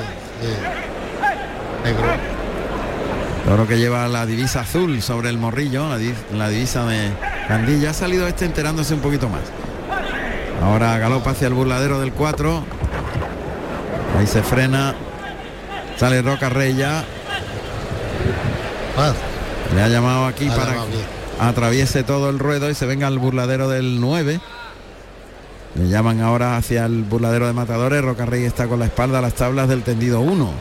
Toro 3.46 3.68
que 3.68 3.78
lleva 3.80 4.08
la 4.08 4.26
divisa 4.26 4.62
azul 4.62 5.02
sobre 5.02 5.30
el 5.30 5.38
morrillo, 5.38 5.90
la, 5.90 5.98
di- 5.98 6.14
la 6.34 6.50
divisa 6.50 6.86
de 6.86 7.10
Candilla. 7.48 7.90
Ha 7.92 7.94
salido 7.94 8.28
este 8.28 8.46
enterándose 8.46 8.94
un 8.94 9.00
poquito 9.00 9.28
más. 9.28 9.42
Ahora 10.62 10.98
galopa 11.00 11.32
hacia 11.32 11.48
el 11.48 11.54
burladero 11.54 12.00
del 12.00 12.12
4. 12.12 12.64
Ahí 14.18 14.28
se 14.28 14.44
frena. 14.44 14.96
Sale 15.98 16.22
Roca 16.22 16.50
Rey 16.50 16.76
ya. 16.76 17.04
Le 19.76 19.82
ha 19.82 19.88
llamado 19.88 20.26
aquí 20.26 20.48
Ha 20.50 20.56
para 20.56 20.72
llamado 20.72 20.88
que 20.88 21.20
atraviese 21.40 22.04
todo 22.04 22.30
el 22.30 22.40
ruedo 22.40 22.70
y 22.70 22.76
se 22.76 22.86
venga 22.86 23.08
al 23.08 23.20
burladero 23.20 23.70
del 23.70 24.02
9. 24.02 24.40
Le 25.76 25.88
llaman 25.88 26.22
ahora 26.22 26.58
hacia 26.58 26.86
el 26.86 27.04
burladero 27.04 27.48
de 27.48 27.54
matadores. 27.54 28.02
Roca 28.02 28.26
Rey 28.26 28.44
está 28.44 28.68
con 28.68 28.80
la 28.80 28.86
espalda 28.86 29.20
a 29.20 29.22
las 29.22 29.34
tablas 29.34 29.70
del 29.70 29.84
tendido 29.84 30.22
1. 30.22 30.52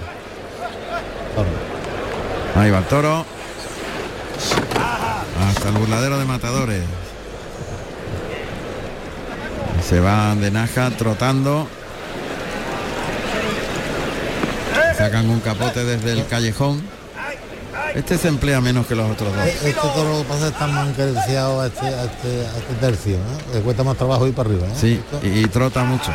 Ahí 2.56 2.70
va 2.70 2.78
el 2.78 2.84
toro. 2.84 3.24
Hasta 5.48 5.68
el 5.68 5.74
burladero 5.76 6.18
de 6.18 6.24
matadores. 6.24 6.82
Se 9.88 10.00
van 10.00 10.40
de 10.40 10.50
naja 10.50 10.90
trotando. 10.90 11.68
Sacan 14.98 15.30
un 15.30 15.38
capote 15.38 15.84
desde 15.84 16.12
el 16.12 16.26
callejón. 16.26 16.82
Este 17.94 18.18
se 18.18 18.28
emplea 18.28 18.60
menos 18.60 18.86
que 18.86 18.96
los 18.96 19.10
otros 19.10 19.34
dos. 19.34 19.46
Este 19.46 19.72
toro 19.72 20.18
lo 20.18 20.22
que 20.22 20.28
pasa 20.28 20.48
está 20.48 20.66
más 20.66 20.88
a 20.88 20.90
este, 20.90 21.06
a 21.06 21.66
este, 21.66 22.46
a 22.46 22.58
este 22.58 22.74
tercio, 22.80 23.16
¿no? 23.16 23.54
Le 23.54 23.60
cuesta 23.60 23.84
más 23.84 23.96
trabajo 23.96 24.26
ir 24.26 24.34
para 24.34 24.50
arriba, 24.50 24.66
¿eh? 24.66 24.72
Sí, 24.78 25.00
y, 25.22 25.40
y 25.40 25.46
trota 25.46 25.84
mucho. 25.84 26.10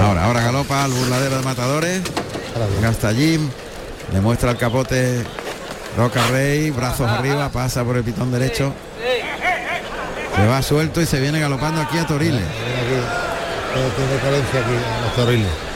Ahora, 0.00 0.24
ahora 0.24 0.42
galopa 0.42 0.84
al 0.84 0.90
burladero 0.90 1.38
de 1.38 1.42
matadores. 1.42 2.02
Gasta 2.82 3.08
allí. 3.08 3.38
Le 4.12 4.20
muestra 4.20 4.50
el 4.50 4.56
capote 4.56 5.24
Roca 5.96 6.26
Rey, 6.28 6.70
brazos 6.70 7.08
arriba, 7.08 7.48
pasa 7.50 7.84
por 7.84 7.96
el 7.96 8.04
pitón 8.04 8.32
derecho. 8.32 8.72
Se 10.36 10.46
va 10.46 10.62
suelto 10.62 11.00
y 11.00 11.06
se 11.06 11.20
viene 11.20 11.40
galopando 11.40 11.80
aquí 11.80 11.98
a 11.98 12.06
Toriles. 12.06 12.42
Tiene 13.96 14.20
carencia 14.22 14.60
aquí 14.60 14.72
los 15.04 15.14
toriles. 15.14 15.67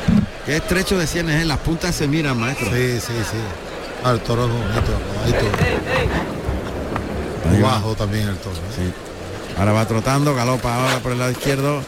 Qué 0.44 0.56
estrecho 0.56 0.98
de 0.98 1.06
sienes, 1.06 1.42
¿eh? 1.42 1.44
las 1.44 1.58
puntas 1.58 1.94
se 1.94 2.08
miran, 2.08 2.36
maestro. 2.36 2.66
Sí, 2.66 2.98
sí, 3.00 3.12
sí. 3.30 3.38
Ah, 4.04 4.10
el 4.10 4.20
toro 4.20 4.46
es 4.46 4.50
bonito, 4.50 4.92
bonito. 5.20 5.46
Va. 7.64 7.74
Bajo 7.74 7.94
también 7.94 8.28
el 8.28 8.36
toro. 8.38 8.56
¿eh? 8.56 8.74
Sí. 8.76 8.92
Ahora 9.56 9.72
va 9.72 9.86
trotando, 9.86 10.34
galopa 10.34 10.74
ahora 10.74 10.98
por 10.98 11.12
el 11.12 11.20
lado 11.20 11.30
izquierdo. 11.30 11.82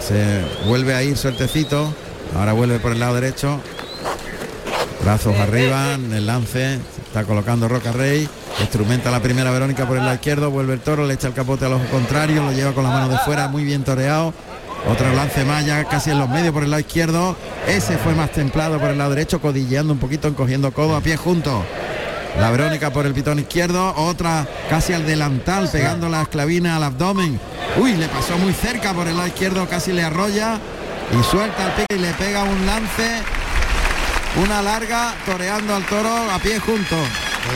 Se 0.00 0.44
vuelve 0.66 0.94
a 0.94 1.02
ir 1.02 1.16
sueltecito. 1.16 1.92
Ahora 2.38 2.52
vuelve 2.52 2.78
por 2.78 2.92
el 2.92 3.00
lado 3.00 3.16
derecho. 3.16 3.60
Brazos 5.02 5.36
arriba, 5.36 5.94
en 5.94 6.12
el 6.12 6.26
lance. 6.26 6.78
Se 6.94 7.00
está 7.02 7.24
colocando 7.24 7.66
Roca 7.66 7.90
Rey. 7.90 8.28
Instrumenta 8.60 9.10
la 9.10 9.20
primera 9.20 9.50
Verónica 9.50 9.88
por 9.88 9.96
el 9.96 10.04
lado 10.04 10.14
izquierdo. 10.14 10.50
Vuelve 10.50 10.74
el 10.74 10.80
toro, 10.80 11.04
le 11.04 11.14
echa 11.14 11.26
el 11.26 11.34
capote 11.34 11.64
al 11.64 11.72
ojo 11.72 11.84
contrario. 11.90 12.44
Lo 12.44 12.52
lleva 12.52 12.72
con 12.72 12.84
las 12.84 12.92
manos 12.92 13.10
de 13.10 13.18
fuera, 13.18 13.48
muy 13.48 13.64
bien 13.64 13.82
toreado. 13.82 14.32
Otro 14.88 15.12
lance 15.14 15.44
más 15.44 15.64
ya 15.64 15.84
casi 15.84 16.10
en 16.10 16.18
los 16.18 16.28
medios 16.28 16.52
por 16.52 16.62
el 16.62 16.70
lado 16.70 16.80
izquierdo. 16.80 17.36
Ese 17.66 17.96
fue 17.98 18.14
más 18.14 18.30
templado 18.30 18.78
por 18.78 18.90
el 18.90 18.98
lado 18.98 19.10
derecho, 19.10 19.40
codilleando 19.40 19.92
un 19.92 19.98
poquito, 19.98 20.28
encogiendo 20.28 20.72
codo 20.72 20.96
a 20.96 21.00
pie 21.00 21.16
junto. 21.16 21.64
La 22.38 22.50
Verónica 22.50 22.92
por 22.92 23.06
el 23.06 23.14
pitón 23.14 23.38
izquierdo, 23.38 23.94
otra 23.96 24.46
casi 24.68 24.92
al 24.92 25.06
delantal, 25.06 25.68
pegando 25.70 26.08
la 26.08 26.22
esclavina 26.22 26.76
al 26.76 26.82
abdomen. 26.82 27.40
Uy, 27.78 27.94
le 27.94 28.08
pasó 28.08 28.36
muy 28.38 28.52
cerca 28.52 28.92
por 28.92 29.06
el 29.06 29.16
lado 29.16 29.28
izquierdo, 29.28 29.68
casi 29.68 29.92
le 29.92 30.02
arrolla 30.02 30.58
y 31.12 31.22
suelta 31.22 31.66
el 31.66 31.72
pique 31.72 31.94
y 31.94 31.98
le 31.98 32.12
pega 32.14 32.42
un 32.42 32.66
lance 32.66 33.22
una 34.42 34.62
larga 34.62 35.14
toreando 35.24 35.74
al 35.74 35.84
toro 35.84 36.10
a 36.30 36.38
pie 36.38 36.58
juntos. 36.58 37.06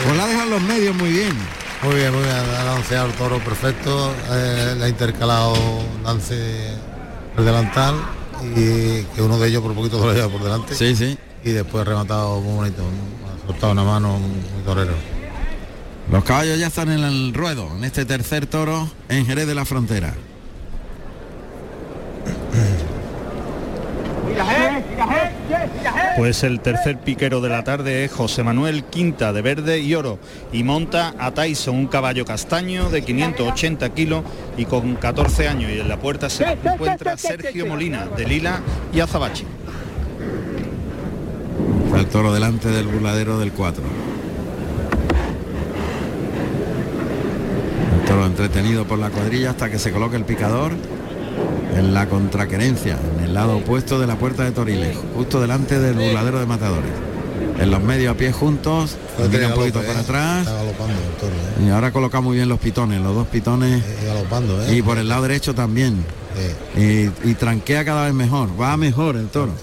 Pues 0.05 0.17
la 0.17 0.27
dejan 0.27 0.49
los 0.49 0.61
medios 0.61 0.95
muy 0.95 1.09
bien. 1.09 1.37
Muy 1.81 1.95
bien, 1.95 2.13
muy 2.13 2.23
bien, 2.23 2.35
ha 2.35 2.63
lanceado 2.63 3.07
el 3.07 3.13
toro 3.13 3.39
perfecto, 3.39 4.13
eh, 4.31 4.75
le 4.77 4.85
ha 4.85 4.89
intercalado 4.89 5.55
lance 6.03 6.73
el 7.39 7.45
delantal 7.45 7.95
y 8.55 9.03
que 9.15 9.21
uno 9.21 9.37
de 9.39 9.47
ellos 9.47 9.61
por 9.61 9.73
poquito 9.73 10.05
lo 10.05 10.13
lleva 10.13 10.29
por 10.29 10.43
delante. 10.43 10.75
Sí, 10.75 10.95
sí. 10.95 11.17
Y 11.43 11.51
después 11.51 11.87
rematado 11.87 12.41
muy 12.41 12.55
bonito, 12.55 12.83
ha 12.83 13.47
soltado 13.47 13.71
una 13.71 13.83
mano 13.83 14.17
muy 14.19 14.63
torero. 14.65 14.93
Los 16.11 16.23
caballos 16.23 16.59
ya 16.59 16.67
están 16.67 16.89
en 16.91 17.03
el 17.03 17.33
ruedo, 17.33 17.69
en 17.75 17.83
este 17.83 18.05
tercer 18.05 18.47
toro 18.47 18.89
en 19.09 19.25
Jerez 19.25 19.47
de 19.47 19.55
la 19.55 19.65
Frontera. 19.65 20.15
Pues 26.17 26.43
el 26.43 26.59
tercer 26.59 26.99
piquero 26.99 27.41
de 27.41 27.49
la 27.49 27.63
tarde 27.63 28.03
es 28.03 28.11
José 28.11 28.43
Manuel 28.43 28.83
Quinta 28.83 29.31
de 29.31 29.41
verde 29.41 29.79
y 29.79 29.95
oro 29.95 30.19
y 30.51 30.63
monta 30.63 31.13
a 31.17 31.31
Tyson 31.31 31.75
un 31.75 31.87
caballo 31.87 32.25
castaño 32.25 32.89
de 32.89 33.03
580 33.03 33.89
kilos 33.93 34.23
y 34.57 34.65
con 34.65 34.95
14 34.95 35.47
años 35.47 35.71
y 35.71 35.79
en 35.79 35.87
la 35.87 35.97
puerta 35.97 36.29
se 36.29 36.45
encuentra 36.45 37.17
Sergio 37.17 37.65
Molina 37.65 38.07
de 38.17 38.25
lila 38.25 38.59
y 38.93 38.99
azabache. 38.99 39.45
El 41.95 42.05
toro 42.07 42.33
delante 42.33 42.69
del 42.69 42.87
burladero 42.87 43.39
del 43.39 43.51
4. 43.51 43.83
El 47.99 48.07
toro 48.07 48.25
entretenido 48.25 48.85
por 48.85 48.99
la 48.99 49.09
cuadrilla 49.09 49.51
hasta 49.51 49.69
que 49.69 49.79
se 49.79 49.91
coloque 49.91 50.15
el 50.15 50.23
picador 50.23 50.71
en 51.75 51.93
la 51.93 52.07
contraquerencia, 52.07 52.97
lado 53.39 53.55
opuesto 53.55 53.97
de 53.99 54.05
la 54.05 54.17
puerta 54.17 54.43
de 54.43 54.51
Toriles, 54.51 54.97
justo 55.15 55.39
delante 55.39 55.79
del 55.79 55.93
burladero 55.93 56.41
de 56.41 56.45
matadores. 56.45 56.91
En 57.57 57.71
los 57.71 57.81
medios 57.81 58.13
a 58.13 58.17
pie 58.17 58.33
juntos, 58.33 58.97
mira 59.31 59.47
un 59.47 59.53
poquito 59.53 59.81
para 59.81 59.99
atrás. 60.01 60.47
Y 61.65 61.69
ahora 61.69 61.93
coloca 61.93 62.19
muy 62.19 62.35
bien 62.35 62.49
los 62.49 62.59
pitones, 62.59 62.99
los 62.99 63.15
dos 63.15 63.27
pitones. 63.27 63.81
¿eh? 63.81 64.75
Y 64.75 64.81
por 64.81 64.97
el 64.97 65.07
lado 65.07 65.21
derecho 65.21 65.55
también. 65.55 66.03
Y, 66.75 67.09
y 67.29 67.33
tranquea 67.35 67.85
cada 67.85 68.05
vez 68.05 68.13
mejor, 68.13 68.49
va 68.59 68.75
mejor 68.75 69.15
el 69.15 69.29
toro. 69.29 69.53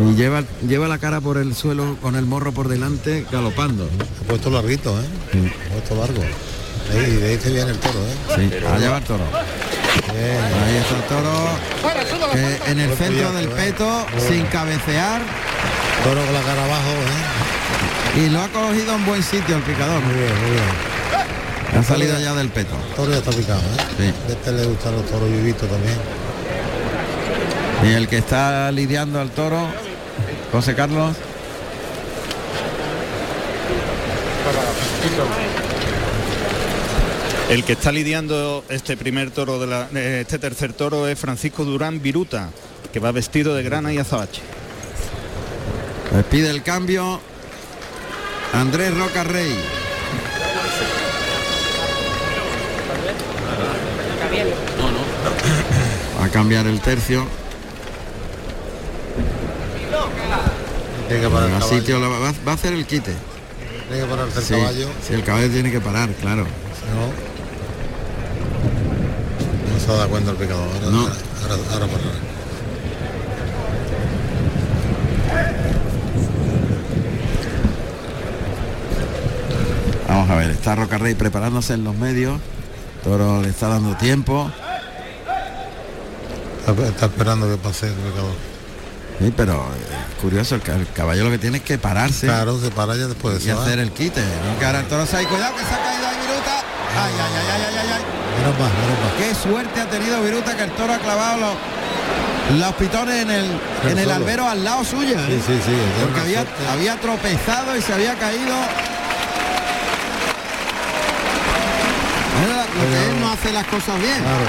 Y 0.00 0.14
lleva, 0.14 0.42
lleva 0.66 0.88
la 0.88 0.96
cara 0.96 1.20
por 1.20 1.36
el 1.36 1.54
suelo 1.54 1.96
con 2.00 2.16
el 2.16 2.24
morro 2.24 2.52
por 2.52 2.68
delante, 2.68 3.26
galopando. 3.30 3.84
Ha 3.84 4.28
puesto 4.28 4.48
larguito, 4.48 4.98
¿eh? 4.98 5.04
Ha 5.68 5.72
puesto 5.74 5.96
largo. 5.96 6.22
Ahí, 6.92 7.16
de 7.16 7.28
ahí 7.28 7.38
viene 7.44 7.70
el 7.72 7.78
toro, 7.78 7.98
¿eh? 7.98 8.14
Sí, 8.36 8.66
allá 8.66 8.90
va 8.90 8.98
el 8.98 9.04
toro. 9.04 9.24
Ahí 9.90 10.76
está 10.76 10.96
el 10.96 11.02
toro. 11.04 12.32
que 12.32 12.70
en 12.70 12.80
el 12.80 12.96
centro 12.96 13.32
del 13.32 13.48
peto, 13.48 14.06
sin 14.28 14.46
cabecear. 14.46 15.20
Toro 16.04 16.24
con 16.24 16.34
la 16.34 16.40
cara 16.40 16.64
abajo, 16.64 16.90
¿eh? 16.90 18.20
Y 18.20 18.28
lo 18.30 18.40
ha 18.40 18.48
cogido 18.48 18.94
en 18.94 19.06
buen 19.06 19.22
sitio 19.22 19.56
el 19.56 19.62
picador. 19.62 20.00
Muy 20.02 20.14
bien, 20.14 20.40
muy 20.40 20.50
bien. 20.52 21.78
Ha 21.78 21.82
salido 21.82 22.18
ya 22.18 22.34
del 22.34 22.48
peto. 22.48 22.74
El 22.88 22.94
toro 22.94 23.12
ya 23.12 23.18
está 23.18 23.30
picado, 23.30 23.60
¿eh? 23.60 23.84
Sí. 23.98 24.32
Este 24.32 24.52
le 24.52 24.64
gustan 24.64 24.96
los 24.96 25.06
toros 25.06 25.30
vivitos 25.30 25.68
también. 25.68 25.98
Y 27.84 27.94
el 27.94 28.08
que 28.08 28.18
está 28.18 28.70
lidiando 28.72 29.20
al 29.20 29.30
toro, 29.30 29.66
José 30.52 30.74
Carlos. 30.74 31.16
El 37.50 37.64
que 37.64 37.72
está 37.72 37.90
lidiando 37.90 38.64
este 38.68 38.96
primer 38.96 39.32
toro 39.32 39.58
de 39.58 39.66
la, 39.66 39.88
eh, 39.94 40.20
este 40.22 40.38
tercer 40.38 40.72
toro 40.72 41.08
es 41.08 41.18
Francisco 41.18 41.64
Durán 41.64 42.00
Viruta, 42.00 42.50
que 42.92 43.00
va 43.00 43.10
vestido 43.10 43.54
de 43.56 43.64
grana 43.64 43.92
y 43.92 43.98
azabache. 43.98 44.40
Les 46.14 46.24
pide 46.26 46.48
el 46.50 46.62
cambio 46.62 47.20
Andrés 48.52 48.96
Roca 48.96 49.24
Rey. 49.24 49.52
A 56.22 56.28
cambiar 56.28 56.66
el 56.66 56.80
tercio. 56.80 57.24
Tiene 61.08 61.22
que 61.24 61.30
parar 61.30 61.50
el 61.50 61.62
sitio 61.62 62.00
va, 62.00 62.32
va 62.46 62.52
a 62.52 62.54
hacer 62.54 62.72
el 62.72 62.86
quite. 62.86 63.12
Tiene 63.88 64.04
que 64.04 64.08
pararse 64.08 64.38
el 64.38 64.44
Sí, 64.44 64.54
caballo. 64.54 64.88
sí, 65.06 65.14
el 65.14 65.24
caballo 65.24 65.48
tiene 65.50 65.72
que 65.72 65.80
parar, 65.80 66.08
claro. 66.20 66.44
No. 66.44 67.29
Se 69.90 69.96
da 69.96 70.06
cuenta 70.06 70.30
el 70.30 70.36
picador. 70.36 70.68
Ahora, 70.72 70.86
No. 70.90 71.00
ahora, 71.00 71.14
ahora, 71.42 71.54
ahora 71.72 71.86
parará. 71.86 72.18
Vamos 80.08 80.28
a 80.30 80.34
ver, 80.36 80.50
está 80.50 80.74
Roca 80.74 80.98
Rey 80.98 81.14
preparándose 81.14 81.74
en 81.74 81.84
los 81.84 81.94
medios. 81.94 82.40
Toro 83.04 83.40
le 83.42 83.48
está 83.48 83.68
dando 83.68 83.96
tiempo. 83.96 84.50
Está, 86.66 86.86
está 86.88 87.06
esperando 87.06 87.48
que 87.48 87.56
pase 87.56 87.86
el 87.88 87.94
picador. 87.94 88.32
Sí, 89.20 89.32
pero 89.36 89.54
eh, 89.54 90.20
curioso, 90.20 90.54
el, 90.56 90.62
el 90.80 90.92
caballo 90.92 91.24
lo 91.24 91.30
que 91.30 91.38
tiene 91.38 91.58
es 91.58 91.62
que 91.62 91.76
pararse 91.78 92.26
Claro, 92.26 92.58
se 92.58 92.70
para 92.70 92.96
ya 92.96 93.06
después 93.06 93.38
de 93.42 93.48
y 93.48 93.50
hacer 93.50 93.78
el 93.78 93.90
quite. 93.92 94.20
No 94.22 94.58
que 94.58 94.64
ahora 94.64 94.80
el 94.80 94.86
toro 94.88 95.06
se 95.06 95.16
ha 95.16 95.28
cuidado 95.28 95.54
que 95.56 95.60
se 95.64 95.74
ha 95.74 95.78
caído 95.78 96.06
ahí 96.08 96.16
Viruta. 96.26 96.58
Ay, 96.96 97.12
ay, 97.14 97.32
ay, 97.36 97.46
ay, 97.52 97.62
ay, 97.68 97.76
ay, 97.78 97.88
ay. 97.96 98.19
Menos 98.40 98.58
más, 98.58 98.70
menos 98.72 98.98
más. 99.04 99.12
Qué 99.18 99.34
suerte 99.34 99.80
ha 99.80 99.86
tenido 99.86 100.22
Viruta 100.22 100.56
que 100.56 100.64
el 100.64 100.70
toro 100.72 100.92
ha 100.94 100.98
clavado 100.98 101.36
los, 101.40 102.58
los 102.58 102.74
pitones 102.74 103.22
en 103.22 103.30
el, 103.30 103.46
en 103.88 103.98
el 103.98 104.10
albero 104.10 104.48
al 104.48 104.64
lado 104.64 104.84
suyo. 104.84 105.18
¿eh? 105.18 105.26
Sí, 105.28 105.42
sí, 105.46 105.60
sí. 105.64 105.72
Porque 106.02 106.20
había, 106.20 106.44
había 106.72 106.96
tropezado 107.00 107.76
y 107.76 107.82
se 107.82 107.92
había 107.92 108.14
caído. 108.14 108.54
Era 112.42 112.64
lo 112.64 112.90
que 112.90 113.10
él 113.10 113.20
no 113.20 113.30
hace 113.30 113.52
las 113.52 113.66
cosas 113.66 114.00
bien. 114.00 114.16
Claro, 114.22 114.44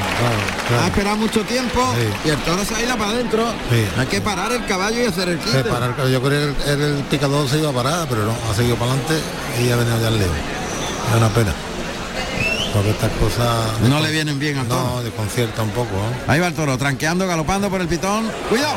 claro, 0.70 0.84
Ha 0.84 0.88
esperado 0.88 1.18
mucho 1.18 1.44
tiempo 1.44 1.94
Sí. 1.98 2.08
y 2.28 2.30
el 2.30 2.38
toro 2.44 2.64
se 2.64 2.76
ha 2.76 2.82
ido 2.82 2.98
para 2.98 3.12
adentro. 3.12 3.52
Sí. 3.70 3.86
Hay 4.00 4.08
que 4.08 4.22
parar 4.22 4.52
el 4.54 4.66
caballo 4.66 5.02
y 5.04 5.06
hacer 5.08 5.28
el 5.28 5.40
quite. 5.40 5.64
Caballo. 5.64 6.08
Yo 6.08 6.22
creo 6.22 6.56
que 6.56 6.72
el, 6.72 6.82
el 6.82 7.04
picador 7.04 7.50
se 7.50 7.58
iba 7.60 7.70
a 7.70 7.74
parar, 7.74 8.08
pero 8.10 8.24
no, 8.26 8.34
ha 8.50 8.56
seguido 8.56 8.78
para 8.78 8.92
adelante 8.94 9.16
y 9.62 9.70
ha 9.70 9.76
venido 9.76 10.00
ya 10.00 10.08
el 10.08 10.20
leo. 10.20 10.32
Es 11.12 11.18
una 11.18 11.30
pena. 11.30 11.52
Porque 12.74 12.92
estas 12.92 13.12
cosas... 13.14 13.80
No 13.82 14.00
le 14.00 14.12
vienen 14.12 14.40
bien 14.40 14.58
al 14.58 14.68
toro. 14.68 14.82
No, 14.82 15.04
desconcierta 15.04 15.62
un 15.64 15.72
poco, 15.72 15.92
¿no? 15.92 16.32
Ahí 16.32 16.40
va 16.40 16.48
el 16.48 16.54
toro, 16.54 16.78
tranqueando, 16.78 17.28
galopando 17.28 17.70
por 17.70 17.82
el 17.82 17.88
pitón. 17.88 18.30
¡Cuidado! 18.50 18.76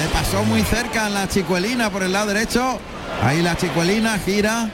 Le 0.00 0.08
pasó 0.08 0.44
muy 0.44 0.62
cerca 0.62 1.08
en 1.08 1.14
la 1.14 1.28
chicuelina 1.28 1.90
por 1.90 2.02
el 2.02 2.12
lado 2.12 2.26
derecho. 2.26 2.78
Ahí 3.22 3.42
la 3.42 3.56
chicuelina 3.56 4.18
gira. 4.18 4.70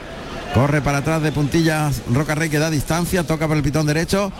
Corre 0.53 0.81
para 0.81 0.99
atrás 0.99 1.21
de 1.21 1.31
puntillas 1.31 2.01
Roca 2.11 2.33
Rey 2.33 2.49
que 2.49 2.57
da 2.57 2.71
distancia, 2.71 3.23
toca 3.23 3.47
por 3.47 3.57
el 3.57 3.63
pitón 3.63 3.85
derecho. 3.85 4.31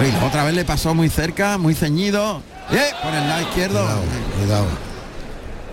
Y 0.00 0.24
otra 0.24 0.44
vez 0.44 0.54
le 0.54 0.64
pasó 0.64 0.94
muy 0.94 1.08
cerca, 1.08 1.58
muy 1.58 1.74
ceñido. 1.74 2.42
¡Eh! 2.70 2.90
Por 3.02 3.14
el 3.14 3.28
lado 3.28 3.42
izquierdo. 3.42 3.80
Cuidado, 3.80 4.02
cuidado. 4.38 4.66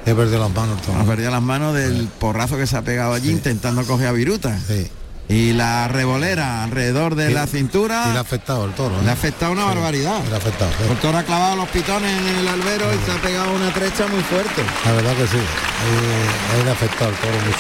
He 0.06 0.14
perdido 0.14 0.40
las 0.40 0.52
manos. 0.52 0.80
Ha 1.00 1.04
perdido 1.04 1.32
las 1.32 1.42
manos 1.42 1.76
del 1.76 2.08
porrazo 2.20 2.58
que 2.58 2.68
se 2.68 2.76
ha 2.76 2.82
pegado 2.82 3.14
allí 3.14 3.32
intentando 3.32 3.84
coger 3.86 4.08
a 4.08 4.12
Viruta. 4.12 4.58
Sí. 4.68 4.90
Y 5.30 5.54
la 5.54 5.88
revolera 5.88 6.64
alrededor 6.64 7.16
de 7.16 7.32
Y- 7.32 7.34
la 7.34 7.48
cintura 7.48 8.08
Y 8.10 8.12
le 8.12 8.18
ha 8.18 8.22
afectado 8.22 8.66
el 8.66 8.72
toro. 8.74 8.96
¿eh? 9.00 9.04
le 9.04 9.10
ha 9.10 9.14
afectado 9.14 9.52
una 9.54 9.66
barbaridad. 9.66 10.20
Le 10.28 10.34
ha 10.36 10.38
afectado. 10.38 10.70
sí. 10.78 10.92
El 10.92 10.98
toro 10.98 11.18
ha 11.18 11.24
clavado 11.24 11.56
los 11.56 11.70
pitones 11.70 12.12
en 12.12 12.28
el 12.40 12.48
albero 12.48 12.86
y 12.94 12.98
se 13.06 13.12
ha 13.12 13.22
pegado 13.22 13.54
una 13.54 13.74
trecha 13.74 14.06
muy 14.08 14.22
fuerte. 14.24 14.62
La 14.86 14.92
verdad 14.92 15.14
que 15.16 15.28
sí. 15.28 15.38
Ahí, 15.38 16.58
ahí 16.60 16.64
le 16.64 16.70
ha 16.70 16.74
afectado 16.74 17.10
el 17.10 17.16
toro 17.18 17.34
mucho. 17.46 17.58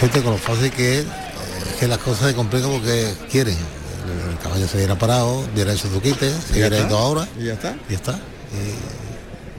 Fíjate 0.00 0.22
con 0.22 0.32
lo 0.32 0.38
fácil 0.38 0.70
que 0.72 0.98
es, 1.00 1.04
eh, 1.04 1.08
que 1.80 1.88
las 1.88 1.98
cosas 1.98 2.28
se 2.28 2.34
complican 2.34 2.70
porque 2.70 3.14
quieren. 3.30 3.56
El, 3.56 4.30
el 4.32 4.38
caballo 4.38 4.66
se 4.68 4.76
hubiera 4.76 4.94
parado, 4.98 5.44
hubiera 5.52 5.72
hecho 5.72 5.88
su 5.88 6.00
quite, 6.00 6.30
se 6.30 6.52
hubiera 6.52 6.78
ido 6.78 6.96
ahora 6.98 7.26
Y 7.40 7.44
ya 7.44 7.54
está. 7.54 7.74
y 7.88 7.92
ya 7.92 7.96
está. 7.96 8.12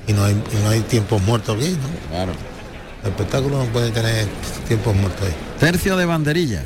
Y, 0.07 0.11
y 0.11 0.13
no 0.13 0.23
hay 0.23 0.31
y 0.33 0.63
no 0.63 0.69
hay 0.69 0.79
tiempos 0.81 1.21
muertos 1.23 1.55
aquí, 1.57 1.69
¿no? 1.71 2.09
Claro. 2.15 2.31
El 3.03 3.09
espectáculo 3.09 3.59
no 3.59 3.65
puede 3.71 3.91
tener 3.91 4.27
tiempos 4.67 4.95
muertos 4.95 5.21
ahí. 5.27 5.35
Tercio 5.59 5.97
de 5.97 6.05
banderillas. 6.05 6.65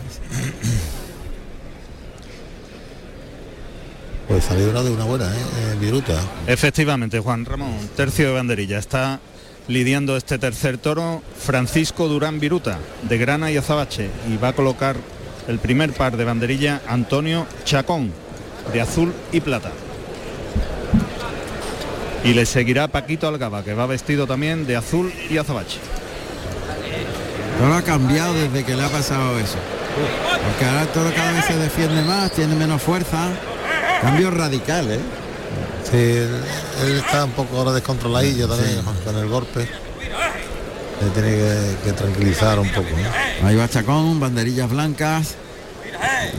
Pues 4.27 4.43
salió 4.43 4.71
de 4.71 4.91
una 4.91 5.05
buena, 5.05 5.25
¿eh? 5.25 5.37
Eh, 5.37 5.77
Viruta. 5.79 6.19
Efectivamente, 6.47 7.19
Juan 7.19 7.45
Ramón, 7.45 7.73
tercio 7.95 8.27
de 8.27 8.33
banderilla. 8.33 8.79
Está 8.79 9.19
lidiando 9.67 10.17
este 10.17 10.37
tercer 10.37 10.77
toro 10.77 11.21
Francisco 11.37 12.07
Durán 12.07 12.39
Viruta, 12.39 12.79
de 13.03 13.17
grana 13.17 13.51
y 13.51 13.57
azabache, 13.57 14.09
y 14.29 14.37
va 14.37 14.49
a 14.49 14.53
colocar 14.53 14.95
el 15.47 15.59
primer 15.59 15.93
par 15.93 16.17
de 16.17 16.25
banderilla 16.25 16.81
Antonio 16.87 17.45
Chacón, 17.63 18.11
de 18.73 18.81
azul 18.81 19.13
y 19.31 19.39
plata. 19.39 19.71
Y 22.23 22.33
le 22.33 22.45
seguirá 22.45 22.87
Paquito 22.87 23.27
Algaba, 23.27 23.63
que 23.63 23.73
va 23.73 23.85
vestido 23.85 24.27
también 24.27 24.67
de 24.67 24.75
azul 24.75 25.11
y 25.29 25.37
azabache. 25.37 25.79
Toro 27.61 27.75
ha 27.75 27.83
cambiado 27.83 28.33
desde 28.33 28.63
que 28.63 28.75
le 28.75 28.83
ha 28.83 28.89
pasado 28.89 29.37
eso. 29.37 29.57
Porque 30.47 30.65
ahora 30.65 30.81
el 30.81 30.87
toro 30.87 31.13
cada 31.13 31.31
vez 31.31 31.45
se 31.45 31.55
defiende 31.55 32.01
más, 32.01 32.31
tiene 32.31 32.55
menos 32.55 32.81
fuerza. 32.81 33.29
Cambio 34.01 34.31
radical, 34.31 34.89
¿eh? 34.89 34.99
Sí, 35.83 35.97
él, 35.97 36.41
él 36.83 36.97
está 36.97 37.23
un 37.23 37.33
poco 37.33 37.57
ahora 37.57 37.71
descontroladillo 37.73 38.47
también 38.47 38.81
con 39.05 39.15
el 39.15 39.27
golpe. 39.27 39.59
Le 39.59 41.09
tiene 41.11 41.29
que, 41.29 41.75
que 41.85 41.93
tranquilizar 41.93 42.57
un 42.57 42.67
poco. 42.69 42.89
¿no? 42.89 43.47
Ahí 43.47 43.55
va 43.55 43.69
Chacón, 43.69 44.19
banderillas 44.19 44.67
blancas. 44.67 45.35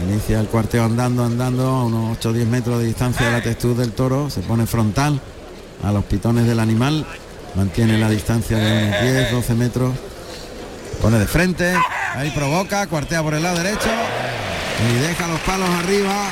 Inicia 0.02 0.40
el 0.40 0.48
cuarteo 0.48 0.82
andando, 0.82 1.24
andando 1.24 1.66
a 1.68 1.84
unos 1.84 2.18
8 2.18 2.30
o 2.30 2.32
10 2.32 2.48
metros 2.48 2.80
de 2.80 2.86
distancia 2.86 3.26
de 3.26 3.32
la 3.32 3.42
textura 3.42 3.74
del 3.74 3.92
toro. 3.92 4.28
Se 4.28 4.40
pone 4.40 4.66
frontal 4.66 5.20
a 5.84 5.92
los 5.92 6.04
pitones 6.04 6.48
del 6.48 6.58
animal. 6.58 7.06
Mantiene 7.54 7.96
la 7.96 8.10
distancia 8.10 8.58
de 8.58 8.88
unos 8.88 9.02
10, 9.02 9.30
12 9.30 9.54
metros. 9.54 9.92
Pone 11.02 11.18
de 11.18 11.26
frente. 11.26 11.74
Ahí 12.14 12.30
provoca, 12.30 12.86
cuartea 12.86 13.24
por 13.24 13.34
el 13.34 13.42
lado 13.42 13.58
derecho. 13.58 13.90
Y 14.88 15.00
deja 15.00 15.26
los 15.26 15.40
palos 15.40 15.68
arriba. 15.68 16.30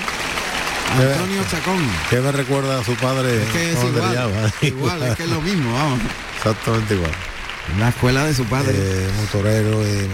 Antonio 0.97 1.42
Chacón. 1.51 1.80
Que 2.09 2.20
me 2.20 2.30
recuerda 2.30 2.78
a 2.78 2.84
su 2.84 2.94
padre. 2.94 3.42
Es 3.42 3.48
que 3.51 3.72
es 3.72 3.78
igual, 4.62 5.02
es 5.02 5.16
que 5.16 5.24
es 5.24 5.28
lo 5.28 5.40
mismo, 5.40 5.72
vamos. 5.72 5.98
Exactamente 6.36 6.94
igual. 6.94 7.10
La 7.80 7.88
escuela 7.88 8.24
de 8.24 8.34
su 8.34 8.44
padre. 8.44 8.74
Eh, 8.76 9.10
muy 9.16 9.26
torero, 9.26 9.82
y, 9.82 9.86
eh, 9.86 10.09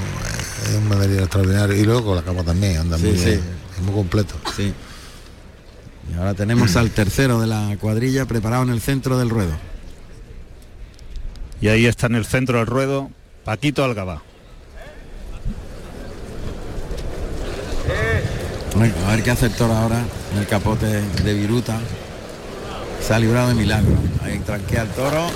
es 0.71 0.75
un 0.75 0.89
banderillero 0.89 1.25
extraordinario. 1.25 1.77
Y 1.77 1.85
luego 1.85 2.05
con 2.07 2.17
la 2.17 2.23
capa 2.23 2.43
también, 2.43 2.79
anda 2.79 2.97
Sí, 2.97 3.05
muy 3.05 3.19
sí. 3.19 3.25
bien, 3.27 3.43
es 3.77 3.83
muy 3.83 3.95
completo. 3.95 4.35
Sí. 4.57 4.73
Y 6.11 6.19
ahora 6.19 6.33
tenemos 6.33 6.77
al 6.77 6.91
tercero 6.93 7.41
de 7.43 7.47
la 7.47 7.77
cuadrilla 7.79 8.25
preparado 8.25 8.63
en 8.63 8.71
el 8.71 8.81
centro 8.81 9.19
del 9.19 9.29
ruedo. 9.29 9.53
Y 11.61 11.69
ahí 11.69 11.85
está 11.85 12.07
en 12.07 12.15
el 12.15 12.25
centro 12.25 12.57
del 12.59 12.67
ruedo 12.67 13.11
Paquito 13.45 13.85
Algaba. 13.85 14.23
A 18.83 19.11
ver 19.11 19.23
qué 19.23 19.31
hace 19.31 19.47
el 19.47 19.53
toro 19.53 19.75
ahora 19.75 20.03
en 20.33 20.39
el 20.39 20.47
capote 20.47 20.87
de 20.87 21.35
Viruta. 21.35 21.79
Se 23.01 23.15
ha 23.15 23.19
librado 23.19 23.49
de 23.49 23.55
milagro. 23.55 23.95
Ahí 24.23 24.39
tranquea 24.41 24.83
el 24.83 24.89
toro. 24.89 25.27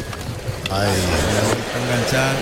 Ahí. 0.71 0.91
enganchar. 1.83 2.35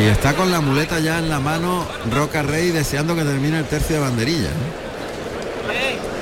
Y 0.00 0.04
está 0.04 0.34
con 0.34 0.50
la 0.50 0.60
muleta 0.60 0.98
ya 1.00 1.18
en 1.18 1.28
la 1.28 1.38
mano 1.38 1.86
Roca 2.10 2.42
Rey 2.42 2.70
deseando 2.70 3.14
que 3.14 3.24
termine 3.24 3.58
el 3.58 3.66
tercio 3.66 3.96
de 3.96 4.02
banderilla. 4.02 4.48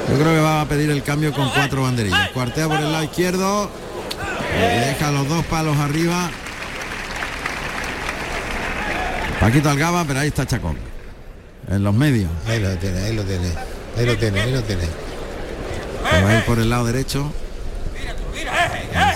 Yo 0.09 0.19
creo 0.19 0.35
que 0.35 0.41
va 0.41 0.61
a 0.61 0.65
pedir 0.67 0.91
el 0.91 1.03
cambio 1.05 1.33
con 1.33 1.49
cuatro 1.51 1.83
banderillas. 1.83 2.31
Cuartea 2.31 2.67
por 2.67 2.81
el 2.81 2.91
lado 2.91 3.05
izquierdo. 3.05 3.71
deja 4.59 5.13
los 5.13 5.29
dos 5.29 5.45
palos 5.47 5.77
arriba. 5.79 6.31
Paquito 9.41 9.71
Algaba, 9.71 10.05
pero 10.05 10.21
ahí 10.21 10.29
está 10.29 10.47
Chacón. 10.47 10.77
En 11.69 11.83
los 11.83 11.95
medios. 11.95 12.31
Ahí 12.47 12.61
lo 12.61 12.77
tiene, 12.77 13.01
ahí 13.01 13.15
lo 13.15 13.23
tiene. 13.25 13.49
Ahí 13.97 14.07
lo 14.07 14.17
tiene, 14.19 14.41
ahí 14.41 14.53
lo 14.53 14.63
tiene. 14.63 14.85
Que 16.11 16.23
va 16.23 16.31
a 16.31 16.37
ir 16.37 16.45
por 16.45 16.59
el 16.59 16.69
lado 16.69 16.85
derecho. 16.85 17.33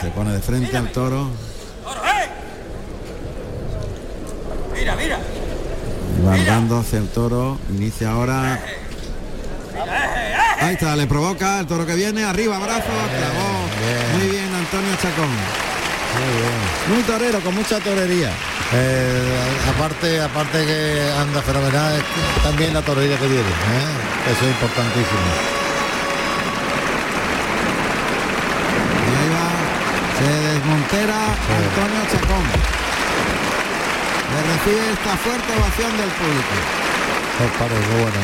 Se 0.01 0.09
pone 0.11 0.33
de 0.33 0.41
frente 0.41 0.77
al 0.77 0.91
toro. 0.93 1.29
Mira, 4.75 4.97
mira. 4.97 5.19
Andando 6.31 6.79
hacia 6.79 6.99
el 6.99 7.09
toro. 7.09 7.59
Inicia 7.71 8.11
ahora. 8.11 8.61
Ahí 10.61 10.75
está, 10.75 10.97
le 10.97 11.07
provoca 11.07 11.61
el 11.61 11.67
toro 11.67 11.85
que 11.85 11.95
viene. 11.95 12.25
Arriba, 12.25 12.59
brazo. 12.59 12.83
Clavó. 12.83 14.19
Muy 14.19 14.29
bien, 14.29 14.55
Antonio 14.55 14.95
Chacón. 15.03 15.29
Muy 16.89 17.03
torero, 17.03 17.41
con 17.41 17.55
mucha 17.55 17.81
torería. 17.81 18.31
Eh, 18.77 19.39
aparte, 19.75 20.21
aparte 20.21 20.67
que 20.67 21.13
anda 21.19 21.41
fenomenal, 21.43 22.03
también 22.43 22.75
la 22.75 22.83
torería 22.83 23.17
que 23.19 23.27
tiene. 23.27 23.41
¿eh? 23.41 24.33
Eso 24.33 24.45
es 24.45 24.51
importantísimo. 24.51 25.55
Se 30.19 30.31
desmontera 30.31 31.27
Antonio 31.27 32.01
Chacón. 32.11 32.45
Le 34.31 34.41
recibe 34.53 34.93
esta 34.93 35.17
fuerte 35.17 35.53
ovación 35.59 35.91
del 35.99 36.11
público. 36.11 36.55
Muy 37.91 38.03
bueno. 38.03 38.21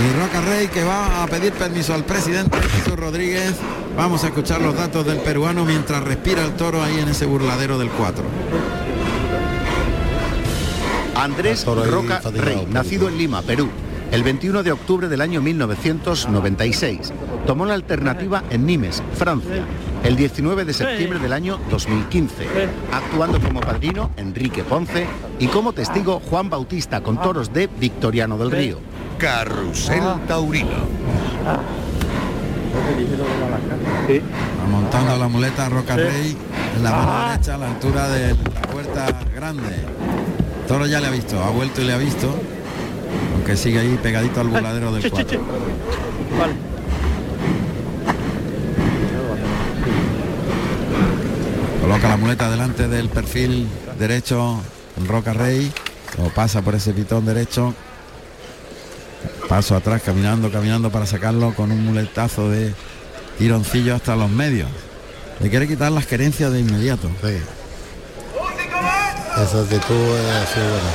Y 0.00 0.20
Roca 0.20 0.40
Rey 0.40 0.68
que 0.68 0.82
va 0.82 1.22
a 1.22 1.26
pedir 1.28 1.52
permiso 1.52 1.94
al 1.94 2.04
presidente 2.04 2.58
Jesús 2.60 2.98
Rodríguez. 2.98 3.54
Vamos 3.96 4.24
a 4.24 4.28
escuchar 4.28 4.60
los 4.60 4.74
datos 4.74 5.06
del 5.06 5.18
peruano 5.18 5.64
mientras 5.64 6.02
respira 6.02 6.42
el 6.44 6.56
toro 6.56 6.82
ahí 6.82 6.98
en 6.98 7.08
ese 7.08 7.24
burladero 7.24 7.78
del 7.78 7.90
4. 7.90 8.24
Andrés 11.20 11.66
Roca 11.66 12.22
Rey, 12.32 12.66
nacido 12.70 13.06
en 13.06 13.18
Lima, 13.18 13.42
Perú, 13.42 13.68
el 14.10 14.22
21 14.22 14.62
de 14.62 14.72
octubre 14.72 15.06
del 15.06 15.20
año 15.20 15.42
1996. 15.42 17.12
Tomó 17.46 17.66
la 17.66 17.74
alternativa 17.74 18.42
en 18.48 18.64
Nimes, 18.64 19.02
Francia, 19.16 19.62
el 20.02 20.16
19 20.16 20.64
de 20.64 20.72
septiembre 20.72 21.18
del 21.18 21.34
año 21.34 21.60
2015, 21.68 22.46
actuando 22.90 23.38
como 23.38 23.60
padrino 23.60 24.10
Enrique 24.16 24.64
Ponce 24.64 25.06
y 25.38 25.48
como 25.48 25.74
testigo 25.74 26.20
Juan 26.20 26.48
Bautista 26.48 27.02
con 27.02 27.20
toros 27.20 27.52
de 27.52 27.66
Victoriano 27.66 28.38
del 28.38 28.50
Río. 28.50 28.78
Carrusel 29.18 30.02
Taurino. 30.26 30.70
Va 34.58 34.66
montando 34.70 35.18
la 35.18 35.28
muleta 35.28 35.68
Roca 35.68 35.96
Rey 35.96 36.34
en 36.76 36.82
la 36.82 36.90
mano 36.92 37.28
derecha 37.28 37.54
a 37.56 37.58
la 37.58 37.66
altura 37.66 38.08
de 38.08 38.28
la 38.30 38.62
puerta 38.62 39.20
grande. 39.34 39.84
Toro 40.70 40.86
ya 40.86 41.00
le 41.00 41.08
ha 41.08 41.10
visto, 41.10 41.42
ha 41.42 41.50
vuelto 41.50 41.82
y 41.82 41.84
le 41.84 41.92
ha 41.92 41.98
visto. 41.98 42.32
Aunque 43.34 43.56
sigue 43.56 43.80
ahí 43.80 43.98
pegadito 44.00 44.40
al 44.40 44.46
burladero 44.46 44.92
del 44.92 45.10
4. 45.10 45.40
Coloca 51.80 52.08
la 52.08 52.16
muleta 52.16 52.48
delante 52.48 52.86
del 52.86 53.08
perfil 53.08 53.66
derecho 53.98 54.60
el 54.96 55.08
Roca 55.08 55.32
Rey. 55.32 55.72
Lo 56.16 56.32
pasa 56.32 56.62
por 56.62 56.76
ese 56.76 56.92
pitón 56.92 57.26
derecho. 57.26 57.74
Paso 59.48 59.74
atrás, 59.74 60.02
caminando, 60.02 60.52
caminando 60.52 60.92
para 60.92 61.04
sacarlo 61.04 61.52
con 61.52 61.72
un 61.72 61.84
muletazo 61.84 62.48
de 62.48 62.72
tironcillo 63.38 63.96
hasta 63.96 64.14
los 64.14 64.30
medios. 64.30 64.68
Le 65.40 65.50
quiere 65.50 65.66
quitar 65.66 65.90
las 65.90 66.06
querencias 66.06 66.52
de 66.52 66.60
inmediato. 66.60 67.10
Esa 69.42 69.60
actitud 69.60 70.16
es 70.18 70.36
así 70.36 70.60
buena. 70.60 70.90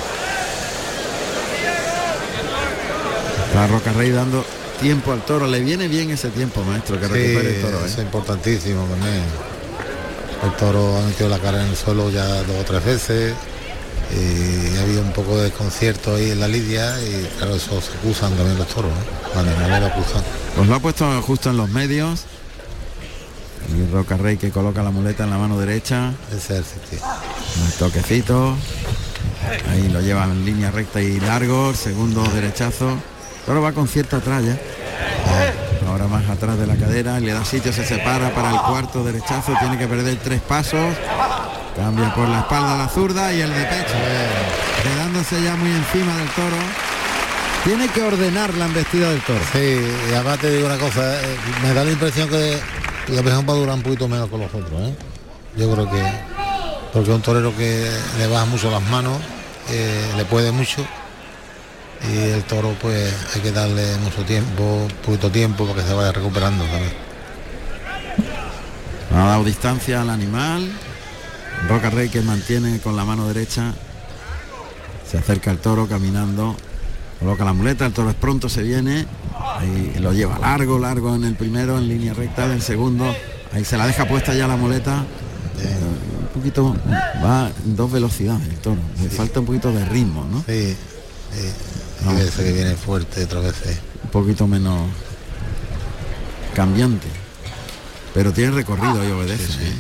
Está 3.48 3.68
Roca 3.68 3.94
Rey 3.94 4.12
dando 4.12 4.46
tiempo 4.82 5.12
al 5.12 5.24
toro. 5.26 5.48
Le 5.48 5.60
viene 5.62 5.88
bien 5.88 6.12
ese 6.12 6.30
tiempo, 6.30 6.64
maestro, 6.64 7.00
que 7.00 7.08
Sí, 7.08 7.14
recupere 7.14 7.56
el 7.56 7.62
toro. 7.62 7.80
¿eh? 7.80 7.88
es 7.88 7.98
importantísimo 7.98 8.86
también. 8.86 9.24
El 10.44 10.52
toro 10.58 10.98
ha 10.98 11.02
metido 11.02 11.30
la 11.30 11.40
cara 11.40 11.62
en 11.64 11.70
el 11.70 11.76
suelo 11.76 12.10
ya 12.12 12.26
dos 12.44 12.58
o 12.62 12.64
tres 12.66 12.84
veces 12.86 13.34
y 14.12 14.78
ha 14.78 14.82
habido 14.84 15.02
un 15.02 15.12
poco 15.14 15.38
de 15.38 15.46
desconcierto 15.46 16.16
ahí 16.16 16.30
en 16.32 16.40
la 16.40 16.48
lidia 16.48 16.94
y 17.02 17.28
claro, 17.38 17.56
eso 17.56 17.82
se 17.82 17.98
acusan 17.98 18.32
también 18.36 18.58
los 18.58 18.68
toros, 18.68 18.92
¿eh? 18.92 19.30
Cuando 19.34 19.52
no 19.58 19.68
lo 19.80 19.86
acusan. 19.88 20.24
Pues 20.56 20.68
lo 20.68 20.76
ha 20.76 20.80
puesto 20.80 21.22
justo 21.24 21.50
en 21.50 21.58
los 21.58 21.70
medios. 21.70 22.22
Y 23.74 23.92
Roca 23.92 24.18
Rey 24.18 24.38
que 24.38 24.52
coloca 24.52 24.84
la 24.84 24.92
muleta 24.92 25.24
en 25.24 25.32
la 25.32 25.38
mano 25.38 25.60
derecha. 25.60 26.14
Ese 26.30 26.60
es 26.60 26.66
el 26.94 27.74
toquecito. 27.80 28.56
Ahí 29.70 29.90
lo 29.90 30.02
lleva 30.02 30.26
en 30.26 30.46
línea 30.46 30.72
recta 30.72 31.02
y 31.02 31.20
largo. 31.20 31.74
Segundo 31.74 32.24
derechazo. 32.34 32.98
Toro 33.46 33.62
va 33.62 33.72
con 33.72 33.88
cierta 33.88 34.20
tralla. 34.20 34.58
Ahora 35.88 36.08
más 36.08 36.28
atrás 36.30 36.58
de 36.58 36.68
la 36.68 36.76
cadera. 36.76 37.20
Le 37.20 37.34
da 37.34 37.44
sitio, 37.46 37.72
se 37.74 37.86
separa 37.86 38.34
para 38.34 38.52
el 38.52 38.60
cuarto 38.60 39.04
derechazo. 39.04 39.54
Tiene 39.60 39.78
que 39.78 39.88
perder 39.88 40.18
tres 40.24 40.42
pasos. 40.42 40.96
Cambia 41.76 42.14
por 42.14 42.28
la 42.28 42.40
espalda 42.40 42.78
la 42.78 42.88
zurda 42.88 43.34
y 43.34 43.42
el 43.42 43.54
de 43.54 43.66
pecho. 43.66 43.96
Quedándose 44.84 45.42
ya 45.44 45.56
muy 45.56 45.72
encima 45.72 46.16
del 46.18 46.30
toro. 46.30 46.58
Tiene 47.66 47.88
que 47.88 48.04
ordenar 48.04 48.54
la 48.54 48.66
embestida 48.66 49.10
del 49.10 49.22
toro. 49.22 49.42
Sí, 49.52 49.82
y 50.10 50.14
además 50.14 50.40
te 50.40 50.52
digo 50.52 50.68
una 50.68 50.78
cosa, 50.78 51.20
eh, 51.20 51.36
me 51.64 51.74
da 51.74 51.84
la 51.84 51.92
impresión 51.92 52.30
que 52.30 52.60
la 53.10 53.22
presión 53.22 53.46
va 53.48 53.54
a 53.54 53.58
durar 53.58 53.76
un 53.76 53.84
poquito 53.84 54.08
menos 54.08 54.30
con 54.30 54.40
los 54.40 54.54
otros, 54.54 54.82
¿eh? 54.82 54.96
Yo 55.58 55.72
creo 55.72 55.90
que 55.90 56.04
porque 56.92 57.10
es 57.10 57.16
un 57.16 57.22
torero 57.22 57.56
que 57.56 57.90
le 58.18 58.28
baja 58.28 58.46
mucho 58.46 58.72
las 58.72 58.82
manos, 58.84 59.18
eh, 59.70 60.14
le 60.16 60.26
puede 60.26 60.52
mucho 60.52 60.86
y 62.10 62.18
el 62.18 62.44
toro 62.44 62.76
pues 62.82 63.14
hay 63.34 63.42
que 63.42 63.52
darle 63.52 63.98
mucho 63.98 64.24
tiempo, 64.24 64.88
poquito 65.06 65.30
tiempo 65.30 65.66
para 65.66 65.82
que 65.82 65.88
se 65.88 65.94
vaya 65.94 66.12
recuperando 66.12 66.64
también. 66.66 66.94
Ha 69.14 69.26
dado 69.28 69.44
distancia 69.44 70.02
al 70.02 70.10
animal. 70.10 70.70
Roca 71.70 71.90
Rey 71.90 72.10
que 72.10 72.22
mantiene 72.22 72.80
con 72.80 72.96
la 72.96 73.06
mano 73.06 73.28
derecha. 73.28 73.74
Se 75.10 75.18
acerca 75.18 75.52
el 75.52 75.60
toro 75.60 75.88
caminando. 75.88 76.56
Coloca 77.20 77.46
la 77.46 77.54
muleta, 77.54 77.86
el 77.86 77.94
toro 77.94 78.10
es 78.10 78.16
pronto, 78.16 78.50
se 78.50 78.62
viene. 78.64 79.06
Ahí 79.58 79.96
lo 80.00 80.14
lleva 80.14 80.38
largo, 80.40 80.80
largo 80.80 81.16
en 81.16 81.24
el 81.24 81.36
primero, 81.36 81.78
en 81.78 81.88
línea 81.88 82.14
recta 82.14 82.48
del 82.48 82.62
segundo. 82.62 83.06
Ahí 83.54 83.64
se 83.64 83.78
la 83.78 83.88
deja 83.88 84.08
puesta 84.08 84.34
ya 84.34 84.48
la 84.48 84.58
muleta. 84.58 85.06
Eh, 85.62 85.78
un 86.22 86.28
poquito, 86.42 86.76
va 87.24 87.50
en 87.64 87.76
dos 87.76 87.92
velocidades 87.92 88.48
el 88.48 88.58
toro. 88.58 88.82
Le 89.02 89.10
falta 89.10 89.40
un 89.40 89.46
poquito 89.46 89.72
de 89.72 89.86
ritmo, 89.86 90.28
¿no? 90.30 90.44
Sí, 90.46 90.76
sí. 91.32 92.08
y 92.12 92.22
ese 92.22 92.44
que 92.44 92.52
viene 92.52 92.76
fuerte 92.76 93.24
otra 93.24 93.40
vez. 93.40 93.56
Un 94.04 94.10
poquito 94.10 94.46
menos 94.46 94.90
cambiante. 96.54 97.08
Pero 98.14 98.34
tiene 98.34 98.52
recorrido 98.52 99.08
y 99.08 99.12
obedece. 99.12 99.68
¿eh? 99.68 99.74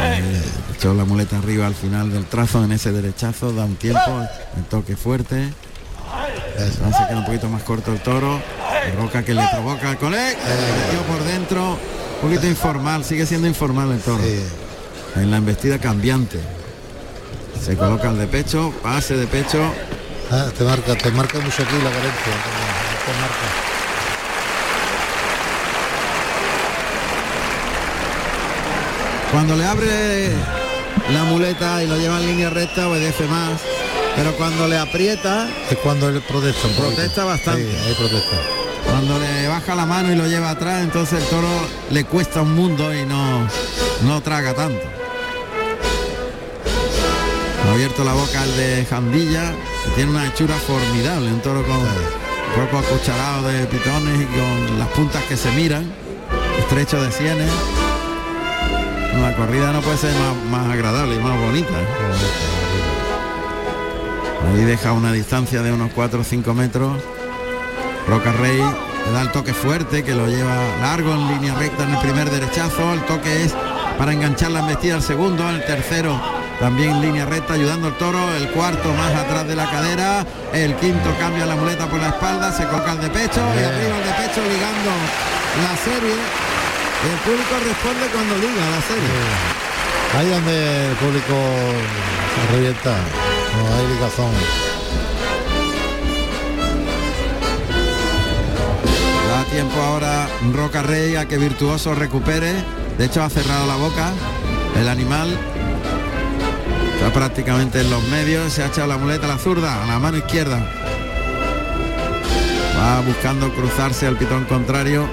Eh, 0.00 0.42
echó 0.74 0.94
la 0.94 1.04
muleta 1.04 1.38
arriba 1.38 1.66
al 1.66 1.74
final 1.74 2.10
del 2.10 2.24
trazo 2.26 2.64
en 2.64 2.72
ese 2.72 2.92
derechazo, 2.92 3.52
da 3.52 3.64
un 3.64 3.76
tiempo, 3.76 4.26
el 4.56 4.64
toque 4.64 4.96
fuerte. 4.96 5.52
Se 6.56 7.06
queda 7.08 7.18
un 7.18 7.24
poquito 7.24 7.48
más 7.48 7.62
corto 7.62 7.92
el 7.92 8.00
toro. 8.00 8.40
Roca 8.98 9.22
que 9.22 9.34
le 9.34 9.46
provoca 9.52 9.90
al 9.90 9.98
cole. 9.98 10.36
metió 10.36 11.02
por 11.06 11.22
dentro. 11.24 11.78
Un 12.22 12.28
poquito 12.28 12.46
informal, 12.46 13.04
sigue 13.04 13.26
siendo 13.26 13.48
informal 13.48 13.90
el 13.90 14.00
toro. 14.00 14.22
En 15.16 15.30
la 15.30 15.38
embestida 15.38 15.78
cambiante. 15.78 16.38
Se 17.64 17.76
coloca 17.76 18.10
el 18.10 18.18
de 18.18 18.26
pecho, 18.26 18.72
pase 18.82 19.16
de 19.16 19.26
pecho. 19.26 19.60
Ah, 20.30 20.46
te 20.56 20.64
marca, 20.64 20.94
te 20.94 21.10
marca 21.10 21.38
mucho 21.38 21.62
aquí 21.62 21.74
la 21.76 21.90
carencia. 21.90 22.32
Te 23.06 23.12
marca. 23.20 23.72
Cuando 29.32 29.56
le 29.56 29.64
abre 29.64 30.30
la 31.12 31.24
muleta 31.24 31.82
y 31.82 31.88
lo 31.88 31.96
lleva 31.96 32.20
en 32.20 32.26
línea 32.26 32.50
recta 32.50 32.88
obedece 32.88 33.26
más. 33.26 33.60
Pero 34.16 34.32
cuando 34.36 34.68
le 34.68 34.78
aprieta 34.78 35.48
es 35.70 35.78
cuando 35.78 36.08
él 36.08 36.20
protesta. 36.22 36.68
Protesta 36.76 37.24
bastante. 37.24 37.64
Sí, 37.64 37.76
ahí 37.86 37.94
protesta. 37.94 38.36
Cuando 38.84 39.18
le 39.18 39.48
baja 39.48 39.74
la 39.74 39.86
mano 39.86 40.12
y 40.12 40.16
lo 40.16 40.26
lleva 40.26 40.50
atrás, 40.50 40.82
entonces 40.82 41.22
el 41.22 41.28
toro 41.28 41.48
le 41.90 42.04
cuesta 42.04 42.42
un 42.42 42.54
mundo 42.54 42.94
y 42.94 43.06
no, 43.06 43.48
no 44.02 44.20
traga 44.22 44.54
tanto. 44.54 44.82
Ha 47.66 47.72
abierto 47.72 48.04
la 48.04 48.12
boca 48.12 48.44
el 48.44 48.56
de 48.56 48.86
Jandilla, 48.88 49.52
que 49.84 49.90
tiene 49.94 50.10
una 50.10 50.26
hechura 50.26 50.54
formidable, 50.56 51.32
un 51.32 51.40
toro 51.40 51.64
con 51.64 51.80
poco 52.54 52.78
acucharado 52.78 53.48
de 53.48 53.64
pitones 53.66 54.20
y 54.20 54.26
con 54.26 54.78
las 54.78 54.88
puntas 54.88 55.22
que 55.24 55.36
se 55.36 55.50
miran, 55.52 55.90
estrecho 56.58 57.02
de 57.02 57.10
sienes. 57.12 57.50
La 59.22 59.34
corrida 59.36 59.72
no 59.72 59.80
puede 59.80 59.96
ser 59.96 60.12
más, 60.14 60.36
más 60.50 60.72
agradable 60.72 61.14
y 61.14 61.18
más 61.18 61.38
bonita. 61.40 61.72
Ahí 64.48 64.64
deja 64.64 64.92
una 64.92 65.12
distancia 65.12 65.62
de 65.62 65.72
unos 65.72 65.90
4 65.92 66.20
o 66.20 66.24
5 66.24 66.54
metros. 66.54 67.02
Roca 68.08 68.32
Rey 68.32 68.58
le 68.58 69.12
da 69.12 69.22
el 69.22 69.32
toque 69.32 69.54
fuerte 69.54 70.02
que 70.02 70.14
lo 70.14 70.26
lleva 70.26 70.56
largo 70.80 71.12
en 71.14 71.28
línea 71.28 71.54
recta 71.54 71.84
en 71.84 71.90
el 71.90 71.98
primer 71.98 72.30
derechazo. 72.30 72.92
El 72.92 73.00
toque 73.02 73.44
es 73.44 73.54
para 73.98 74.12
enganchar 74.12 74.50
la 74.50 74.60
embestida 74.60 74.96
al 74.96 75.02
segundo, 75.02 75.48
el 75.48 75.64
tercero 75.64 76.20
también 76.62 76.90
en 76.90 77.00
línea 77.02 77.26
recta 77.26 77.54
ayudando 77.54 77.88
al 77.88 77.98
toro, 77.98 78.20
el 78.36 78.48
cuarto 78.50 78.94
más 78.94 79.12
atrás 79.16 79.48
de 79.48 79.56
la 79.56 79.68
cadera, 79.68 80.24
el 80.52 80.76
quinto 80.76 81.12
cambia 81.18 81.44
la 81.44 81.56
muleta 81.56 81.88
por 81.88 81.98
la 81.98 82.10
espalda, 82.10 82.52
se 82.52 82.64
coloca 82.66 82.92
el 82.92 83.00
de 83.00 83.10
pecho 83.10 83.40
y 83.40 83.64
arriba 83.64 83.96
el 83.98 84.04
de 84.04 84.12
pecho 84.14 84.40
ligando 84.46 84.90
la 85.58 85.76
serie. 85.82 86.14
El 87.02 87.18
público 87.26 87.54
responde 87.66 88.06
cuando 88.14 88.36
liga 88.36 88.62
la 88.70 88.82
serie. 88.86 89.10
Ahí 90.16 90.28
donde 90.30 90.90
el 90.90 90.96
público 91.02 91.34
se 92.30 92.52
revienta, 92.54 92.94
Da 99.28 99.44
tiempo 99.50 99.80
ahora 99.80 100.28
Roca 100.52 100.82
Rey 100.82 101.16
a 101.16 101.26
que 101.26 101.38
Virtuoso 101.38 101.94
recupere. 101.94 102.52
De 102.98 103.06
hecho 103.06 103.22
ha 103.22 103.30
cerrado 103.30 103.66
la 103.66 103.76
boca 103.76 104.12
el 104.78 104.88
animal. 104.88 105.36
Está 106.94 107.12
prácticamente 107.12 107.80
en 107.80 107.90
los 107.90 108.02
medios. 108.04 108.52
Se 108.52 108.62
ha 108.62 108.66
echado 108.66 108.88
la 108.88 108.96
muleta 108.96 109.26
a 109.26 109.28
la 109.28 109.38
zurda, 109.38 109.82
a 109.82 109.86
la 109.86 109.98
mano 109.98 110.18
izquierda. 110.18 110.58
Va 112.78 113.00
buscando 113.00 113.52
cruzarse 113.54 114.06
al 114.06 114.16
pitón 114.16 114.44
contrario. 114.44 115.06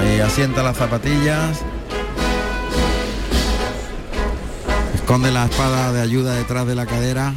Ahí 0.00 0.20
asienta 0.20 0.62
las 0.62 0.76
zapatillas. 0.76 1.62
Esconde 5.08 5.32
la 5.32 5.46
espada 5.46 5.90
de 5.90 6.02
ayuda 6.02 6.34
detrás 6.34 6.66
de 6.66 6.74
la 6.74 6.84
cadera. 6.84 7.32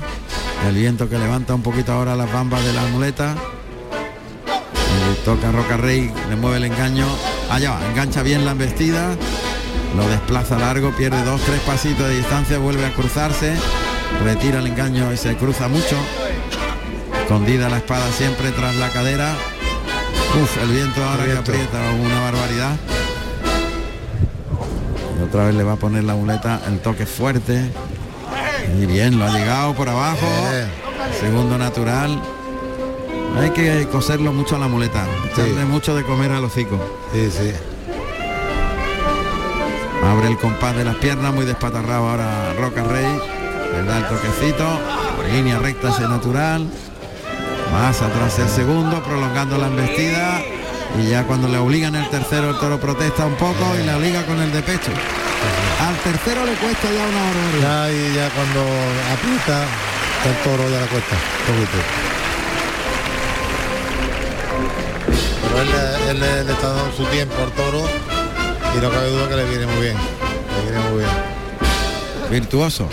El 0.68 0.76
viento 0.76 1.07
que 1.07 1.18
levanta 1.18 1.56
un 1.56 1.61
poquito 1.61 1.93
ahora 1.93 2.18
las 2.18 2.30
bambas 2.30 2.61
de 2.65 2.73
la 2.73 2.81
muleta. 2.88 3.34
Toca 5.23 5.53
Roca 5.53 5.77
Rey, 5.77 6.14
le 6.27 6.35
mueve 6.35 6.57
el 6.57 6.65
engaño. 6.65 7.07
Allá 7.49 7.72
va, 7.72 7.89
engancha 7.89 8.23
bien 8.23 8.43
la 8.43 8.52
embestida. 8.52 9.15
Lo 9.95 10.06
desplaza 10.10 10.57
largo, 10.60 10.91
pierde 10.98 11.23
dos, 11.23 11.39
tres 11.43 11.61
pasitos 11.61 12.10
de 12.10 12.18
distancia, 12.18 12.57
vuelve 12.57 12.85
a 12.85 12.91
cruzarse. 12.91 13.56
Retira 14.22 14.60
el 14.60 14.68
engaño 14.68 15.14
y 15.14 15.15
se 15.15 15.38
cruza 15.38 15.69
mucho. 15.69 15.95
Escondida 17.22 17.69
la 17.69 17.77
espada 17.77 18.11
siempre 18.11 18.52
tras 18.52 18.76
la 18.76 18.89
cadera. 18.89 19.34
Uf, 20.43 20.61
el 20.61 20.72
viento 20.72 21.02
ahora 21.06 21.23
que 21.23 21.38
aprieta, 21.38 21.80
una 22.02 22.19
barbaridad. 22.19 22.91
Otra 25.32 25.45
vez 25.45 25.56
le 25.56 25.64
va 25.64 25.72
a 25.72 25.76
poner 25.78 26.03
la 26.03 26.14
muleta 26.14 26.60
el 26.68 26.80
toque 26.80 27.06
fuerte. 27.06 27.72
Y 28.78 28.86
bien, 28.86 29.18
lo 29.18 29.24
ha 29.24 29.30
llegado 29.30 29.74
por 29.74 29.88
abajo. 29.88 30.28
Segundo 31.22 31.58
natural. 31.58 32.22
Hay 33.40 33.52
que 33.52 33.88
coserlo 33.88 34.34
mucho 34.34 34.58
a 34.58 34.60
la 34.60 34.68
muleta. 34.68 35.06
Echarle 35.32 35.64
mucho 35.64 35.95
de 35.95 36.03
comer 36.03 36.34
al 36.34 36.44
hocico. 36.44 36.78
Sí, 37.14 37.32
sí. 37.32 37.53
Abre 40.03 40.28
el 40.28 40.38
compás 40.38 40.76
de 40.76 40.84
las 40.84 40.95
piernas, 40.95 41.34
muy 41.34 41.45
despatarrado 41.45 42.10
ahora 42.10 42.53
Roca 42.60 42.84
Rey. 42.84 43.18
Le 43.72 43.84
da 43.86 43.99
el 43.99 44.08
toquecito. 44.10 44.82
Línea 45.32 45.60
recta 45.60 45.91
ese 45.91 46.10
natural. 46.10 46.68
Más 47.72 48.02
atrás 48.02 48.38
el 48.38 48.49
segundo, 48.49 49.02
prolongando 49.02 49.58
la 49.58 49.68
embestida. 49.68 50.41
Y 50.99 51.08
ya 51.08 51.24
cuando 51.26 51.48
le 51.48 51.58
obligan 51.58 51.95
el 51.95 52.10
tercero, 52.10 52.49
el 52.49 52.58
toro 52.58 52.82
protesta 52.82 53.26
un 53.26 53.36
poco 53.36 53.78
y 53.82 53.86
le 53.86 53.94
obliga 53.94 54.26
con 54.26 54.41
el 54.41 54.52
de 54.52 54.62
pecho. 54.62 54.91
Al 55.88 55.96
tercero 56.04 56.46
le 56.46 56.54
cuesta 56.54 56.88
ya 56.92 57.04
una 57.08 57.22
barbaridad. 57.26 57.88
Ya, 57.88 57.92
y 57.92 58.14
ya 58.16 58.30
cuando 58.30 58.62
aprieta, 59.14 59.64
el 60.26 60.36
toro 60.44 60.70
ya 60.70 60.80
le 60.82 60.88
cuesta. 60.88 61.16
un 61.50 61.56
poquito. 61.56 61.78
Pero 65.44 65.62
él, 65.62 65.70
le- 65.72 66.12
él 66.12 66.20
le, 66.20 66.44
le 66.46 66.52
está 66.54 66.68
dando 66.70 66.96
su 66.96 67.04
tiempo 67.06 67.36
al 67.42 67.52
toro 67.52 67.84
y 68.76 68.78
no 68.82 68.90
cabe 68.90 69.10
duda 69.10 69.28
que 69.30 69.36
le 69.36 69.46
viene 69.46 69.66
muy 69.68 69.82
bien. 69.82 69.98
Le 69.98 70.72
viene 70.72 70.90
muy 70.90 71.00
bien. 71.00 71.12
Virtuoso. 72.30 72.88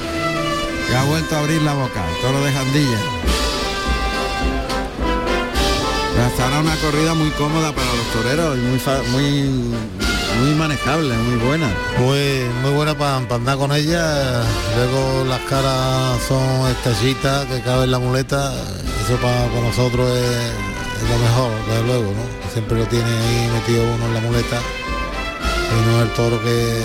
Que 0.88 0.94
ha 0.96 1.04
vuelto 1.04 1.36
a 1.36 1.40
abrir 1.40 1.62
la 1.62 1.74
boca. 1.74 2.00
El 2.16 2.20
toro 2.22 2.42
de 2.44 2.52
Jandilla. 2.52 2.98
Estará 6.28 6.58
una 6.60 6.74
corrida 6.76 7.14
muy 7.14 7.30
cómoda 7.30 7.72
para 7.72 7.86
los 7.94 8.06
toreros 8.12 8.56
y 8.56 8.60
muy, 8.60 8.80
muy, 9.10 9.74
muy 10.38 10.54
manejable, 10.54 11.14
muy 11.14 11.36
buena. 11.36 11.68
Muy, 11.98 12.44
muy 12.62 12.70
buena 12.72 12.96
para 12.96 13.16
andar 13.16 13.56
con 13.56 13.72
ella. 13.72 14.42
Luego 14.76 15.24
las 15.24 15.40
caras 15.40 16.20
son 16.26 16.70
estallitas 16.70 17.46
que 17.46 17.60
cabe 17.62 17.84
en 17.84 17.90
la 17.90 17.98
muleta. 17.98 18.52
Eso 19.04 19.16
para 19.16 19.46
nosotros 19.60 20.08
es, 20.10 21.02
es 21.02 21.10
lo 21.10 21.18
mejor, 21.18 21.50
desde 21.68 21.86
luego, 21.86 22.12
¿no? 22.12 22.52
Siempre 22.52 22.78
lo 22.78 22.86
tiene 22.86 23.10
ahí 23.10 23.50
metido 23.52 23.82
uno 23.94 24.06
en 24.06 24.14
la 24.14 24.20
muleta. 24.20 24.60
Y 25.70 25.86
no 25.86 25.98
es 25.98 26.02
el 26.08 26.14
toro 26.14 26.42
que, 26.42 26.82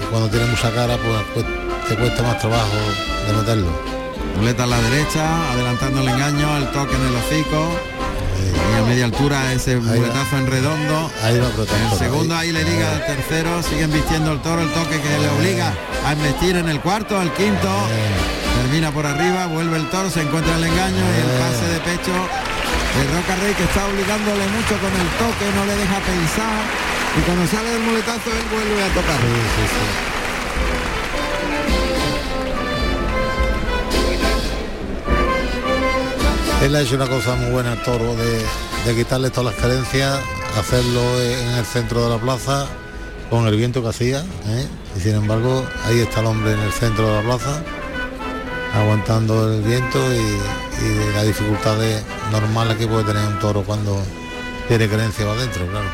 que 0.00 0.06
cuando 0.10 0.28
tiene 0.28 0.46
mucha 0.46 0.70
cara, 0.72 0.96
pues, 0.96 1.22
pues 1.34 1.46
te 1.88 1.96
cuesta 1.96 2.22
más 2.22 2.38
trabajo 2.38 2.76
de 3.26 3.32
meterlo. 3.34 3.94
Muleta 4.36 4.64
a 4.64 4.66
la 4.66 4.80
derecha, 4.80 5.52
adelantando 5.52 6.00
el 6.00 6.08
engaño, 6.08 6.56
el 6.56 6.66
toque 6.72 6.96
en 6.96 7.02
el 7.02 7.14
hocico. 7.16 7.93
Y 8.54 8.78
a 8.78 8.82
media 8.82 9.04
altura 9.06 9.52
ese 9.52 9.76
muletazo 9.76 10.38
en 10.38 10.46
redondo. 10.46 11.10
Ahí 11.22 11.38
va. 11.38 11.48
El 11.92 11.98
segundo 11.98 12.36
ahí 12.36 12.52
le 12.52 12.64
liga 12.64 12.92
al 12.92 13.06
tercero, 13.06 13.62
siguen 13.62 13.92
vistiendo 13.92 14.32
el 14.32 14.40
toro, 14.40 14.62
el 14.62 14.70
toque 14.70 15.00
que 15.00 15.18
le 15.18 15.28
obliga 15.28 15.72
a 16.06 16.12
investir 16.12 16.56
en 16.56 16.68
el 16.68 16.80
cuarto, 16.80 17.18
al 17.18 17.32
quinto. 17.34 17.68
Termina 18.62 18.92
por 18.92 19.06
arriba, 19.06 19.46
vuelve 19.46 19.76
el 19.76 19.88
toro, 19.90 20.10
se 20.10 20.22
encuentra 20.22 20.56
el 20.56 20.64
engaño 20.64 20.96
y 20.96 21.20
el 21.20 21.38
pase 21.38 21.66
de 21.66 21.80
pecho 21.80 22.12
de 22.94 23.02
Roca 23.10 23.34
Rey 23.42 23.54
que 23.54 23.64
está 23.64 23.86
obligándole 23.86 24.46
mucho 24.54 24.78
con 24.78 24.92
el 24.94 25.08
toque, 25.18 25.46
no 25.54 25.66
le 25.66 25.74
deja 25.74 25.98
pensar. 26.00 26.62
Y 27.18 27.20
cuando 27.22 27.46
sale 27.46 27.74
el 27.74 27.82
muletazo 27.82 28.30
él 28.30 28.46
vuelve 28.50 28.82
a 28.82 28.88
tocar. 28.94 30.13
Él 36.64 36.74
ha 36.76 36.80
hecho 36.80 36.96
una 36.96 37.06
cosa 37.06 37.34
muy 37.36 37.50
buena 37.50 37.72
al 37.72 37.82
toro 37.82 38.14
de, 38.16 38.42
de 38.86 38.94
quitarle 38.96 39.30
todas 39.30 39.52
las 39.54 39.62
carencias, 39.62 40.18
hacerlo 40.58 41.00
en 41.20 41.48
el 41.58 41.64
centro 41.66 42.04
de 42.04 42.10
la 42.10 42.18
plaza 42.18 42.66
con 43.28 43.46
el 43.46 43.56
viento 43.56 43.82
que 43.82 43.88
hacía. 43.88 44.20
¿eh? 44.46 44.66
Y 44.96 45.00
sin 45.00 45.14
embargo, 45.16 45.64
ahí 45.86 46.00
está 46.00 46.20
el 46.20 46.26
hombre 46.26 46.52
en 46.52 46.60
el 46.60 46.72
centro 46.72 47.06
de 47.06 47.16
la 47.16 47.22
plaza, 47.22 47.62
aguantando 48.74 49.52
el 49.52 49.62
viento 49.62 49.98
y, 50.14 50.84
y 50.84 51.14
las 51.14 51.26
dificultades 51.26 52.02
normales 52.32 52.76
que 52.78 52.86
puede 52.86 53.04
tener 53.04 53.26
un 53.26 53.38
toro 53.40 53.62
cuando 53.62 54.00
tiene 54.66 54.88
creencia 54.88 55.26
va 55.26 55.32
adentro, 55.32 55.66
claro. 55.66 55.86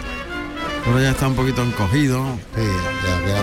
Pero 0.85 1.01
ya 1.01 1.11
está 1.11 1.27
un 1.27 1.35
poquito 1.35 1.63
encogido. 1.63 2.25
Sí, 2.55 2.63
ya 2.63 3.25
que 3.25 3.33
ha 3.33 3.43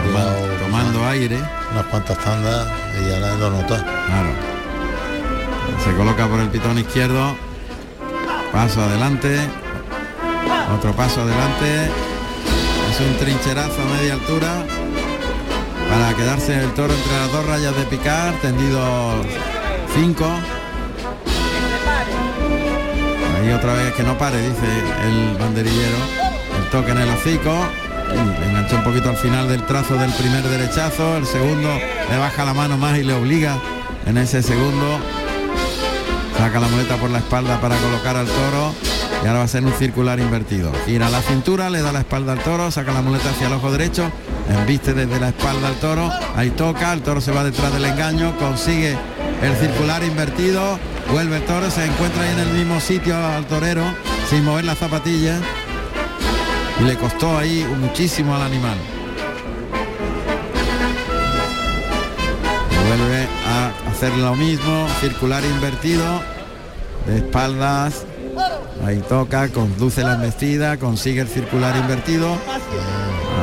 Tomando- 0.66 1.06
aire. 1.08 1.38
Unas 1.72 1.86
cuantas 1.92 2.18
tandas 2.24 2.68
y 3.00 3.10
ya 3.10 3.20
la- 3.20 3.36
lo 3.36 3.50
nota. 3.52 3.84
Claro. 3.84 4.57
Se 5.88 5.96
coloca 5.96 6.28
por 6.28 6.42
el 6.42 6.50
pitón 6.50 6.78
izquierdo. 6.78 7.34
Paso 8.52 8.82
adelante. 8.82 9.40
Otro 10.76 10.92
paso 10.92 11.22
adelante. 11.22 11.86
Es 12.92 13.00
un 13.00 13.18
trincherazo 13.18 13.82
a 13.82 13.86
media 13.96 14.16
altura. 14.16 14.66
Para 15.90 16.14
quedarse 16.14 16.62
el 16.62 16.74
toro 16.74 16.94
entre 16.94 17.14
las 17.14 17.32
dos 17.32 17.46
rayas 17.46 17.74
de 17.78 17.84
picar. 17.84 18.34
Tendido 18.42 19.24
5. 19.96 20.26
Ahí 23.40 23.54
otra 23.54 23.74
vez 23.74 23.94
que 23.94 24.04
no 24.04 24.18
pare, 24.18 24.42
dice 24.42 24.68
el 25.06 25.38
banderillero. 25.38 25.98
El 26.58 26.70
toque 26.70 26.92
en 26.92 26.98
el 26.98 27.10
hocico. 27.12 27.56
Enganchó 28.46 28.76
un 28.76 28.84
poquito 28.84 29.10
al 29.10 29.18
final 29.18 29.48
del 29.48 29.66
trazo 29.66 29.96
del 29.96 30.12
primer 30.12 30.44
derechazo. 30.44 31.16
El 31.16 31.26
segundo 31.26 31.70
le 32.10 32.18
baja 32.18 32.44
la 32.44 32.54
mano 32.54 32.78
más 32.78 32.98
y 32.98 33.04
le 33.04 33.14
obliga 33.14 33.58
en 34.06 34.18
ese 34.18 34.44
segundo. 34.44 35.00
Saca 36.38 36.60
la 36.60 36.68
muleta 36.68 36.98
por 36.98 37.10
la 37.10 37.20
espalda 37.20 37.60
para 37.60 37.76
colocar 37.78 38.16
al 38.16 38.28
toro. 38.28 38.74
Y 39.24 39.28
ahora 39.28 39.40
va 39.40 39.46
a 39.46 39.48
ser 39.48 39.66
un 39.66 39.74
circular 39.74 40.20
invertido. 40.20 40.72
Gira 40.86 41.10
la 41.10 41.22
cintura, 41.22 41.70
le 41.70 41.82
da 41.82 41.92
la 41.92 42.00
espalda 42.00 42.34
al 42.34 42.40
toro, 42.40 42.70
saca 42.70 42.92
la 42.92 43.02
muleta 43.02 43.30
hacia 43.32 43.48
el 43.48 43.54
ojo 43.54 43.72
derecho, 43.72 44.12
embiste 44.48 44.94
desde 44.94 45.20
la 45.20 45.30
espalda 45.30 45.70
al 45.70 45.76
toro, 45.76 46.12
ahí 46.36 46.52
toca, 46.52 46.94
el 46.94 47.02
toro 47.02 47.20
se 47.20 47.32
va 47.32 47.44
detrás 47.44 47.74
del 47.74 47.86
engaño, 47.86 48.38
consigue 48.38 48.96
el 49.42 49.56
circular 49.56 50.04
invertido, 50.04 50.80
vuelve 51.12 51.38
el 51.38 51.46
toro, 51.46 51.72
se 51.72 51.86
encuentra 51.86 52.24
ahí 52.24 52.30
en 52.32 52.40
el 52.40 52.54
mismo 52.54 52.80
sitio 52.80 53.18
al 53.18 53.46
torero, 53.48 53.84
sin 54.30 54.46
mover 54.46 54.66
las 54.66 54.78
zapatillas. 54.78 55.42
Y 56.80 56.84
le 56.84 56.96
costó 56.96 57.38
ahí 57.38 57.66
muchísimo 57.80 58.36
al 58.36 58.44
animal. 58.44 58.78
Vuelve 62.88 63.28
a 63.48 63.87
hacer 63.98 64.16
lo 64.18 64.36
mismo, 64.36 64.88
circular 65.02 65.44
invertido, 65.44 66.04
de 67.08 67.18
espaldas, 67.18 68.06
ahí 68.86 69.04
toca, 69.10 69.48
conduce 69.48 70.04
la 70.04 70.14
embestida, 70.14 70.78
consigue 70.78 71.22
el 71.22 71.28
circular 71.28 71.76
invertido, 71.76 72.38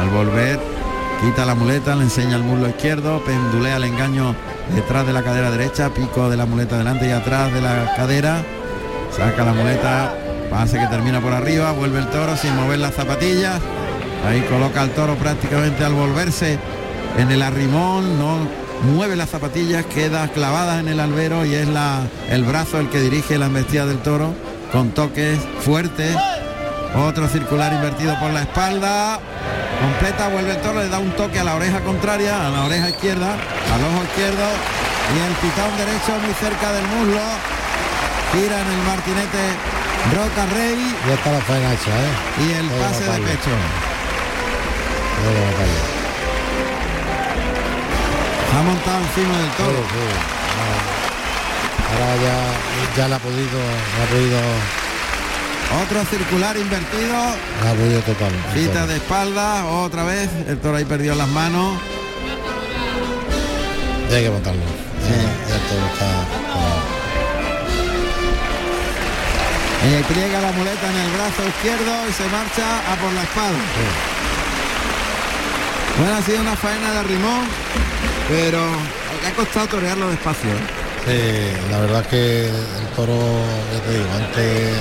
al 0.01 0.11
volver 0.11 0.61
quita 1.21 1.45
la 1.45 1.57
muleta, 1.57 1.97
le 1.97 2.05
enseña 2.05 2.37
el 2.37 2.45
muslo 2.45 2.69
izquierdo, 2.69 3.21
pendulea 3.25 3.79
el 3.79 3.85
engaño 3.85 4.37
detrás 4.73 5.05
de 5.05 5.13
la 5.13 5.25
cadera 5.25 5.51
derecha, 5.51 5.93
pico 5.93 6.31
de 6.31 6.37
la 6.37 6.47
muleta 6.47 6.79
delante 6.79 7.09
y 7.09 7.11
atrás 7.11 7.53
de 7.53 7.61
la 7.61 7.93
cadera, 7.97 8.45
saca 9.11 9.45
la 9.45 9.55
muleta, 9.55 10.15
pase 10.51 10.79
que 10.79 10.87
termina 10.87 11.21
por 11.21 11.33
arriba, 11.33 11.73
vuelve 11.73 11.99
el 11.99 12.07
toro 12.11 12.37
sin 12.37 12.55
mover 12.55 12.79
las 12.79 12.95
zapatillas, 12.95 13.61
ahí 14.25 14.41
coloca 14.43 14.83
al 14.83 14.91
toro 14.91 15.17
prácticamente 15.17 15.85
al 15.85 15.95
volverse 15.95 16.61
en 17.19 17.33
el 17.33 17.43
arrimón, 17.43 18.21
no 18.21 18.64
mueve 18.85 19.17
las 19.17 19.31
zapatillas, 19.31 19.85
queda 19.87 20.29
clavada 20.29 20.79
en 20.81 20.89
el 20.89 21.01
albero 21.01 21.45
y 21.45 21.55
es 21.55 21.69
la, 21.69 22.03
el 22.29 22.45
brazo 22.45 22.79
el 22.79 22.89
que 22.89 23.01
dirige 23.01 23.39
la 23.39 23.47
embestida 23.47 23.87
del 23.87 23.99
toro 23.99 24.35
con 24.73 24.91
toques 24.91 25.39
fuertes. 25.61 26.17
Otro 26.95 27.29
circular 27.29 27.73
invertido 27.73 28.19
por 28.21 28.31
la 28.31 28.43
espalda. 28.43 29.19
Completa, 29.81 30.29
vuelve 30.29 30.53
el 30.53 30.61
toro, 30.61 30.81
le 30.81 30.89
da 30.89 30.99
un 30.99 31.11
toque 31.13 31.41
a 31.41 31.45
la 31.45 31.57
oreja 31.57 31.81
contraria, 31.81 32.47
a 32.47 32.51
la 32.51 32.65
oreja 32.65 32.91
izquierda, 32.91 33.33
al 33.33 33.85
ojo 33.85 34.05
izquierdo 34.05 34.45
y 35.13 35.19
el 35.21 35.35
pitón 35.35 35.77
derecho 35.77 36.13
muy 36.25 36.35
cerca 36.35 36.73
del 36.73 36.87
muslo. 36.87 37.21
Gira 38.33 38.61
en 38.61 38.69
el 38.69 38.83
martinete 38.87 39.43
Roca 40.15 40.47
Rey. 40.55 40.97
Ya 41.07 41.15
está 41.15 41.33
la 41.33 41.41
faena 41.41 41.73
hecha, 41.73 41.91
¿eh? 41.91 42.13
Y 42.47 42.53
el 42.53 42.69
pase 42.69 43.05
de 43.05 43.19
pecho. 43.21 43.51
Ha 48.57 48.63
montado 48.63 48.99
encima 48.99 49.39
del 49.39 49.51
toro. 49.53 49.71
Sí, 49.71 49.95
sí. 49.95 50.07
Ahora 51.93 52.17
ya, 52.23 52.37
ya 53.03 53.09
la 53.09 53.17
ha 53.17 53.19
podido, 53.19 53.59
la 53.99 54.05
ha 54.05 54.09
podido, 54.09 54.39
Otro 55.85 56.05
circular 56.11 56.57
invertido. 56.57 57.13
la 57.65 57.71
ha 57.71 57.75
podido 57.75 58.01
tocar. 58.03 58.31
el 58.33 58.55
Quita 58.61 58.73
toro. 58.81 58.87
de 58.87 58.97
espalda, 58.97 59.65
otra 59.67 60.05
vez. 60.05 60.29
El 60.49 60.59
toro 60.59 60.77
ahí 60.77 60.85
perdió 60.85 61.15
las 61.15 61.29
manos. 61.29 61.79
Ya 64.11 64.17
hay 64.17 64.25
que 64.25 64.31
montarlo. 64.31 64.63
Ya, 64.63 65.17
ya 65.51 65.59
todo 65.69 65.87
está. 65.93 66.25
Y 69.87 70.03
pliega 70.05 70.41
la 70.41 70.53
muleta 70.53 70.91
en 70.91 70.97
el 70.97 71.11
brazo 71.11 71.47
izquierdo 71.47 71.93
y 72.09 72.13
se 72.13 72.25
marcha 72.29 72.93
a 72.93 72.97
por 72.97 73.13
la 73.13 73.23
espalda. 73.23 73.59
Bueno, 75.99 76.17
ha 76.17 76.23
sido 76.23 76.41
una 76.41 76.57
faena 76.57 76.91
de 76.93 77.03
rimón, 77.03 77.45
pero 78.29 78.59
le 79.23 79.29
ha 79.29 79.33
costado 79.37 79.67
torearlo 79.69 80.09
despacio. 80.09 80.51
¿eh? 80.51 80.85
Sí, 81.07 81.71
la 81.71 81.81
verdad 81.81 82.01
es 82.01 82.07
que 82.09 82.47
el 82.49 82.87
toro, 82.97 83.19
ya 83.73 83.81
te 83.83 83.93
digo, 83.93 84.07
antes 84.17 84.75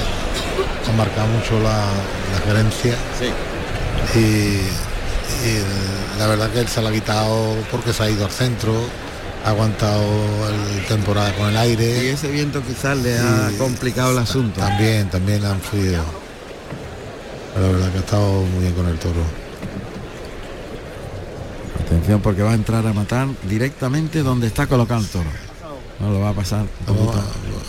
ha 0.90 0.98
marcado 0.98 1.28
mucho 1.28 1.60
la, 1.60 1.86
la 2.32 2.40
gerencia. 2.46 2.96
Y, 4.16 4.20
y 5.48 5.60
la 6.20 6.28
verdad 6.28 6.50
que 6.52 6.60
él 6.60 6.68
se 6.68 6.82
la 6.82 6.90
ha 6.90 6.94
quitado 6.94 7.56
porque 7.72 7.92
se 7.92 8.04
ha 8.04 8.10
ido 8.10 8.26
al 8.26 8.32
centro, 8.32 8.74
ha 9.46 9.50
aguantado 9.50 10.02
el 10.50 10.86
temporada 10.86 11.34
con 11.36 11.50
el 11.50 11.58
aire. 11.58 12.06
Y 12.06 12.08
ese 12.10 12.30
viento 12.30 12.62
quizás 12.62 12.98
le 12.98 13.18
ha 13.20 13.52
complicado 13.58 14.12
el 14.12 14.20
asunto. 14.20 14.62
También, 14.62 15.10
también 15.10 15.44
han 15.44 15.60
fluido. 15.60 16.04
Pero 17.54 17.68
la 17.68 17.74
verdad 17.74 17.92
que 17.92 17.98
ha 17.98 18.02
estado 18.02 18.32
muy 18.44 18.62
bien 18.62 18.74
con 18.74 18.88
el 18.88 18.98
toro. 18.98 19.43
Atención 22.04 22.22
porque 22.22 22.42
va 22.42 22.52
a 22.52 22.56
entrar 22.56 22.86
a 22.86 22.92
matar 22.92 23.30
directamente 23.50 24.24
donde 24.24 24.48
está 24.48 24.68
colocado 24.68 25.00
el 25.00 25.08
toro. 25.08 25.30
No 26.02 26.12
lo 26.12 26.20
va 26.20 26.32
a 26.32 26.34
pasar. 26.34 26.66
Vamos 26.86 27.16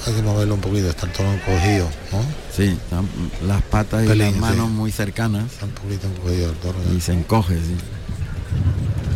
hay 0.08 0.12
que 0.12 0.22
moverlo 0.22 0.54
un 0.54 0.60
poquito, 0.60 0.88
está 0.90 1.06
el 1.06 1.12
toro 1.12 1.32
encogido, 1.32 1.88
¿no? 2.10 2.18
Sí, 2.52 2.64
están 2.64 3.08
las 3.46 3.62
patas 3.62 4.04
y 4.04 4.08
Pelín, 4.08 4.32
las 4.32 4.36
manos 4.40 4.66
sí. 4.66 4.72
muy 4.74 4.90
cercanas. 4.90 5.44
Está 5.52 5.66
un 5.66 5.70
poquito 5.70 6.08
encogido 6.08 6.50
el 6.50 6.56
toro. 6.56 6.78
Y 6.96 7.00
se 7.00 7.12
encoge, 7.12 7.54
sí. 7.54 7.76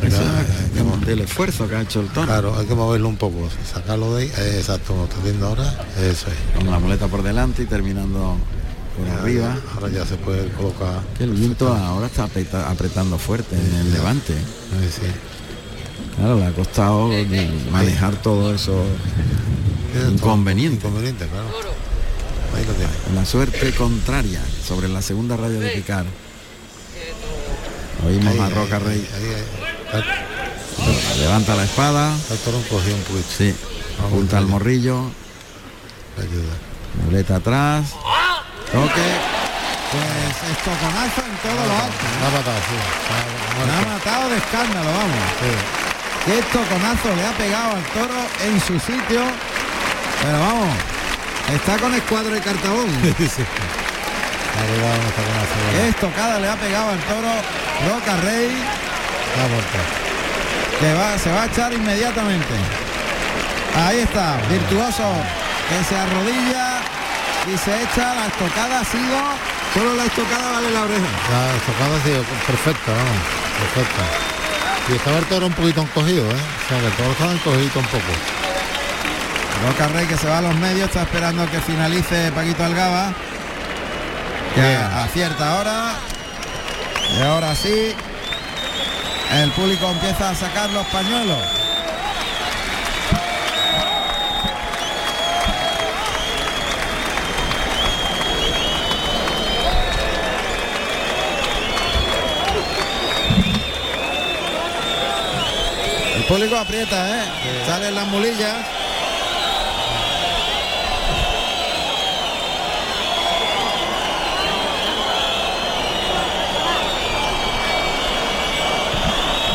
Eso 0.06 0.22
es 0.22 1.06
del 1.06 1.20
esfuerzo 1.22 1.68
que 1.68 1.74
ha 1.74 1.80
hecho 1.82 2.00
el 2.00 2.08
toro. 2.10 2.28
Claro, 2.28 2.56
hay 2.56 2.66
que 2.66 2.76
moverlo 2.76 3.08
un 3.08 3.16
poco, 3.16 3.48
sacarlo 3.74 4.14
de 4.14 4.22
ahí. 4.22 4.32
eh, 4.38 4.58
exacto, 4.58 4.92
como 4.92 5.04
está 5.06 5.16
haciendo 5.16 5.48
ahora, 5.48 5.84
eso 6.00 6.28
es. 6.28 6.56
Con 6.56 6.70
la 6.70 6.78
muleta 6.78 7.08
por 7.08 7.24
delante 7.24 7.64
y 7.64 7.66
terminando 7.66 8.36
por 8.98 9.08
arriba. 9.20 9.56
Ahora 9.74 9.88
ya 9.88 10.04
se 10.04 10.16
puede 10.16 10.48
colocar. 10.52 11.00
Que 11.16 11.24
el 11.24 11.30
viento 11.30 11.72
ahora 11.72 12.06
está 12.06 12.28
apretando 12.70 13.18
fuerte 13.18 13.56
en 13.56 13.74
el 13.76 13.92
levante. 13.92 14.34
Claro, 16.16 16.36
le 16.38 16.46
ha 16.46 16.52
costado 16.52 17.10
manejar 17.70 18.16
todo 18.22 18.52
eso 18.54 18.84
inconveniente. 20.12 20.86
Inconveniente, 20.86 21.26
claro. 21.26 21.46
Ahí 22.56 22.64
lo 22.64 22.72
tiene. 22.72 22.92
La 23.14 23.24
suerte 23.24 23.72
contraria 23.72 24.40
sobre 24.66 24.88
la 24.88 25.02
segunda 25.02 25.36
raya 25.36 25.58
de 25.60 25.70
picar. 25.70 26.06
Oímos 28.06 28.32
Ahí, 28.32 28.38
a 28.38 28.46
ahí, 28.46 28.54
Roca 28.54 28.78
Rey. 28.78 29.08
ahí, 29.16 29.24
ahí. 29.24 30.00
Está- 30.00 31.18
Levanta 31.20 31.54
la 31.56 31.64
espada. 31.64 32.16
El 32.30 32.38
toro 32.38 32.58
encogido 32.58 32.96
un 32.96 33.02
poquito. 33.02 33.26
Sí. 33.36 33.54
Junta 34.10 34.38
al 34.38 34.46
morrillo. 34.46 35.10
Le 36.16 36.22
ayuda. 36.22 36.54
Muleta 37.04 37.36
atrás. 37.36 37.90
Toque. 38.72 39.08
Pues 39.90 40.52
estoconazo 40.52 41.22
en 41.24 41.36
todo 41.40 41.66
lo 41.66 41.72
alto. 41.72 42.04
La 42.20 42.26
ha 42.26 42.30
matado, 42.30 42.60
sí. 42.68 42.76
Ha 43.64 43.88
matado 43.88 44.28
de 44.28 44.36
escándalo, 44.36 44.90
vamos. 44.92 45.24
Qué 46.26 46.42
toconazo 46.52 47.16
le 47.16 47.24
ha 47.24 47.32
pegado 47.32 47.70
al 47.72 47.84
toro 47.96 48.20
en 48.44 48.60
su 48.60 48.78
sitio. 48.78 49.22
Pero 50.22 50.40
vamos, 50.40 50.76
está 51.54 51.78
con 51.78 51.94
escuadro 51.94 52.34
de 52.34 52.40
cartabón. 52.40 52.86
Bueno. 54.58 55.82
Qué 55.82 55.88
estocada 55.88 56.40
le 56.40 56.48
ha 56.48 56.56
pegado 56.56 56.90
al 56.90 56.98
toro 57.00 57.28
Roca 57.86 58.16
Rey, 58.22 58.50
que 60.80 60.94
va, 60.94 61.16
se 61.16 61.30
va 61.30 61.42
a 61.42 61.46
echar 61.46 61.72
inmediatamente. 61.72 62.54
Ahí 63.76 64.00
está, 64.00 64.36
virtuoso, 64.50 65.04
que 65.68 65.84
se 65.84 65.96
arrodilla 65.96 66.77
y 67.52 67.58
se 67.58 67.82
echa. 67.82 68.14
La 68.14 68.26
estocada 68.26 68.80
ha 68.80 68.84
sido, 68.84 69.18
solo 69.74 69.94
la 69.94 70.04
estocada 70.04 70.52
vale 70.52 70.70
la 70.70 70.82
oreja. 70.82 71.06
La 71.30 71.56
estocada 71.56 71.96
ha 71.96 72.02
sido 72.02 72.22
perfecta, 72.46 72.92
vamos. 72.92 73.22
Perfecta. 73.58 74.02
Y 74.88 74.92
estaba 74.96 75.18
el 75.18 75.24
toro 75.26 75.46
un 75.46 75.52
poquito 75.52 75.82
encogido, 75.82 76.24
¿eh? 76.30 76.34
O 76.34 76.68
sea, 76.68 76.80
que 76.80 76.86
el 76.86 76.92
toro 76.92 77.10
estaba 77.12 77.32
encogido 77.32 77.80
un 77.80 77.86
poco. 77.86 78.12
Roca 79.66 79.88
Rey 79.88 80.06
que 80.06 80.16
se 80.16 80.28
va 80.28 80.38
a 80.38 80.42
los 80.42 80.54
medios, 80.54 80.86
está 80.88 81.02
esperando 81.02 81.50
que 81.50 81.60
finalice 81.60 82.30
Paquito 82.32 82.64
Algaba. 82.64 83.12
Que 84.54 84.60
Bien. 84.60 84.80
acierta 84.82 85.50
ahora. 85.58 85.94
Y 87.16 87.22
ahora 87.22 87.54
sí. 87.54 87.94
El 89.32 89.50
público 89.52 89.90
empieza 89.90 90.30
a 90.30 90.34
sacar 90.34 90.70
los 90.70 90.86
pañuelos. 90.86 91.57
público 106.28 106.56
aprieta, 106.56 107.08
¿eh? 107.08 107.22
Sí. 107.42 107.66
Salen 107.66 107.94
las 107.94 108.06
mulillas. 108.06 108.56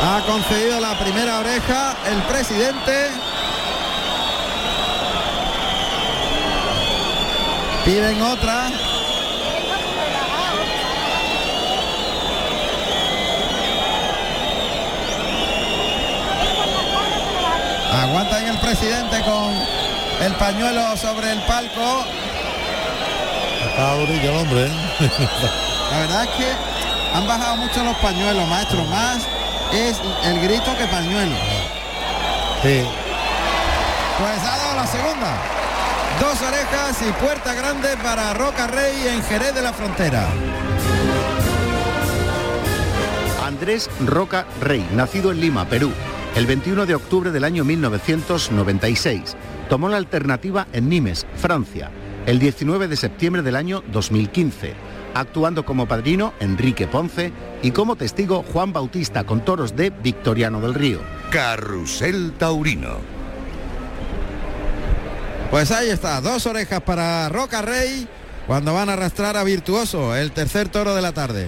Ha 0.06 0.22
concedido 0.26 0.80
la 0.80 0.98
primera 1.00 1.40
oreja 1.40 1.96
el 2.08 2.22
presidente. 2.24 3.10
Piden 7.86 8.22
otra. 8.22 8.93
Aguanta 18.04 18.36
ahí 18.36 18.46
el 18.48 18.58
presidente 18.58 19.22
con 19.22 19.54
el 20.26 20.34
pañuelo 20.36 20.98
sobre 20.98 21.32
el 21.32 21.40
palco. 21.44 22.04
Está 23.66 23.96
durillo 23.96 24.30
el 24.30 24.38
hombre, 24.40 24.66
¿eh? 24.66 24.72
La 25.90 26.00
verdad 26.00 26.24
es 26.26 26.30
que 26.32 26.48
han 27.14 27.26
bajado 27.26 27.56
mucho 27.56 27.82
los 27.82 27.96
pañuelos, 27.98 28.46
maestro. 28.50 28.84
Más 28.86 29.20
es 29.72 30.02
el 30.26 30.42
grito 30.42 30.76
que 30.78 30.86
pañuelo. 30.88 31.34
Sí. 32.62 32.84
Pues 34.20 34.40
ha 34.40 34.58
dado 34.58 34.76
la 34.76 34.88
segunda. 34.88 35.38
Dos 36.20 36.42
orejas 36.42 37.02
y 37.08 37.12
puerta 37.24 37.54
grande 37.54 37.96
para 38.04 38.34
Roca 38.34 38.68
Rey 38.68 39.08
en 39.08 39.24
Jerez 39.24 39.56
de 39.56 39.62
la 39.62 39.72
Frontera. 39.72 40.28
Andrés 43.46 43.90
Roca 44.06 44.46
Rey, 44.60 44.86
nacido 44.92 45.32
en 45.32 45.40
Lima, 45.40 45.64
Perú, 45.66 45.94
el 46.36 46.48
21 46.48 46.88
de 46.88 46.96
octubre 46.96 47.32
del 47.32 47.44
año 47.44 47.64
1996. 47.64 49.36
Tomó 49.70 49.90
la 49.90 49.98
alternativa 49.98 50.68
en 50.74 50.90
Nimes, 50.90 51.26
Francia, 51.36 51.92
el 52.26 52.40
19 52.40 52.88
de 52.88 52.96
septiembre 52.96 53.42
del 53.44 53.56
año 53.56 53.84
2015, 53.92 54.74
actuando 55.14 55.64
como 55.64 55.88
padrino 55.88 56.34
Enrique 56.40 56.88
Ponce 56.88 57.32
y 57.62 57.72
como 57.72 57.96
testigo 57.96 58.44
Juan 58.52 58.74
Bautista 58.74 59.26
con 59.26 59.46
toros 59.46 59.76
de 59.76 59.92
Victoriano 59.92 60.60
del 60.60 60.74
Río. 60.74 61.00
Carrusel 61.30 62.34
Taurino. 62.34 62.98
Pues 65.52 65.72
ahí 65.72 65.90
está, 65.90 66.20
dos 66.20 66.48
orejas 66.48 66.82
para 66.82 67.30
Roca 67.30 67.62
Rey 67.62 68.08
cuando 68.48 68.74
van 68.74 68.90
a 68.90 68.94
arrastrar 68.94 69.38
a 69.38 69.44
Virtuoso, 69.44 70.16
el 70.16 70.32
tercer 70.32 70.68
toro 70.68 70.96
de 70.96 71.02
la 71.02 71.12
tarde. 71.12 71.48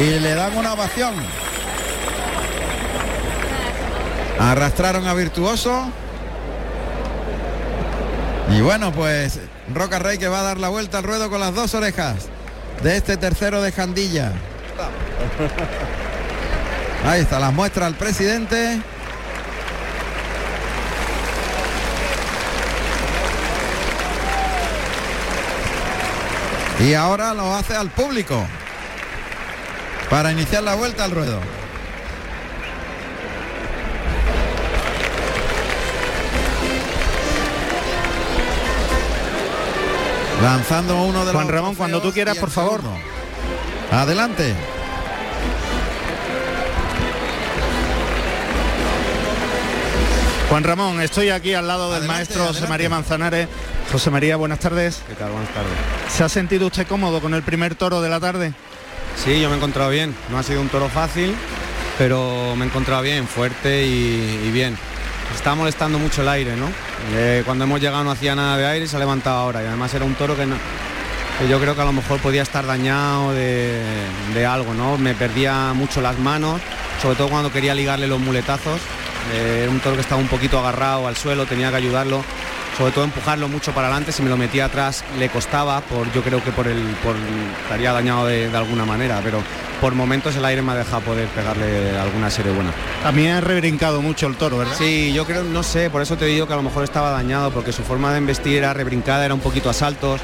Y 0.00 0.18
le 0.18 0.34
dan 0.34 0.56
una 0.56 0.72
ovación. 0.72 1.14
Arrastraron 4.38 5.06
a 5.06 5.12
Virtuoso. 5.12 5.90
Y 8.50 8.62
bueno, 8.62 8.92
pues 8.92 9.40
Roca 9.74 9.98
Rey 9.98 10.16
que 10.16 10.28
va 10.28 10.40
a 10.40 10.42
dar 10.42 10.56
la 10.56 10.70
vuelta 10.70 10.96
al 10.96 11.04
ruedo 11.04 11.28
con 11.28 11.38
las 11.38 11.54
dos 11.54 11.74
orejas 11.74 12.28
de 12.82 12.96
este 12.96 13.18
tercero 13.18 13.60
de 13.60 13.72
Jandilla. 13.72 14.32
Ahí 17.04 17.20
está, 17.20 17.38
las 17.38 17.52
muestra 17.52 17.84
al 17.84 17.94
presidente. 17.94 18.80
Y 26.78 26.94
ahora 26.94 27.34
lo 27.34 27.54
hace 27.54 27.76
al 27.76 27.90
público 27.90 28.46
para 30.10 30.32
iniciar 30.32 30.64
la 30.64 30.74
vuelta 30.74 31.04
al 31.04 31.12
ruedo. 31.12 31.38
Lanzando 40.42 41.02
uno 41.04 41.24
de 41.24 41.32
Juan 41.32 41.46
los 41.46 41.54
Ramón, 41.54 41.74
cuando 41.76 42.02
tú 42.02 42.12
quieras, 42.12 42.36
por 42.38 42.50
favor. 42.50 42.80
segundo. 42.80 43.00
Adelante. 43.92 44.54
Juan 50.48 50.64
Ramón, 50.64 51.00
estoy 51.00 51.30
aquí 51.30 51.54
al 51.54 51.68
lado 51.68 51.92
del 51.92 52.04
maestro 52.08 52.46
José 52.46 52.66
María 52.66 52.88
Manzanares. 52.88 53.48
José 53.92 54.10
María, 54.10 54.36
buenas 54.36 54.58
tardes. 54.58 55.02
¿Qué 55.06 55.14
tal? 55.14 55.30
Buenas 55.30 55.50
tardes. 55.50 55.72
¿Se 56.08 56.24
ha 56.24 56.28
sentido 56.28 56.66
usted 56.66 56.86
cómodo 56.88 57.20
con 57.20 57.34
el 57.34 57.42
primer 57.42 57.76
toro 57.76 58.00
de 58.00 58.08
la 58.08 58.18
tarde? 58.18 58.52
Sí, 59.24 59.40
yo 59.40 59.48
me 59.48 59.54
he 59.54 59.58
encontrado 59.58 59.90
bien. 59.90 60.14
No 60.30 60.38
ha 60.38 60.42
sido 60.42 60.60
un 60.60 60.68
toro 60.68 60.88
fácil, 60.88 61.34
pero 61.98 62.54
me 62.56 62.64
he 62.64 62.68
encontrado 62.68 63.02
bien, 63.02 63.26
fuerte 63.26 63.84
y, 63.86 64.50
bien. 64.52 64.76
Está 65.34 65.54
molestando 65.54 65.98
mucho 65.98 66.22
el 66.22 66.28
aire, 66.28 66.56
¿no? 66.56 66.66
Eh, 67.14 67.42
cuando 67.44 67.64
hemos 67.64 67.80
llegado 67.80 68.02
no 68.02 68.10
hacía 68.10 68.34
nada 68.34 68.56
de 68.56 68.66
aire 68.66 68.84
y 68.86 68.88
se 68.88 68.96
ha 68.96 68.98
levantado 68.98 69.36
ahora. 69.38 69.62
Y 69.62 69.66
además 69.66 69.92
era 69.94 70.04
un 70.04 70.14
toro 70.14 70.36
que, 70.36 70.44
no- 70.46 70.56
yo 71.48 71.58
creo 71.60 71.74
que 71.74 71.80
a 71.80 71.84
lo 71.84 71.92
mejor 71.92 72.18
podía 72.20 72.42
estar 72.42 72.66
dañado 72.66 73.32
de, 73.32 73.80
de 74.34 74.46
algo, 74.46 74.74
¿no? 74.74 74.98
Me 74.98 75.14
perdía 75.14 75.72
mucho 75.74 76.00
las 76.00 76.18
manos, 76.18 76.60
sobre 77.00 77.16
todo 77.16 77.28
cuando 77.28 77.52
quería 77.52 77.74
ligarle 77.74 78.06
los 78.08 78.18
muletazos. 78.20 78.80
Eh, 79.34 79.60
era 79.62 79.70
un 79.70 79.80
toro 79.80 79.94
que 79.96 80.02
estaba 80.02 80.20
un 80.20 80.28
poquito 80.28 80.58
agarrado 80.58 81.06
al 81.06 81.16
suelo, 81.16 81.46
tenía 81.46 81.70
que 81.70 81.76
ayudarlo. 81.76 82.24
Sobre 82.80 82.92
todo 82.92 83.04
empujarlo 83.04 83.46
mucho 83.46 83.72
para 83.72 83.88
adelante, 83.88 84.10
si 84.10 84.22
me 84.22 84.30
lo 84.30 84.38
metía 84.38 84.64
atrás 84.64 85.04
le 85.18 85.28
costaba, 85.28 85.82
por, 85.82 86.10
yo 86.14 86.22
creo 86.22 86.42
que 86.42 86.50
por 86.50 86.66
el, 86.66 86.78
por, 87.04 87.14
estaría 87.64 87.92
dañado 87.92 88.24
de, 88.24 88.48
de 88.48 88.56
alguna 88.56 88.86
manera, 88.86 89.20
pero 89.22 89.42
por 89.82 89.94
momentos 89.94 90.34
el 90.34 90.44
aire 90.46 90.62
me 90.62 90.72
ha 90.72 90.76
dejado 90.76 91.02
poder 91.02 91.28
pegarle 91.28 91.98
alguna 91.98 92.30
serie 92.30 92.52
buena. 92.52 92.70
También 93.02 93.32
ha 93.32 93.42
rebrincado 93.42 94.00
mucho 94.00 94.26
el 94.28 94.36
toro, 94.36 94.56
¿verdad? 94.56 94.72
Sí, 94.78 95.12
yo 95.12 95.26
creo, 95.26 95.44
no 95.44 95.62
sé, 95.62 95.90
por 95.90 96.00
eso 96.00 96.16
te 96.16 96.24
digo 96.24 96.46
que 96.46 96.54
a 96.54 96.56
lo 96.56 96.62
mejor 96.62 96.82
estaba 96.82 97.10
dañado, 97.10 97.50
porque 97.50 97.70
su 97.70 97.82
forma 97.82 98.12
de 98.12 98.16
embestir 98.18 98.56
era 98.56 98.72
rebrincada, 98.72 99.26
era 99.26 99.34
un 99.34 99.40
poquito 99.40 99.68
a 99.68 99.74
saltos. 99.74 100.18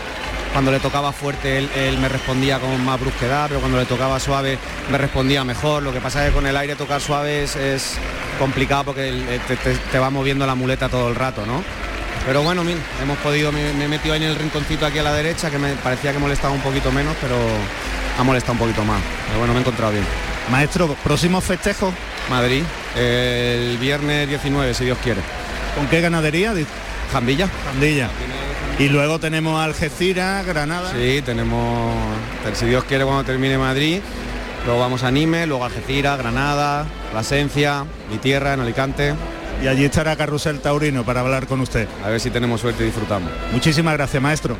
Cuando 0.54 0.72
le 0.72 0.80
tocaba 0.80 1.12
fuerte 1.12 1.58
él, 1.58 1.68
él 1.76 1.98
me 1.98 2.08
respondía 2.08 2.58
con 2.58 2.82
más 2.86 2.98
brusquedad, 2.98 3.48
pero 3.48 3.60
cuando 3.60 3.76
le 3.76 3.84
tocaba 3.84 4.18
suave 4.18 4.56
me 4.90 4.96
respondía 4.96 5.44
mejor. 5.44 5.82
Lo 5.82 5.92
que 5.92 6.00
pasa 6.00 6.22
es 6.24 6.30
que 6.30 6.34
con 6.36 6.46
el 6.46 6.56
aire 6.56 6.74
tocar 6.74 7.02
suave 7.02 7.42
es, 7.44 7.54
es 7.56 7.96
complicado 8.38 8.84
porque 8.84 9.10
eh, 9.10 9.40
te, 9.46 9.56
te- 9.56 9.74
te 9.76 9.98
va 9.98 10.08
moviendo 10.08 10.46
la 10.46 10.54
muleta 10.54 10.88
todo 10.88 11.10
el 11.10 11.14
rato, 11.14 11.44
¿no? 11.44 11.62
Pero 12.26 12.42
bueno, 12.42 12.64
mira, 12.64 12.80
hemos 13.00 13.16
podido, 13.18 13.52
me, 13.52 13.72
me 13.74 13.84
he 13.84 13.88
metido 13.88 14.12
ahí 14.14 14.22
en 14.22 14.30
el 14.30 14.36
rinconcito 14.36 14.84
aquí 14.84 14.98
a 14.98 15.04
la 15.04 15.14
derecha, 15.14 15.50
que 15.50 15.58
me 15.58 15.74
parecía 15.74 16.12
que 16.12 16.18
molestaba 16.18 16.52
un 16.52 16.60
poquito 16.60 16.90
menos, 16.90 17.14
pero 17.20 17.36
ha 18.18 18.22
molestado 18.24 18.54
un 18.54 18.58
poquito 18.58 18.84
más. 18.84 19.00
Pero 19.26 19.38
bueno, 19.38 19.52
me 19.52 19.60
he 19.60 19.62
encontrado 19.62 19.92
bien. 19.92 20.04
Maestro, 20.50 20.94
próximo 21.04 21.40
festejo. 21.40 21.92
Madrid, 22.28 22.62
el 22.96 23.78
viernes 23.78 24.28
19, 24.28 24.74
si 24.74 24.84
Dios 24.84 24.98
quiere. 25.02 25.20
¿Con 25.76 25.86
qué 25.86 26.00
ganadería? 26.00 26.52
Jandilla. 27.12 27.48
Jandilla. 27.64 28.08
Y 28.78 28.88
luego 28.88 29.18
tenemos 29.18 29.60
Algeciras, 29.62 30.44
Granada. 30.44 30.92
Sí, 30.92 31.22
tenemos, 31.24 31.94
si 32.54 32.66
Dios 32.66 32.84
quiere, 32.84 33.04
cuando 33.04 33.24
termine 33.24 33.56
Madrid, 33.56 34.00
luego 34.64 34.80
vamos 34.80 35.02
a 35.02 35.10
Nime, 35.10 35.46
luego 35.46 35.64
Algeciras, 35.64 36.18
Granada, 36.18 36.84
Plasencia, 37.12 37.84
mi 38.10 38.18
tierra, 38.18 38.54
en 38.54 38.60
Alicante. 38.60 39.14
Y 39.62 39.68
allí 39.68 39.84
estará 39.86 40.14
Carrusel 40.16 40.60
Taurino 40.60 41.02
para 41.04 41.20
hablar 41.20 41.46
con 41.46 41.60
usted. 41.60 41.88
A 42.04 42.08
ver 42.08 42.20
si 42.20 42.30
tenemos 42.30 42.60
suerte 42.60 42.82
y 42.82 42.86
disfrutamos. 42.86 43.30
Muchísimas 43.52 43.94
gracias, 43.94 44.22
maestro. 44.22 44.56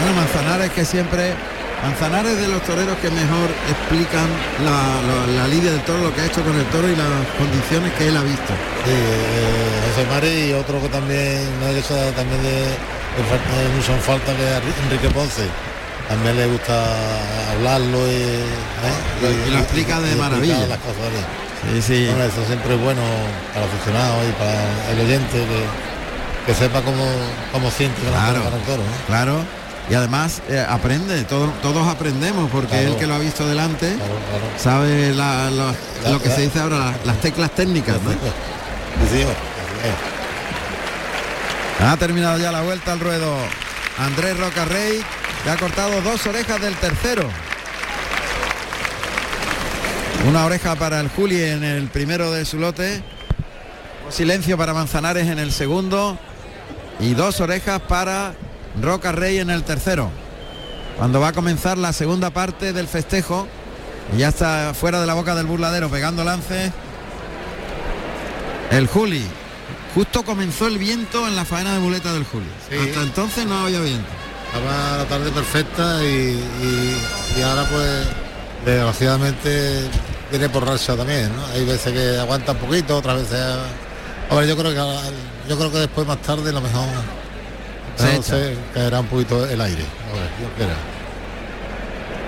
Bueno, 0.00 0.16
Manzanares 0.20 0.70
que 0.72 0.84
siempre... 0.84 1.32
Manzanares 1.82 2.40
de 2.40 2.48
los 2.48 2.62
toreros 2.62 2.96
que 2.96 3.10
mejor 3.10 3.50
explican 3.68 4.24
la, 4.64 5.02
la- 5.04 5.42
la 5.42 5.48
lidia 5.48 5.70
del 5.70 5.82
toro, 5.82 6.00
lo 6.04 6.14
que 6.14 6.22
ha 6.22 6.24
hecho 6.24 6.42
con 6.42 6.56
el 6.56 6.64
toro 6.66 6.88
y 6.88 6.96
las 6.96 7.08
condiciones 7.36 7.92
que 7.92 8.08
él 8.08 8.16
ha 8.16 8.22
visto. 8.22 8.52
Sí, 8.86 8.90
eh, 8.90 9.92
José 9.92 10.08
Mari 10.08 10.50
y 10.50 10.52
otro 10.54 10.80
que 10.80 10.88
también 10.88 11.44
no 11.60 11.66
hay 11.66 11.74
que 11.74 11.80
echar 11.80 12.10
también 12.16 12.42
de, 12.42 12.52
de 12.56 13.22
falta 13.28 13.52
de 13.52 13.92
en 13.94 14.00
falta 14.00 14.32
que 14.34 14.84
Enrique 14.86 15.10
Ponce. 15.12 15.42
También 16.08 16.36
le 16.36 16.46
gusta 16.46 16.84
hablarlo 17.52 17.98
y, 18.06 18.12
¿eh? 18.12 19.44
Y 19.48 19.50
lo 19.50 19.58
explica 19.58 20.00
de 20.00 20.14
maravilla. 20.16 20.66
las 20.66 20.78
cosas. 20.78 20.96
Sí, 21.72 21.80
sí. 21.82 22.08
Hombre, 22.08 22.26
eso 22.26 22.44
siempre 22.46 22.74
es 22.74 22.80
bueno 22.80 23.00
para 23.54 23.64
el 23.64 23.70
aficionado 23.72 24.28
y 24.28 24.32
para 24.32 24.92
el 24.92 25.00
oyente 25.00 25.38
que, 25.38 26.46
que 26.46 26.54
sepa 26.58 26.82
cómo, 26.82 27.04
cómo 27.52 27.70
siente 27.70 28.02
Claro, 28.02 28.36
el 28.36 28.62
toro. 28.64 28.82
¿no? 28.82 29.06
claro. 29.06 29.38
Y 29.90 29.94
además 29.94 30.40
eh, 30.48 30.64
aprende, 30.66 31.24
todo- 31.24 31.52
todos 31.62 31.86
aprendemos, 31.88 32.50
porque 32.50 32.68
Claro. 32.72 32.88
él 32.88 32.96
que 32.96 33.06
lo 33.06 33.14
ha 33.14 33.18
visto 33.18 33.46
delante 33.46 33.94
sabe 34.58 35.12
la- 35.14 35.50
la- 35.50 35.74
La- 36.02 36.10
lo 36.10 36.22
que 36.22 36.30
se 36.30 36.40
dice 36.42 36.58
ahora, 36.60 36.78
la- 36.78 36.94
las 37.04 37.20
teclas 37.20 37.50
técnicas. 37.50 37.96
¿no? 38.02 38.10
Sí, 39.10 39.18
sí, 39.20 39.24
Ha 41.84 41.96
terminado 41.96 42.38
ya 42.38 42.52
la 42.52 42.60
vuelta 42.62 42.92
al 42.92 43.00
ruedo 43.00 43.36
Andrés 43.98 44.38
Rocarrey, 44.38 45.02
que 45.44 45.50
ha 45.50 45.56
cortado 45.56 46.00
dos 46.00 46.26
orejas 46.26 46.60
del 46.60 46.74
tercero. 46.76 47.28
Una 50.26 50.46
oreja 50.46 50.74
para 50.74 51.00
el 51.00 51.08
Juli 51.08 51.42
en 51.42 51.62
el 51.62 51.88
primero 51.88 52.32
de 52.32 52.46
su 52.46 52.58
lote. 52.58 53.02
Silencio 54.08 54.56
para 54.56 54.72
Manzanares 54.72 55.28
en 55.28 55.38
el 55.38 55.52
segundo. 55.52 56.18
Y 56.98 57.12
dos 57.12 57.40
orejas 57.40 57.82
para 57.82 58.34
Roca 58.80 59.12
Rey 59.12 59.38
en 59.38 59.50
el 59.50 59.62
tercero. 59.64 60.10
Cuando 60.96 61.20
va 61.20 61.28
a 61.28 61.32
comenzar 61.32 61.76
la 61.76 61.92
segunda 61.92 62.30
parte 62.30 62.72
del 62.72 62.88
festejo. 62.88 63.46
Y 64.14 64.18
ya 64.18 64.28
está 64.28 64.72
fuera 64.72 65.00
de 65.00 65.06
la 65.06 65.14
boca 65.14 65.34
del 65.34 65.46
burladero 65.46 65.90
pegando 65.90 66.24
lances. 66.24 66.72
El 68.70 68.86
Juli 68.86 69.24
Justo 69.94 70.24
comenzó 70.24 70.66
el 70.66 70.78
viento 70.78 71.28
en 71.28 71.36
la 71.36 71.44
faena 71.44 71.72
de 71.72 71.78
muleta 71.78 72.12
del 72.12 72.24
Julio. 72.24 72.48
Hasta 72.64 73.02
entonces 73.02 73.46
no 73.46 73.64
había 73.64 73.80
viento. 73.80 74.23
Estaba 74.54 74.98
la 74.98 75.04
tarde 75.06 75.30
perfecta 75.32 76.02
y, 76.04 76.06
y- 76.06 76.96
y 77.38 77.42
ahora 77.42 77.64
pues 77.68 78.06
desgraciadamente 78.64 79.80
viene 80.30 80.48
por 80.48 80.64
racha 80.66 80.96
también, 80.96 81.34
¿no? 81.34 81.44
Hay 81.54 81.64
veces 81.64 81.92
que 81.92 82.18
aguanta 82.18 82.52
un 82.52 82.58
poquito, 82.58 82.96
otras 82.98 83.16
veces. 83.22 83.40
A 84.30 84.34
ver, 84.36 84.46
yo 84.48 84.56
creo 84.56 84.70
que 84.72 85.48
yo 85.48 85.58
creo 85.58 85.70
que 85.72 85.78
después 85.78 86.06
más 86.06 86.22
tarde 86.22 86.52
lo 86.52 86.60
mejor 86.60 86.86
Se 87.96 88.22
sé, 88.22 88.56
caerá 88.72 89.00
un 89.00 89.06
poquito 89.06 89.44
el 89.48 89.60
aire. 89.60 89.82
A 89.82 90.14
ver. 90.66 90.68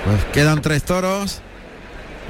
Pues 0.05 0.25
quedan 0.33 0.61
tres 0.63 0.83
toros 0.85 1.39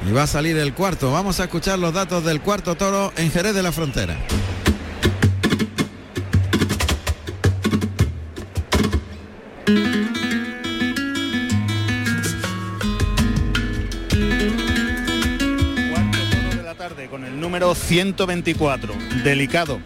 y 0.07 0.11
va 0.11 0.23
a 0.23 0.27
salir 0.27 0.57
el 0.57 0.73
cuarto. 0.73 1.11
Vamos 1.11 1.39
a 1.39 1.43
escuchar 1.45 1.77
los 1.79 1.93
datos 1.93 2.23
del 2.23 2.39
cuarto 2.41 2.75
toro 2.75 3.11
en 3.17 3.31
Jerez 3.31 3.53
de 3.53 3.63
la 3.63 3.71
Frontera. 3.71 4.15
Número 17.59 17.73
124, 17.73 18.93
delicado, 19.23 19.79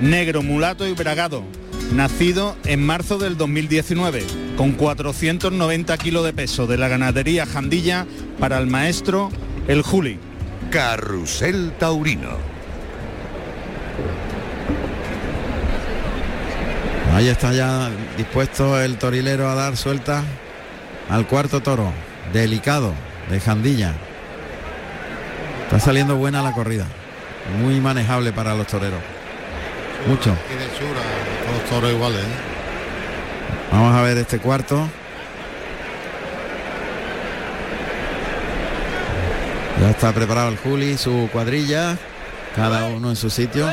negro, 0.00 0.42
mulato 0.42 0.88
y 0.88 0.92
bragado, 0.92 1.44
nacido 1.92 2.56
en 2.64 2.84
marzo 2.84 3.16
del 3.16 3.36
2019, 3.36 4.24
con 4.56 4.72
490 4.72 5.96
kilos 5.98 6.24
de 6.24 6.32
peso 6.32 6.66
de 6.66 6.78
la 6.78 6.88
ganadería 6.88 7.46
Jandilla 7.46 8.08
para 8.40 8.58
el 8.58 8.66
maestro 8.66 9.30
El 9.68 9.82
Juli. 9.82 10.18
Carrusel 10.72 11.70
Taurino. 11.78 12.38
Ahí 17.14 17.28
está 17.28 17.52
ya 17.52 17.88
dispuesto 18.16 18.82
el 18.82 18.98
torilero 18.98 19.48
a 19.48 19.54
dar 19.54 19.76
suelta 19.76 20.24
al 21.08 21.28
cuarto 21.28 21.60
toro. 21.60 21.92
Delicado, 22.32 22.92
de 23.30 23.38
Jandilla. 23.38 23.94
Está 25.66 25.78
saliendo 25.78 26.16
buena 26.16 26.42
la 26.42 26.50
corrida. 26.50 26.88
Muy 27.60 27.80
manejable 27.80 28.32
para 28.32 28.54
los 28.54 28.66
toreros. 28.66 29.00
Mucho. 30.06 30.36
Chura, 30.78 31.00
los 31.52 31.70
toros 31.70 31.92
iguales. 31.92 32.20
¿eh? 32.20 32.52
Vamos 33.72 33.94
a 33.94 34.02
ver 34.02 34.18
este 34.18 34.38
cuarto. 34.38 34.88
Ya 39.80 39.90
está 39.90 40.12
preparado 40.12 40.48
el 40.48 40.58
Juli, 40.58 40.96
su 40.96 41.28
cuadrilla, 41.32 41.96
cada 42.54 42.86
uno 42.86 43.10
en 43.10 43.16
su 43.16 43.30
sitio. 43.30 43.68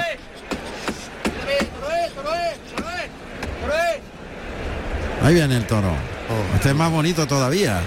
Ahí 5.24 5.34
viene 5.34 5.58
el 5.58 5.68
toro. 5.68 5.92
Este 6.56 6.70
es 6.70 6.76
más 6.76 6.92
bonito 6.92 7.28
todavía. 7.28 7.82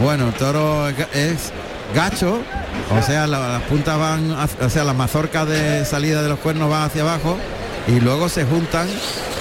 Bueno, 0.00 0.28
el 0.28 0.34
toro 0.34 0.88
es 0.88 1.52
gacho, 1.96 2.38
o 2.96 3.02
sea, 3.02 3.26
la- 3.26 3.48
las 3.48 3.62
puntas 3.62 3.98
van, 3.98 4.30
hacia- 4.32 4.66
o 4.66 4.70
sea, 4.70 4.84
las 4.84 4.94
mazorcas 4.94 5.48
de 5.48 5.84
salida 5.84 6.22
de 6.22 6.28
los 6.28 6.38
cuernos 6.38 6.70
van 6.70 6.82
hacia 6.84 7.02
abajo 7.02 7.36
y 7.88 7.98
luego 8.00 8.28
se 8.28 8.44
juntan 8.44 8.86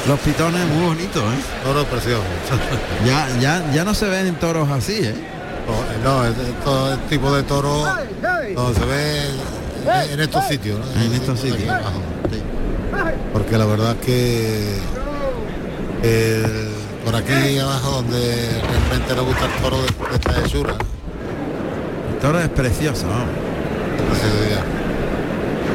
los 0.08 0.20
pitones 0.22 0.66
muy 0.68 0.86
bonitos, 0.88 1.22
¿eh? 1.22 1.38
Toro 1.64 1.84
precioso. 1.86 2.24
Ya, 3.06 3.28
ya, 3.40 3.72
ya 3.74 3.84
no 3.84 3.94
se 3.94 4.06
ven 4.08 4.34
toros 4.36 4.70
así, 4.72 4.94
¿eh? 5.04 5.14
No, 6.04 6.26
es 6.26 6.38
de- 6.38 6.52
todo 6.64 6.94
el 6.94 7.00
tipo 7.02 7.36
de 7.36 7.44
toro 7.44 7.84
no, 8.56 8.74
se 8.74 8.86
ve 8.86 9.20
en, 10.06 10.12
en 10.12 10.20
estos 10.22 10.46
sitios. 10.48 10.80
¿no? 10.80 11.02
En 11.02 11.14
estos 11.14 11.40
sitios. 11.40 11.70
abajo, 11.70 12.02
sí. 12.32 12.42
Porque 13.34 13.58
la 13.58 13.66
verdad 13.66 13.96
es 14.00 14.06
que 14.06 14.78
el- 16.04 16.70
por 17.04 17.16
aquí 17.16 17.60
abajo 17.60 17.92
donde 18.02 18.62
realmente 18.62 19.16
le 19.16 19.22
gusta 19.22 19.46
el 19.46 19.52
toro 19.62 19.78
de, 19.78 19.84
de 20.10 20.16
esta 20.16 20.40
hechura. 20.46 20.76
Toro 22.26 22.40
es 22.40 22.50
precioso, 22.50 23.06
vamos. 23.08 23.28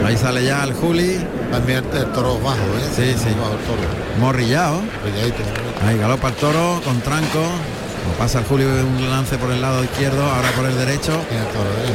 Ahí 0.04 0.16
sale 0.16 0.44
ya 0.44 0.64
el 0.64 0.72
Juli. 0.72 1.24
También 1.52 1.84
el 1.94 2.06
toro 2.06 2.40
bajo, 2.40 2.56
¿eh? 2.56 2.90
Sí, 2.96 3.14
sí. 3.16 3.32
Bajo 3.40 3.52
el 3.52 3.60
toro. 3.60 3.82
Morrillado. 4.18 4.80
Ahí 5.86 5.96
galopa 5.96 6.26
el 6.26 6.34
toro 6.34 6.80
con 6.84 7.00
tranco. 7.02 7.38
Lo 7.38 8.18
pasa 8.18 8.40
el 8.40 8.46
Julio 8.46 8.66
un 8.66 9.08
lance 9.08 9.38
por 9.38 9.52
el 9.52 9.62
lado 9.62 9.84
izquierdo, 9.84 10.24
ahora 10.24 10.50
por 10.56 10.66
el 10.66 10.76
derecho. 10.76 11.12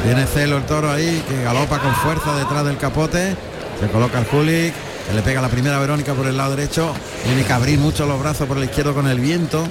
Viene 0.05 0.25
celo 0.25 0.55
el 0.55 0.63
toro 0.63 0.89
ahí, 0.89 1.21
que 1.27 1.43
galopa 1.43 1.79
con 1.79 1.93
fuerza 1.93 2.33
detrás 2.37 2.63
del 2.63 2.77
capote. 2.77 3.35
Se 3.81 3.87
coloca 3.87 4.19
el 4.19 4.25
Juli, 4.25 4.71
que 5.05 5.13
le 5.13 5.21
pega 5.21 5.41
la 5.41 5.49
primera 5.49 5.79
Verónica 5.79 6.13
por 6.13 6.27
el 6.27 6.37
lado 6.37 6.55
derecho. 6.55 6.93
Tiene 7.25 7.43
que 7.43 7.51
abrir 7.51 7.77
mucho 7.77 8.05
los 8.05 8.21
brazos 8.21 8.47
por 8.47 8.57
el 8.57 8.63
izquierdo 8.63 8.93
con 8.93 9.05
el 9.05 9.19
viento. 9.19 9.67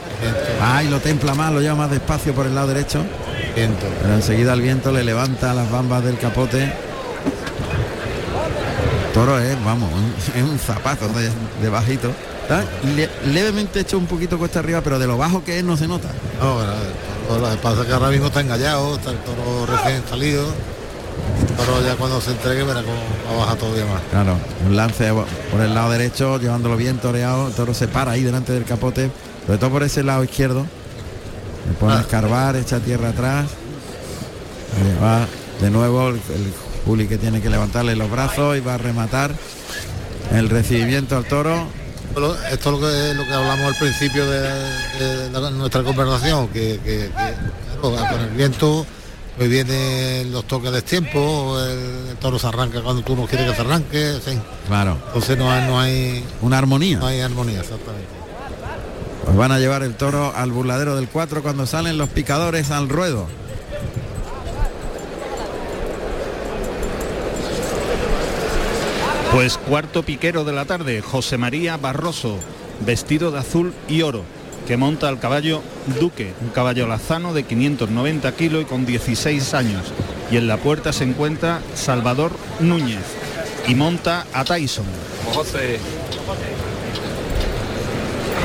Ahí 0.60 0.90
lo 0.90 1.00
templa 1.00 1.34
más, 1.34 1.54
lo 1.54 1.62
lleva 1.62 1.74
más 1.74 1.90
despacio 1.90 2.34
por 2.34 2.44
el 2.44 2.54
lado 2.54 2.66
derecho. 2.66 3.02
Pero 4.02 4.14
enseguida 4.14 4.52
el 4.52 4.60
viento 4.62 4.90
le 4.92 5.04
levanta 5.04 5.54
las 5.54 5.70
bambas 5.70 6.04
del 6.04 6.18
capote. 6.18 6.72
Toro 9.12 9.38
es, 9.38 9.56
vamos, 9.64 9.90
es 10.36 10.42
un 10.42 10.58
zapato 10.58 11.08
de, 11.08 11.30
de 11.62 11.68
bajito. 11.68 12.10
Le- 12.96 13.08
levemente 13.32 13.80
hecho 13.80 13.96
un 13.96 14.06
poquito 14.06 14.38
cuesta 14.38 14.58
arriba, 14.58 14.80
pero 14.82 14.98
de 14.98 15.06
lo 15.06 15.16
bajo 15.16 15.42
que 15.44 15.58
es 15.58 15.64
no 15.64 15.76
se 15.76 15.86
nota. 15.88 16.08
No, 16.40 16.58
lo 17.38 17.50
que 17.50 17.56
pasa 17.56 17.80
es 17.82 17.86
que 17.86 17.92
ahora 17.94 18.08
mismo 18.10 18.26
está 18.26 18.40
engañado, 18.40 18.96
está 18.96 19.10
el 19.10 19.18
toro 19.18 19.66
recién 19.66 20.02
salido. 20.10 20.44
El 20.44 21.56
toro 21.56 21.82
ya 21.86 21.94
cuando 21.96 22.20
se 22.20 22.32
entregue 22.32 22.64
verá 22.64 22.82
cómo 22.82 22.96
va 23.28 23.34
a 23.34 23.38
bajar 23.44 23.56
todavía 23.56 23.84
más. 23.86 24.02
Claro, 24.10 24.36
un 24.66 24.76
lance 24.76 25.10
por 25.50 25.60
el 25.60 25.72
lado 25.74 25.90
derecho, 25.92 26.38
llevándolo 26.38 26.76
bien 26.76 26.98
toreado, 26.98 27.46
el 27.48 27.54
toro 27.54 27.72
se 27.72 27.88
para 27.88 28.12
ahí 28.12 28.22
delante 28.22 28.52
del 28.52 28.64
capote, 28.64 29.10
sobre 29.46 29.58
todo 29.58 29.70
por 29.70 29.82
ese 29.84 30.02
lado 30.02 30.22
izquierdo. 30.24 30.66
Le 31.68 31.72
pone 31.78 31.94
a 31.94 32.00
escarbar, 32.00 32.56
echa 32.56 32.80
tierra 32.80 33.10
atrás. 33.10 33.46
Ahí 34.76 34.98
va 35.02 35.26
de 35.60 35.70
nuevo 35.70 36.08
el, 36.08 36.14
el 36.16 36.52
Juli 36.84 37.06
que 37.06 37.16
tiene 37.18 37.40
que 37.40 37.48
levantarle 37.50 37.96
los 37.96 38.10
brazos 38.10 38.56
y 38.56 38.60
va 38.60 38.74
a 38.74 38.78
rematar 38.78 39.32
el 40.32 40.48
recibimiento 40.50 41.16
al 41.16 41.24
toro. 41.24 41.66
Esto 42.10 42.36
es 42.50 42.64
lo 42.66 42.80
que, 42.80 43.14
lo 43.14 43.24
que 43.24 43.32
hablamos 43.32 43.66
al 43.66 43.74
principio 43.76 44.24
de, 44.30 45.30
nuestra 45.52 45.82
conversación, 45.82 46.48
que, 46.48 46.78
que- 46.84 47.10
que, 47.10 47.10
claro, 47.80 48.06
con 48.10 48.20
el 48.20 48.30
viento 48.30 48.86
pues 49.36 49.48
vienen 49.50 50.30
los 50.30 50.46
toques 50.46 50.70
de 50.70 50.80
tiempo, 50.82 51.58
el, 51.60 52.10
el 52.10 52.16
toro 52.20 52.38
se 52.38 52.46
arranca 52.46 52.80
cuando 52.82 53.02
tú 53.02 53.16
no 53.16 53.26
quieres 53.26 53.50
que 53.50 53.56
se 53.56 53.60
arranque, 53.62 54.20
fin. 54.24 54.40
Claro. 54.68 54.96
Entonces 55.08 55.36
no 55.36 55.50
hay, 55.50 55.66
no 55.66 55.80
hay 55.80 56.24
una 56.40 56.58
armonía. 56.58 56.98
No 57.00 57.06
hay 57.08 57.20
armonía, 57.20 57.60
exactamente. 57.60 58.06
Pues 59.24 59.36
van 59.36 59.52
a 59.52 59.58
llevar 59.58 59.82
el 59.82 59.94
toro 59.94 60.32
al 60.36 60.52
burladero 60.52 60.96
del 60.96 61.08
4 61.08 61.42
cuando 61.42 61.66
salen 61.66 61.96
los 61.96 62.10
picadores 62.10 62.70
al 62.70 62.88
ruedo. 62.88 63.26
Pues 69.32 69.58
cuarto 69.58 70.04
piquero 70.04 70.44
de 70.44 70.52
la 70.52 70.64
tarde, 70.64 71.00
José 71.00 71.38
María 71.38 71.76
Barroso, 71.76 72.38
vestido 72.86 73.32
de 73.32 73.40
azul 73.40 73.74
y 73.88 74.02
oro, 74.02 74.22
que 74.68 74.76
monta 74.76 75.08
al 75.08 75.18
caballo 75.18 75.62
Duque, 75.98 76.32
un 76.40 76.50
caballo 76.50 76.86
lazano 76.86 77.34
de 77.34 77.42
590 77.42 78.30
kilos 78.36 78.62
y 78.62 78.66
con 78.66 78.86
16 78.86 79.54
años. 79.54 79.92
Y 80.30 80.36
en 80.36 80.46
la 80.46 80.58
puerta 80.58 80.92
se 80.92 81.04
encuentra 81.04 81.62
Salvador 81.74 82.32
Núñez 82.60 83.04
y 83.66 83.74
monta 83.74 84.26
a 84.32 84.44
Tyson. 84.44 84.86
José. 85.32 85.80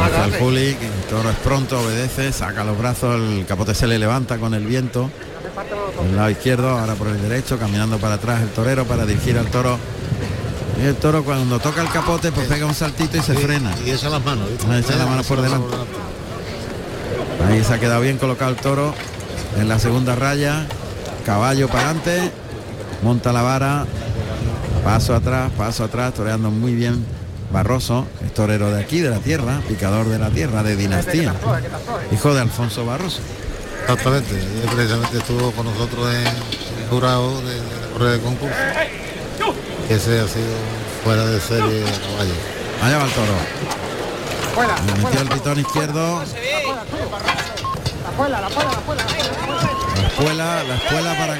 Hacia 0.04 0.26
el 0.26 0.32
que 0.78 0.86
el 0.86 1.04
toro 1.10 1.30
es 1.30 1.36
pronto, 1.38 1.82
obedece, 1.82 2.32
saca 2.32 2.64
los 2.64 2.78
brazos, 2.78 3.16
el 3.16 3.46
capote 3.46 3.76
se 3.76 3.88
le 3.88 4.00
levanta 4.00 4.38
con 4.38 4.54
el 4.54 4.66
viento. 4.66 5.10
El 6.04 6.16
lado 6.16 6.30
izquierdo, 6.30 6.70
ahora 6.70 6.96
por 6.96 7.08
el 7.08 7.22
derecho, 7.22 7.58
caminando 7.58 7.98
para 7.98 8.16
atrás 8.16 8.42
el 8.42 8.50
torero 8.50 8.86
para 8.86 9.06
dirigir 9.06 9.38
al 9.38 9.48
toro. 9.48 9.78
Y 10.82 10.86
el 10.86 10.96
toro 10.96 11.24
cuando 11.24 11.60
toca 11.60 11.82
el 11.82 11.90
capote 11.90 12.32
pues 12.32 12.48
pega 12.48 12.66
un 12.66 12.74
saltito 12.74 13.18
y 13.18 13.22
se 13.22 13.34
frena. 13.34 13.74
Y 13.86 13.92
echa 13.92 14.10
las 14.10 14.24
manos. 14.24 14.48
Ah, 14.70 14.80
echa 14.80 14.96
las 14.96 15.08
manos 15.08 15.28
por 15.28 15.42
delante. 15.42 15.76
Ahí 17.48 17.64
se 17.64 17.74
ha 17.74 17.80
quedado 17.80 18.02
bien 18.02 18.18
colocado 18.18 18.52
el 18.52 18.58
toro 18.58 18.94
en 19.58 19.68
la 19.68 19.80
segunda 19.80 20.16
raya. 20.16 20.66
Caballo 21.26 21.68
para 21.68 21.90
adelante. 21.90 22.32
Monta 23.04 23.34
la 23.34 23.42
vara. 23.42 23.86
Paso 24.84 25.14
atrás, 25.14 25.52
paso 25.58 25.84
atrás, 25.84 26.14
toreando 26.14 26.50
muy 26.50 26.74
bien. 26.74 27.06
Barroso, 27.52 28.06
es 28.24 28.32
torero 28.34 28.72
de 28.72 28.82
aquí, 28.82 29.00
de 29.00 29.10
la 29.10 29.18
tierra, 29.18 29.60
picador 29.68 30.08
de 30.08 30.20
la 30.20 30.30
tierra, 30.30 30.62
de 30.64 30.76
dinastía. 30.76 31.34
Hijo 32.12 32.34
de 32.34 32.42
Alfonso 32.42 32.86
Barroso. 32.86 33.22
Exactamente, 33.82 34.36
precisamente 34.72 35.18
estuvo 35.18 35.52
con 35.52 35.66
nosotros 35.66 36.14
en 36.14 36.28
el 36.28 36.90
jurado 36.90 37.42
de, 37.42 37.56
de 37.56 37.82
la 37.82 37.88
correa 37.94 38.12
de 38.12 38.20
concurso. 38.20 38.56
Ese 39.90 40.20
ha 40.20 40.28
sido 40.28 40.54
fuera 41.04 41.26
de 41.26 41.42
serie 41.42 41.80
de 41.80 41.92
caballo. 41.92 42.34
Allá 42.84 42.98
va 43.00 43.06
el 43.06 43.12
toro. 43.12 43.34
Le 44.86 44.94
metió 45.04 45.22
el 45.22 45.30
pitón 45.30 45.60
izquierdo. 45.60 46.20
La 46.20 46.26
espuela, 50.08 50.64
la 50.64 50.76
espuela 50.76 51.18
para. 51.18 51.34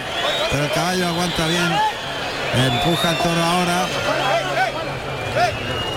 Pero 0.50 0.64
el 0.64 0.72
caballo 0.72 1.08
aguanta 1.08 1.48
bien. 1.48 1.72
Empuja 2.56 3.12
el 3.12 3.18
toro 3.18 3.44
ahora. 3.44 3.88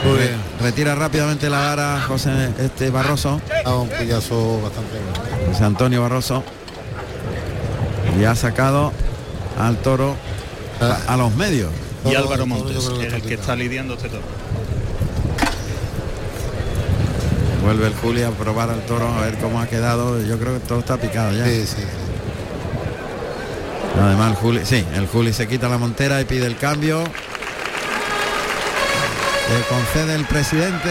Muy 0.05 0.19
bien. 0.19 0.37
Retira 0.61 0.95
rápidamente 0.95 1.49
la 1.49 1.59
vara 1.59 2.01
José 2.07 2.51
este 2.59 2.91
Barroso. 2.91 3.41
un 3.67 3.89
pillazo 3.89 4.61
bastante. 4.63 4.99
José 5.49 5.65
Antonio 5.65 6.03
Barroso. 6.03 6.43
Y 8.19 8.25
ha 8.25 8.35
sacado 8.35 8.93
al 9.59 9.77
toro 9.79 10.17
a, 10.81 11.13
a 11.15 11.17
los 11.17 11.35
medios. 11.35 11.71
Y 12.05 12.15
Álvaro 12.15 12.47
Montes, 12.47 12.89
el 13.13 13.23
que 13.23 13.35
está 13.35 13.55
lidiando 13.55 13.95
este 13.95 14.09
toro. 14.09 14.23
Vuelve 17.63 17.87
el 17.87 17.95
Juli 17.95 18.23
a 18.23 18.31
probar 18.31 18.71
al 18.71 18.85
toro 18.87 19.09
a 19.09 19.21
ver 19.21 19.39
cómo 19.39 19.61
ha 19.61 19.69
quedado. 19.69 20.21
Yo 20.21 20.37
creo 20.39 20.55
que 20.55 20.67
todo 20.67 20.81
está 20.81 20.97
picado 20.97 21.33
ya. 21.33 21.45
Sí, 21.45 21.65
sí. 21.65 21.83
Además 24.01 24.31
el 24.31 24.37
Juli, 24.37 24.61
sí, 24.65 24.85
el 24.95 25.07
Juli 25.07 25.33
se 25.33 25.47
quita 25.47 25.69
la 25.69 25.79
montera 25.79 26.21
y 26.21 26.25
pide 26.25 26.47
el 26.47 26.57
cambio. 26.57 27.05
Concede 29.69 30.15
el 30.15 30.25
presidente. 30.25 30.91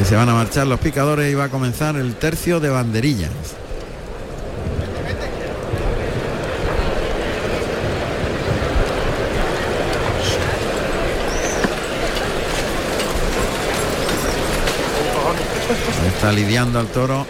Y 0.00 0.04
se 0.04 0.16
van 0.16 0.28
a 0.28 0.34
marchar 0.34 0.66
los 0.66 0.80
picadores 0.80 1.30
y 1.30 1.34
va 1.34 1.44
a 1.44 1.48
comenzar 1.48 1.96
el 1.96 2.14
tercio 2.16 2.58
de 2.58 2.68
banderillas. 2.70 3.30
Está 16.08 16.32
lidiando 16.32 16.80
al 16.80 16.86
toro 16.88 17.26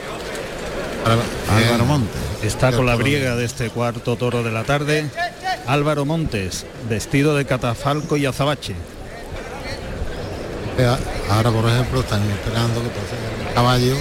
Álvaro 1.51 1.85
Montes. 1.85 2.21
Está 2.43 2.73
con 2.73 2.87
la 2.87 2.95
briega 2.97 3.37
de 3.37 3.45
este 3.45 3.71
cuarto 3.71 4.17
toro 4.17 4.43
de 4.43 4.53
la 4.53 4.65
tarde. 4.65 5.11
Álvaro 5.67 6.05
Montes, 6.05 6.67
vestido 6.89 7.35
de 7.37 7.45
catafalco 7.45 8.17
y 8.17 8.27
azabache. 8.27 8.75
Eh, 10.79 10.97
Ahora, 11.31 11.51
por 11.51 11.69
ejemplo, 11.69 12.01
están 12.01 12.23
esperando 12.31 12.83
que 12.83 12.89
pase 12.89 13.49
el 13.49 13.55
caballo 13.55 13.97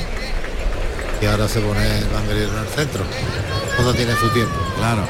y 1.21 1.25
ahora 1.25 1.47
se 1.47 1.61
pone 1.61 1.99
el 1.99 2.05
banderero 2.05 2.51
en 2.51 2.59
el 2.59 2.67
centro. 2.67 3.03
Todo 3.77 3.93
tiene 3.93 4.13
su 4.15 4.29
tiempo. 4.29 4.55
Claro. 4.77 5.03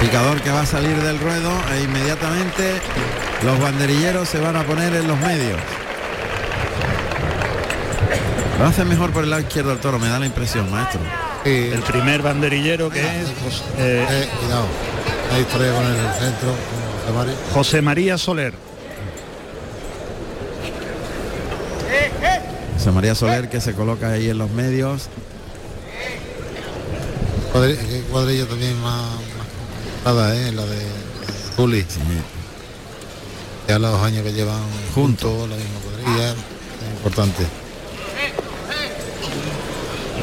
Picador 0.00 0.40
que 0.40 0.50
va 0.50 0.62
a 0.62 0.66
salir 0.66 0.96
del 1.02 1.18
ruedo 1.18 1.50
e 1.72 1.82
inmediatamente 1.82 2.80
los 3.42 3.60
banderilleros 3.60 4.28
se 4.28 4.38
van 4.38 4.56
a 4.56 4.62
poner 4.62 4.94
en 4.94 5.08
los 5.08 5.18
medios. 5.18 5.58
Lo 8.58 8.66
hace 8.66 8.84
mejor 8.84 9.10
por 9.10 9.24
el 9.24 9.30
lado 9.30 9.42
izquierdo 9.42 9.72
el 9.72 9.78
toro, 9.78 9.98
me 9.98 10.08
da 10.08 10.18
la 10.18 10.26
impresión, 10.26 10.70
maestro. 10.70 11.00
El 11.44 11.82
primer 11.82 12.22
banderillero 12.22 12.90
que 12.90 13.00
es 13.00 13.28
pues, 13.42 13.62
eh, 13.78 14.06
Eh, 14.08 14.28
cuidado. 14.40 14.66
Ahí 15.32 15.40
historia 15.42 15.72
con 15.72 15.84
el 15.86 15.96
centro. 16.14 16.54
José 17.06 17.12
María. 17.12 17.34
José 17.54 17.82
María 17.82 18.18
Soler. 18.18 18.54
José 22.76 22.90
María 22.92 23.14
Soler 23.14 23.48
que 23.48 23.60
se 23.60 23.74
coloca 23.74 24.10
ahí 24.10 24.28
en 24.28 24.38
los 24.38 24.50
medios. 24.50 25.08
Qué 27.52 28.02
cuadrilla 28.10 28.46
también 28.46 28.80
más, 28.80 29.10
más 29.10 29.46
complicada, 30.04 30.36
¿eh? 30.36 30.52
la 30.52 30.64
de 30.64 30.78
Juli. 31.56 31.86
Ya 33.68 33.78
los 33.78 33.92
dos 33.92 34.02
años 34.02 34.24
que 34.24 34.32
llevan 34.32 34.62
juntos, 34.94 35.48
la 35.48 35.56
misma 35.56 35.80
cuadrilla, 35.84 36.30
es 36.30 36.36
importante. 36.96 37.59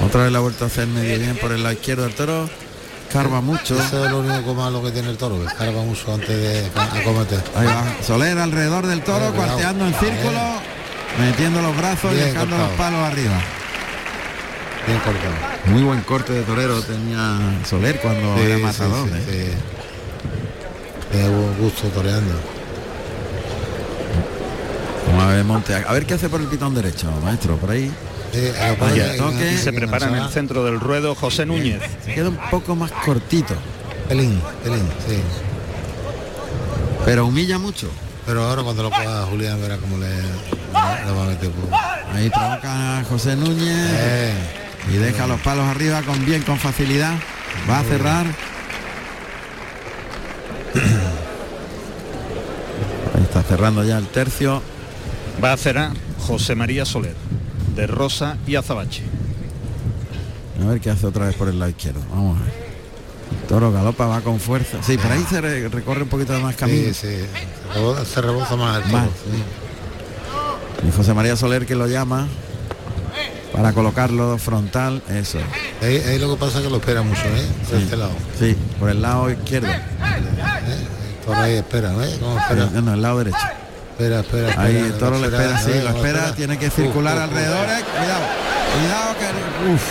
Otra 0.07 0.23
vez 0.23 0.31
la 0.31 0.39
vuelta 0.39 0.63
a 0.63 0.67
hacer 0.67 0.87
medio 0.87 1.19
bien 1.19 1.35
por 1.35 1.51
el 1.51 1.61
lado 1.63 1.73
izquierdo 1.73 2.03
del 2.03 2.13
toro. 2.13 2.49
Carva 3.11 3.41
mucho. 3.41 3.77
Eso 3.77 4.05
es 4.05 4.09
lo 4.11 4.19
único 4.19 4.53
malo 4.53 4.81
que 4.81 4.91
tiene 4.91 5.09
el 5.09 5.17
toro, 5.17 5.37
que 5.37 5.71
mucho 5.71 6.13
antes 6.13 6.29
de 6.29 6.71
acometer. 6.77 7.43
Ahí 7.57 7.67
va. 7.67 7.83
Soler 8.01 8.37
alrededor 8.37 8.87
del 8.87 9.01
toro, 9.01 9.33
cuarteando 9.33 9.85
en 9.85 9.93
círculo, 9.95 10.39
metiendo 11.19 11.61
los 11.61 11.75
brazos 11.75 12.13
y 12.13 12.15
dejando 12.15 12.57
los 12.57 12.69
palos 12.71 13.01
arriba. 13.01 13.37
Bien 14.87 14.99
cortado. 14.99 15.33
Muy 15.65 15.83
buen 15.83 15.99
corte 16.03 16.31
de 16.31 16.43
torero 16.43 16.81
tenía 16.81 17.37
Soler 17.69 17.99
cuando 17.99 18.37
Sí, 18.37 18.43
era 18.43 18.57
matador. 18.59 19.09
sí, 19.09 19.13
¿eh? 19.29 19.57
sí. 21.11 21.19
Gusto 21.59 21.89
toreando. 21.89 22.33
Vamos 25.07 25.23
a 25.23 25.27
ver 25.27 25.43
Monte. 25.43 25.75
A 25.75 25.91
ver 25.91 26.05
qué 26.05 26.13
hace 26.13 26.29
por 26.29 26.39
el 26.39 26.47
pitón 26.47 26.73
derecho, 26.73 27.11
maestro, 27.21 27.57
por 27.57 27.71
ahí. 27.71 27.91
Toque. 29.17 29.51
y 29.53 29.57
se 29.57 29.73
prepara 29.73 30.07
en 30.09 30.15
el 30.15 30.29
centro 30.29 30.63
del 30.63 30.79
ruedo 30.79 31.15
José 31.15 31.45
Núñez. 31.45 31.81
Se 32.05 32.13
queda 32.13 32.29
un 32.29 32.39
poco 32.51 32.75
más 32.75 32.91
cortito. 32.91 33.55
Pelín, 34.07 34.41
pelín, 34.63 34.87
sí. 35.07 35.19
Pero 37.05 37.25
humilla 37.25 37.57
mucho. 37.57 37.89
Pero 38.25 38.43
ahora 38.43 38.63
cuando 38.63 38.83
lo 38.83 38.89
coja 38.89 39.23
Julián 39.29 39.61
verá 39.61 39.77
cómo 39.77 39.97
le, 39.97 40.09
le 40.09 41.11
va 41.11 41.23
a 41.23 41.27
meter. 41.27 41.49
Ahí 42.13 42.29
provoca 42.29 43.03
José 43.09 43.35
Núñez 43.35 43.75
Eh, 43.93 44.33
y 44.93 44.97
deja 44.97 45.27
los 45.27 45.39
palos 45.41 45.65
arriba 45.65 46.01
con 46.01 46.25
bien, 46.25 46.41
con 46.43 46.57
facilidad. 46.57 47.13
Va 47.69 47.79
a 47.79 47.83
cerrar. 47.83 48.25
Ahí 53.15 53.23
está 53.23 53.43
cerrando 53.43 53.83
ya 53.83 53.97
el 53.97 54.07
tercio. 54.07 54.61
Va 55.43 55.53
a 55.53 55.57
cerrar 55.57 55.91
José 56.19 56.55
María 56.55 56.83
Soler, 56.85 57.15
de 57.77 57.87
Rosa 57.87 58.37
y 58.45 58.55
Azabache. 58.55 59.03
A 60.61 60.65
ver 60.67 60.81
qué 60.81 60.89
hace 60.89 61.05
otra 61.05 61.27
vez 61.27 61.35
por 61.35 61.47
el 61.47 61.59
lado 61.59 61.69
izquierdo. 61.69 62.01
Vamos 62.09 62.41
a 62.41 62.43
ver. 62.43 62.53
El 63.41 63.47
toro 63.47 63.71
galopa, 63.71 64.07
va 64.07 64.21
con 64.21 64.39
fuerza. 64.39 64.79
Sí, 64.81 64.97
por 64.97 65.11
ahí 65.11 65.23
se 65.29 65.39
re- 65.39 65.69
recorre 65.69 66.03
un 66.03 66.09
poquito 66.09 66.37
más 66.39 66.55
camino. 66.55 66.87
sí, 66.87 66.93
sí. 66.93 67.07
Se 67.73 67.79
rebo- 67.79 68.03
Se 68.03 68.21
reboza 68.21 68.55
más 68.55 68.77
el 68.77 68.83
toro. 68.83 68.97
Más. 68.97 69.07
sí. 69.07 70.87
Y 70.87 70.91
José 70.91 71.13
María 71.13 71.35
Soler 71.35 71.65
que 71.65 71.75
lo 71.75 71.87
llama 71.87 72.27
para 73.53 73.73
colocarlo 73.73 74.37
frontal. 74.39 75.01
Eso. 75.09 75.37
Ahí, 75.81 75.97
ahí 75.97 76.19
lo 76.19 76.31
que 76.33 76.37
pasa 76.39 76.57
es 76.59 76.63
que 76.65 76.69
lo 76.71 76.77
espera 76.77 77.01
mucho, 77.03 77.21
¿eh? 77.25 77.45
De 77.71 77.77
Sí. 77.77 77.83
este 77.83 77.97
lado. 77.97 78.11
Sí, 78.39 78.55
por 78.79 78.89
el 78.89 79.01
lado 79.01 79.29
izquierdo. 79.31 79.69
Por 81.25 81.35
ahí 81.35 81.55
espera, 81.55 81.91
¿eh? 82.05 82.17
¿Cómo 82.19 82.39
espera? 82.39 82.69
No, 82.73 82.81
no, 82.81 82.93
el 82.93 83.01
lado 83.01 83.17
derecho. 83.19 83.37
Espera, 83.97 84.19
espera, 84.19 84.49
espera. 84.49 84.61
Ahí 84.61 84.75
el 84.77 84.93
toro 84.99 85.17
le 85.19 85.25
espera, 85.27 85.57
sí, 85.59 85.71
lo 85.81 85.89
espera, 85.89 86.35
tiene 86.35 86.57
que 86.59 86.69
circular 86.69 87.15
Uf, 87.17 87.23
uf, 87.23 87.29
uf. 87.31 87.37
alrededor. 87.37 87.65
eh, 87.65 87.83
Cuidado, 87.97 88.25
cuidado 88.77 89.15
que 89.17 89.73
uf, 89.73 89.81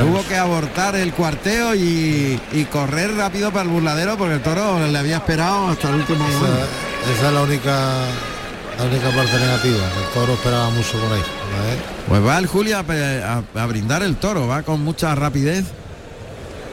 tuvo 0.00 0.06
mucho. 0.18 0.28
que 0.28 0.36
abortar 0.36 0.96
el 0.96 1.12
cuarteo 1.14 1.74
y, 1.74 2.38
y 2.52 2.64
correr 2.66 3.14
rápido 3.16 3.50
para 3.50 3.62
el 3.62 3.68
burladero 3.70 4.18
porque 4.18 4.34
el 4.34 4.42
toro 4.42 4.86
le 4.86 4.98
había 4.98 5.16
esperado 5.16 5.68
hasta 5.68 5.88
el 5.88 5.94
último 5.94 6.18
momento. 6.28 6.46
Esa, 7.16 7.26
es 7.28 7.32
la 7.32 7.42
única 7.42 7.72
la 8.78 8.84
única 8.84 9.08
parte 9.16 9.38
negativa. 9.38 9.84
El 9.96 10.12
toro 10.12 10.34
esperaba 10.34 10.68
mucho 10.70 10.92
por 10.98 11.12
ahí. 11.14 11.22
Pues 12.06 12.26
va 12.26 12.38
el 12.38 12.46
Julia 12.46 12.80
a- 12.80 13.42
a 13.62 13.66
brindar 13.66 14.02
el 14.02 14.16
toro, 14.16 14.46
va 14.46 14.62
con 14.62 14.82
mucha 14.84 15.14
rapidez. 15.14 15.64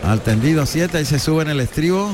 Al 0.05 0.19
tendido 0.21 0.65
7 0.65 0.99
y 1.01 1.05
se 1.05 1.19
sube 1.19 1.43
en 1.43 1.49
el 1.51 1.61
estribo. 1.61 2.11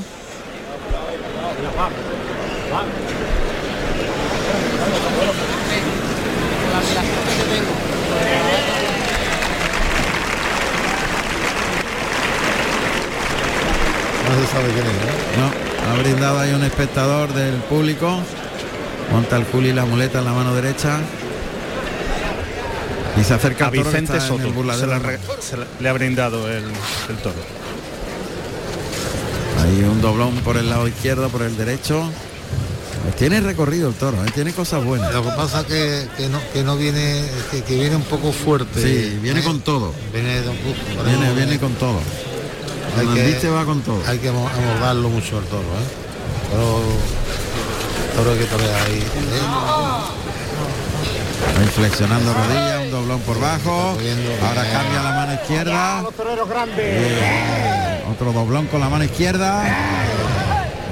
Se 14.46 14.52
sabe 14.52 14.66
quién 14.74 14.86
es, 14.86 14.92
¿eh? 14.92 15.38
No, 15.38 15.92
ha 15.92 16.02
brindado 16.02 16.40
ahí 16.40 16.54
un 16.54 16.64
espectador 16.64 17.34
del 17.34 17.56
público. 17.56 18.20
Monta 19.12 19.38
el 19.38 19.44
Juli 19.46 19.74
la 19.74 19.86
muleta 19.86 20.20
en 20.20 20.26
la 20.26 20.34
mano 20.34 20.54
derecha. 20.56 21.00
Y 23.20 23.24
se 23.24 23.34
acerca 23.34 23.68
A 23.68 23.72
toro 23.72 23.84
Vicente 23.84 24.14
el 24.14 24.22
Soto 24.22 24.54
se, 24.78 24.88
la 24.88 25.00
re- 25.00 25.20
se 25.42 25.58
la- 25.58 25.66
le 25.80 25.90
ha 25.90 25.94
brindado 25.94 26.48
el, 26.50 26.64
el 26.64 27.18
toro. 27.22 27.36
Ahí 29.62 29.84
un 29.84 30.02
doblón 30.02 30.34
por 30.38 30.58
el 30.58 30.70
lado 30.70 30.88
izquierdo, 30.88 31.30
por 31.30 31.42
el 31.42 31.56
derecho. 31.58 32.04
Pues 33.04 33.16
tiene 33.16 33.42
recorrido 33.42 33.90
el 33.90 33.96
toro, 33.96 34.16
¿eh? 34.26 34.30
tiene 34.34 34.54
cosas 34.54 34.84
buenas. 34.84 35.14
Lo 35.14 35.24
que 35.24 35.30
pasa 35.32 35.66
que, 35.66 36.08
que 36.18 36.30
no 36.30 36.40
que 36.54 36.64
no 36.64 36.78
viene 36.78 37.24
que, 37.50 37.64
que 37.64 37.76
viene 37.76 37.96
un 37.96 38.04
poco 38.04 38.32
fuerte. 38.32 38.82
Sí, 38.82 39.18
viene 39.22 39.40
¿eh? 39.42 39.44
con 39.44 39.60
todo. 39.62 39.94
Viene, 40.14 40.40
Viene, 41.06 41.34
viene 41.34 41.56
eh, 41.56 41.60
con 41.60 41.74
todo. 41.74 42.00
Hay 42.98 43.08
que- 43.08 43.24
viste 43.28 43.50
va 43.50 43.66
con 43.66 43.82
todo. 43.82 44.02
Hay 44.08 44.18
que 44.20 44.30
amo- 44.30 44.50
amordarlo 44.50 45.10
mucho 45.10 45.38
al 45.38 45.44
toro, 45.46 45.62
¿eh? 45.64 46.52
Toro, 46.52 46.82
toro 48.16 48.32
hay 48.32 48.38
que 48.40 48.46
torear 48.46 48.82
ahí. 48.82 49.00
¿eh? 49.00 49.06
Ahí 51.60 51.68
flexionando 51.68 52.34
rodillas, 52.34 52.82
un 52.86 52.92
doblón 52.92 53.20
por 53.22 53.40
bajo. 53.40 53.98
Ahora 54.48 54.64
cambia 54.72 55.02
la 55.04 55.12
mano 55.12 55.34
izquierda. 55.34 56.04
Otro 58.12 58.34
doblón 58.34 58.68
con 58.68 58.80
la 58.82 58.90
mano 58.90 59.04
izquierda. 59.04 59.64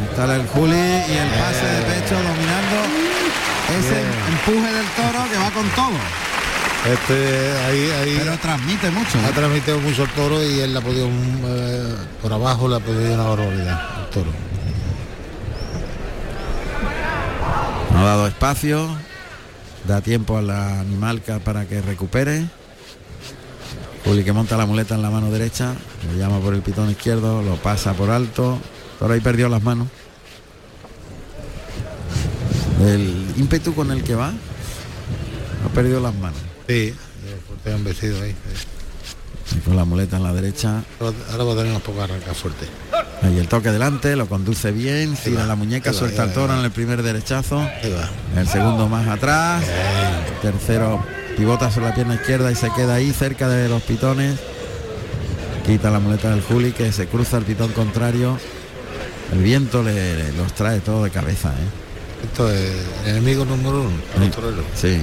Está 0.09 0.35
el 0.35 0.47
Juli 0.47 0.75
y 0.75 1.17
el 1.17 1.29
pase 1.29 1.65
de 1.65 1.81
pecho 1.83 2.15
dominando 2.15 2.77
ese 3.79 4.01
empuje 4.29 4.73
del 4.73 4.85
toro 4.95 5.29
que 5.31 5.37
va 5.37 5.51
con 5.51 5.69
todo. 5.69 5.97
Este, 6.85 7.57
ahí, 7.65 7.91
ahí 7.91 8.15
Pero 8.19 8.37
transmite 8.37 8.89
mucho. 8.91 9.19
ha 9.27 9.31
transmitido 9.31 9.79
mucho 9.79 10.03
el 10.03 10.09
toro 10.11 10.41
y 10.43 10.59
él 10.61 10.71
le 10.73 10.79
ha 10.79 10.81
podido 10.81 11.07
eh, 11.07 11.95
por 12.21 12.31
abajo 12.31 12.69
le 12.69 12.77
ha 12.77 12.79
podido 12.79 13.13
una 13.13 13.23
barbaridad 13.23 13.81
el 14.05 14.09
toro. 14.09 14.31
No 17.93 17.99
ha 17.99 18.03
dado 18.05 18.27
espacio. 18.27 18.87
Da 19.87 20.01
tiempo 20.01 20.37
al 20.37 20.49
animal 20.49 21.21
ca- 21.21 21.39
para 21.39 21.65
que 21.65 21.81
recupere. 21.81 22.45
Juli 24.05 24.23
que 24.23 24.31
monta 24.31 24.55
la 24.55 24.65
muleta 24.65 24.95
en 24.95 25.01
la 25.01 25.09
mano 25.09 25.29
derecha. 25.31 25.73
Lo 26.09 26.17
llama 26.17 26.39
por 26.39 26.53
el 26.53 26.61
pitón 26.61 26.89
izquierdo. 26.89 27.41
Lo 27.41 27.55
pasa 27.57 27.93
por 27.93 28.09
alto. 28.09 28.57
Por 28.99 29.11
ahí 29.11 29.19
perdió 29.19 29.49
las 29.49 29.61
manos. 29.63 29.87
El 32.81 33.33
ímpetu 33.37 33.73
con 33.75 33.91
el 33.91 34.01
que 34.03 34.15
va. 34.15 34.29
Ha 35.65 35.69
perdido 35.73 35.99
las 35.99 36.15
manos. 36.15 36.39
Sí, 36.69 36.93
fuerte 37.47 37.73
han 37.73 37.83
vestido 37.83 38.21
ahí. 38.21 38.35
Y 39.55 39.59
con 39.61 39.75
la 39.75 39.83
muleta 39.85 40.17
en 40.17 40.23
la 40.23 40.31
derecha. 40.33 40.83
Ahora, 40.99 41.15
ahora 41.31 41.43
va 41.45 41.53
a 41.53 41.55
tener 41.57 41.73
un 41.73 41.81
fuerte. 42.35 42.67
Ahí 43.23 43.39
el 43.39 43.47
toque 43.47 43.71
delante, 43.71 44.15
lo 44.15 44.27
conduce 44.29 44.71
bien, 44.71 45.17
gira 45.17 45.47
la 45.47 45.55
muñeca, 45.55 45.89
va, 45.91 45.97
suelta 45.97 46.23
el 46.25 46.33
toro 46.33 46.53
en 46.57 46.63
el 46.63 46.69
primer 46.71 47.01
derechazo. 47.01 47.67
El 48.37 48.47
segundo 48.47 48.87
más 48.87 49.07
atrás. 49.07 49.63
Tercero 50.43 51.03
pivota 51.35 51.71
sobre 51.71 51.87
la 51.89 51.95
pierna 51.95 52.15
izquierda 52.15 52.51
y 52.51 52.55
se 52.55 52.69
queda 52.73 52.93
ahí 52.95 53.11
cerca 53.13 53.47
de 53.49 53.67
los 53.67 53.81
pitones. 53.81 54.37
Quita 55.65 55.89
la 55.89 55.99
muleta 55.99 56.29
del 56.29 56.41
Juli 56.43 56.71
que 56.71 56.91
se 56.91 57.07
cruza 57.07 57.37
el 57.37 57.45
pitón 57.45 57.71
contrario. 57.73 58.37
El 59.33 59.39
viento 59.39 59.81
le, 59.81 60.15
le- 60.17 60.31
los 60.33 60.53
trae 60.53 60.79
todo 60.81 61.03
de 61.03 61.09
cabeza. 61.09 61.49
¿eh? 61.49 62.25
Esto 62.25 62.51
es 62.51 62.71
el 63.05 63.09
enemigo 63.17 63.45
número 63.45 63.81
uno, 63.81 63.91
los 64.19 64.31
toreros. 64.31 64.65
Sí. 64.75 64.99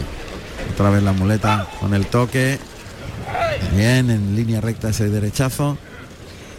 Otra 0.72 0.90
vez 0.90 1.02
la 1.02 1.12
muleta 1.12 1.66
con 1.80 1.94
el 1.94 2.06
toque. 2.06 2.58
Bien, 3.74 4.10
en 4.10 4.36
línea 4.36 4.60
recta 4.60 4.90
ese 4.90 5.08
derechazo. 5.08 5.78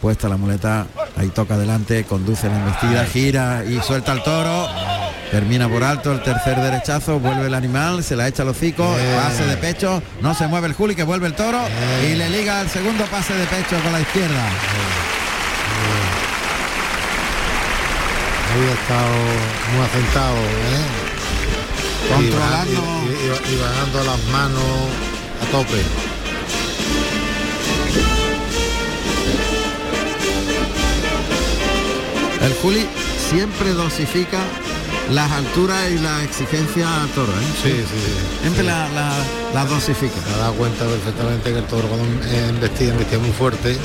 Puesta 0.01 0.29
la 0.29 0.37
muleta, 0.37 0.85
ahí 1.15 1.29
toca 1.29 1.55
adelante, 1.55 2.03
conduce 2.03 2.47
la 2.47 2.57
embestida, 2.57 3.05
gira 3.05 3.63
y 3.65 3.81
suelta 3.81 4.13
el 4.13 4.21
toro. 4.21 4.67
Termina 5.31 5.67
por 5.67 5.83
alto 5.83 6.13
el 6.13 6.21
tercer 6.23 6.55
derechazo, 6.57 7.19
vuelve 7.19 7.47
el 7.47 7.53
animal, 7.53 8.03
se 8.03 8.15
la 8.15 8.27
echa 8.27 8.43
al 8.43 8.49
hocico, 8.49 8.95
pase 9.23 9.45
de 9.45 9.57
pecho, 9.57 10.01
no 10.21 10.33
se 10.33 10.47
mueve 10.47 10.67
el 10.67 10.73
Juli 10.73 10.95
que 10.95 11.03
vuelve 11.03 11.27
el 11.27 11.33
toro 11.33 11.59
y 12.05 12.15
le 12.15 12.29
liga 12.29 12.61
el 12.61 12.69
segundo 12.69 13.05
pase 13.05 13.33
de 13.33 13.45
pecho 13.45 13.77
con 13.83 13.91
la 13.91 13.99
izquierda. 13.99 14.47
Había 18.53 18.71
estado 18.71 19.15
muy 19.75 19.85
asentado, 19.85 20.35
¿eh? 20.37 21.06
Controlando. 22.13 22.71
Y, 22.71 22.75
ba- 22.75 23.41
y- 23.47 23.51
y- 23.51 23.53
y 23.53 23.59
bajando 23.61 24.03
las 24.03 24.23
manos 24.31 24.63
a 25.41 25.51
tope. 25.51 25.81
El 32.41 32.53
Juli 32.55 32.85
siempre 33.29 33.71
dosifica 33.71 34.39
las 35.11 35.31
alturas 35.31 35.89
y 35.91 35.97
la 35.99 36.23
exigencia 36.23 37.01
al 37.03 37.09
toro. 37.09 37.31
¿eh? 37.31 37.45
Sí, 37.63 37.69
sí, 37.71 37.83
sí. 37.87 38.37
Siempre 38.41 38.63
la, 38.63 38.87
la, 38.89 39.11
la 39.53 39.65
dosifica. 39.65 40.15
Se 40.25 40.33
ha 40.33 40.37
dado 40.37 40.53
cuenta 40.53 40.85
perfectamente 40.85 41.51
que 41.51 41.59
el 41.59 41.65
toro 41.65 41.87
cuando 41.87 42.05
embestía, 42.49 42.89
embestía 42.89 43.19
muy 43.19 43.31
fuerte 43.31 43.77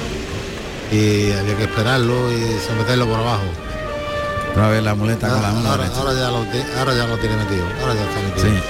y 0.90 1.32
había 1.32 1.56
que 1.56 1.64
esperarlo 1.64 2.30
y 2.32 2.40
someterlo 2.66 3.06
por 3.06 3.20
abajo. 3.20 3.44
Otra 4.52 4.68
vez 4.68 4.82
la 4.82 4.94
muleta 4.94 5.28
con 5.28 5.42
la 5.42 5.50
mano 5.52 5.68
ahora, 5.70 5.86
ahora 5.96 6.12
ya 6.14 6.30
lo, 6.30 6.42
ti- 6.44 6.64
ahora 6.78 6.94
ya 6.94 7.06
lo 7.06 7.16
tiene 7.18 7.36
metido, 7.36 7.64
ahora 7.80 7.94
ya 7.94 8.02
está 8.02 8.20
metido. 8.20 8.44
Sí. 8.46 8.62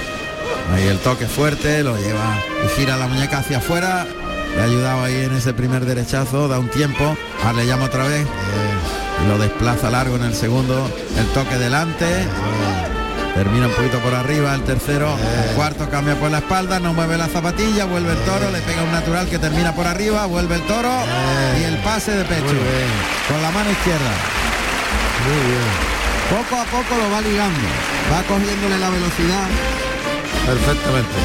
Ahí 0.73 0.87
el 0.87 0.99
toque 0.99 1.27
fuerte, 1.27 1.83
lo 1.83 1.97
lleva 1.97 2.37
y 2.65 2.69
gira 2.79 2.95
la 2.97 3.07
muñeca 3.07 3.39
hacia 3.39 3.57
afuera. 3.57 4.05
Le 4.55 4.61
ha 4.61 4.65
ayudado 4.65 5.03
ahí 5.03 5.15
en 5.25 5.35
ese 5.35 5.53
primer 5.53 5.83
derechazo, 5.85 6.47
da 6.47 6.59
un 6.59 6.69
tiempo. 6.69 7.17
Ahora 7.43 7.53
le 7.57 7.65
llama 7.67 7.85
otra 7.85 8.07
vez. 8.07 8.25
Y 9.23 9.27
lo 9.27 9.37
desplaza 9.39 9.89
largo 9.89 10.15
en 10.15 10.23
el 10.23 10.35
segundo. 10.35 10.89
El 11.17 11.25
toque 11.33 11.57
delante. 11.57 12.05
Termina 13.35 13.65
un 13.67 13.73
poquito 13.73 13.97
por 13.99 14.13
arriba 14.13 14.53
el 14.53 14.61
tercero. 14.63 15.09
El 15.49 15.55
cuarto 15.55 15.89
cambia 15.89 16.15
por 16.19 16.29
la 16.31 16.37
espalda, 16.37 16.79
no 16.79 16.93
mueve 16.93 17.17
la 17.17 17.27
zapatilla, 17.27 17.85
vuelve 17.85 18.11
el 18.11 18.19
toro, 18.19 18.51
le 18.51 18.59
pega 18.59 18.83
un 18.83 18.91
natural 18.91 19.27
que 19.27 19.39
termina 19.39 19.73
por 19.73 19.87
arriba, 19.87 20.27
vuelve 20.27 20.55
el 20.55 20.61
toro 20.61 20.91
y 21.59 21.63
el 21.63 21.77
pase 21.79 22.11
de 22.11 22.23
pecho. 22.25 22.43
Con 23.27 23.41
la 23.41 23.49
mano 23.51 23.71
izquierda. 23.71 24.11
Muy 25.25 25.41
bien. 25.49 25.69
Poco 26.29 26.61
a 26.61 26.65
poco 26.65 26.95
lo 27.01 27.09
va 27.11 27.21
ligando. 27.21 27.67
Va 28.11 28.21
cogiéndole 28.23 28.77
la 28.77 28.89
velocidad. 28.89 29.47
Perfectamente. 30.45 31.19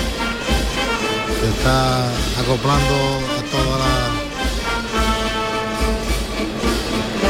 Se 1.40 1.48
está 1.48 2.04
acoplando 2.40 2.94
a 3.38 3.42
toda 3.50 3.78
la 3.78 3.92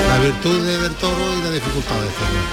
la 0.09 0.19
virtud 0.25 0.65
de- 0.67 0.79
del 0.79 0.95
toro 0.95 1.23
y 1.39 1.43
las 1.43 1.53
dificultades 1.53 2.11
también. 2.15 2.45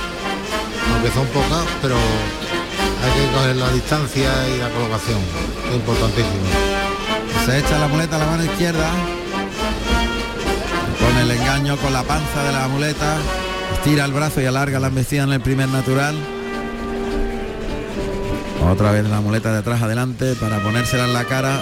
Aunque 0.93 1.11
son 1.11 1.25
pocas, 1.27 1.65
pero 1.81 1.95
hay 1.95 3.11
que 3.17 3.31
coger 3.33 3.55
la 3.55 3.69
distancia 3.71 4.29
y 4.53 4.57
la 4.59 4.69
colocación. 4.69 5.19
Es 5.69 5.75
importantísimo. 5.75 6.47
Se 7.45 7.57
echa 7.59 7.79
la 7.79 7.87
muleta 7.87 8.17
a 8.17 8.19
la 8.19 8.25
mano 8.25 8.43
izquierda. 8.43 8.89
Con 10.99 11.17
el 11.17 11.31
engaño 11.31 11.77
con 11.77 11.93
la 11.93 12.03
panza 12.03 12.43
de 12.43 12.51
la 12.51 12.67
muleta. 12.67 13.17
Estira 13.73 14.05
el 14.05 14.13
brazo 14.13 14.41
y 14.41 14.45
alarga 14.45 14.79
la 14.79 14.87
embestida 14.87 15.23
en 15.23 15.33
el 15.33 15.41
primer 15.41 15.69
natural. 15.69 16.15
Otra 18.71 18.91
vez 18.91 19.07
la 19.07 19.21
muleta 19.21 19.51
de 19.51 19.59
atrás 19.59 19.81
adelante 19.81 20.33
para 20.35 20.59
ponérsela 20.59 21.05
en 21.05 21.13
la 21.13 21.25
cara. 21.25 21.59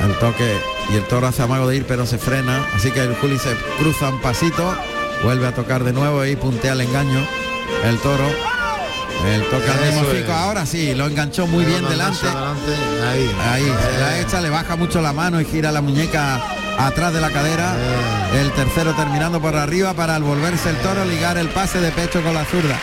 El 0.00 0.14
toque 0.18 0.56
y 0.90 0.96
el 0.96 1.04
toro 1.04 1.26
hace 1.26 1.42
amago 1.42 1.68
de 1.68 1.76
ir 1.76 1.84
pero 1.86 2.06
se 2.06 2.18
frena. 2.18 2.66
Así 2.74 2.90
que 2.90 3.00
el 3.00 3.14
Juli 3.16 3.38
se 3.38 3.54
cruza 3.78 4.08
un 4.08 4.20
pasito. 4.20 4.74
Vuelve 5.22 5.46
a 5.46 5.54
tocar 5.54 5.84
de 5.84 5.92
nuevo 5.92 6.24
y 6.24 6.36
puntea 6.36 6.72
el 6.72 6.80
engaño. 6.80 7.20
El 7.84 7.98
toro. 7.98 8.24
El 9.26 9.42
toque 9.44 9.70
al 9.70 9.86
mismo 9.86 10.04
fico. 10.04 10.32
Ahora 10.32 10.64
sí, 10.64 10.94
lo 10.94 11.06
enganchó 11.06 11.46
muy 11.46 11.66
bien 11.66 11.86
delante. 11.86 12.26
ahí. 12.26 13.30
Ahí, 13.50 13.64
se 13.64 14.00
la 14.00 14.20
echa, 14.20 14.40
le 14.40 14.48
baja 14.48 14.76
mucho 14.76 15.02
la 15.02 15.12
mano 15.12 15.38
y 15.40 15.44
gira 15.44 15.70
la 15.70 15.82
muñeca 15.82 16.40
atrás 16.86 17.12
de 17.12 17.20
la 17.20 17.30
cadera. 17.30 17.74
El 18.34 18.50
tercero 18.52 18.94
terminando 18.94 19.40
por 19.40 19.56
arriba 19.56 19.94
para 19.94 20.14
al 20.16 20.22
volverse 20.22 20.70
el 20.70 20.76
toro 20.78 21.04
ligar 21.04 21.36
el 21.38 21.48
pase 21.48 21.80
de 21.80 21.90
pecho 21.90 22.22
con 22.22 22.34
la 22.34 22.44
zurda. 22.44 22.76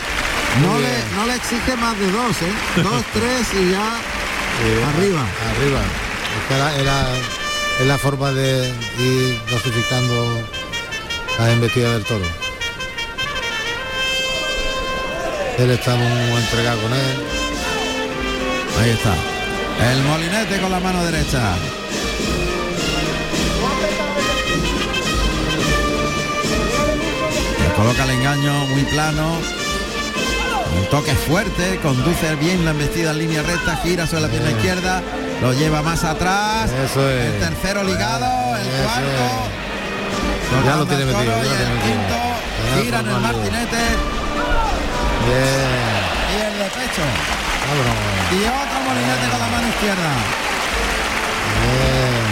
No 0.62 0.78
le, 0.78 0.88
no 1.16 1.26
le 1.26 1.34
exige 1.36 1.76
más 1.76 1.98
de 1.98 2.10
dos, 2.10 2.36
¿eh? 2.42 2.52
Dos, 2.82 3.02
tres 3.12 3.46
y 3.54 3.70
ya 3.70 3.86
Eh, 4.64 4.84
arriba. 4.96 5.20
Arriba. 5.56 5.80
Era, 6.50 6.74
era- 6.76 7.08
es 7.80 7.86
la 7.86 7.96
forma 7.98 8.32
de 8.32 8.68
ir 8.98 9.40
dosificando 9.50 10.42
la 11.38 11.52
embestida 11.52 11.92
del 11.92 12.04
toro. 12.04 12.24
Él 15.58 15.70
está 15.70 15.94
muy 15.96 16.40
entregado 16.40 16.80
con 16.82 16.92
él. 16.92 17.24
Ahí 18.80 18.90
está. 18.90 19.14
El 19.92 20.02
molinete 20.04 20.60
con 20.60 20.70
la 20.70 20.80
mano 20.80 21.04
derecha. 21.04 21.40
Coloca 27.78 28.02
el 28.02 28.10
engaño 28.10 28.52
muy 28.66 28.82
plano. 28.82 29.38
Un 30.78 30.86
toque 30.90 31.14
fuerte, 31.14 31.78
conduce 31.80 32.34
bien 32.34 32.64
la 32.64 32.72
embestida 32.72 33.12
en 33.12 33.18
línea 33.18 33.42
recta, 33.42 33.76
gira 33.76 34.06
sobre 34.06 34.22
la 34.22 34.28
pierna 34.28 34.50
izquierda, 34.50 35.02
lo 35.40 35.52
lleva 35.52 35.80
más 35.82 36.02
atrás. 36.02 36.70
Eso 36.72 37.08
es. 37.08 37.34
El 37.34 37.40
tercero 37.40 37.84
ligado, 37.84 38.56
el 38.56 38.66
cuarto. 38.82 39.28
Ya 40.66 40.76
lo 40.76 40.86
tiene 40.86 41.04
metido, 41.04 41.24
ya 41.24 41.36
lo 41.36 41.42
tiene 41.42 41.74
metido. 41.74 42.82
Gira 42.82 43.00
en 43.00 43.06
el 43.06 43.20
martinete 43.20 43.82
Bien. 45.24 45.70
y 46.34 46.42
el 46.42 46.58
de 46.58 46.64
pecho. 46.64 47.02
Y 48.32 48.40
otro 48.42 48.78
molinete 48.86 49.28
con 49.30 49.40
la 49.40 49.48
mano 49.48 49.68
izquierda. 49.68 50.10
Bien. 51.62 52.28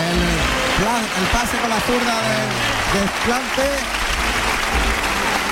El, 0.00 1.26
pase 1.32 1.56
con 1.58 1.70
la 1.70 1.80
zurda 1.80 2.16
de 2.26 3.00
desplante. 3.00 3.99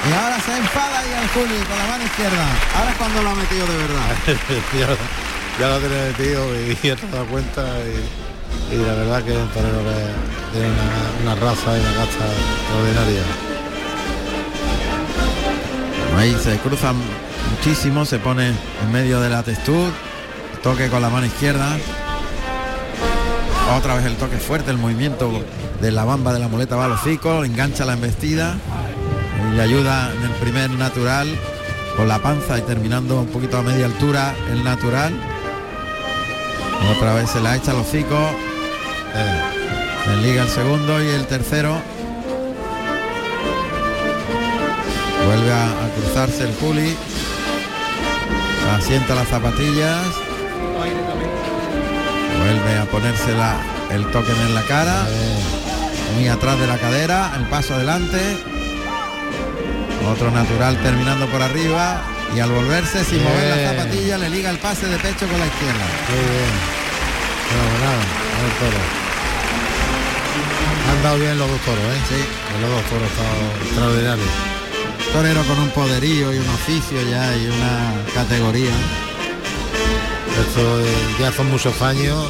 Y 0.07 0.12
ahora 0.12 0.41
se 0.41 0.57
enfada 0.57 1.03
y 1.07 1.12
el 1.12 1.29
Juli 1.29 1.65
con 1.66 1.77
la 1.77 1.87
mano 1.87 2.05
izquierda. 2.05 2.47
Ahora 2.77 2.91
es 2.91 2.97
cuando 2.97 3.23
lo 3.23 3.31
ha 3.31 3.35
metido 3.35 3.66
de 3.66 3.77
verdad. 3.77 4.16
ya, 4.79 4.89
ya 5.59 5.69
lo 5.69 5.79
tiene 5.81 6.07
metido 6.07 6.55
y 6.55 6.75
ya 6.87 6.97
te 6.97 7.07
has 7.07 7.12
dado 7.12 7.27
cuenta 7.27 7.62
y, 7.81 8.75
y 8.75 8.77
la 8.79 8.95
verdad 8.95 9.23
que 9.25 9.33
es 9.33 9.39
un 9.39 9.49
torero 9.49 9.79
que 9.79 10.53
tiene 10.53 10.69
una, 10.69 11.33
una 11.33 11.35
raza 11.35 11.77
y 11.77 11.81
una 11.81 11.95
casta 11.95 12.25
extraordinaria. 12.27 13.23
Ahí 16.16 16.37
se 16.43 16.57
cruzan 16.59 16.97
muchísimo, 17.51 18.05
se 18.05 18.19
pone 18.19 18.49
en 18.49 18.93
medio 18.93 19.20
de 19.20 19.31
la 19.31 19.43
textura, 19.43 19.91
toque 20.62 20.89
con 20.89 21.03
la 21.03 21.11
mano 21.11 21.27
izquierda. 21.27 21.77
Otra 23.77 23.97
vez 23.97 24.07
el 24.07 24.16
toque 24.16 24.39
fuerte, 24.39 24.70
el 24.70 24.79
movimiento 24.79 25.31
de 25.81 25.91
la 25.93 26.05
bamba 26.05 26.33
de 26.33 26.39
la 26.39 26.49
muleta 26.49 26.77
va 26.77 26.87
a 26.87 26.89
los 26.89 27.01
hocico, 27.01 27.45
engancha 27.45 27.85
la 27.85 27.93
embestida 27.93 28.57
y 29.49 29.57
le 29.57 29.62
ayuda 29.62 30.12
en 30.15 30.23
el 30.23 30.31
primer 30.33 30.70
natural 30.70 31.29
con 31.97 32.09
la 32.09 32.19
panza 32.20 32.59
y 32.59 32.62
terminando 32.62 33.20
un 33.20 33.27
poquito 33.27 33.59
a 33.59 33.62
media 33.62 33.87
altura 33.87 34.35
el 34.53 34.62
natural. 34.62 35.12
Otra 36.97 37.15
vez 37.15 37.31
se 37.31 37.41
la 37.41 37.57
echa 37.57 37.73
al 37.73 37.79
hocico. 37.79 38.19
Se 40.05 40.16
liga 40.19 40.43
el 40.43 40.49
segundo 40.49 41.03
y 41.03 41.09
el 41.09 41.27
tercero. 41.27 41.77
Vuelve 45.27 45.53
a, 45.53 45.65
a 45.65 45.91
cruzarse 45.97 46.45
el 46.45 46.55
Juli. 46.55 46.97
Asienta 48.77 49.15
las 49.15 49.29
zapatillas. 49.29 50.07
Vuelve 52.39 52.79
a 52.79 52.85
ponérsela 52.85 53.57
el 53.91 54.07
toque 54.11 54.31
en 54.31 54.55
la 54.55 54.62
cara. 54.62 55.07
Muy 56.15 56.29
atrás 56.29 56.59
de 56.59 56.66
la 56.66 56.79
cadera, 56.79 57.33
el 57.37 57.47
paso 57.49 57.75
adelante. 57.75 58.57
Otro 60.10 60.30
natural 60.30 60.80
terminando 60.82 61.26
por 61.26 61.43
arriba. 61.43 62.02
Y 62.35 62.40
al 62.40 62.51
volverse 62.51 63.05
sin 63.05 63.22
mover 63.24 63.56
la 63.56 63.70
zapatilla 63.70 64.18
le 64.18 64.28
liga 64.30 64.51
el 64.51 64.59
pase 64.59 64.86
de 64.86 64.97
pecho 64.98 65.26
con 65.26 65.39
la 65.39 65.47
izquierda. 65.47 65.86
Muy 66.09 66.24
bien. 66.28 66.78
El 68.44 68.52
toro. 68.59 68.82
Han 70.90 71.02
dado 71.02 71.18
bien 71.18 71.39
los 71.39 71.48
dos 71.48 71.60
toros, 71.60 71.85
¿eh? 71.85 72.01
Sí. 72.09 72.24
Los 72.60 72.70
dos 72.70 72.82
toros 72.90 73.09
están 73.10 73.66
extraordinarios. 73.66 74.28
Torero 75.12 75.43
con 75.44 75.59
un 75.59 75.70
poderío 75.70 76.35
y 76.35 76.39
un 76.39 76.48
oficio 76.48 77.01
ya 77.10 77.35
y 77.36 77.47
una 77.47 77.93
categoría. 78.14 78.72
Esto 80.40 80.80
eh, 80.80 80.85
ya 81.18 81.32
son 81.32 81.51
muchos 81.51 81.80
años 81.80 82.26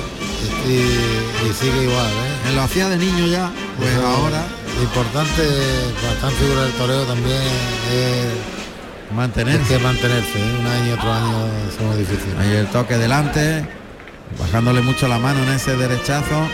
y, 0.66 0.70
y 0.70 1.52
sigue 1.58 1.82
igual, 1.82 2.06
¿eh? 2.06 2.48
Él 2.48 2.54
lo 2.56 2.62
hacía 2.62 2.88
de 2.88 2.96
niño 2.96 3.26
ya, 3.26 3.50
pues 3.76 3.90
Eso, 3.90 4.06
ahora 4.06 4.46
Importante, 4.82 5.42
para 6.00 6.30
figura 6.30 6.62
del 6.62 6.72
toreo 6.74 7.04
también 7.04 7.42
es 7.92 9.12
mantenerse. 9.14 9.60
es 9.62 9.68
que 9.68 9.78
mantenerse, 9.78 10.38
¿eh? 10.38 10.56
un 10.60 10.66
año, 10.66 10.94
otro 10.94 11.12
año 11.12 11.46
es 11.68 11.80
muy 11.80 11.96
difícil. 11.96 12.34
Ahí 12.38 12.52
el 12.52 12.66
toque 12.68 12.96
delante, 12.96 13.66
bajándole 14.38 14.80
mucho 14.82 15.08
la 15.08 15.18
mano 15.18 15.42
en 15.42 15.50
ese 15.50 15.76
derechazo. 15.76 16.46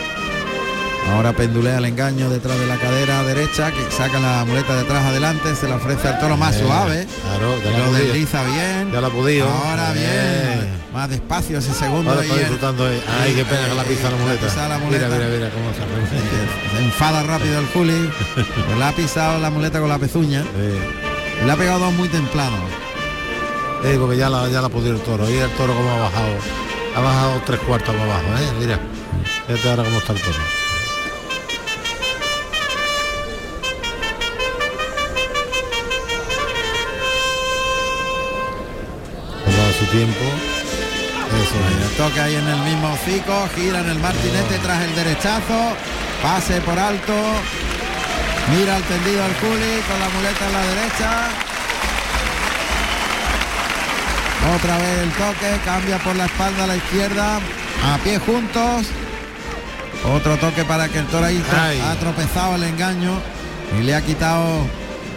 Ahora 1.12 1.32
pendulea 1.32 1.78
el 1.78 1.85
engaño 1.85 2.28
detrás 2.31 2.59
de 2.59 2.66
la 2.66 2.76
cadera 2.76 3.22
derecha, 3.22 3.70
que 3.70 3.90
saca 3.90 4.18
la 4.18 4.44
muleta 4.47 4.74
detrás 4.74 5.05
adelante, 5.05 5.55
se 5.55 5.68
la 5.68 5.76
ofrece 5.76 6.09
al 6.09 6.18
toro 6.18 6.36
más 6.36 6.55
Bien, 6.56 6.66
suave. 6.66 7.06
Claro, 7.22 7.62
ya 7.62 7.70
la 7.70 7.76
ha 7.76 7.86
Lo 7.86 7.93
desliza 7.93 8.43
bien. 8.44 8.90
Ya 8.93 9.01
la 9.01 9.06
ha 9.09 9.10
podido. 9.10 9.48
Ahora 9.48 9.93
bien. 9.93 10.05
Bien. 10.06 10.85
Más 10.93 11.09
despacio 11.10 11.59
ese 11.59 11.72
segundo. 11.74 12.10
Ahora 12.10 12.22
está 12.22 12.36
disfrutando. 12.36 12.90
eh. 12.90 13.01
Ay, 13.22 13.35
qué 13.35 13.44
pena 13.44 13.68
que 13.68 13.74
la 13.74 13.85
pisa 13.85 14.10
la 14.10 14.16
muleta. 14.16 14.47
la 14.47 14.78
Mira, 14.78 14.78
muleta. 14.78 15.09
mira, 15.09 15.26
mira 15.28 15.51
cómo 15.51 15.70
se. 15.72 16.76
Se 16.78 16.85
enfada 16.85 17.22
rápido 17.22 17.59
el 17.60 17.66
Juli. 17.68 18.10
Pues 18.35 18.78
le 18.78 18.85
ha 18.85 18.93
pisado 18.93 19.39
la 19.40 19.51
muleta 19.51 19.81
con 19.81 19.89
la 19.89 19.98
pezuña. 19.98 20.43
Le 21.44 21.52
ha 21.52 21.56
pegado 21.56 21.81
dos 21.81 21.93
muy 21.93 22.09
templados. 22.09 22.59
Porque 24.01 24.16
ya 24.16 24.31
la, 24.31 24.48
ya 24.48 24.60
la 24.62 24.66
ha 24.68 24.70
podido 24.70 24.94
el 24.94 25.01
toro. 25.02 25.28
Y 25.28 25.35
el 25.36 25.51
toro 25.51 25.74
como 25.74 25.90
ha 25.90 25.98
bajado. 25.98 26.32
Ha 26.97 27.01
bajado 27.01 27.43
tres 27.44 27.60
cuartos 27.60 27.94
para 27.94 28.05
abajo, 28.05 28.26
¿eh? 28.40 28.52
Mira. 28.59 28.78
Fíjate 29.47 29.70
ahora 29.70 29.85
cómo 29.85 29.98
está 29.98 30.12
el 30.14 30.20
toro. 30.20 30.39
Tiempo. 39.95 40.27
Eso 41.43 41.57
es. 41.62 41.91
el 41.91 41.97
toque 41.97 42.21
ahí 42.21 42.35
en 42.35 42.49
el 42.49 42.61
mismo 42.62 42.93
hocico, 42.93 43.49
gira 43.55 43.81
en 43.81 43.91
el 43.91 43.99
martinete 44.01 44.59
tras 44.59 44.83
el 44.83 44.95
derechazo, 44.95 45.61
pase 46.23 46.61
por 46.62 46.79
alto, 46.79 47.15
mira 48.51 48.77
al 48.77 48.83
tendido 48.83 49.23
al 49.23 49.35
Juli 49.41 49.75
con 49.89 49.99
la 50.03 50.09
muleta 50.15 50.47
en 50.47 50.53
la 50.53 50.65
derecha. 50.73 51.11
Otra 54.57 54.77
vez 54.79 54.99
el 54.99 55.11
toque, 55.12 55.51
cambia 55.65 55.99
por 55.99 56.16
la 56.16 56.27
espalda 56.27 56.65
a 56.65 56.66
la 56.66 56.77
izquierda, 56.77 57.39
a 57.85 57.99
pie 57.99 58.19
juntos. 58.19 58.87
Otro 60.12 60.37
toque 60.37 60.65
para 60.65 60.89
que 60.89 60.99
el 60.99 61.07
toro 61.07 61.25
ahí 61.25 61.43
Ay. 61.57 61.81
ha 61.81 61.95
tropezado 61.99 62.57
el 62.57 62.65
engaño 62.65 63.12
y 63.79 63.85
le 63.85 63.95
ha 63.95 64.03
quitado 64.03 64.66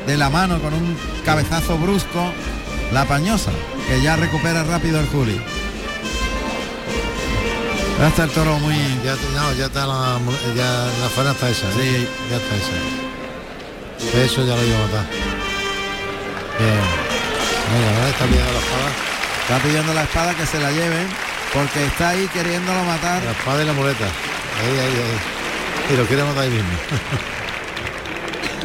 de 0.06 0.18
la 0.18 0.30
mano 0.30 0.60
con 0.62 0.74
un 0.74 0.98
cabezazo 1.26 1.78
brusco 1.78 2.32
la 2.92 3.06
pañosa, 3.06 3.52
que 3.88 4.02
ya 4.02 4.16
recupera 4.16 4.64
rápido 4.64 5.00
el 5.00 5.08
Juli. 5.08 5.40
Ya 8.00 8.08
está 8.08 8.26
el 8.26 8.30
toro 8.30 8.60
muy... 8.60 8.76
Ya, 9.04 9.16
no, 9.34 9.54
ya 9.54 9.66
está 9.66 9.88
la, 9.88 10.20
ya 10.56 10.86
la 11.02 11.10
faena 11.10 11.32
está 11.32 11.50
esa. 11.50 11.68
¿eh? 11.70 11.74
Sí. 11.74 12.08
Ya 12.30 12.38
está 12.38 12.56
esa. 12.56 14.24
Eso 14.24 14.46
ya 14.46 14.56
lo 14.56 14.64
iba 14.64 14.78
a 14.78 14.82
matar. 14.82 15.06
Bien. 16.60 16.80
Ahora 17.98 18.10
está 18.10 18.26
pidiendo 18.26 18.52
la 18.52 18.60
espada. 18.60 18.92
Está 19.42 19.58
pidiendo 19.60 19.94
la 19.94 20.04
espada 20.04 20.36
que 20.36 20.46
se 20.46 20.60
la 20.60 20.72
lleven 20.72 21.08
porque 21.54 21.86
está 21.86 22.10
ahí 22.10 22.28
queriéndolo 22.34 22.84
matar. 22.84 23.24
La 23.24 23.32
espada 23.32 23.64
y 23.64 23.66
la 23.66 23.74
muleta. 23.74 24.06
Ahí, 24.06 24.80
ahí, 24.80 25.02
ahí. 25.02 25.94
Y 25.94 25.98
lo 25.98 26.06
quiere 26.06 26.24
matar 26.24 26.44
ahí 26.44 26.50
mismo. 26.52 26.70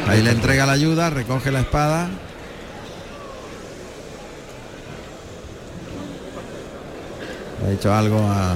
Ahí 0.07 0.21
le 0.21 0.31
entrega 0.31 0.65
la 0.65 0.73
ayuda, 0.73 1.09
recoge 1.09 1.49
la 1.49 1.61
espada. 1.61 2.09
Ha 7.65 7.69
dicho 7.69 7.93
algo 7.93 8.19
a... 8.19 8.55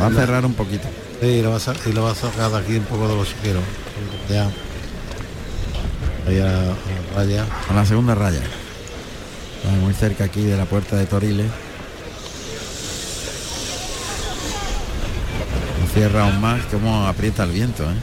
Va 0.00 0.06
a 0.06 0.10
cerrar 0.10 0.46
un 0.46 0.54
poquito. 0.54 0.88
Sí, 1.20 1.26
y 1.26 1.42
lo 1.42 1.50
va 1.50 1.56
a, 1.56 1.88
y 1.88 1.92
lo 1.92 2.02
va 2.02 2.12
a 2.12 2.14
sacar 2.14 2.50
de 2.50 2.58
aquí 2.58 2.76
un 2.76 2.84
poco 2.84 3.08
de 3.08 3.16
los 3.16 3.28
chiqueros. 3.28 3.62
Ya. 4.28 4.50
Ahí 6.26 6.38
a 6.38 6.44
la, 6.44 6.74
raya. 7.14 7.46
A 7.68 7.74
la 7.74 7.84
segunda 7.84 8.14
raya. 8.14 8.40
Está 8.40 9.76
muy 9.80 9.92
cerca 9.92 10.24
aquí 10.24 10.42
de 10.42 10.56
la 10.56 10.64
puerta 10.64 10.96
de 10.96 11.04
Toriles. 11.04 11.50
Lo 15.80 15.86
Cierra 15.92 16.22
aún 16.22 16.40
más, 16.40 16.64
como 16.66 17.06
aprieta 17.06 17.44
el 17.44 17.50
viento. 17.50 17.84
¿eh? 17.84 17.96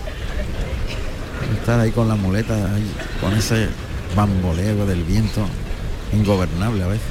Estar 1.59 1.79
ahí 1.79 1.91
con 1.91 2.07
la 2.07 2.15
muleta, 2.15 2.53
ahí, 2.53 2.91
con 3.19 3.33
ese 3.33 3.69
bamboleo 4.15 4.85
del 4.85 5.03
viento, 5.03 5.47
ingobernable 6.13 6.83
a 6.83 6.87
veces. 6.87 7.07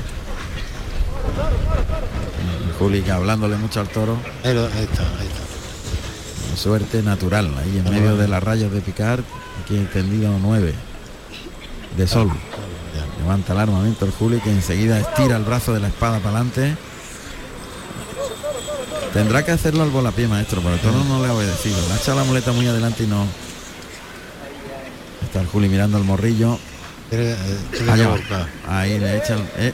Juli 2.78 3.02
que 3.02 3.10
hablándole 3.10 3.56
mucho 3.56 3.81
al 3.81 3.89
toro. 3.89 4.18
Ahí, 4.44 4.51
está, 4.51 5.02
ahí 5.18 5.27
está. 5.27 6.56
Suerte 6.56 7.02
natural, 7.02 7.52
ahí 7.59 7.78
en 7.78 7.90
medio 7.90 8.16
de 8.16 8.28
las 8.28 8.43
rayas 8.43 8.70
de 8.70 8.81
picar, 8.81 9.23
aquí 9.62 9.78
tendido 9.93 10.32
9 10.40 10.74
de 11.97 12.06
sol. 12.06 12.31
Levanta 13.18 13.55
el 13.55 13.59
armamento 13.59 14.05
el 14.05 14.12
Juli 14.12 14.40
que 14.40 14.51
enseguida 14.51 15.01
estira 15.01 15.36
el 15.36 15.44
brazo 15.44 15.73
de 15.73 15.81
la 15.81 15.89
espada 15.89 16.18
para 16.18 16.36
adelante. 16.36 16.77
Tendrá 19.12 19.44
que 19.44 19.51
hacerlo 19.51 19.82
al 19.82 19.90
volapié 19.90 20.28
maestro, 20.28 20.60
pero 20.60 20.74
el 20.74 20.81
toro 20.81 21.02
no 21.05 21.23
le 21.23 21.28
ha 21.28 21.32
obedecido. 21.32 21.77
Le 21.89 21.94
ha 21.94 21.97
echado 21.97 22.18
la 22.18 22.24
muleta 22.24 22.52
muy 22.52 22.66
adelante 22.66 23.05
y 23.05 23.06
no. 23.06 23.27
Está 25.24 25.40
el 25.40 25.47
Juli 25.47 25.68
mirando 25.68 25.98
el 25.98 26.05
morrillo. 26.05 26.59
Eh, 27.12 27.36
Allá 27.90 28.08
va. 28.08 28.14
volcar. 28.14 28.46
Ahí 28.68 28.98
le 28.98 29.16
echa 29.18 29.34
el. 29.34 29.48
eh, 29.58 29.72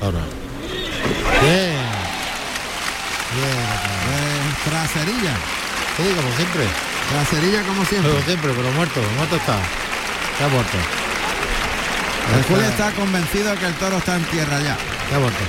Ahora. 0.00 0.20
Bien. 1.42 1.76
Bien. 3.36 3.60
eh, 4.10 4.54
traserilla. 4.64 5.34
Sí, 5.96 6.02
como 6.16 6.36
siempre. 6.36 6.64
Traserilla 7.10 7.62
como 7.62 7.84
siempre. 7.84 8.10
Como 8.12 8.22
siempre, 8.24 8.52
pero 8.56 8.70
muerto. 8.72 9.00
Muerto 9.16 9.36
está. 9.36 9.56
Está 10.32 10.48
muerto. 10.48 10.76
El 12.36 12.42
Juli 12.44 12.64
está 12.64 12.92
convencido 12.92 13.54
que 13.58 13.66
el 13.66 13.74
toro 13.74 13.98
está 13.98 14.16
en 14.16 14.24
tierra 14.24 14.60
ya. 14.60 14.76
Está 15.06 15.18
muerto. 15.18 15.40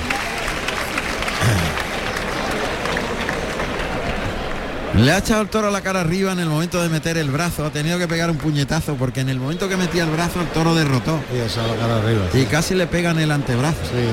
Le 4.94 5.10
ha 5.12 5.18
echado 5.18 5.40
el 5.42 5.48
toro 5.48 5.70
la 5.70 5.80
cara 5.80 6.00
arriba 6.00 6.32
en 6.32 6.38
el 6.40 6.48
momento 6.48 6.82
de 6.82 6.88
meter 6.90 7.16
el 7.16 7.30
brazo, 7.30 7.64
ha 7.64 7.70
tenido 7.70 7.98
que 7.98 8.06
pegar 8.06 8.30
un 8.30 8.36
puñetazo 8.36 8.94
porque 8.96 9.20
en 9.20 9.30
el 9.30 9.40
momento 9.40 9.66
que 9.68 9.76
metía 9.78 10.04
el 10.04 10.10
brazo 10.10 10.40
el 10.42 10.48
toro 10.48 10.74
derrotó 10.74 11.18
Y 11.34 11.38
esa 11.38 11.62
la 11.66 11.74
cara 11.76 11.96
arriba. 11.96 12.24
y 12.34 12.44
casi 12.44 12.74
le 12.74 12.86
pega 12.86 13.10
en 13.12 13.20
el 13.20 13.30
antebrazo. 13.32 13.78
Sí. 13.90 14.06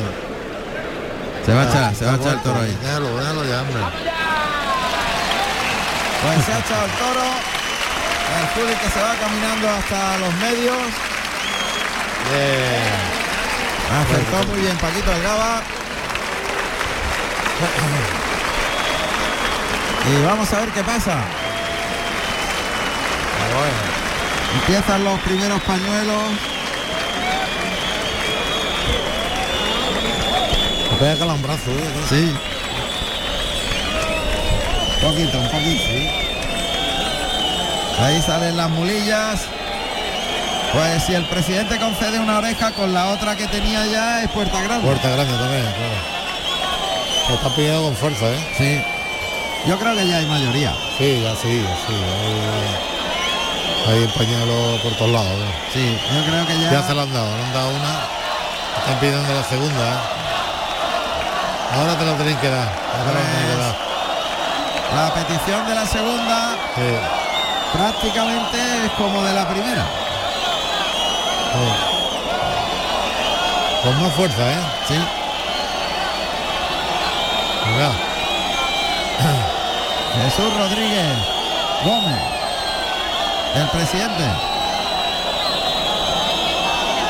Se 1.45 1.53
va 1.53 1.63
a 1.63 1.65
Ah, 1.65 1.69
echar, 1.69 1.95
se 1.95 2.05
va 2.05 2.13
a 2.13 2.15
echar 2.15 2.33
el 2.33 2.39
toro 2.41 2.61
ahí. 2.61 2.77
Déjalo, 2.81 3.17
déjalo 3.17 3.43
ya, 3.43 3.61
hombre. 3.61 3.81
Pues 6.21 6.45
se 6.45 6.53
ha 6.53 6.59
echado 6.59 6.85
el 6.85 6.91
toro. 6.91 7.25
El 8.39 8.77
que 8.77 8.89
se 8.89 8.99
va 9.01 9.15
caminando 9.15 9.69
hasta 9.69 10.17
los 10.19 10.33
medios. 10.35 10.77
Bien. 12.31 12.93
Acertó 13.99 14.47
muy 14.51 14.61
bien 14.61 14.77
Paquito 14.77 15.11
Algaba. 15.11 15.61
Y 20.09 20.25
vamos 20.25 20.51
a 20.51 20.59
ver 20.61 20.69
qué 20.69 20.83
pasa. 20.83 21.17
Empiezan 24.61 25.03
los 25.03 25.19
primeros 25.19 25.61
pañuelos. 25.61 26.23
Me 30.91 30.97
pega 30.97 31.19
calambrazo, 31.19 31.69
¿eh? 31.69 32.05
Sí. 32.09 32.35
Un 34.95 35.11
poquito, 35.11 35.37
un 35.37 35.49
poquito. 35.49 35.83
Ahí 38.01 38.21
salen 38.23 38.57
las 38.57 38.69
mulillas. 38.71 39.41
Pues 40.73 41.03
si 41.03 41.13
el 41.13 41.25
presidente 41.25 41.77
concede 41.77 42.19
una 42.19 42.39
oreja 42.39 42.71
con 42.71 42.93
la 42.93 43.09
otra 43.09 43.35
que 43.35 43.47
tenía 43.47 43.85
ya 43.85 44.23
es 44.23 44.29
puerta 44.31 44.61
grande. 44.61 44.85
Puerta 44.85 45.09
grande 45.09 45.33
también, 45.33 45.63
claro. 45.63 46.19
Lo 47.29 47.35
está 47.35 47.55
pidiendo 47.55 47.83
con 47.83 47.95
fuerza, 47.95 48.25
¿eh? 48.25 48.55
Sí. 48.57 48.98
Yo 49.65 49.77
creo 49.77 49.95
que 49.95 50.07
ya 50.07 50.17
hay 50.17 50.25
mayoría. 50.25 50.73
Sí, 50.97 51.21
ya 51.21 51.35
sí, 51.35 51.61
ya 51.63 51.75
sí. 51.87 51.93
ahí- 51.93 52.79
Ahí 53.87 54.03
empañado 54.03 54.77
por 54.83 54.93
todos 54.93 55.11
lados. 55.11 55.27
¿no? 55.39 55.45
Sí, 55.73 55.97
yo 56.13 56.23
creo 56.25 56.45
que 56.45 56.59
ya... 56.59 56.71
Ya 56.73 56.83
se 56.83 56.93
lo 56.93 57.01
han 57.01 57.13
dado, 57.13 57.35
le 57.37 57.43
han 57.43 57.53
dado 57.53 57.69
una. 57.69 57.99
Están 58.79 58.99
pidiendo 58.99 59.33
la 59.33 59.43
segunda. 59.43 59.93
¿eh? 59.93 59.97
Ahora 61.75 61.97
te 61.97 62.05
lo 62.05 62.13
tienen 62.13 62.37
que 62.37 62.49
dar. 62.49 62.67
Ahora 62.67 63.11
te 63.11 63.13
lo 63.13 63.19
tienen 63.29 63.47
que 63.47 63.61
dar. 63.61 63.75
La 64.95 65.13
petición 65.13 65.67
de 65.67 65.75
la 65.75 65.85
segunda 65.85 66.55
Sí, 66.75 66.81
prácticamente 67.77 68.57
es 68.85 68.91
como 68.97 69.23
de 69.23 69.33
la 69.33 69.47
primera. 69.47 69.85
sí. 71.53 71.69
Con 73.83 74.01
más 74.03 74.11
fuerza, 74.13 74.51
¿eh? 74.51 74.59
Sí. 74.87 74.95
Venga. 77.65 77.91
Jesús 80.21 80.53
Rodríguez 80.57 81.17
Gómez, 81.85 82.21
el 83.55 83.67
presidente. 83.69 84.23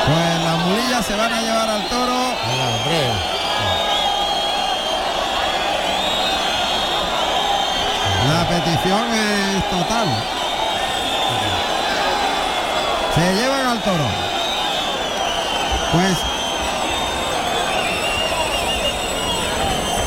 Pues 0.06 0.44
las 0.44 0.58
mulillas 0.58 1.04
se 1.04 1.16
van 1.16 1.32
a 1.32 1.40
llevar 1.40 1.68
al 1.68 1.88
toro. 1.88 2.20
La 8.28 8.48
petición 8.48 9.12
es 9.12 9.70
total. 9.70 10.08
Se 13.14 13.34
llevan 13.34 13.66
al 13.66 13.80
toro. 13.82 14.04
Pues. 15.92 16.29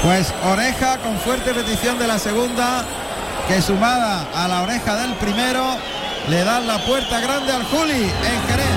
Pues 0.04 0.34
oreja 0.44 0.98
con 0.98 1.18
fuerte 1.18 1.54
petición 1.54 1.98
de 1.98 2.08
la 2.08 2.20
segunda, 2.20 2.84
que 3.48 3.62
sumada 3.62 4.28
a 4.36 4.50
la 4.50 4.64
oreja 4.64 4.98
del 4.98 5.14
primero, 5.14 5.78
le 6.30 6.44
dan 6.44 6.68
la 6.68 6.78
puerta 6.86 7.22
grande 7.22 7.54
al 7.54 7.64
Juli 7.64 8.04
en 8.04 8.42
Jerez. 8.50 8.68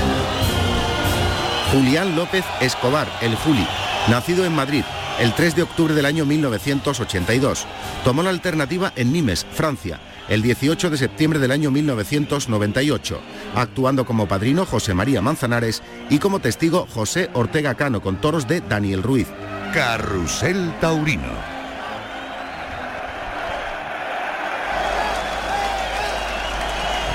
Julián 1.72 2.14
López 2.14 2.44
Escobar, 2.60 3.08
el 3.20 3.34
Juli, 3.34 3.66
nacido 4.08 4.44
en 4.44 4.54
Madrid 4.54 4.84
el 5.18 5.34
3 5.34 5.56
de 5.56 5.62
octubre 5.62 5.94
del 5.94 6.06
año 6.06 6.24
1982. 6.26 7.66
Tomó 8.04 8.22
la 8.22 8.30
alternativa 8.30 8.92
en 8.96 9.12
Nimes, 9.12 9.46
Francia, 9.50 10.00
el 10.28 10.42
18 10.42 10.90
de 10.90 10.98
septiembre 10.98 11.38
del 11.38 11.52
año 11.52 11.70
1998, 11.70 13.20
actuando 13.54 14.04
como 14.04 14.28
padrino 14.28 14.66
José 14.66 14.94
María 14.94 15.22
Manzanares 15.22 15.82
y 16.10 16.18
como 16.18 16.40
testigo 16.40 16.86
José 16.92 17.30
Ortega 17.32 17.74
Cano 17.74 18.00
con 18.00 18.20
toros 18.20 18.46
de 18.46 18.60
Daniel 18.60 19.02
Ruiz. 19.02 19.28
Carrusel 19.72 20.72
Taurino. 20.80 21.32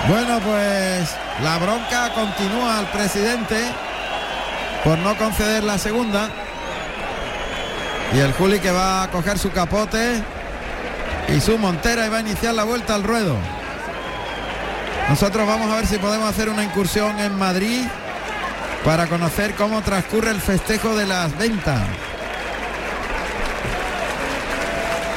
Bueno, 0.08 0.40
pues 0.40 1.16
la 1.44 1.58
bronca 1.58 2.14
continúa 2.14 2.80
al 2.80 2.88
presidente 2.88 3.58
por 4.84 4.98
no 4.98 5.16
conceder 5.18 5.64
la 5.64 5.78
segunda. 5.78 6.30
Y 8.14 8.20
el 8.20 8.34
Juli 8.34 8.60
que 8.60 8.72
va 8.72 9.04
a 9.04 9.12
coger 9.12 9.38
su 9.38 9.52
capote 9.52 10.22
y 11.30 11.40
su 11.40 11.58
montera 11.58 12.06
y 12.06 12.10
va 12.10 12.18
a 12.18 12.22
iniciar 12.22 12.54
la 12.54 12.64
vuelta 12.64 12.96
al 12.96 13.04
ruedo. 13.04 13.36
Nosotros 15.08 15.48
vamos 15.48 15.72
a 15.72 15.76
ver 15.76 15.88
si 15.88 15.98
podemos 15.98 16.30
hacer 16.30 16.50
una 16.50 16.64
incursión 16.64 17.20
en 17.20 17.38
Madrid 17.38 17.82
para 18.84 19.08
conocer 19.08 19.54
cómo 19.56 19.82
transcurre 19.82 20.32
el 20.32 20.42
festejo 20.42 20.96
de 20.96 21.06
las 21.06 21.38
ventas. 21.38 21.82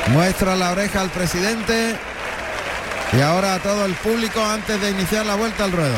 Muestra 0.08 0.54
la 0.54 0.70
oreja 0.70 1.00
al 1.00 1.10
presidente 1.10 1.96
y 3.12 3.20
ahora 3.20 3.54
a 3.54 3.58
todo 3.58 3.84
el 3.86 3.94
público 3.94 4.44
antes 4.44 4.80
de 4.80 4.90
iniciar 4.90 5.24
la 5.24 5.34
vuelta 5.34 5.64
al 5.64 5.72
ruedo. 5.72 5.96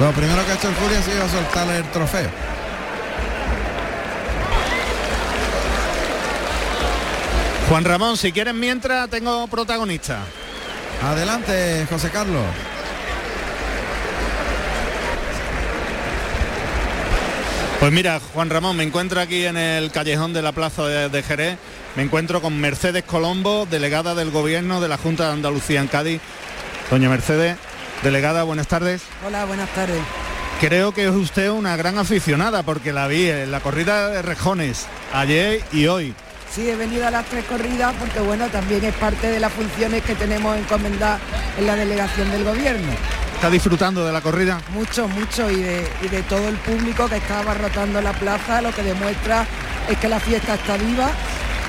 Lo 0.00 0.10
primero 0.12 0.44
que 0.44 0.52
ha 0.52 0.54
hecho 0.54 0.68
el 0.68 0.74
Juli 0.74 0.94
ha 0.96 1.02
sido 1.02 1.28
soltarle 1.28 1.76
el 1.76 1.90
trofeo. 1.92 2.30
Juan 7.68 7.84
Ramón, 7.84 8.16
si 8.16 8.32
quieres 8.32 8.54
mientras 8.54 9.08
tengo 9.08 9.46
protagonista. 9.46 10.18
Adelante, 11.02 11.86
José 11.88 12.10
Carlos. 12.10 12.44
Pues 17.82 17.90
mira, 17.90 18.20
Juan 18.32 18.48
Ramón, 18.48 18.76
me 18.76 18.84
encuentro 18.84 19.20
aquí 19.20 19.44
en 19.44 19.56
el 19.56 19.90
callejón 19.90 20.32
de 20.32 20.40
la 20.40 20.52
Plaza 20.52 20.86
de, 20.86 21.08
de 21.08 21.20
Jerez. 21.24 21.58
Me 21.96 22.04
encuentro 22.04 22.40
con 22.40 22.60
Mercedes 22.60 23.02
Colombo, 23.02 23.66
delegada 23.68 24.14
del 24.14 24.30
Gobierno 24.30 24.80
de 24.80 24.86
la 24.86 24.96
Junta 24.96 25.26
de 25.26 25.32
Andalucía 25.32 25.80
en 25.80 25.88
Cádiz. 25.88 26.20
Doña 26.92 27.08
Mercedes, 27.08 27.56
delegada, 28.04 28.44
buenas 28.44 28.68
tardes. 28.68 29.02
Hola, 29.26 29.46
buenas 29.46 29.68
tardes. 29.70 30.00
Creo 30.60 30.94
que 30.94 31.06
es 31.06 31.10
usted 31.10 31.50
una 31.50 31.74
gran 31.74 31.98
aficionada 31.98 32.62
porque 32.62 32.92
la 32.92 33.08
vi 33.08 33.28
en 33.28 33.50
la 33.50 33.58
corrida 33.58 34.10
de 34.10 34.22
Rejones 34.22 34.86
ayer 35.12 35.60
y 35.72 35.88
hoy. 35.88 36.14
Sí, 36.54 36.70
he 36.70 36.76
venido 36.76 37.04
a 37.04 37.10
las 37.10 37.26
tres 37.26 37.44
corridas 37.46 37.96
porque 37.98 38.20
bueno, 38.20 38.46
también 38.46 38.84
es 38.84 38.94
parte 38.94 39.26
de 39.26 39.40
las 39.40 39.52
funciones 39.52 40.04
que 40.04 40.14
tenemos 40.14 40.56
encomendadas 40.56 41.20
en 41.58 41.66
la 41.66 41.74
delegación 41.74 42.30
del 42.30 42.44
gobierno. 42.44 42.92
¿Está 43.42 43.50
disfrutando 43.50 44.06
de 44.06 44.12
la 44.12 44.20
corrida? 44.20 44.60
Mucho, 44.72 45.08
mucho 45.08 45.50
y 45.50 45.56
de, 45.56 45.84
y 46.00 46.06
de 46.06 46.22
todo 46.22 46.48
el 46.48 46.54
público 46.58 47.08
que 47.08 47.16
está 47.16 47.40
abarrotando 47.40 48.00
la 48.00 48.12
plaza, 48.12 48.62
lo 48.62 48.72
que 48.72 48.84
demuestra 48.84 49.44
es 49.90 49.98
que 49.98 50.08
la 50.08 50.20
fiesta 50.20 50.54
está 50.54 50.76
viva, 50.76 51.10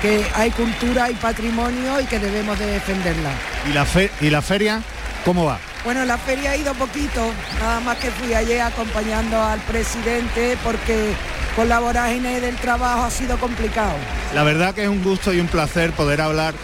que 0.00 0.24
hay 0.36 0.52
cultura 0.52 1.10
y 1.10 1.14
patrimonio 1.14 2.00
y 2.00 2.04
que 2.04 2.20
debemos 2.20 2.56
de 2.60 2.66
defenderla. 2.66 3.32
¿Y 3.68 3.72
la, 3.72 3.84
fe 3.84 4.08
y 4.20 4.30
la 4.30 4.40
feria 4.40 4.82
cómo 5.24 5.46
va? 5.46 5.58
Bueno, 5.82 6.04
la 6.04 6.16
feria 6.16 6.52
ha 6.52 6.56
ido 6.56 6.72
poquito, 6.74 7.32
nada 7.58 7.80
más 7.80 7.96
que 7.96 8.12
fui 8.12 8.32
ayer 8.32 8.60
acompañando 8.60 9.42
al 9.42 9.58
presidente 9.62 10.56
porque 10.62 11.10
con 11.56 11.68
la 11.68 11.80
vorágine 11.80 12.40
del 12.40 12.54
trabajo 12.54 13.02
ha 13.02 13.10
sido 13.10 13.36
complicado. 13.38 13.94
La 14.32 14.44
verdad 14.44 14.76
que 14.76 14.84
es 14.84 14.88
un 14.88 15.02
gusto 15.02 15.32
y 15.32 15.40
un 15.40 15.48
placer 15.48 15.90
poder 15.90 16.20
hablar 16.20 16.54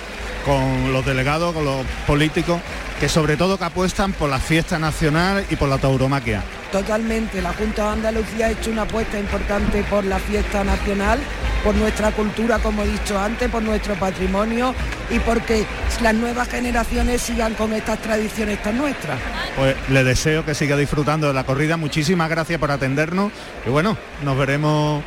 con 0.45 0.93
los 0.93 1.05
delegados, 1.05 1.53
con 1.53 1.65
los 1.65 1.85
políticos, 2.07 2.61
que 3.01 3.09
sobre 3.09 3.39
todo 3.39 3.57
que 3.57 3.65
apuestan 3.65 4.13
por 4.13 4.29
la 4.29 4.39
fiesta 4.39 4.79
nacional 4.79 5.47
y 5.49 5.57
por 5.57 5.71
la 5.71 5.79
tauromaquia. 5.79 6.43
Totalmente, 6.71 7.41
la 7.41 7.55
Junta 7.55 7.85
de 7.85 7.89
Andalucía 7.93 8.47
ha 8.47 8.51
hecho 8.51 8.71
una 8.71 8.83
apuesta 8.83 9.19
importante 9.19 9.83
por 9.85 10.05
la 10.05 10.19
fiesta 10.19 10.63
nacional, 10.63 11.19
por 11.65 11.75
nuestra 11.75 12.13
cultura, 12.13 12.59
como 12.59 12.83
he 12.83 12.89
dicho 12.89 13.19
antes, 13.19 13.49
por 13.49 13.63
nuestro 13.63 13.95
patrimonio 13.95 14.75
y 15.09 15.19
porque 15.19 15.65
las 16.03 16.15
nuevas 16.15 16.49
generaciones 16.49 17.23
sigan 17.23 17.55
con 17.55 17.73
estas 17.73 17.99
tradiciones 18.01 18.63
tan 18.63 18.77
nuestras. 18.77 19.19
Pues 19.57 19.75
le 19.89 20.05
deseo 20.05 20.45
que 20.45 20.55
siga 20.55 20.77
disfrutando 20.77 21.27
de 21.27 21.33
la 21.33 21.45
corrida. 21.45 21.79
Muchísimas 21.79 22.29
gracias 22.29 22.61
por 22.61 22.71
atendernos 22.71 23.33
y 23.67 23.71
bueno, 23.71 23.97
nos 24.23 24.37
veremos 24.37 25.03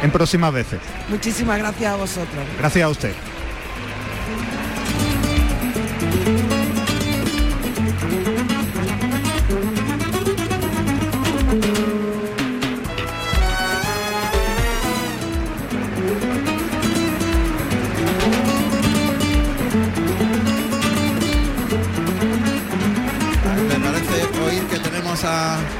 en 0.00 0.10
próximas 0.12 0.52
veces. 0.52 0.78
Muchísimas 1.08 1.58
gracias 1.58 1.92
a 1.92 1.96
vosotros. 1.96 2.44
Gracias 2.56 2.84
a 2.84 2.88
usted. 2.88 3.12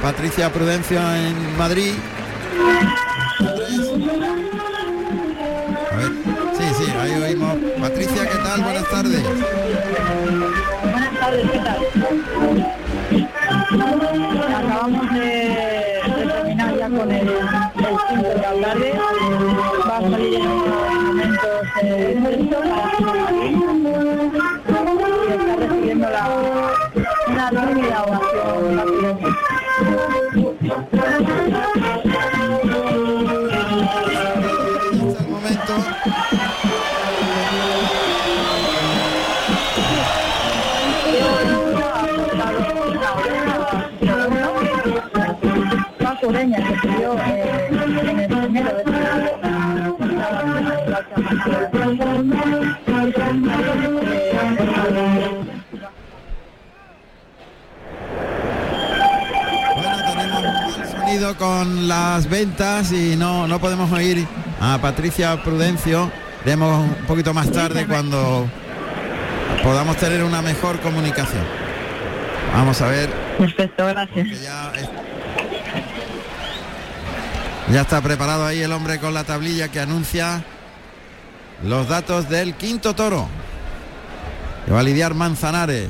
Patricia 0.02 0.50
Prudencio 0.50 0.98
en 1.14 1.56
Madrid. 1.58 1.92
A 5.92 5.96
ver, 5.96 6.12
sí, 6.56 6.64
sí, 6.78 6.90
ahí 6.98 7.22
oímos. 7.22 7.54
Patricia, 7.80 8.28
¿qué 8.28 8.38
tal? 8.38 8.62
Buenas 8.62 8.88
tardes. 8.90 9.22
Buenas 10.82 11.20
tardes, 11.20 11.50
¿qué 11.50 11.58
tal? 11.58 11.86
Acabamos 14.56 15.12
de, 15.12 15.20
de 15.20 16.26
terminar 16.26 16.76
ya 16.78 16.88
con 16.88 17.10
el, 17.12 17.28
el 17.28 17.96
quinto 18.08 18.28
de 18.28 18.34
la 18.36 18.68
tarde. 18.68 18.92
Va 19.88 19.96
a 19.96 20.00
salir 20.00 20.34
en 20.34 21.04
momentos 21.06 21.50
eh, 21.82 22.18
Ureña, 46.22 46.58
que 46.62 46.88
dio 46.88 47.16
eh, 47.18 47.70
primero 48.28 48.70
de 48.76 48.90
con 61.36 61.88
las 61.88 62.28
ventas 62.28 62.92
y 62.92 63.16
no, 63.16 63.46
no 63.46 63.60
podemos 63.60 63.90
oír 63.92 64.26
a 64.60 64.78
Patricia 64.80 65.42
Prudencio. 65.42 66.10
Vemos 66.44 66.88
un 66.88 67.06
poquito 67.06 67.34
más 67.34 67.50
tarde 67.50 67.86
cuando 67.86 68.48
podamos 69.62 69.96
tener 69.96 70.24
una 70.24 70.42
mejor 70.42 70.80
comunicación. 70.80 71.44
Vamos 72.54 72.80
a 72.80 72.88
ver. 72.88 73.10
Perfecto, 73.38 73.86
gracias. 73.86 74.40
Ya, 74.40 74.72
ya 77.70 77.80
está 77.82 78.00
preparado 78.00 78.46
ahí 78.46 78.60
el 78.60 78.72
hombre 78.72 78.98
con 78.98 79.14
la 79.14 79.24
tablilla 79.24 79.68
que 79.68 79.80
anuncia 79.80 80.42
los 81.64 81.88
datos 81.88 82.28
del 82.28 82.54
quinto 82.54 82.94
toro. 82.94 83.28
Que 84.66 84.72
va 84.72 84.80
a 84.80 84.82
lidiar 84.82 85.14
Manzanares. 85.14 85.88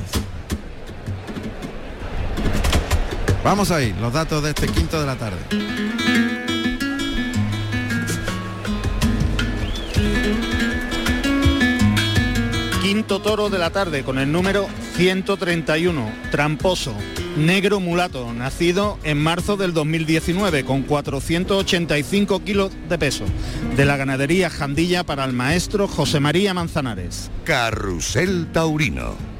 Vamos 3.43 3.71
a 3.71 3.81
ir 3.81 3.95
los 3.97 4.13
datos 4.13 4.43
de 4.43 4.49
este 4.51 4.67
quinto 4.67 4.99
de 4.99 5.07
la 5.07 5.15
tarde. 5.15 5.39
Quinto 12.83 13.19
toro 13.19 13.49
de 13.49 13.57
la 13.57 13.71
tarde 13.71 14.03
con 14.03 14.19
el 14.19 14.31
número 14.31 14.67
131, 14.95 16.11
tramposo, 16.29 16.93
negro 17.35 17.79
mulato, 17.79 18.31
nacido 18.31 18.99
en 19.03 19.17
marzo 19.17 19.57
del 19.57 19.73
2019 19.73 20.63
con 20.63 20.83
485 20.83 22.43
kilos 22.43 22.71
de 22.89 22.99
peso, 22.99 23.25
de 23.75 23.85
la 23.85 23.97
ganadería 23.97 24.51
Jandilla 24.51 25.03
para 25.03 25.25
el 25.25 25.33
maestro 25.33 25.87
José 25.87 26.19
María 26.19 26.53
Manzanares. 26.53 27.31
Carrusel 27.43 28.51
Taurino. 28.51 29.30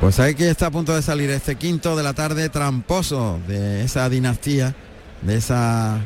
Pues 0.00 0.20
ahí 0.20 0.34
que 0.34 0.48
está 0.48 0.66
a 0.66 0.70
punto 0.70 0.94
de 0.94 1.02
salir 1.02 1.28
este 1.30 1.56
quinto 1.56 1.96
de 1.96 2.04
la 2.04 2.14
tarde 2.14 2.48
tramposo 2.48 3.40
de 3.48 3.82
esa 3.82 4.08
dinastía, 4.08 4.74
de 5.22 5.36
esa 5.36 5.98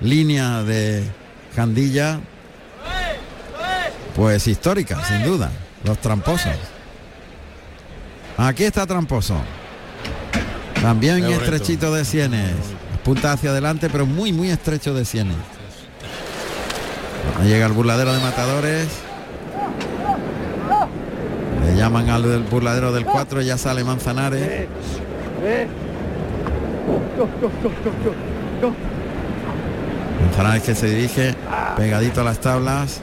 línea 0.00 0.64
de 0.64 1.04
Jandilla, 1.54 2.20
pues 4.16 4.48
histórica, 4.48 5.04
sin 5.04 5.22
duda, 5.22 5.50
los 5.84 5.98
tramposos. 5.98 6.56
Aquí 8.36 8.64
está 8.64 8.84
tramposo. 8.86 9.36
También 10.82 11.24
estrechito 11.24 11.94
de 11.94 12.04
sienes. 12.04 12.54
Punta 13.04 13.32
hacia 13.32 13.50
adelante, 13.50 13.88
pero 13.90 14.06
muy, 14.06 14.32
muy 14.32 14.50
estrecho 14.50 14.92
de 14.92 15.04
sienes. 15.04 15.36
Llega 17.44 17.66
el 17.66 17.72
burladero 17.72 18.12
de 18.12 18.20
matadores. 18.20 18.88
Le 21.70 21.76
llaman 21.76 22.10
al 22.10 22.22
del 22.22 22.42
burladero 22.42 22.92
del 22.92 23.04
4, 23.04 23.42
ya 23.42 23.56
sale 23.56 23.84
Manzanares. 23.84 24.66
Manzanares 30.24 30.62
que 30.64 30.74
se 30.74 30.86
dirige 30.88 31.34
pegadito 31.76 32.22
a 32.22 32.24
las 32.24 32.40
tablas. 32.40 33.00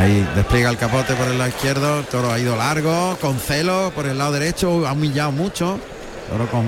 Ahí 0.00 0.26
despliega 0.34 0.70
el 0.70 0.78
capote 0.78 1.14
por 1.14 1.26
el 1.28 1.38
lado 1.38 1.50
izquierdo, 1.50 2.02
toro 2.10 2.32
ha 2.32 2.38
ido 2.38 2.56
largo, 2.56 3.16
con 3.20 3.38
celo 3.38 3.92
por 3.94 4.06
el 4.06 4.16
lado 4.16 4.32
derecho, 4.32 4.86
ha 4.88 4.92
humillado 4.92 5.30
mucho. 5.30 5.78
Toro 6.30 6.46
con, 6.46 6.64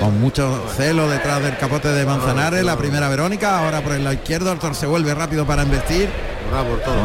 con 0.00 0.20
mucho 0.20 0.64
celo 0.76 1.08
detrás 1.08 1.42
del 1.42 1.56
capote 1.58 1.88
de 1.88 2.04
Manzanares, 2.04 2.64
la 2.64 2.76
primera 2.76 3.08
Verónica, 3.08 3.60
ahora 3.60 3.82
por 3.82 3.92
el 3.92 4.02
lado 4.02 4.14
izquierdo, 4.14 4.52
el 4.52 4.58
toro 4.58 4.74
se 4.74 4.86
vuelve 4.86 5.14
rápido 5.14 5.46
para 5.46 5.62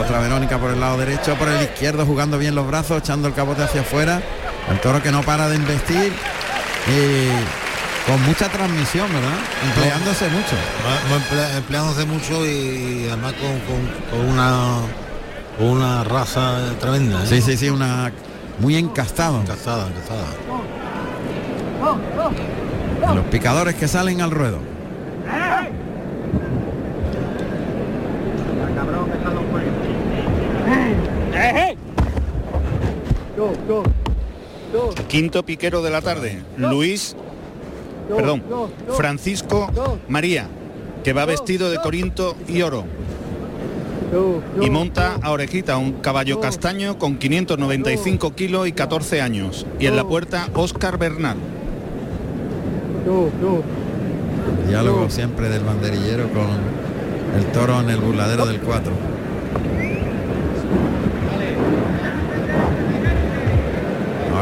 Otra 0.05 0.19
Verónica 0.19 0.57
por 0.57 0.71
el 0.71 0.79
lado 0.79 0.97
derecho, 0.97 1.35
por 1.35 1.47
el 1.49 1.61
izquierdo, 1.63 2.05
jugando 2.05 2.37
bien 2.37 2.55
los 2.55 2.67
brazos, 2.67 2.99
echando 2.99 3.27
el 3.27 3.33
capote 3.33 3.63
hacia 3.63 3.81
afuera. 3.81 4.21
El 4.69 4.79
toro 4.79 5.01
que 5.01 5.11
no 5.11 5.21
para 5.23 5.49
de 5.49 5.55
embestir. 5.55 6.13
Y 6.87 8.09
con 8.09 8.21
mucha 8.23 8.47
transmisión, 8.49 9.07
¿verdad? 9.11 9.37
Empleándose 9.65 10.27
mucho. 10.29 10.55
Empleándose 11.57 12.05
mucho 12.05 12.45
y 12.45 13.07
además 13.07 13.33
con, 13.33 13.59
con- 13.61 14.19
con 14.19 14.29
una 14.29 14.77
una 15.59 16.03
raza 16.05 16.57
tremenda. 16.79 17.23
¿eh? 17.23 17.27
Sí, 17.27 17.41
sí, 17.41 17.57
sí, 17.57 17.69
una 17.69 18.11
muy 18.59 18.77
encastado. 18.77 19.41
Encastada, 19.41 19.87
encastada. 19.87 20.25
Los 23.15 23.25
picadores 23.25 23.75
que 23.75 23.87
salen 23.87 24.21
al 24.21 24.31
ruedo. 24.31 24.59
Quinto 35.07 35.43
piquero 35.43 35.81
de 35.81 35.89
la 35.89 36.01
tarde, 36.01 36.43
Luis, 36.57 37.15
perdón, 38.15 38.43
Francisco 38.95 39.69
María, 40.07 40.47
que 41.03 41.13
va 41.13 41.25
vestido 41.25 41.71
de 41.71 41.77
corinto 41.77 42.35
y 42.47 42.61
oro. 42.61 42.85
Y 44.59 44.69
monta 44.69 45.19
a 45.21 45.31
orejita 45.31 45.77
un 45.77 45.93
caballo 45.93 46.39
castaño 46.39 46.97
con 46.97 47.17
595 47.17 48.33
kilos 48.35 48.67
y 48.67 48.71
14 48.71 49.21
años. 49.21 49.65
Y 49.79 49.85
en 49.85 49.95
la 49.95 50.03
puerta, 50.03 50.49
Óscar 50.55 50.97
Bernal. 50.97 51.37
Diálogo 54.67 55.09
siempre 55.09 55.49
del 55.49 55.63
banderillero 55.63 56.27
con 56.29 56.47
el 57.37 57.45
toro 57.51 57.79
en 57.81 57.89
el 57.89 57.99
burladero 57.99 58.45
del 58.45 58.59
4. 58.59 59.18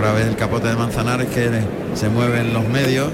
Ahora 0.08 0.20
ves 0.20 0.28
el 0.30 0.38
capote 0.38 0.70
de 0.70 0.76
Manzanares 0.76 1.28
que 1.28 1.50
se 1.96 2.08
mueve 2.08 2.40
en 2.40 2.54
los 2.54 2.66
medios. 2.66 3.10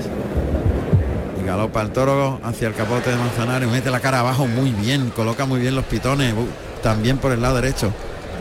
Y 1.42 1.46
galopa 1.46 1.82
el 1.82 1.90
toro 1.90 2.40
hacia 2.44 2.68
el 2.68 2.76
capote 2.76 3.10
de 3.10 3.16
Manzanares, 3.16 3.68
mete 3.68 3.90
la 3.90 4.00
cara 4.00 4.20
abajo 4.20 4.46
muy 4.46 4.70
bien, 4.72 5.10
coloca 5.10 5.46
muy 5.46 5.60
bien 5.60 5.74
los 5.74 5.86
pitones, 5.86 6.36
bu- 6.36 6.46
también 6.84 7.18
por 7.18 7.32
el 7.32 7.42
lado 7.42 7.56
derecho. 7.56 7.92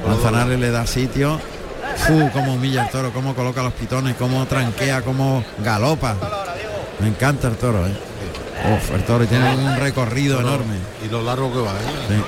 Manzanares 0.07 0.59
le 0.61 0.70
da 0.70 0.87
sitio. 0.87 1.41
Fu, 1.97 2.29
cómo 2.33 2.55
humilla 2.55 2.85
el 2.85 2.91
toro, 2.91 3.11
cómo 3.12 3.35
coloca 3.35 3.62
los 3.62 3.73
pitones, 3.73 4.16
cómo 4.16 4.45
tranquea, 4.47 5.01
cómo 5.01 5.43
galopa. 5.65 6.15
Me 7.01 7.09
encanta 7.09 7.49
el 7.49 7.57
toro, 7.57 7.87
¿eh? 7.87 7.93
Uf, 8.77 8.91
el 8.95 9.03
toro 9.05 9.24
tiene 9.27 9.55
un 9.57 9.77
recorrido 9.79 10.37
Toro. 10.37 10.49
enorme. 10.49 10.74
Y 11.05 11.09
lo 11.11 11.23
largo 11.23 11.51
que 11.51 11.59
va, 11.61 11.70
¿eh? 11.73 12.07
Sí. 12.09 12.23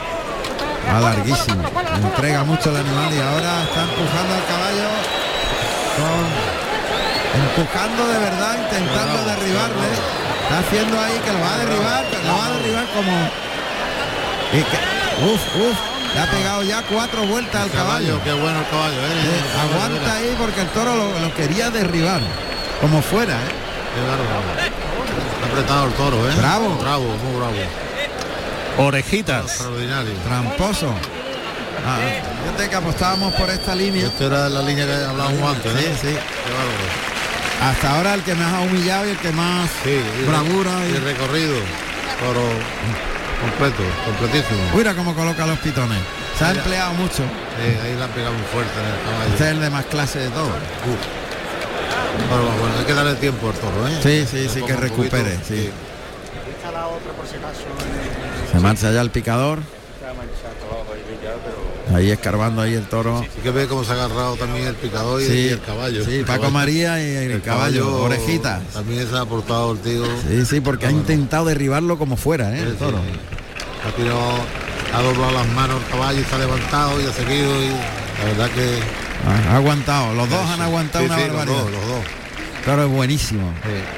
Va 0.91 1.01
larguísimo. 1.01 1.63
Entrega 2.03 2.45
mucho 2.45 2.71
el 2.71 2.77
animal 2.77 3.13
y 3.13 3.21
ahora 3.21 3.63
está 3.65 3.83
empujando 3.83 4.35
al 4.35 4.47
caballo 4.47 4.89
con- 5.97 7.41
empujando 7.43 8.07
de 8.09 8.19
verdad, 8.19 8.57
intentando 8.65 9.25
derribarle. 9.25 9.89
Está 10.43 10.59
haciendo 10.59 11.01
ahí 11.01 11.19
que 11.25 11.33
lo 11.33 11.41
va 11.41 11.55
a 11.55 11.59
derribar, 11.59 12.05
pero 12.11 12.23
lo 12.25 12.37
va 12.39 12.47
a 12.47 12.51
derribar 12.51 12.87
como. 12.95 13.12
y 14.53 14.59
que- 14.62 15.25
uf, 15.25 15.41
uf, 15.57 15.79
le 16.15 16.21
ha 16.21 16.27
pegado 16.31 16.62
ya 16.62 16.83
cuatro 16.83 17.23
vueltas 17.27 17.62
al 17.62 17.71
caballo. 17.71 18.21
Qué 18.23 18.33
bueno 18.33 18.59
el 18.61 18.66
caballo, 18.69 18.95
¿eh? 19.01 19.12
Eh, 19.25 19.43
aguanta 19.62 20.15
ahí 20.16 20.35
porque 20.39 20.61
el 20.61 20.69
toro 20.69 20.95
lo, 20.95 21.19
lo 21.19 21.35
quería 21.35 21.71
derribar. 21.71 22.21
Como 22.81 23.01
fuera, 23.03 23.33
¿eh? 23.35 23.53
Qué 23.95 24.01
bárbaro. 24.01 24.71
Está 25.35 25.47
apretado 25.47 25.87
el 25.87 25.93
toro, 25.95 26.29
¿eh? 26.31 26.35
Bravo. 26.37 26.77
Bravo, 26.81 27.05
muy 27.05 27.37
bravo. 27.37 27.53
Orejitas. 28.79 29.45
Extraordinario. 29.45 30.12
Tramposo. 30.25 30.93
Ah, 31.86 31.98
fíjate 32.44 32.70
que 32.70 32.77
apostábamos 32.77 33.35
por 33.35 33.51
esta 33.51 33.74
línea. 33.74 34.06
Esta 34.06 34.24
era 34.24 34.48
la 34.48 34.62
línea 34.62 34.86
que 34.86 34.93
hablábamos 35.05 35.56
antes, 35.56 35.73
Sí, 35.73 35.78
¿eh? 35.86 35.97
sí. 36.01 36.06
Bárbaro. 36.09 37.70
Hasta 37.70 37.97
ahora 37.97 38.15
el 38.15 38.23
que 38.23 38.35
más 38.35 38.52
ha 38.52 38.61
humillado 38.61 39.06
y 39.06 39.11
el 39.11 39.19
que 39.19 39.32
más 39.32 39.70
y 39.86 40.27
bravura 40.27 40.70
y- 40.89 40.93
y 40.93 40.98
recorrido. 40.98 41.55
Toro 42.20 42.43
completo, 43.40 43.82
completísimo. 44.06 44.61
Mira 44.74 44.94
cómo 44.94 45.15
coloca 45.15 45.47
los 45.47 45.59
pitones. 45.59 45.98
Se 46.39 46.44
ha 46.44 46.51
empleado 46.52 46.93
mucho. 46.94 47.23
Sí, 47.23 47.78
ahí 47.85 47.97
la 47.98 48.06
ha 48.06 48.09
pegado 48.09 48.32
muy 48.35 48.43
fuerte 48.47 48.73
en 48.81 48.86
el 48.86 49.01
caballo. 49.05 49.32
Este 49.32 49.44
es 49.44 49.51
el 49.51 49.61
de 49.61 49.70
más 49.70 49.85
clase 49.86 50.19
de 50.20 50.28
todo. 50.31 50.48
Bueno, 52.28 52.44
bueno, 52.61 52.78
hay 52.78 52.85
que 52.85 52.94
darle 52.94 53.15
tiempo 53.16 53.48
al 53.48 53.55
toro, 53.55 53.86
¿eh? 53.89 53.98
Sí, 54.02 54.27
sí, 54.31 54.48
sí, 54.48 54.62
que 54.62 54.73
a 54.73 54.77
poquito, 54.77 54.81
recupere. 54.81 55.39
Sí. 55.47 55.70
Se 58.52 58.59
marcha 58.61 58.90
ya 58.93 59.01
el 59.01 59.11
picador. 59.11 59.59
Ahí 61.93 62.11
escarbando 62.11 62.62
ahí 62.62 62.74
el 62.74 62.86
toro. 62.86 63.19
Hay 63.19 63.28
que 63.43 63.51
ver 63.51 63.69
cómo 63.69 63.85
se 63.85 63.90
ha 63.93 63.94
agarrado 63.94 64.36
también 64.36 64.66
el 64.69 64.74
picador 64.74 65.20
y, 65.20 65.27
Sí, 65.27 65.32
y 65.32 65.48
el 65.48 65.61
caballo. 65.61 66.05
sí, 66.05 66.15
El 66.16 66.24
Paco 66.24 66.43
caballo- 66.44 66.51
María 66.52 67.02
y 67.02 67.31
el 67.32 67.43
caballo, 67.43 68.02
orejitas. 68.02 68.62
También 68.73 69.06
se 69.09 69.15
ha 69.16 69.20
aportado 69.20 69.73
el 69.73 69.78
tío. 69.81 70.02
Sí, 70.28 70.47
sí, 70.47 70.61
porque 70.61 70.86
ha 70.86 70.90
intentado 70.90 71.44
derribarlo 71.44 71.98
como 71.98 72.16
fuera, 72.16 72.55
¿eh? 72.55 72.61
Sí, 72.61 72.62
El 72.66 72.70
sí. 72.73 72.77
toro. 72.78 72.98
Ha 73.86 73.90
tirado, 73.97 74.20
ha 74.94 75.02
doblado 75.02 75.32
las 75.32 75.47
manos 75.48 75.77
el 75.85 75.90
caballo 75.90 76.20
y 76.20 76.24
se 76.24 76.35
ha 76.35 76.39
levantado 76.39 77.01
y 77.02 77.05
ha 77.06 77.12
seguido 77.12 77.51
y 77.62 77.69
la 77.69 78.24
verdad 78.24 78.51
que 78.55 78.78
Ha 79.28 79.52
ha 79.52 79.56
aguantado. 79.56 80.15
Los 80.15 80.31
dos 80.31 80.40
Sí, 80.40 80.48
han 80.52 80.56
sí. 80.56 80.62
aguantado 80.62 81.05
Sí, 81.05 81.11
una 81.11 81.19
sí, 81.20 81.27
los 81.27 81.36
barbaridad. 81.36 81.62
dos, 81.65 81.70
los 81.73 81.86
dos. 81.86 82.05
Claro, 82.65 82.85
es 82.85 82.90
buenísimo. 82.90 83.52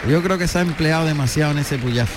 Yo 0.08 0.22
creo 0.24 0.38
que 0.38 0.48
se 0.48 0.58
ha 0.58 0.62
empleado 0.62 1.06
demasiado 1.06 1.52
en 1.52 1.58
ese 1.58 1.78
puyazo. 1.78 2.12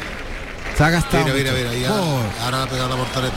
Se 0.76 0.84
ha 0.84 0.90
gastado. 0.90 1.26
Mira, 1.26 1.52
mira, 1.54 1.70
mira. 1.72 1.90
ahora, 1.90 2.24
ahora 2.44 2.64
ha 2.64 2.68
pegado 2.68 2.90
la 2.90 2.96
portareta. 2.96 3.36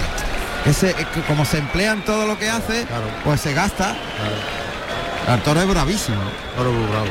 Ese, 0.67 0.91
es 0.91 1.07
que 1.09 1.23
como 1.23 1.45
se 1.45 1.59
emplea 1.59 1.93
en 1.93 2.05
todo 2.05 2.27
lo 2.27 2.39
que 2.39 2.49
hace, 2.49 2.87
pues 3.25 3.41
se 3.41 3.53
gasta. 3.53 3.97
El 5.29 5.41
toro 5.43 5.61
es 5.61 5.69
bravísimo. 5.69 6.23
Toro 6.57 6.73
muy 6.73 6.87
bravo. 6.91 7.07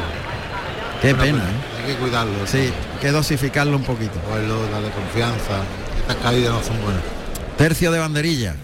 Qué 1.01 1.13
Bueno, 1.13 1.39
pena, 1.39 1.43
pues, 1.43 1.53
¿eh? 1.53 1.81
Hay 1.87 1.93
que 1.93 1.99
cuidarlo. 1.99 2.47
Sí, 2.47 2.57
hay 2.57 2.99
que 3.01 3.11
dosificarlo 3.11 3.77
un 3.77 3.83
poquito. 3.83 4.19
Cogerlo, 4.21 4.67
darle 4.69 4.89
confianza. 4.91 5.63
Estas 5.99 6.15
caídas 6.17 6.53
no 6.53 6.63
son 6.63 6.81
buenas. 6.81 7.01
Tercio 7.57 7.91
de 7.91 7.99
banderilla. 7.99 8.55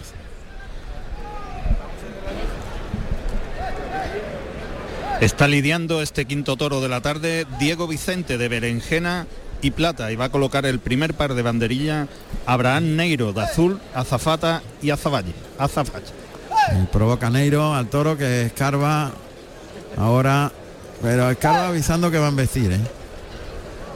Está 5.22 5.48
lidiando 5.48 6.02
este 6.04 6.26
quinto 6.26 6.58
toro 6.58 6.80
de 6.80 6.90
la 6.90 7.02
tarde 7.02 7.48
Diego 7.60 7.88
Vicente 7.88 8.38
de 8.38 8.48
Berenjena 8.50 9.26
y 9.62 9.72
Plata 9.72 10.12
y 10.12 10.16
va 10.16 10.26
a 10.26 10.30
colocar 10.30 10.66
el 10.66 10.80
primer 10.80 11.14
par 11.14 11.34
de 11.34 11.42
banderilla 11.42 12.08
Abraham 12.46 12.96
Neiro 12.96 13.34
de 13.34 13.42
Azul, 13.42 13.80
Azafata 13.94 14.62
y 14.82 14.90
Azavalle. 14.90 15.34
Azafalle. 15.58 16.06
Y 16.82 16.86
provoca 16.88 17.30
Neiro 17.30 17.74
al 17.74 17.88
toro 17.88 18.18
que 18.18 18.44
escarba 18.44 19.12
ahora, 19.98 20.52
pero 21.02 21.30
escarba 21.30 21.68
avisando 21.68 22.12
que 22.12 22.18
va 22.18 22.28
a 22.28 22.30
embestir, 22.30 22.72
¿eh? 22.72 22.80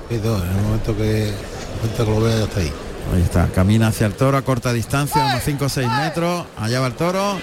En 0.10 0.26
el 0.26 0.64
momento 0.64 0.96
que, 0.96 1.30
el 1.30 1.36
momento 1.82 2.06
que 2.06 2.12
lo 2.12 2.22
vea 2.22 2.38
ya 2.38 2.44
está 2.44 2.60
ahí. 2.60 2.72
Ahí 3.14 3.22
está, 3.22 3.48
camina 3.48 3.88
hacia 3.88 4.08
el 4.08 4.14
toro 4.14 4.38
a 4.38 4.42
corta 4.42 4.72
distancia, 4.74 5.26
unos 5.26 5.44
5 5.44 5.66
o 5.66 5.70
6 5.70 5.88
metros, 6.04 6.46
allá 6.58 6.80
va 6.80 6.88
el 6.88 6.94
toro 6.94 7.40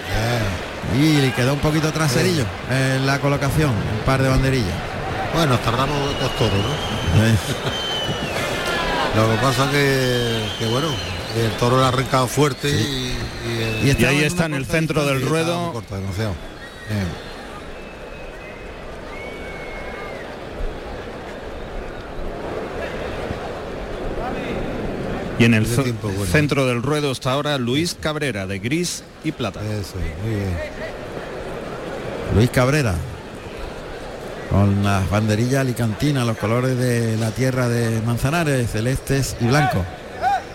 y 0.97 1.21
le 1.21 1.33
quedó 1.33 1.55
un 1.55 1.61
poquito 1.61 1.93
traserillo 1.93 2.45
en 2.71 3.07
la 3.07 3.19
colocación, 3.21 3.71
un 3.71 4.05
par 4.07 4.23
de 4.23 4.29
banderillas. 4.29 4.75
Bueno, 5.35 5.59
tardamos 5.59 5.99
dos 6.21 6.37
toros, 6.37 6.53
¿no? 6.53 7.79
Eh, 9.19 9.27
Lo 9.27 9.35
que 9.35 9.43
pasa 9.43 9.71
que, 9.71 10.49
que 10.59 10.67
bueno, 10.67 10.89
el 11.37 11.51
toro 11.59 11.79
le 11.79 11.85
ha 11.85 11.89
arrancado 11.89 12.27
fuerte 12.29 12.69
y, 12.71 13.17
y, 13.83 13.87
Y, 13.87 13.91
estaba 13.91 14.11
ahí 14.11 14.23
está 14.23 14.47
en 14.47 14.55
el 14.55 14.67
centro 14.67 15.05
del 15.07 15.21
y 15.21 15.25
ruedo. 15.25 15.61
muy 15.61 15.73
corta, 15.73 15.97
demasiado. 15.97 16.35
Bien. 16.89 17.29
Y 25.39 25.45
en 25.45 25.55
el 25.55 25.67
tiempo 25.67 26.09
bueno. 26.09 26.25
centro 26.33 26.67
del 26.67 26.83
ruedo 26.83 27.13
está 27.13 27.33
ahora 27.33 27.59
Luis 27.59 27.97
Cabrera 28.01 28.47
de 28.47 28.59
Gris 28.59 29.05
y 29.23 29.31
Plata. 29.33 29.61
Eso, 29.61 29.95
muy 30.25 30.35
bien. 30.35 30.57
Luis 32.35 32.51
Cabrera 32.51 32.97
con 34.51 34.83
las 34.83 35.09
banderillas 35.11 35.61
alicantinas, 35.61 36.27
los 36.27 36.37
colores 36.37 36.77
de 36.79 37.17
la 37.17 37.31
tierra 37.31 37.69
de 37.69 38.01
Manzanares, 38.03 38.71
celestes 38.71 39.37
y 39.41 39.47
blancos. 39.47 39.85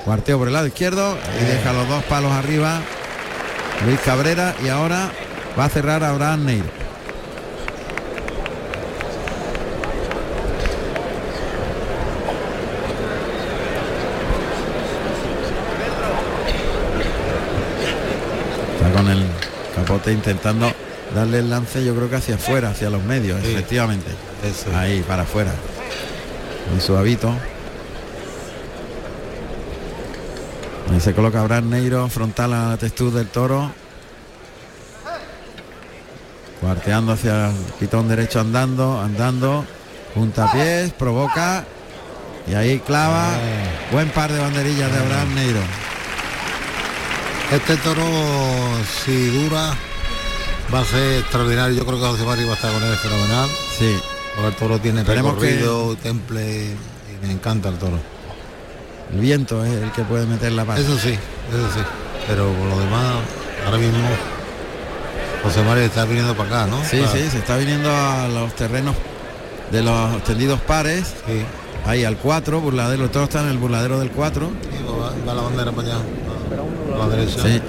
Cuarteo 0.04 0.38
por 0.38 0.48
el 0.48 0.54
lado 0.54 0.68
izquierdo 0.68 1.18
y 1.42 1.46
deja 1.46 1.74
los 1.74 1.88
dos 1.88 2.04
palos 2.06 2.32
arriba. 2.32 2.82
Luis 3.86 4.00
Cabrera 4.00 4.56
y 4.64 4.70
ahora 4.70 5.12
va 5.58 5.66
a 5.66 5.70
cerrar 5.70 6.04
Abraham 6.04 6.46
Neiro. 6.46 6.66
Está 18.76 18.92
con 18.92 19.10
el 19.10 19.26
capote 19.76 20.12
intentando 20.12 20.72
darle 21.16 21.40
el 21.40 21.50
lance, 21.50 21.84
yo 21.84 21.96
creo 21.96 22.10
que 22.10 22.16
hacia 22.18 22.36
afuera, 22.36 22.70
hacia 22.70 22.90
los 22.90 23.04
medios, 23.04 23.40
Sí. 23.44 23.52
efectivamente. 23.52 24.10
Eso. 24.44 24.76
Ahí, 24.78 25.02
para 25.08 25.24
afuera. 25.24 25.52
Muy 26.72 26.82
suavito. 26.82 27.34
Ahí 30.92 31.00
se 31.00 31.14
coloca 31.14 31.40
Abraham 31.42 31.70
Neiro 31.70 32.08
frontal 32.10 32.54
a 32.54 32.70
la 32.70 32.78
textura 32.78 33.18
del 33.20 33.28
toro. 33.28 33.72
Cuarteando 36.62 37.12
hacia 37.14 37.50
el 37.50 37.56
pitón 37.80 38.08
derecho 38.08 38.40
andando, 38.40 39.02
andando. 39.02 39.66
Puntapiés, 40.14 40.92
provoca. 40.94 41.66
Y 42.48 42.54
ahí 42.54 42.80
clava. 42.80 43.32
Buen 43.92 44.10
par 44.10 44.32
de 44.32 44.40
banderillas 44.40 44.92
de 44.92 44.98
Abraham 45.00 45.36
Neiro. 45.36 45.60
Este 47.52 47.76
toro, 47.78 48.04
si 49.06 49.28
dura, 49.28 49.74
va 50.74 50.80
a 50.82 50.86
ser 50.86 51.20
extraordinario. 51.20 51.76
Yo 51.78 51.86
creo 51.86 52.00
que 52.00 52.06
José 52.08 52.24
Mari 52.26 52.44
va 52.46 52.52
a 52.52 52.56
estar 52.56 52.72
con 52.74 52.84
él 52.84 52.96
fenomenal. 52.96 53.50
Sí. 53.78 53.96
Porque 54.36 54.48
el 54.50 54.56
toro 54.56 54.80
tiene 54.80 55.02
Esperemos 55.02 55.36
que- 55.36 55.40
recorrido, 55.46 55.96
temple 55.98 56.66
y 57.22 57.26
me 57.26 57.32
encanta 57.34 57.70
el 57.70 57.76
toro. 57.78 58.00
El 59.14 59.20
viento 59.20 59.64
es 59.64 59.72
el 59.74 59.92
que 59.92 60.04
puede 60.04 60.26
meter 60.26 60.52
la 60.54 60.66
pata. 60.66 60.82
Eso 60.82 60.98
sí, 60.98 61.12
eso 61.12 61.68
sí. 61.74 61.80
Pero 62.28 62.52
por 62.52 62.68
lo 62.68 62.80
demás, 62.80 63.16
ahora 63.66 63.78
mismo 63.78 64.00
José 65.44 65.62
Mari 65.64 65.82
está 65.82 66.06
viniendo 66.06 66.34
para 66.36 66.64
acá, 66.64 66.68
¿no? 66.72 66.84
Sí, 66.86 66.98
Para- 66.98 67.12
sí, 67.12 67.30
se 67.30 67.38
está 67.40 67.58
viniendo 67.58 67.90
a 67.96 68.28
los 68.30 68.56
terrenos 68.56 68.96
de 69.72 69.84
los 69.84 70.16
extendidos 70.16 70.60
pares. 70.62 71.14
Sí. 71.28 71.44
Ahí 71.86 72.06
al 72.06 72.16
4, 72.18 72.62
burladero, 72.62 73.10
todo 73.12 73.26
está 73.26 73.42
en 73.42 73.50
el 73.50 73.58
burladero 73.58 74.00
del 74.00 74.10
4. 74.10 74.50
Sí, 74.72 74.84
va, 74.88 75.12
va 75.28 75.34
la 75.36 75.42
bandera 75.42 75.72
para 75.74 75.88
allá, 75.90 75.98
a 76.96 76.98
la 76.98 77.08
derecha. 77.16 77.42
Sí. 77.44 77.62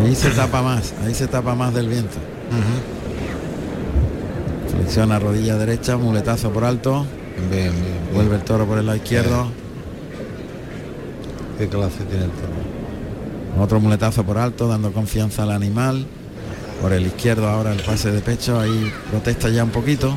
Ahí 0.00 0.14
se 0.14 0.30
tapa 0.36 0.62
más, 0.62 0.94
ahí 1.04 1.14
se 1.14 1.26
tapa 1.26 1.54
más 1.54 1.74
del 1.74 1.88
viento. 1.88 2.16
Flexiona 4.70 5.18
rodilla 5.18 5.56
derecha, 5.56 5.96
muletazo 5.96 6.50
por 6.50 6.64
alto. 6.64 7.06
Bien, 7.50 7.72
bien, 7.72 7.72
bien. 7.72 8.14
Vuelve 8.14 8.36
el 8.36 8.42
toro 8.42 8.66
por 8.66 8.78
el 8.78 8.86
lado 8.86 8.96
izquierdo. 8.96 9.48
¿Qué 11.58 11.68
clase 11.68 12.04
tiene 12.04 12.24
el 12.24 12.30
toro? 12.30 13.62
Otro 13.62 13.80
muletazo 13.80 14.24
por 14.24 14.38
alto, 14.38 14.68
dando 14.68 14.92
confianza 14.92 15.42
al 15.42 15.52
animal. 15.52 16.06
Por 16.80 16.92
el 16.92 17.06
izquierdo 17.06 17.48
ahora 17.48 17.72
el 17.72 17.80
pase 17.80 18.10
de 18.10 18.20
pecho, 18.20 18.58
ahí 18.58 18.92
protesta 19.10 19.48
ya 19.50 19.62
un 19.62 19.70
poquito. 19.70 20.16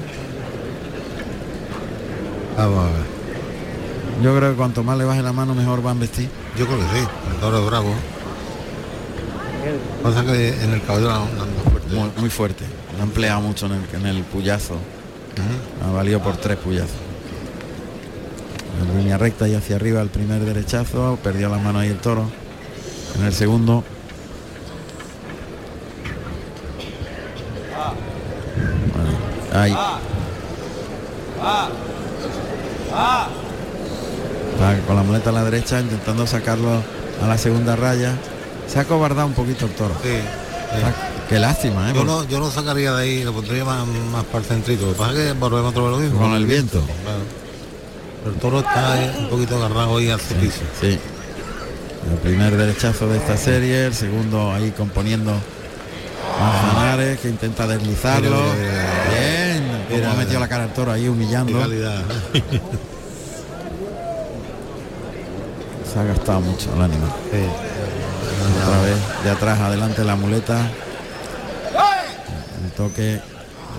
Vamos 2.58 2.80
a 2.80 2.84
ver. 2.86 3.16
Yo 4.24 4.36
creo 4.36 4.52
que 4.52 4.58
cuanto 4.58 4.84
más 4.84 4.98
le 4.98 5.04
baje 5.04 5.22
la 5.22 5.34
mano, 5.34 5.54
mejor 5.54 5.84
van 5.84 5.98
a 5.98 6.00
vestir. 6.02 6.30
Yo 6.58 6.66
creo 6.66 6.80
que 6.80 6.86
sí, 6.86 7.08
el 7.34 7.40
toro 7.40 7.60
es 7.60 7.66
bravo. 7.66 7.94
Pasa 10.04 10.24
que 10.24 10.50
en 10.50 10.74
el 10.74 10.82
caballo 10.84 11.08
la 11.08 11.16
anda 11.16 11.46
fuerte. 11.70 11.96
Muy, 11.96 12.10
muy 12.18 12.30
fuerte. 12.30 12.66
Lo 12.96 13.02
ha 13.02 13.04
empleado 13.04 13.42
mucho 13.42 13.66
en 13.66 13.74
el, 13.74 13.84
en 13.94 14.06
el 14.06 14.24
puyazo. 14.24 14.78
Ha 15.84 15.92
valido 15.92 16.22
por 16.22 16.38
tres 16.38 16.58
puyazos. 16.58 16.96
En 18.82 18.98
línea 18.98 19.18
recta 19.18 19.48
y 19.48 19.56
hacia 19.56 19.76
arriba 19.78 20.02
el 20.02 20.10
primer 20.10 20.42
derechazo. 20.46 21.18
Perdió 21.24 21.50
la 21.50 21.58
mano 21.58 21.80
ahí 21.80 21.90
el 21.90 21.98
toro. 21.98 22.30
En 23.18 23.26
el 23.26 23.34
segundo. 23.34 23.84
Bueno, 28.94 29.62
ahí. 29.62 29.76
Está 34.54 34.88
con 34.88 34.96
la 34.96 35.04
muleta 35.04 35.30
a 35.32 35.34
la 35.34 35.44
derecha 35.44 35.80
intentando 35.80 36.28
sacarlo 36.28 36.82
a 37.22 37.28
la 37.28 37.38
segunda 37.38 37.76
raya. 37.76 38.16
Se 38.68 38.80
ha 38.80 38.86
cobardado 38.86 39.28
un 39.28 39.34
poquito 39.34 39.66
el 39.66 39.72
toro. 39.72 39.96
Sí, 40.02 40.10
sí. 40.10 40.82
Qué 41.30 41.40
lástima, 41.40 41.90
¿eh? 41.90 41.94
Yo 41.96 42.04
no, 42.04 42.24
yo 42.26 42.40
no 42.40 42.52
sacaría 42.52 42.94
de 42.94 43.02
ahí, 43.02 43.24
lo 43.24 43.34
pondría 43.34 43.66
más, 43.66 43.88
más 43.88 44.24
para 44.26 44.40
el 44.40 44.46
centrito. 44.46 44.86
Lo 44.86 44.94
que 44.94 44.98
pasa 45.00 45.12
es 45.12 45.18
que 45.18 45.34
volvemos 45.34 45.72
otra 45.72 45.84
vez 45.84 45.92
lo 45.92 45.98
mismo. 45.98 46.20
Con 46.20 46.34
el 46.34 46.46
viento. 46.46 46.82
Claro. 46.82 47.24
El 48.26 48.34
toro 48.40 48.60
está 48.60 48.94
ahí 48.94 49.16
un 49.20 49.30
poquito 49.30 49.56
agarrado 49.56 49.98
ahí 49.98 50.10
al 50.10 50.20
piso. 50.20 50.62
Sí. 50.80 51.00
El 52.12 52.18
primer 52.22 52.56
derechazo 52.56 53.08
de 53.08 53.18
esta 53.18 53.38
serie, 53.38 53.88
el 53.88 53.94
segundo 53.94 54.52
ahí 54.52 54.72
componiendo 54.72 55.34
Manzanares 56.40 57.20
que 57.20 57.30
intenta 57.30 57.66
deslizarlo. 57.68 58.30
Mira, 58.30 58.54
mira, 58.56 58.74
mira. 59.10 59.10
Bien, 59.10 59.86
como 59.90 60.12
ha 60.12 60.16
metido 60.16 60.40
la 60.40 60.48
cara 60.48 60.64
al 60.66 60.74
toro 60.74 60.92
ahí 60.92 61.08
humillando. 61.08 61.60
Se 65.92 66.00
ha 66.00 66.04
gastado 66.04 66.42
mucho 66.42 66.74
el 66.76 66.82
ánimo. 66.82 67.08
Otra 68.46 68.82
vez 68.82 69.24
de 69.24 69.30
atrás 69.32 69.60
adelante 69.60 70.04
la 70.04 70.16
muleta. 70.16 70.60
El 72.64 72.72
toque 72.72 73.20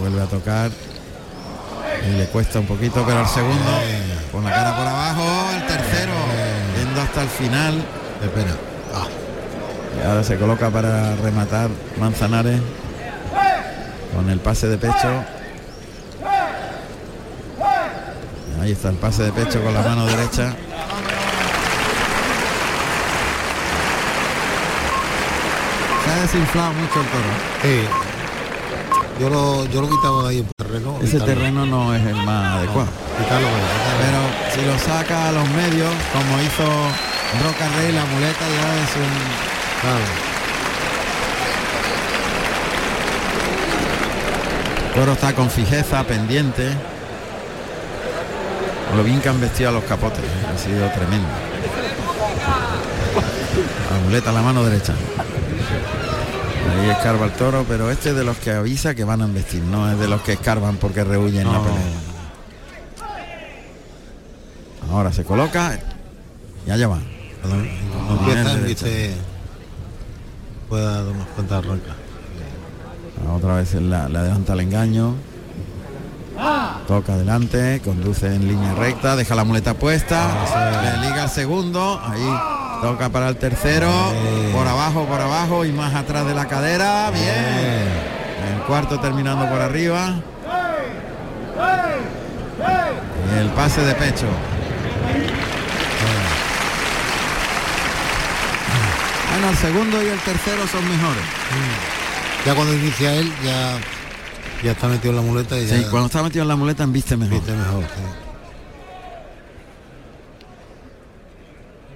vuelve 0.00 0.22
a 0.22 0.26
tocar. 0.26 0.70
Y 2.06 2.16
le 2.16 2.26
cuesta 2.26 2.60
un 2.60 2.66
poquito, 2.66 3.04
pero 3.06 3.20
el 3.20 3.26
segundo 3.26 3.70
con 4.30 4.44
la 4.44 4.50
cara 4.50 4.76
por 4.76 4.86
abajo, 4.86 5.50
el 5.56 5.66
tercero 5.66 6.12
yendo 6.78 7.00
hasta 7.00 7.22
el 7.22 7.28
final. 7.28 7.74
De 8.20 8.28
pena. 8.28 8.56
Ah, 8.94 9.06
Y 9.98 10.06
ahora 10.06 10.22
se 10.22 10.36
coloca 10.36 10.70
para 10.70 11.16
rematar 11.16 11.68
Manzanares 11.98 12.60
con 14.14 14.30
el 14.30 14.38
pase 14.38 14.68
de 14.68 14.78
pecho. 14.78 15.24
Ahí 18.62 18.72
está 18.72 18.88
el 18.88 18.96
pase 18.96 19.24
de 19.24 19.32
pecho 19.32 19.62
con 19.62 19.74
la 19.74 19.82
mano 19.82 20.06
derecha. 20.06 20.54
Ha 26.16 26.22
desinflado 26.22 26.72
mucho 26.72 27.00
el 27.00 27.06
toro. 27.06 27.30
Yo 29.20 29.30
lo, 29.30 29.64
yo 29.66 29.80
lo 29.80 29.88
quitaba 29.88 30.22
de 30.24 30.28
ahí 30.28 30.38
en 30.38 30.48
terreno 30.56 30.98
ese 30.98 31.12
quitarlo. 31.12 31.34
terreno 31.34 31.66
no 31.66 31.94
es 31.94 32.04
el 32.04 32.16
más 32.16 32.58
adecuado. 32.58 32.88
Quitarlo. 33.18 33.48
Pero 34.00 34.20
si 34.54 34.60
lo 34.66 34.78
saca 34.78 35.28
a 35.28 35.32
los 35.32 35.48
medios, 35.50 35.92
como 36.12 36.40
hizo 36.42 36.64
Roca 37.42 37.68
Rey, 37.78 37.92
la 37.92 38.04
muleta 38.04 38.40
ya 38.40 38.76
es 38.82 38.96
un... 38.96 39.12
Toro 44.94 45.12
está 45.12 45.34
con 45.34 45.50
fijeza, 45.50 46.04
pendiente. 46.04 46.72
Lo 48.96 49.02
bien 49.02 49.20
que 49.20 49.28
han 49.28 49.40
vestido 49.40 49.70
a 49.70 49.72
los 49.72 49.84
capotes, 49.84 50.20
ha 50.20 50.58
sido 50.58 50.88
tremendo. 50.90 51.28
La 53.90 53.98
muleta 54.04 54.30
a 54.30 54.32
la 54.32 54.42
mano 54.42 54.62
derecha. 54.64 54.94
Ahí 56.70 56.90
escarba 56.90 57.26
el 57.26 57.32
toro, 57.32 57.64
pero 57.68 57.90
este 57.90 58.10
es 58.10 58.16
de 58.16 58.24
los 58.24 58.36
que 58.38 58.50
avisa 58.52 58.94
que 58.94 59.04
van 59.04 59.22
a 59.22 59.24
embestir, 59.24 59.62
no 59.62 59.90
es 59.90 59.98
de 59.98 60.08
los 60.08 60.20
que 60.22 60.32
escarban 60.34 60.76
porque 60.76 61.04
rehuyen 61.04 61.44
la 61.46 61.52
No. 61.58 61.62
pelea. 61.62 61.80
Ahora 64.90 65.12
se 65.12 65.24
coloca 65.24 65.78
y 66.66 66.70
allá 66.70 66.88
va. 66.88 66.98
Puede 70.68 70.84
dar 70.84 71.04
unas 71.04 71.26
cuantas 71.28 71.64
arrancas. 71.64 71.94
Otra 73.34 73.54
vez 73.56 73.74
la- 73.74 74.08
le 74.08 74.18
adelanta 74.18 74.52
el 74.52 74.60
engaño. 74.60 75.14
Toca 76.86 77.14
adelante, 77.14 77.80
conduce 77.84 78.26
en 78.26 78.46
línea 78.46 78.74
recta, 78.74 79.16
deja 79.16 79.34
la 79.34 79.44
muleta 79.44 79.74
puesta, 79.74 80.28
le 80.82 81.08
liga 81.08 81.22
al 81.24 81.30
segundo, 81.30 82.00
ahí 82.04 82.20
toca 82.80 83.08
para 83.08 83.28
el 83.28 83.36
tercero, 83.36 83.90
por 84.52 84.66
abajo, 84.66 85.04
por 85.06 85.20
abajo 85.20 85.64
y 85.64 85.72
más 85.72 85.94
atrás 85.94 86.26
de 86.26 86.34
la 86.34 86.46
cadera, 86.46 87.10
bien. 87.10 87.26
El 88.54 88.62
cuarto 88.66 88.98
terminando 89.00 89.48
por 89.48 89.60
arriba. 89.60 90.14
Y 93.34 93.38
el 93.38 93.48
pase 93.50 93.80
de 93.82 93.94
pecho. 93.94 94.26
Bueno, 99.32 99.50
el 99.50 99.56
segundo 99.56 100.02
y 100.02 100.06
el 100.06 100.18
tercero 100.20 100.66
son 100.66 100.88
mejores. 100.88 101.22
Ya 102.46 102.54
cuando 102.54 102.72
inicia 102.74 103.14
él, 103.14 103.30
ya, 103.44 103.78
ya 104.62 104.72
está 104.72 104.86
metido 104.88 105.10
en 105.10 105.16
la 105.16 105.22
muleta 105.22 105.58
y 105.58 105.66
ya 105.66 105.76
Sí, 105.76 105.84
cuando 105.90 106.06
está 106.06 106.22
metido 106.22 106.42
en 106.42 106.48
la 106.48 106.56
muleta 106.56 106.86
viste 106.86 107.16
mejor. 107.16 107.34
viste 107.34 107.52
mejor. 107.52 107.82
sí. 107.82 108.25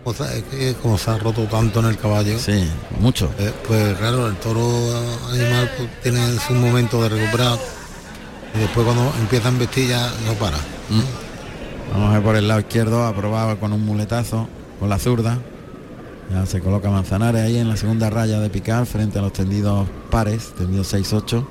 O 0.05 0.15
sea, 0.15 0.33
es 0.35 0.43
que 0.45 0.75
como 0.75 0.97
se 0.97 1.11
ha 1.11 1.19
roto 1.19 1.45
tanto 1.45 1.81
en 1.81 1.87
el 1.87 1.99
caballo. 1.99 2.39
Sí, 2.39 2.69
mucho. 3.01 3.31
eh, 3.39 3.53
pues 3.67 3.97
claro, 3.99 4.29
el 4.29 4.37
toro 4.37 4.63
animal 5.31 5.71
pues, 5.77 5.91
tiene 6.03 6.39
su 6.39 6.55
momento 6.55 7.03
de 7.03 7.11
recuperar 7.11 7.59
y 8.55 8.59
después 8.59 8.85
cuando 8.85 9.13
empieza 9.21 9.49
a 9.49 9.53
ya 9.53 10.13
no 10.27 10.35
para. 10.35 10.57
Mm. 10.57 11.93
Vamos 11.93 12.11
a 12.11 12.13
ver 12.15 12.23
por 12.23 12.37
el 12.37 12.49
lado 12.49 12.61
izquierdo, 12.61 13.05
aprobado 13.05 13.59
con 13.59 13.73
un 13.73 13.85
muletazo, 13.85 14.49
con 14.79 14.89
la 14.89 14.99
zurda. 14.99 15.39
Ya 16.33 16.47
se 16.47 16.61
coloca 16.61 16.89
Manzanares 16.91 17.43
ahí 17.43 17.59
en 17.59 17.69
la 17.69 17.77
segunda 17.77 18.09
raya 18.09 18.39
de 18.39 18.49
picar 18.51 18.87
frente 18.87 19.19
a 19.19 19.23
los 19.23 19.33
tendidos 19.33 19.89
pares, 20.11 20.53
tendidos 20.57 20.95
6-8. 20.95 21.45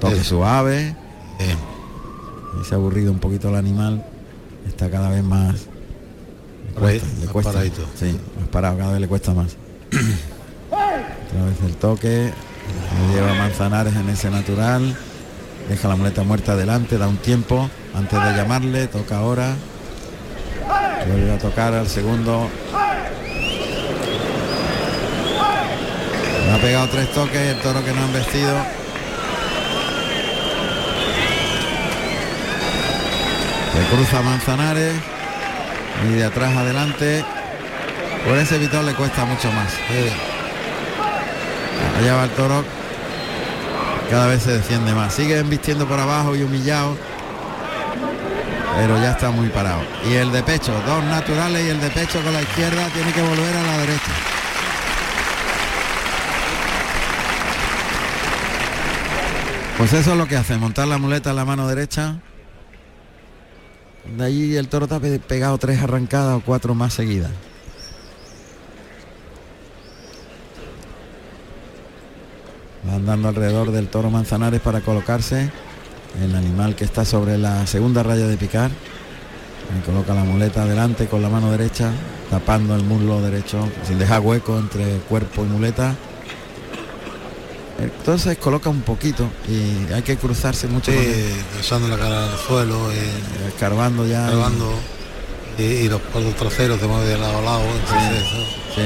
Toque 0.00 0.24
suave. 0.24 0.96
Se 2.66 2.74
ha 2.74 2.78
aburrido 2.78 3.12
un 3.12 3.18
poquito 3.18 3.50
el 3.50 3.56
animal. 3.56 4.04
Está 4.66 4.90
cada 4.90 5.10
vez 5.10 5.22
más. 5.22 5.68
Cuesta, 6.78 7.06
le 7.20 7.26
cuesta. 7.26 7.52
paradito. 7.52 7.86
Sí, 7.98 8.18
más 8.38 8.48
parado, 8.48 8.76
cada 8.78 8.92
vez 8.92 9.00
le 9.00 9.08
cuesta 9.08 9.32
más. 9.32 9.56
Otra 10.70 11.44
vez 11.44 11.56
el 11.64 11.76
toque. 11.76 12.32
Le 13.08 13.14
lleva 13.14 13.34
Manzanares 13.34 13.94
en 13.96 14.08
ese 14.10 14.30
natural. 14.30 14.96
Deja 15.68 15.88
la 15.88 15.96
muleta 15.96 16.22
muerta 16.22 16.52
adelante, 16.52 16.98
da 16.98 17.08
un 17.08 17.16
tiempo 17.16 17.68
antes 17.94 18.22
de 18.22 18.36
llamarle, 18.36 18.86
toca 18.88 19.18
ahora. 19.18 19.54
Vuelve 21.08 21.32
a 21.32 21.38
tocar 21.38 21.72
al 21.72 21.88
segundo. 21.88 22.48
Le 26.46 26.52
ha 26.52 26.58
pegado 26.60 26.88
tres 26.88 27.10
toques, 27.12 27.36
el 27.36 27.60
toro 27.62 27.84
que 27.84 27.92
no 27.92 28.02
han 28.02 28.12
vestido. 28.12 28.54
Se 33.72 33.94
cruza 33.94 34.22
Manzanares 34.22 35.15
y 36.04 36.14
de 36.14 36.24
atrás 36.24 36.56
adelante. 36.56 37.24
Por 38.26 38.36
ese 38.38 38.58
Vitor 38.58 38.84
le 38.84 38.94
cuesta 38.94 39.24
mucho 39.24 39.50
más. 39.52 39.72
Allá 41.98 42.14
va 42.16 42.24
el 42.24 42.30
toro. 42.30 42.64
Cada 44.10 44.26
vez 44.26 44.42
se 44.42 44.52
defiende 44.52 44.92
más. 44.94 45.14
Sigue 45.14 45.38
embistiendo 45.38 45.86
por 45.86 45.98
abajo 45.98 46.36
y 46.36 46.42
humillado. 46.42 46.96
Pero 48.76 48.98
ya 48.98 49.12
está 49.12 49.30
muy 49.30 49.48
parado. 49.48 49.82
Y 50.08 50.14
el 50.14 50.30
de 50.32 50.42
pecho, 50.42 50.72
dos 50.86 51.02
naturales 51.04 51.64
y 51.64 51.70
el 51.70 51.80
de 51.80 51.90
pecho 51.90 52.20
con 52.22 52.32
la 52.32 52.42
izquierda 52.42 52.88
tiene 52.88 53.12
que 53.12 53.22
volver 53.22 53.56
a 53.56 53.62
la 53.62 53.78
derecha. 53.78 54.12
Pues 59.78 59.92
eso 59.92 60.12
es 60.12 60.16
lo 60.16 60.26
que 60.26 60.36
hace, 60.36 60.56
montar 60.56 60.88
la 60.88 60.98
muleta 60.98 61.30
en 61.30 61.36
la 61.36 61.44
mano 61.44 61.68
derecha. 61.68 62.16
De 64.14 64.24
allí 64.24 64.56
el 64.56 64.68
toro 64.68 64.84
está 64.86 65.00
pe- 65.00 65.18
pegado 65.18 65.58
tres 65.58 65.82
arrancadas 65.82 66.36
o 66.36 66.40
cuatro 66.40 66.74
más 66.74 66.92
seguidas. 66.94 67.30
Va 72.88 72.94
andando 72.94 73.28
alrededor 73.28 73.72
del 73.72 73.88
toro 73.88 74.10
Manzanares 74.10 74.60
para 74.60 74.80
colocarse. 74.80 75.50
El 76.22 76.34
animal 76.34 76.76
que 76.76 76.84
está 76.84 77.04
sobre 77.04 77.36
la 77.36 77.66
segunda 77.66 78.02
raya 78.02 78.26
de 78.26 78.36
picar. 78.36 78.70
Y 79.76 79.84
coloca 79.84 80.14
la 80.14 80.22
muleta 80.24 80.62
adelante 80.62 81.06
con 81.08 81.20
la 81.22 81.28
mano 81.28 81.50
derecha, 81.50 81.90
tapando 82.30 82.76
el 82.76 82.84
muslo 82.84 83.20
derecho, 83.20 83.68
sin 83.86 83.98
dejar 83.98 84.20
hueco 84.20 84.56
entre 84.58 84.98
cuerpo 85.08 85.42
y 85.42 85.48
muleta. 85.48 85.94
Entonces 87.78 88.38
coloca 88.38 88.70
un 88.70 88.80
poquito 88.82 89.28
y 89.48 89.92
hay 89.92 90.02
que 90.02 90.16
cruzarse 90.16 90.66
mucho. 90.66 90.90
Sí, 90.92 90.98
echando 91.60 91.88
la 91.88 91.98
cara 91.98 92.24
al 92.32 92.38
suelo 92.38 92.90
y 92.92 93.48
escarbando 93.48 94.06
ya. 94.06 94.24
escarbando. 94.24 94.72
Y, 95.58 95.62
y 95.62 95.88
los 95.88 96.00
cuadros 96.00 96.34
traseros 96.36 96.80
se 96.80 96.86
mueven 96.86 97.08
de 97.08 97.18
lado 97.18 97.38
a 97.38 97.42
lado. 97.42 97.62
entonces 97.62 98.24
Sí. 98.74 98.82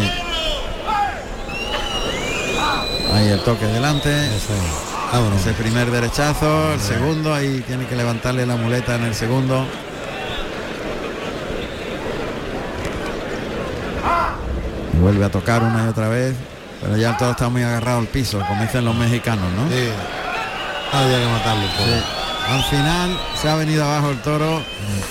Ahí 3.13 3.29
el 3.29 3.41
toque 3.41 3.67
delante. 3.67 4.11
Ese 5.37 5.53
primer 5.55 5.91
derechazo, 5.91 6.73
el 6.73 6.81
segundo, 6.81 7.35
ahí 7.35 7.65
tiene 7.67 7.85
que 7.87 7.97
levantarle 7.97 8.47
la 8.47 8.55
muleta 8.55 8.95
en 8.95 9.03
el 9.03 9.15
segundo. 9.15 9.67
Vuelve 15.01 15.25
a 15.25 15.31
tocar 15.31 15.65
una 15.65 15.87
y 15.87 15.89
otra 15.89 16.09
vez, 16.09 16.37
pero 16.81 16.97
ya 16.97 17.11
el 17.11 17.17
toro 17.17 17.33
está 17.33 17.49
muy 17.49 17.63
agarrado 17.63 17.99
al 17.99 18.07
piso, 18.07 18.41
como 18.47 18.63
dicen 18.63 18.85
los 18.85 18.95
mexicanos, 18.95 19.51
¿no? 19.53 19.69
Sí. 19.69 19.89
Había 20.93 21.19
que 21.19 21.27
matarlo. 21.27 21.63
Sí. 21.63 22.03
Al 22.49 22.65
final 22.65 23.21
se 23.41 23.49
ha 23.49 23.55
venido 23.55 23.85
abajo 23.85 24.11
el 24.11 24.21
toro 24.23 24.63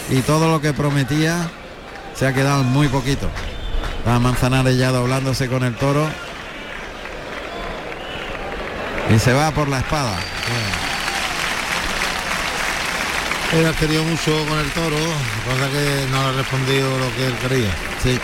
y 0.10 0.22
todo 0.22 0.50
lo 0.50 0.60
que 0.60 0.74
prometía 0.74 1.50
se 2.16 2.28
ha 2.28 2.34
quedado 2.34 2.64
muy 2.64 2.88
poquito. 2.90 3.30
La 4.06 4.20
Manzanares 4.20 4.78
ya 4.78 4.92
doblándose 4.92 5.48
con 5.48 5.64
el 5.64 5.76
toro. 5.76 6.10
Y 9.14 9.20
se 9.20 9.34
va 9.34 9.52
por 9.52 9.68
la 9.68 9.80
espada. 9.80 10.18
Él 13.54 13.66
ha 13.66 13.72
querido 13.74 14.04
mucho 14.04 14.46
con 14.48 14.60
el 14.60 14.70
toro, 14.72 14.96
cosa 14.96 15.70
que 15.72 16.08
no 16.12 16.22
ha 16.22 16.32
respondido 16.34 17.00
lo 17.00 17.16
que 17.16 17.26
él 17.26 17.36
quería. 17.38 17.72
Sí. 18.04 18.20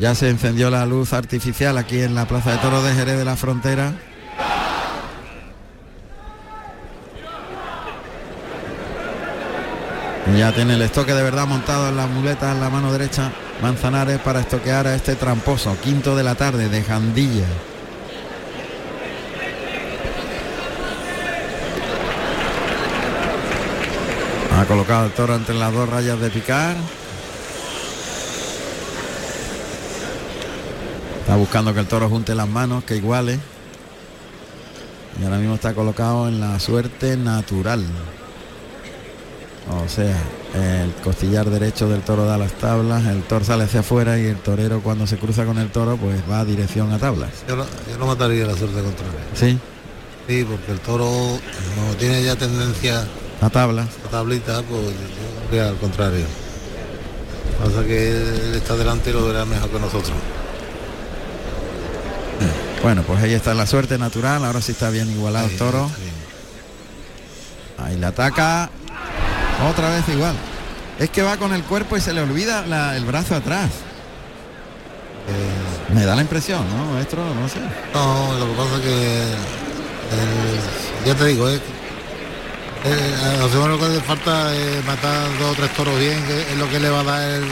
Ya 0.00 0.14
se 0.14 0.30
encendió 0.30 0.70
la 0.70 0.86
luz 0.86 1.12
artificial 1.12 1.76
aquí 1.76 2.00
en 2.00 2.14
la 2.14 2.26
Plaza 2.26 2.52
de 2.52 2.58
Toros 2.58 2.84
de 2.84 2.94
Jerez 2.94 3.18
de 3.18 3.24
la 3.24 3.36
Frontera. 3.36 3.92
Ya 10.36 10.52
tiene 10.52 10.74
el 10.74 10.82
estoque 10.82 11.14
de 11.14 11.22
verdad 11.22 11.48
montado 11.48 11.88
en 11.88 11.96
la 11.96 12.06
muleta 12.06 12.52
en 12.52 12.60
la 12.60 12.70
mano 12.70 12.92
derecha. 12.92 13.32
Manzanares 13.60 14.20
para 14.20 14.40
estoquear 14.40 14.86
a 14.86 14.94
este 14.94 15.16
tramposo. 15.16 15.76
Quinto 15.82 16.14
de 16.14 16.22
la 16.22 16.36
tarde 16.36 16.68
de 16.68 16.82
Jandilla. 16.84 17.46
Ha 24.56 24.64
colocado 24.66 25.06
el 25.06 25.12
toro 25.12 25.34
entre 25.34 25.56
las 25.56 25.72
dos 25.72 25.88
rayas 25.88 26.20
de 26.20 26.30
picar. 26.30 26.76
Está 31.28 31.36
buscando 31.36 31.74
que 31.74 31.80
el 31.80 31.86
toro 31.86 32.08
junte 32.08 32.34
las 32.34 32.48
manos, 32.48 32.84
que 32.84 32.96
iguale. 32.96 33.38
Y 35.20 35.24
ahora 35.24 35.36
mismo 35.36 35.56
está 35.56 35.74
colocado 35.74 36.26
en 36.26 36.40
la 36.40 36.58
suerte 36.58 37.18
natural. 37.18 37.84
O 39.84 39.86
sea, 39.90 40.16
el 40.54 40.90
costillar 41.04 41.50
derecho 41.50 41.86
del 41.86 42.00
toro 42.00 42.24
da 42.24 42.38
las 42.38 42.52
tablas, 42.52 43.04
el 43.04 43.24
toro 43.24 43.44
sale 43.44 43.64
hacia 43.64 43.80
afuera 43.80 44.18
y 44.18 44.24
el 44.24 44.36
torero 44.38 44.80
cuando 44.80 45.06
se 45.06 45.18
cruza 45.18 45.44
con 45.44 45.58
el 45.58 45.68
toro 45.68 45.98
pues 45.98 46.18
va 46.30 46.40
a 46.40 46.44
dirección 46.46 46.90
a 46.92 46.98
tablas. 46.98 47.28
Yo 47.46 47.56
lo, 47.56 47.64
yo 47.64 47.98
lo 47.98 48.06
mataría 48.06 48.46
la 48.46 48.56
suerte 48.56 48.80
contraria. 48.80 49.20
Sí. 49.34 49.58
Sí, 50.26 50.46
porque 50.48 50.72
el 50.72 50.80
toro 50.80 51.04
no 51.10 51.94
tiene 51.98 52.22
ya 52.24 52.36
tendencia 52.36 53.06
La 53.42 53.50
tabla. 53.50 53.82
a 53.82 54.10
tablita, 54.10 54.62
pues 54.62 54.80
yo 54.80 55.50
creo 55.50 55.50
que 55.50 55.60
al 55.60 55.76
contrario. 55.76 56.24
Pasa 57.62 57.84
que 57.84 58.12
él 58.12 58.54
está 58.54 58.76
delante 58.76 59.10
y 59.10 59.12
lo 59.12 59.26
verá 59.26 59.44
mejor 59.44 59.68
que 59.68 59.78
nosotros. 59.78 60.16
Bueno, 62.82 63.02
pues 63.02 63.22
ahí 63.22 63.32
está 63.34 63.54
la 63.54 63.66
suerte 63.66 63.98
natural. 63.98 64.44
Ahora 64.44 64.60
sí 64.60 64.72
está 64.72 64.90
bien 64.90 65.10
igualado 65.10 65.46
el 65.48 65.56
toro. 65.56 65.90
Ahí 67.78 67.96
le 67.96 68.06
ataca. 68.06 68.70
Otra 69.70 69.90
vez 69.90 70.08
igual. 70.08 70.34
Es 70.98 71.10
que 71.10 71.22
va 71.22 71.36
con 71.36 71.52
el 71.52 71.62
cuerpo 71.64 71.96
y 71.96 72.00
se 72.00 72.12
le 72.12 72.20
olvida 72.20 72.66
la- 72.66 72.96
el 72.96 73.04
brazo 73.04 73.34
atrás. 73.34 73.70
Me 75.92 76.04
da 76.04 76.14
la 76.16 76.22
impresión, 76.22 76.64
¿no, 76.70 76.92
maestro? 76.92 77.22
No 77.34 77.48
sé. 77.48 77.60
No, 77.94 78.38
lo 78.38 78.46
que 78.46 78.52
pasa 78.54 78.74
es 78.76 78.80
que 78.80 79.22
eh, 79.22 80.60
ya 81.06 81.14
te 81.14 81.24
digo, 81.26 81.48
es, 81.48 81.60
eh, 82.84 83.38
lo 83.40 83.78
que 83.78 83.88
le 83.88 84.00
falta 84.00 84.54
es 84.54 84.84
matar 84.84 85.28
dos 85.38 85.52
o 85.52 85.54
tres 85.54 85.72
toros 85.74 85.98
bien, 85.98 86.22
que 86.24 86.52
es 86.52 86.56
lo 86.58 86.68
que 86.70 86.80
le 86.80 86.90
va 86.90 87.00
a 87.00 87.04
dar 87.04 87.22
el 87.30 87.44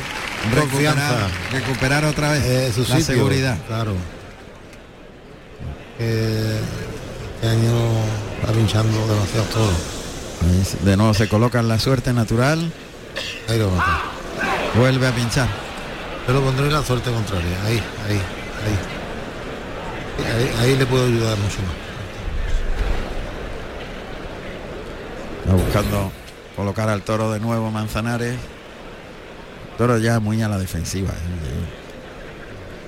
Recuperar, 0.55 1.29
recuperar 1.51 2.05
otra 2.05 2.31
vez 2.33 2.45
Eh, 2.45 2.73
su 2.75 2.81
la 2.83 2.87
sitio, 2.99 3.05
seguridad. 3.17 3.57
Claro. 3.67 3.95
Este 5.99 7.49
año 7.49 7.73
está 8.41 8.53
pinchando 8.53 9.07
demasiados 9.07 9.49
toros. 9.51 9.75
Ahí 10.43 10.65
se- 10.65 10.79
De 10.85 10.97
nuevo 10.97 11.15
se 11.15 11.29
coloca 11.29 11.61
en 11.61 11.69
la 11.69 11.79
suerte 11.79 12.13
natural. 12.13 12.71
Ahí 13.49 13.59
lo. 13.59 13.71
Vuelve 14.79 15.07
a 15.07 15.13
pinchar. 15.13 15.49
Yo 16.27 16.35
lo 16.35 16.43
pondré 16.43 16.67
en 16.67 16.73
la 16.73 16.83
suerte 16.83 17.11
contraria. 17.11 17.63
Ahí, 17.65 17.83
ahí, 18.09 18.21
ahí. 18.67 18.79
Ahí, 20.35 20.51
ahí 20.71 20.77
le 20.77 20.87
puedo 20.87 21.07
ayudar 21.07 21.37
mucho 21.39 21.59
más. 21.63 21.77
Está 25.45 25.55
buscando 25.55 26.13
colocar 26.57 26.89
al 26.89 27.03
toro 27.03 27.31
de 27.33 27.41
nuevo 27.41 27.71
Manzanares. 27.71 28.37
Toro 29.79 29.99
ya 29.99 30.21
muy 30.21 30.43
a 30.43 30.49
la 30.49 30.59
defensiva. 30.59 31.11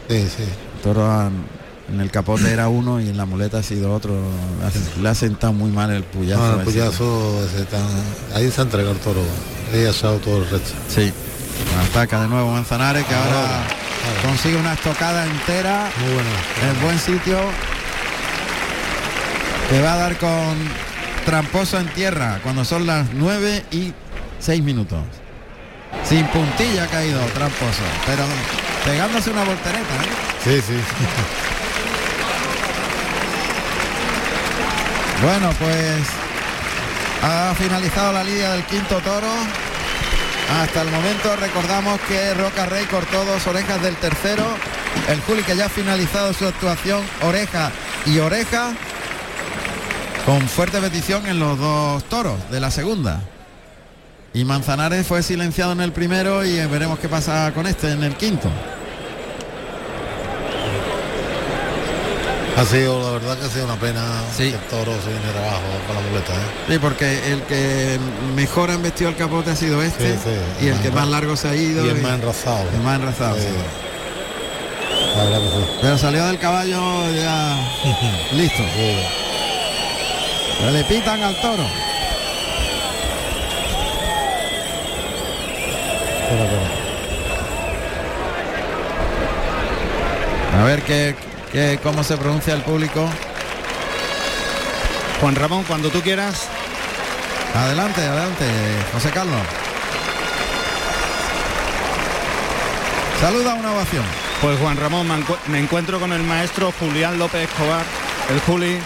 Sí, 0.08 0.28
sí. 0.36 0.44
Toro 0.82 1.10
han- 1.10 1.44
en 1.88 2.00
el 2.00 2.10
capote 2.10 2.50
era 2.52 2.68
uno 2.68 3.00
y 3.00 3.08
en 3.08 3.16
la 3.16 3.24
muleta 3.24 3.58
ha 3.58 3.62
sido 3.62 3.92
otro. 3.94 4.14
Le 5.00 5.08
ha 5.08 5.14
sentado 5.14 5.52
muy 5.52 5.70
mal 5.70 5.90
el 5.90 6.02
puyazo. 6.04 6.40
No, 6.46 6.58
el 6.60 6.64
puyazo 6.64 7.44
ese 7.46 7.64
tan- 7.64 7.86
ahí 8.34 8.50
se 8.50 8.60
ha 8.60 8.64
entregado 8.64 8.92
el 8.94 9.00
toro. 9.00 9.22
Ahí 9.72 9.84
ha 9.86 9.92
todo 9.92 10.38
el 10.42 10.48
resto. 10.50 10.70
Sí. 10.88 11.12
Ataca 11.90 12.22
de 12.22 12.28
nuevo 12.28 12.50
Manzanares 12.52 13.04
que 13.04 13.14
ahora 13.14 13.62
consigue 14.22 14.56
una 14.56 14.74
estocada 14.74 15.24
entera. 15.26 15.90
Muy 16.00 16.14
buena. 16.14 16.30
En 16.74 16.82
buen 16.82 16.98
sitio. 16.98 17.38
Que 19.70 19.80
va 19.82 19.94
a 19.94 19.96
dar 19.96 20.16
con 20.16 20.56
tramposo 21.26 21.78
en 21.78 21.88
tierra 21.88 22.40
cuando 22.42 22.64
son 22.64 22.86
las 22.86 23.06
9 23.12 23.64
y 23.70 23.92
6 24.40 24.62
minutos. 24.62 24.98
Sin 26.04 26.26
puntilla 26.28 26.84
ha 26.84 26.86
caído 26.86 27.20
tramposo, 27.34 27.82
pero 28.06 28.22
pegándose 28.84 29.30
una 29.30 29.44
voltereta. 29.44 29.80
¿eh? 29.80 30.42
Sí, 30.44 30.60
sí. 30.66 30.74
Bueno, 35.22 35.50
pues 35.58 36.02
ha 37.22 37.52
finalizado 37.56 38.12
la 38.12 38.22
lidia 38.22 38.52
del 38.52 38.64
quinto 38.64 39.00
toro. 39.00 39.26
Hasta 40.60 40.82
el 40.82 40.90
momento 40.90 41.34
recordamos 41.34 42.00
que 42.02 42.34
Roca 42.34 42.66
Rey 42.66 42.84
cortó 42.86 43.24
dos 43.24 43.44
orejas 43.48 43.82
del 43.82 43.96
tercero. 43.96 44.44
El 45.08 45.20
Juli 45.22 45.42
que 45.42 45.56
ya 45.56 45.66
ha 45.66 45.68
finalizado 45.68 46.32
su 46.32 46.46
actuación, 46.46 47.02
oreja 47.22 47.72
y 48.06 48.18
oreja. 48.20 48.72
Con 50.24 50.48
fuerte 50.48 50.80
petición 50.80 51.26
en 51.26 51.40
los 51.40 51.58
dos 51.58 52.04
toros 52.04 52.38
de 52.50 52.60
la 52.60 52.70
segunda. 52.70 53.20
Y 54.32 54.44
Manzanares 54.44 55.04
fue 55.04 55.24
silenciado 55.24 55.72
en 55.72 55.80
el 55.80 55.92
primero 55.92 56.44
y 56.44 56.64
veremos 56.66 57.00
qué 57.00 57.08
pasa 57.08 57.50
con 57.54 57.66
este 57.66 57.90
en 57.90 58.04
el 58.04 58.14
quinto. 58.14 58.48
Ha 62.58 62.64
sido, 62.64 63.00
la 63.00 63.10
verdad 63.12 63.38
que 63.38 63.44
ha 63.46 63.48
sido 63.48 63.66
una 63.66 63.76
pena 63.76 64.02
que 64.36 64.48
el 64.48 64.58
toro 64.68 64.92
se 65.04 65.10
viene 65.10 65.32
de 65.32 65.38
abajo 65.38 65.62
con 65.86 65.94
la 65.94 66.02
muleta. 66.02 66.32
¿eh? 66.34 66.38
Sí, 66.68 66.78
porque 66.80 67.32
el 67.32 67.42
que 67.42 67.98
mejor 68.34 68.70
han 68.72 68.82
vestido 68.82 69.10
el 69.10 69.16
capote 69.16 69.50
ha 69.52 69.56
sido 69.56 69.80
este 69.80 70.14
Sí, 70.14 70.18
sí. 70.24 70.64
y 70.64 70.68
el 70.68 70.80
que 70.80 70.90
más 70.90 71.06
largo 71.06 71.36
se 71.36 71.48
ha 71.48 71.54
ido. 71.54 71.86
Y 71.86 71.90
el 71.90 72.02
más 72.02 72.14
enrazado. 72.14 72.64
El 72.74 72.80
más 72.80 72.96
enrazado. 72.98 73.36
Sí. 73.36 73.42
sí. 73.42 75.16
La 75.16 75.24
verdad 75.24 75.38
que 75.38 75.48
sí. 75.50 75.70
Pero 75.82 75.98
salió 75.98 76.26
del 76.26 76.38
caballo 76.40 77.10
ya 77.12 77.56
listo. 78.32 78.62
Pero 80.58 80.70
le 80.72 80.82
pitan 80.84 81.22
al 81.22 81.40
toro. 81.40 81.64
A 90.58 90.64
ver 90.64 90.82
qué, 90.82 91.14
cómo 91.82 92.04
se 92.04 92.16
pronuncia 92.16 92.54
el 92.54 92.62
público. 92.62 93.08
Juan 95.20 95.34
Ramón, 95.34 95.64
cuando 95.64 95.90
tú 95.90 96.00
quieras. 96.00 96.48
Adelante, 97.54 98.02
adelante, 98.02 98.44
José 98.92 99.10
Carlos. 99.10 99.40
Saluda 103.20 103.54
una 103.54 103.72
ovación. 103.72 104.04
Pues 104.40 104.58
Juan 104.60 104.76
Ramón, 104.76 105.08
me 105.48 105.58
encuentro 105.58 105.98
con 105.98 106.12
el 106.12 106.22
maestro 106.22 106.72
Julián 106.78 107.18
López 107.18 107.48
Escobar, 107.48 107.84
el 108.30 108.40
Juli. 108.40 108.78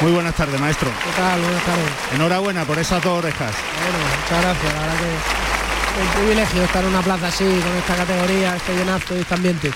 Muy 0.00 0.12
buenas 0.12 0.34
tardes, 0.34 0.58
maestro. 0.58 0.88
¿Qué 1.04 1.20
tal? 1.20 1.40
Buenas 1.40 1.62
tardes. 1.62 1.90
Enhorabuena 2.14 2.64
por 2.64 2.78
esas 2.78 3.02
dos 3.04 3.18
orejas. 3.18 3.52
Bueno, 3.82 3.98
muchas 4.22 4.42
gracias. 4.42 4.74
La 4.74 4.80
verdad 4.80 4.98
que 4.98 6.00
es 6.00 6.06
un 6.06 6.20
privilegio 6.20 6.62
estar 6.64 6.82
en 6.82 6.90
una 6.90 7.02
plaza 7.02 7.28
así, 7.28 7.44
con 7.44 7.76
esta 7.76 7.94
categoría, 7.94 8.56
este 8.56 8.74
llenazo 8.74 9.16
y 9.16 9.20
este 9.20 9.34
ambiente. 9.34 9.70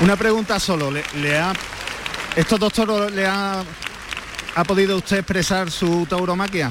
Una 0.00 0.16
pregunta 0.16 0.58
solo, 0.58 0.90
¿le, 0.90 1.38
ha 1.38 1.52
estos 2.36 2.58
dos 2.58 2.72
toros 2.72 3.12
le 3.12 3.26
ha 3.26 3.62
ha 4.54 4.64
podido 4.64 4.96
usted 4.98 5.18
expresar 5.18 5.70
su 5.70 6.06
tauromaquia? 6.06 6.70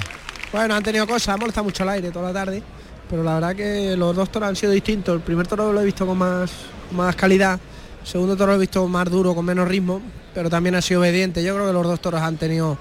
Bueno, 0.51 0.75
han 0.75 0.83
tenido 0.83 1.07
cosas, 1.07 1.29
ha 1.29 1.37
molestado 1.37 1.63
mucho 1.63 1.83
el 1.83 1.89
aire 1.89 2.11
toda 2.11 2.27
la 2.27 2.33
tarde, 2.33 2.61
pero 3.09 3.23
la 3.23 3.35
verdad 3.35 3.55
que 3.55 3.95
los 3.95 4.15
dos 4.15 4.29
toros 4.31 4.49
han 4.49 4.55
sido 4.55 4.71
distintos. 4.73 5.15
El 5.15 5.21
primer 5.21 5.47
toro 5.47 5.71
lo 5.71 5.81
he 5.81 5.85
visto 5.85 6.05
con 6.05 6.17
más, 6.17 6.51
más 6.91 7.15
calidad, 7.15 7.59
el 8.01 8.07
segundo 8.07 8.35
toro 8.35 8.51
lo 8.51 8.57
he 8.57 8.61
visto 8.61 8.85
más 8.87 9.09
duro, 9.09 9.33
con 9.33 9.45
menos 9.45 9.67
ritmo, 9.67 10.01
pero 10.33 10.49
también 10.49 10.75
ha 10.75 10.81
sido 10.81 10.99
obediente. 10.99 11.41
Yo 11.41 11.55
creo 11.55 11.67
que 11.67 11.73
los 11.73 11.83
dos 11.87 12.01
toros 12.01 12.21
han 12.21 12.35
tenido 12.37 12.77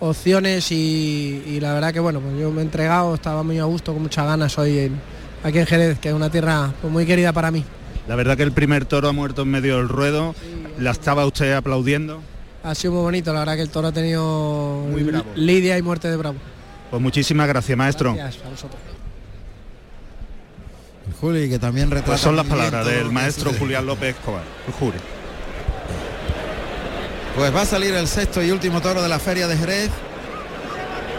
opciones 0.00 0.72
y, 0.72 1.44
y 1.46 1.60
la 1.60 1.74
verdad 1.74 1.92
que 1.92 2.00
bueno, 2.00 2.18
pues 2.20 2.38
yo 2.40 2.50
me 2.50 2.60
he 2.60 2.64
entregado, 2.64 3.14
estaba 3.14 3.44
muy 3.44 3.58
a 3.60 3.64
gusto, 3.64 3.92
con 3.92 4.02
muchas 4.02 4.26
ganas 4.26 4.58
hoy 4.58 4.78
en- 4.80 5.00
aquí 5.44 5.58
en 5.60 5.66
Jerez, 5.66 5.98
que 6.00 6.08
es 6.08 6.14
una 6.14 6.28
tierra 6.28 6.72
pues, 6.80 6.92
muy 6.92 7.06
querida 7.06 7.32
para 7.32 7.52
mí. 7.52 7.64
La 8.08 8.16
verdad 8.16 8.36
que 8.36 8.42
el 8.42 8.52
primer 8.52 8.84
toro 8.84 9.08
ha 9.08 9.12
muerto 9.12 9.42
en 9.42 9.48
medio 9.50 9.76
del 9.76 9.88
ruedo. 9.88 10.34
La 10.78 10.90
estaba 10.90 11.24
usted 11.26 11.52
aplaudiendo. 11.52 12.20
Ha 12.64 12.74
sido 12.74 12.92
muy 12.94 13.02
bonito, 13.02 13.32
la 13.32 13.40
verdad 13.40 13.56
que 13.56 13.62
el 13.62 13.70
toro 13.70 13.88
ha 13.88 13.92
tenido 13.92 14.84
Muy 14.90 15.02
bravo. 15.02 15.24
lidia 15.34 15.76
y 15.78 15.82
muerte 15.82 16.08
de 16.08 16.16
bravo. 16.16 16.36
Pues 16.90 17.02
muchísimas 17.02 17.48
gracias, 17.48 17.76
maestro. 17.76 18.14
Gracias 18.14 18.44
a 18.44 18.48
vosotros. 18.48 18.80
Juli, 21.20 21.48
que 21.48 21.58
también 21.58 21.90
retrata 21.90 22.12
Pues 22.12 22.20
son 22.20 22.36
las 22.36 22.46
palabras 22.46 22.86
del 22.86 23.10
maestro. 23.10 23.52
Julián 23.58 23.86
López 23.86 24.16
Escobar, 24.16 24.42
el 24.66 24.72
Juli. 24.74 24.98
Pues 27.36 27.54
va 27.54 27.62
a 27.62 27.66
salir 27.66 27.94
el 27.94 28.06
sexto 28.08 28.42
y 28.42 28.50
último 28.50 28.80
toro 28.80 29.02
de 29.02 29.08
la 29.08 29.18
feria 29.18 29.46
de 29.48 29.56
Jerez. 29.56 29.90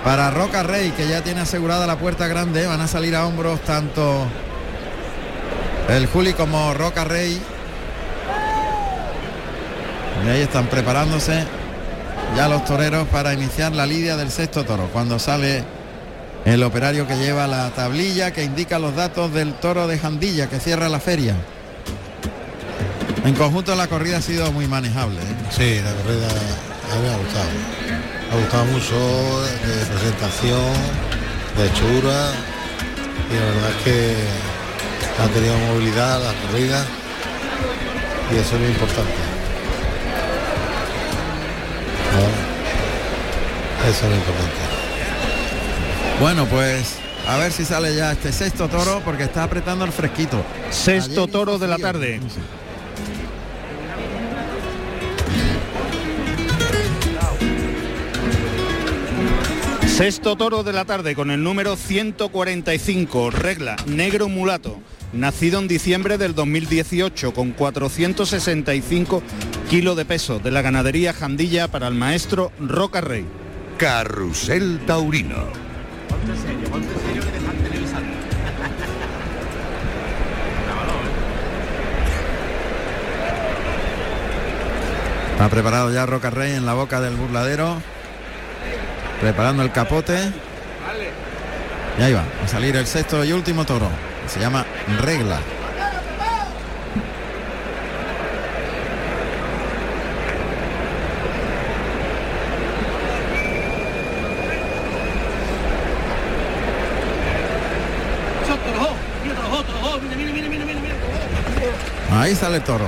Para 0.04 0.30
Roca 0.32 0.64
Rey, 0.64 0.92
que 0.92 1.08
ya 1.08 1.24
tiene 1.24 1.42
asegurada 1.42 1.88
la 1.88 1.98
puerta 1.98 2.28
grande, 2.28 2.66
van 2.68 2.82
a 2.82 2.88
salir 2.88 3.16
a 3.16 3.26
hombros 3.26 3.62
tanto 3.62 4.26
el 5.90 6.08
Juli 6.08 6.34
como 6.34 6.74
Roca 6.74 7.04
Rey. 7.04 7.42
Y 10.26 10.30
ahí 10.30 10.42
están 10.42 10.68
preparándose 10.68 11.44
ya 12.36 12.48
los 12.48 12.64
toreros 12.66 13.08
para 13.10 13.34
iniciar 13.34 13.74
la 13.74 13.86
lidia 13.86 14.16
del 14.16 14.32
sexto 14.32 14.64
toro. 14.64 14.90
Cuando 14.92 15.20
sale 15.20 15.64
el 16.46 16.64
operario 16.64 17.08
que 17.08 17.16
lleva 17.18 17.48
la 17.48 17.70
tablilla 17.72 18.32
que 18.32 18.44
indica 18.44 18.80
los 18.80 18.96
datos 18.96 19.34
del 19.34 19.54
toro 19.54 19.88
de 19.88 20.00
Jandilla 20.00 20.50
que 20.50 20.60
cierra 20.60 20.90
la 20.90 21.00
feria. 21.00 21.36
En 23.26 23.36
conjunto 23.36 23.76
la 23.76 23.88
corrida 23.88 24.18
ha 24.18 24.22
sido 24.22 24.52
muy 24.52 24.68
manejable. 24.68 25.20
¿eh? 25.22 25.36
Sí, 25.50 25.80
la 25.84 25.94
corrida 25.94 26.28
ha 26.28 27.18
gustado. 27.18 27.50
Ha 28.32 28.36
gustado 28.36 28.66
mucho 28.66 29.44
de 29.44 29.86
presentación, 29.86 30.74
de 31.58 31.66
hechura 31.68 32.32
y 33.30 33.36
la 33.36 33.46
verdad 33.46 33.70
es 33.70 33.84
que 33.84 34.53
ha 35.20 35.28
tenido 35.28 35.58
movilidad 35.58 36.22
la 36.24 36.34
corrida 36.42 36.86
y 38.32 38.38
eso 38.38 38.56
es 38.56 38.62
muy 38.62 38.70
importante. 38.70 39.12
¿No? 42.14 43.90
Eso 43.90 44.06
es 44.06 44.10
muy 44.10 44.18
importante. 44.18 44.58
Bueno, 46.20 46.46
pues 46.46 46.98
a 47.28 47.38
ver 47.38 47.52
si 47.52 47.66
sale 47.66 47.96
ya 47.96 48.12
este 48.12 48.32
sexto 48.32 48.68
toro 48.68 49.02
porque 49.06 49.24
está 49.24 49.44
apretando 49.44 49.86
el 49.86 49.92
fresquito. 49.92 50.44
Sexto 50.70 51.24
Ayer 51.24 51.32
toro 51.32 51.58
de 51.58 51.68
la 51.68 51.78
tarde. 51.78 52.20
Sexto 59.88 60.36
toro 60.36 60.64
de 60.64 60.74
la 60.74 60.86
tarde 60.86 61.14
con 61.14 61.30
el 61.30 61.44
número 61.44 61.76
145, 61.76 63.30
regla 63.30 63.76
negro 63.86 64.28
mulato, 64.28 64.80
nacido 65.14 65.60
en 65.60 65.68
diciembre 65.68 66.18
del 66.18 66.36
2018 66.36 67.34
con 67.34 67.52
465 67.52 69.24
kilos 69.70 69.96
de 69.96 70.06
peso 70.06 70.40
de 70.40 70.52
la 70.52 70.62
ganadería 70.62 71.14
Jandilla 71.14 71.68
para 71.68 71.88
el 71.88 71.94
maestro 71.94 72.52
Roca 72.60 73.02
Rey. 73.02 73.26
Carrusel 73.78 74.80
Taurino. 74.86 75.48
Ha 85.40 85.50
preparado 85.50 85.92
ya 85.92 86.06
Roca 86.06 86.30
Rey 86.30 86.54
en 86.54 86.66
la 86.66 86.74
boca 86.74 87.02
del 87.02 87.16
burladero. 87.16 87.82
Preparando 89.20 89.64
el 89.64 89.72
capote. 89.72 90.18
Y 92.00 92.02
ahí 92.02 92.14
va, 92.14 92.24
a 92.44 92.48
salir 92.48 92.76
el 92.76 92.88
sexto 92.88 93.24
y 93.24 93.32
último 93.34 93.66
toro. 93.66 93.90
Se 94.28 94.40
llama 94.40 94.66
Regla. 95.02 95.40
Ahí 112.12 112.36
sale 112.36 112.58
el 112.58 112.64
toro. 112.64 112.88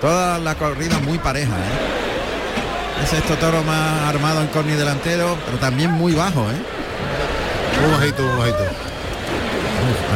Toda 0.00 0.38
la 0.38 0.54
corrida 0.54 0.98
muy 1.00 1.18
pareja. 1.18 1.52
¿eh? 1.52 3.04
Es 3.04 3.12
esto 3.12 3.36
toro 3.36 3.62
más 3.62 4.08
armado 4.08 4.40
en 4.40 4.48
corni 4.48 4.72
delantero, 4.72 5.36
pero 5.46 5.58
también 5.58 5.90
muy 5.92 6.14
bajo. 6.14 6.50
¿eh? 6.50 6.56
Muy 7.82 7.92
bajito, 7.92 8.22
muy 8.22 8.38
bajito. 8.38 8.93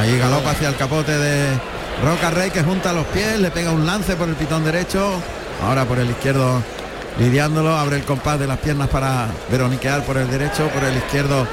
Ahí 0.01 0.19
galopa 0.19 0.51
hacia 0.51 0.69
el 0.69 0.77
capote 0.77 1.17
de 1.17 1.47
Roca 2.05 2.31
Rey 2.31 2.51
que 2.51 2.63
junta 2.63 2.93
los 2.93 3.07
pies, 3.07 3.39
le 3.41 3.51
pega 3.51 3.71
un 3.73 3.87
lance 3.87 4.17
por 4.17 4.29
el 4.29 4.35
pitón 4.35 4.65
derecho. 4.65 5.11
Ahora 5.67 5.85
por 5.85 5.99
el 5.99 6.09
izquierdo 6.11 6.63
lidiándolo, 7.19 7.77
abre 7.77 7.97
el 7.97 8.05
compás 8.05 8.39
de 8.39 8.47
las 8.47 8.59
piernas 8.59 8.89
para 8.89 9.27
veroniquear 9.51 10.05
por 10.05 10.17
el 10.17 10.31
derecho, 10.31 10.69
por 10.69 10.85
el 10.85 10.97
izquierdo 10.97 11.47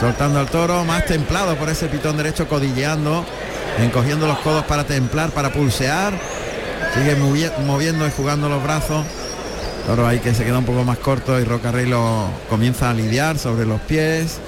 soltando 0.00 0.40
al 0.40 0.46
toro, 0.46 0.84
más 0.84 1.04
templado 1.04 1.54
por 1.56 1.68
ese 1.68 1.86
pitón 1.86 2.16
derecho, 2.16 2.48
codilleando, 2.48 3.24
encogiendo 3.78 4.26
los 4.26 4.38
codos 4.38 4.64
para 4.64 4.84
templar, 4.84 5.30
para 5.30 5.52
pulsear. 5.52 6.14
Sigue 6.94 7.16
movi- 7.18 7.52
moviendo 7.66 8.06
y 8.06 8.10
jugando 8.10 8.48
los 8.48 8.62
brazos. 8.62 9.04
Toro 9.86 10.06
ahí 10.06 10.18
que 10.20 10.34
se 10.34 10.44
queda 10.44 10.58
un 10.58 10.64
poco 10.64 10.84
más 10.84 10.98
corto 10.98 11.38
y 11.40 11.44
Roca 11.44 11.72
Rey 11.72 11.86
lo 11.86 12.26
comienza 12.48 12.88
a 12.90 12.94
lidiar 12.94 13.38
sobre 13.38 13.66
los 13.66 13.80
pies, 13.82 14.38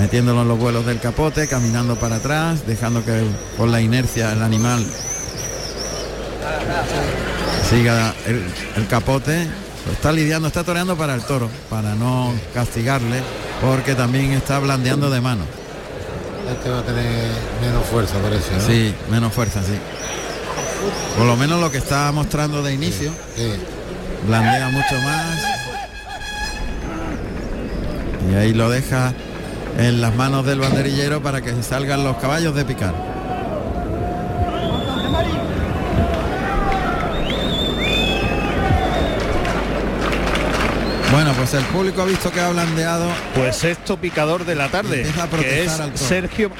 metiéndolo 0.00 0.40
en 0.42 0.48
los 0.48 0.58
vuelos 0.58 0.86
del 0.86 0.98
capote, 0.98 1.46
caminando 1.46 1.94
para 1.96 2.16
atrás, 2.16 2.66
dejando 2.66 3.04
que 3.04 3.22
por 3.58 3.68
la 3.68 3.82
inercia 3.82 4.32
el 4.32 4.42
animal 4.42 4.82
siga 7.68 8.14
el, 8.26 8.42
el 8.76 8.86
capote. 8.88 9.46
Lo 9.86 9.92
está 9.92 10.10
lidiando, 10.12 10.48
está 10.48 10.64
toreando 10.64 10.96
para 10.96 11.14
el 11.14 11.22
toro, 11.22 11.50
para 11.68 11.94
no 11.94 12.32
castigarle, 12.54 13.20
porque 13.60 13.94
también 13.94 14.32
está 14.32 14.58
blandeando 14.58 15.10
de 15.10 15.20
mano. 15.20 15.44
Este 16.50 16.70
va 16.70 16.78
a 16.78 16.82
tener 16.82 17.30
menos 17.60 17.86
fuerza, 17.86 18.14
parece. 18.22 18.54
¿no? 18.54 18.60
Sí, 18.60 18.94
menos 19.10 19.32
fuerza, 19.32 19.62
sí. 19.62 19.78
Por 21.16 21.26
lo 21.26 21.36
menos 21.36 21.60
lo 21.60 21.70
que 21.70 21.78
está 21.78 22.10
mostrando 22.12 22.62
de 22.62 22.72
inicio. 22.72 23.12
Blandea 24.26 24.68
mucho 24.68 24.94
más. 25.02 25.38
Y 28.30 28.34
ahí 28.34 28.52
lo 28.52 28.70
deja 28.70 29.12
en 29.78 30.00
las 30.00 30.14
manos 30.14 30.44
del 30.44 30.60
banderillero 30.60 31.22
para 31.22 31.40
que 31.40 31.62
salgan 31.62 32.04
los 32.04 32.16
caballos 32.16 32.54
de 32.54 32.64
picar. 32.64 32.94
Bueno, 41.12 41.32
pues 41.32 41.54
el 41.54 41.64
público 41.64 42.02
ha 42.02 42.04
visto 42.04 42.30
que 42.30 42.40
ha 42.40 42.50
blandeado. 42.50 43.08
Pues 43.34 43.56
sexto 43.56 43.96
picador 43.96 44.44
de 44.44 44.54
la 44.54 44.68
tarde, 44.68 45.04
que 45.40 45.64
es. 45.64 45.72
Sergio 45.94 46.50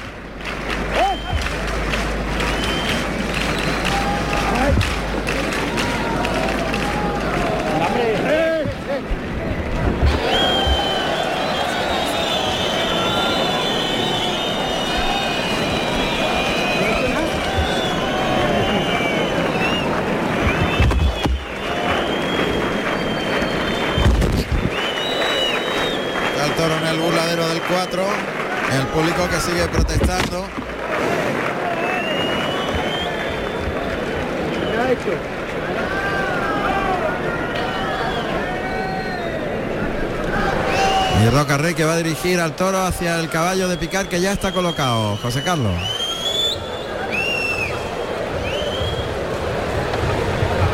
que 41.81 41.85
va 41.85 41.93
a 41.93 41.97
dirigir 41.97 42.39
al 42.39 42.55
toro 42.55 42.85
hacia 42.85 43.19
el 43.19 43.27
caballo 43.27 43.67
de 43.67 43.75
picar 43.75 44.07
que 44.07 44.21
ya 44.21 44.33
está 44.33 44.51
colocado. 44.51 45.17
José 45.17 45.41
Carlos. 45.41 45.73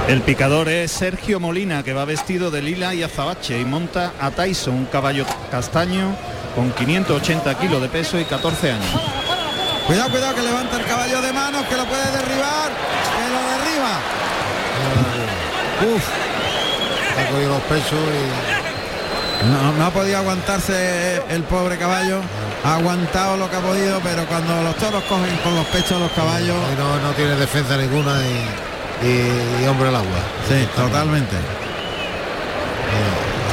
El 0.09 0.21
picador 0.23 0.67
es 0.67 0.91
Sergio 0.91 1.39
Molina, 1.39 1.81
que 1.81 1.93
va 1.93 2.03
vestido 2.03 2.51
de 2.51 2.61
lila 2.61 2.93
y 2.93 3.03
azabache 3.03 3.57
y 3.57 3.63
monta 3.63 4.11
a 4.19 4.31
Tyson, 4.31 4.73
un 4.73 4.85
caballo 4.87 5.25
castaño 5.49 6.13
con 6.53 6.73
580 6.73 7.57
kilos 7.57 7.81
de 7.81 7.87
peso 7.87 8.19
y 8.19 8.25
14 8.25 8.71
años. 8.73 9.01
Cuidado, 9.85 10.09
cuidado 10.09 10.35
que 10.35 10.41
levanta 10.41 10.77
el 10.77 10.85
caballo 10.85 11.21
de 11.21 11.31
manos, 11.31 11.65
que 11.67 11.77
lo 11.77 11.85
puede 11.85 12.11
derribar, 12.11 12.69
que 13.15 13.29
lo 13.31 13.41
derriba. 13.55 13.99
Uf. 15.95 16.03
Ha 17.17 17.31
cogido 17.31 17.49
los 17.51 17.61
pechos 17.61 18.56
No, 19.45 19.71
no 19.73 19.85
ha 19.85 19.91
podido 19.91 20.17
aguantarse 20.17 21.21
el 21.29 21.43
pobre 21.43 21.77
caballo. 21.77 22.21
Ha 22.63 22.75
aguantado 22.75 23.37
lo 23.37 23.49
que 23.49 23.55
ha 23.55 23.59
podido, 23.61 23.99
pero 24.01 24.25
cuando 24.25 24.61
los 24.63 24.75
toros 24.77 25.03
cogen 25.03 25.35
con 25.43 25.55
los 25.55 25.65
pechos 25.67 25.99
los 26.01 26.11
caballos. 26.11 26.55
y 26.73 26.77
no, 26.79 26.99
no 27.07 27.11
tiene 27.13 27.35
defensa 27.35 27.77
ninguna 27.77 28.19
y, 28.25 29.07
y- 29.07 29.63
y 29.63 29.67
hombre 29.67 29.89
al 29.89 29.95
agua. 29.97 30.19
Sí, 30.49 30.67
totalmente. 30.75 31.35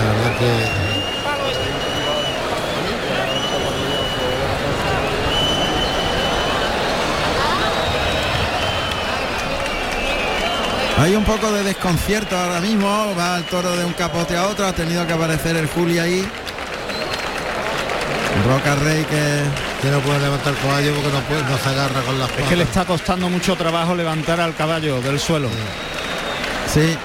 La 0.00 0.12
verdad 0.12 0.38
que 0.38 0.83
Hay 10.98 11.14
un 11.16 11.24
poco 11.24 11.50
de 11.52 11.64
desconcierto 11.64 12.36
ahora 12.39 12.60
mismo. 12.60 13.14
Va 13.18 13.39
el 13.39 13.44
toro 13.44 13.76
de 13.76 13.84
un 13.84 13.92
capote 13.94 14.36
a 14.36 14.47
otro. 14.47 14.66
Ha 14.66 14.73
tenido 14.73 15.06
que 15.06 15.12
aparecer 15.12 15.56
el 15.56 15.66
Juli 15.68 15.98
ahí. 15.98 16.26
Roca 18.47 18.74
Rey 18.76 19.05
que, 19.05 19.42
que 19.82 19.90
no 19.90 20.00
puede 20.00 20.20
levantar 20.20 20.52
el 20.52 20.58
caballo 20.60 20.92
porque 20.94 21.08
no, 21.10 21.20
puede, 21.20 21.42
no 21.44 21.56
se 21.58 21.68
agarra 21.68 22.00
con 22.02 22.18
las 22.18 22.28
Es 22.31 22.48
que 22.48 22.56
le 22.56 22.64
está 22.64 22.84
costando 22.84 23.28
mucho 23.31 23.55
trabajo 23.56 23.94
levantar 23.94 24.40
al 24.40 24.55
caballo 24.55 25.00
del 25.00 25.18
suelo. 25.20 25.48
Sí. 26.73 26.97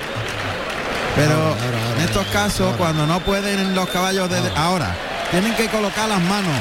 Pero 1.16 1.56
en 1.98 2.04
estos 2.04 2.26
casos, 2.28 2.76
cuando 2.78 3.06
no 3.06 3.20
pueden 3.20 3.76
los 3.76 3.88
caballos 3.90 4.30
de 4.30 4.40
ahora, 4.56 4.96
tienen 5.32 5.54
que 5.56 5.68
colocar 5.68 6.08
las 6.10 6.22
manos. 6.22 6.54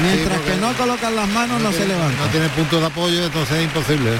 Mientras 0.00 0.22
Sí, 0.22 0.28
porque 0.38 0.52
que 0.52 0.56
no 0.58 0.72
colocan 0.74 1.14
las 1.16 1.28
manos, 1.28 1.60
no, 1.60 1.70
se 1.70 1.78
tiene- 1.78 1.94
levantan. 1.94 2.24
No 2.26 2.30
tiene 2.30 2.48
punto 2.48 2.80
de 2.80 2.86
apoyo, 2.86 3.24
entonces 3.24 3.56
es 3.58 3.64
imposible. 3.64 4.10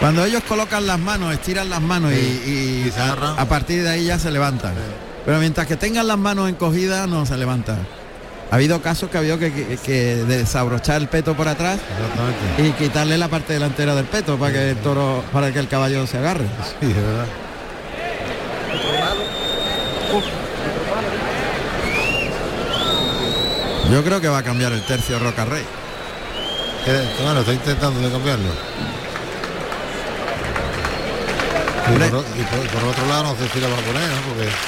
Cuando 0.00 0.24
ellos 0.24 0.42
colocan 0.46 0.86
las 0.86 0.98
manos, 0.98 1.32
estiran 1.32 1.68
las 1.68 1.80
manos 1.80 2.12
y, 2.12 2.16
y 2.16 2.92
a, 2.98 3.40
a 3.40 3.44
partir 3.48 3.82
de 3.82 3.90
ahí 3.90 4.04
ya 4.06 4.18
se 4.18 4.30
levantan. 4.30 4.74
Pero 5.26 5.38
mientras 5.40 5.66
que 5.66 5.76
tengan 5.76 6.06
las 6.06 6.18
manos 6.18 6.48
encogidas, 6.48 7.08
no 7.08 7.26
se 7.26 7.36
levantan. 7.36 7.78
Ha 8.50 8.54
habido 8.54 8.80
casos 8.80 9.10
que 9.10 9.16
ha 9.18 9.20
habido 9.20 9.38
que, 9.38 9.52
que- 9.52 9.76
que 9.76 10.14
desabrochar 10.24 11.02
el 11.02 11.08
peto 11.08 11.34
por 11.36 11.48
atrás 11.48 11.78
y 12.56 12.70
quitarle 12.82 13.18
la 13.18 13.28
parte 13.28 13.52
delantera 13.52 13.94
del 13.94 14.06
peto 14.06 14.38
para 14.38 14.52
que 14.52 14.70
el 14.70 14.76
toro, 14.78 15.22
para 15.32 15.52
que 15.52 15.58
el 15.58 15.68
caballo 15.68 16.06
se 16.06 16.16
agarre. 16.18 16.46
Sí, 16.80 16.86
de 16.86 16.94
verdad. 17.02 17.26
Yo 23.90 24.04
creo 24.04 24.20
que 24.20 24.28
va 24.28 24.38
a 24.38 24.42
cambiar 24.42 24.72
el 24.72 24.82
tercio 24.82 25.18
Roca 25.18 25.44
Rey. 25.44 25.64
Que- 26.84 27.22
Bueno, 27.24 27.40
está 27.40 27.52
intentando 27.52 28.00
de 28.00 28.10
cambiarlo. 28.10 28.48
Y 31.88 32.10
por, 32.10 32.24
y 32.24 32.42
otro 32.84 33.06
lado, 33.06 33.22
no 33.24 33.36
sé 33.36 33.48
si 33.52 33.60
la 33.60 33.68
va 33.68 33.74
a 33.74 33.80
poner, 33.80 34.08
¿no? 34.08 34.48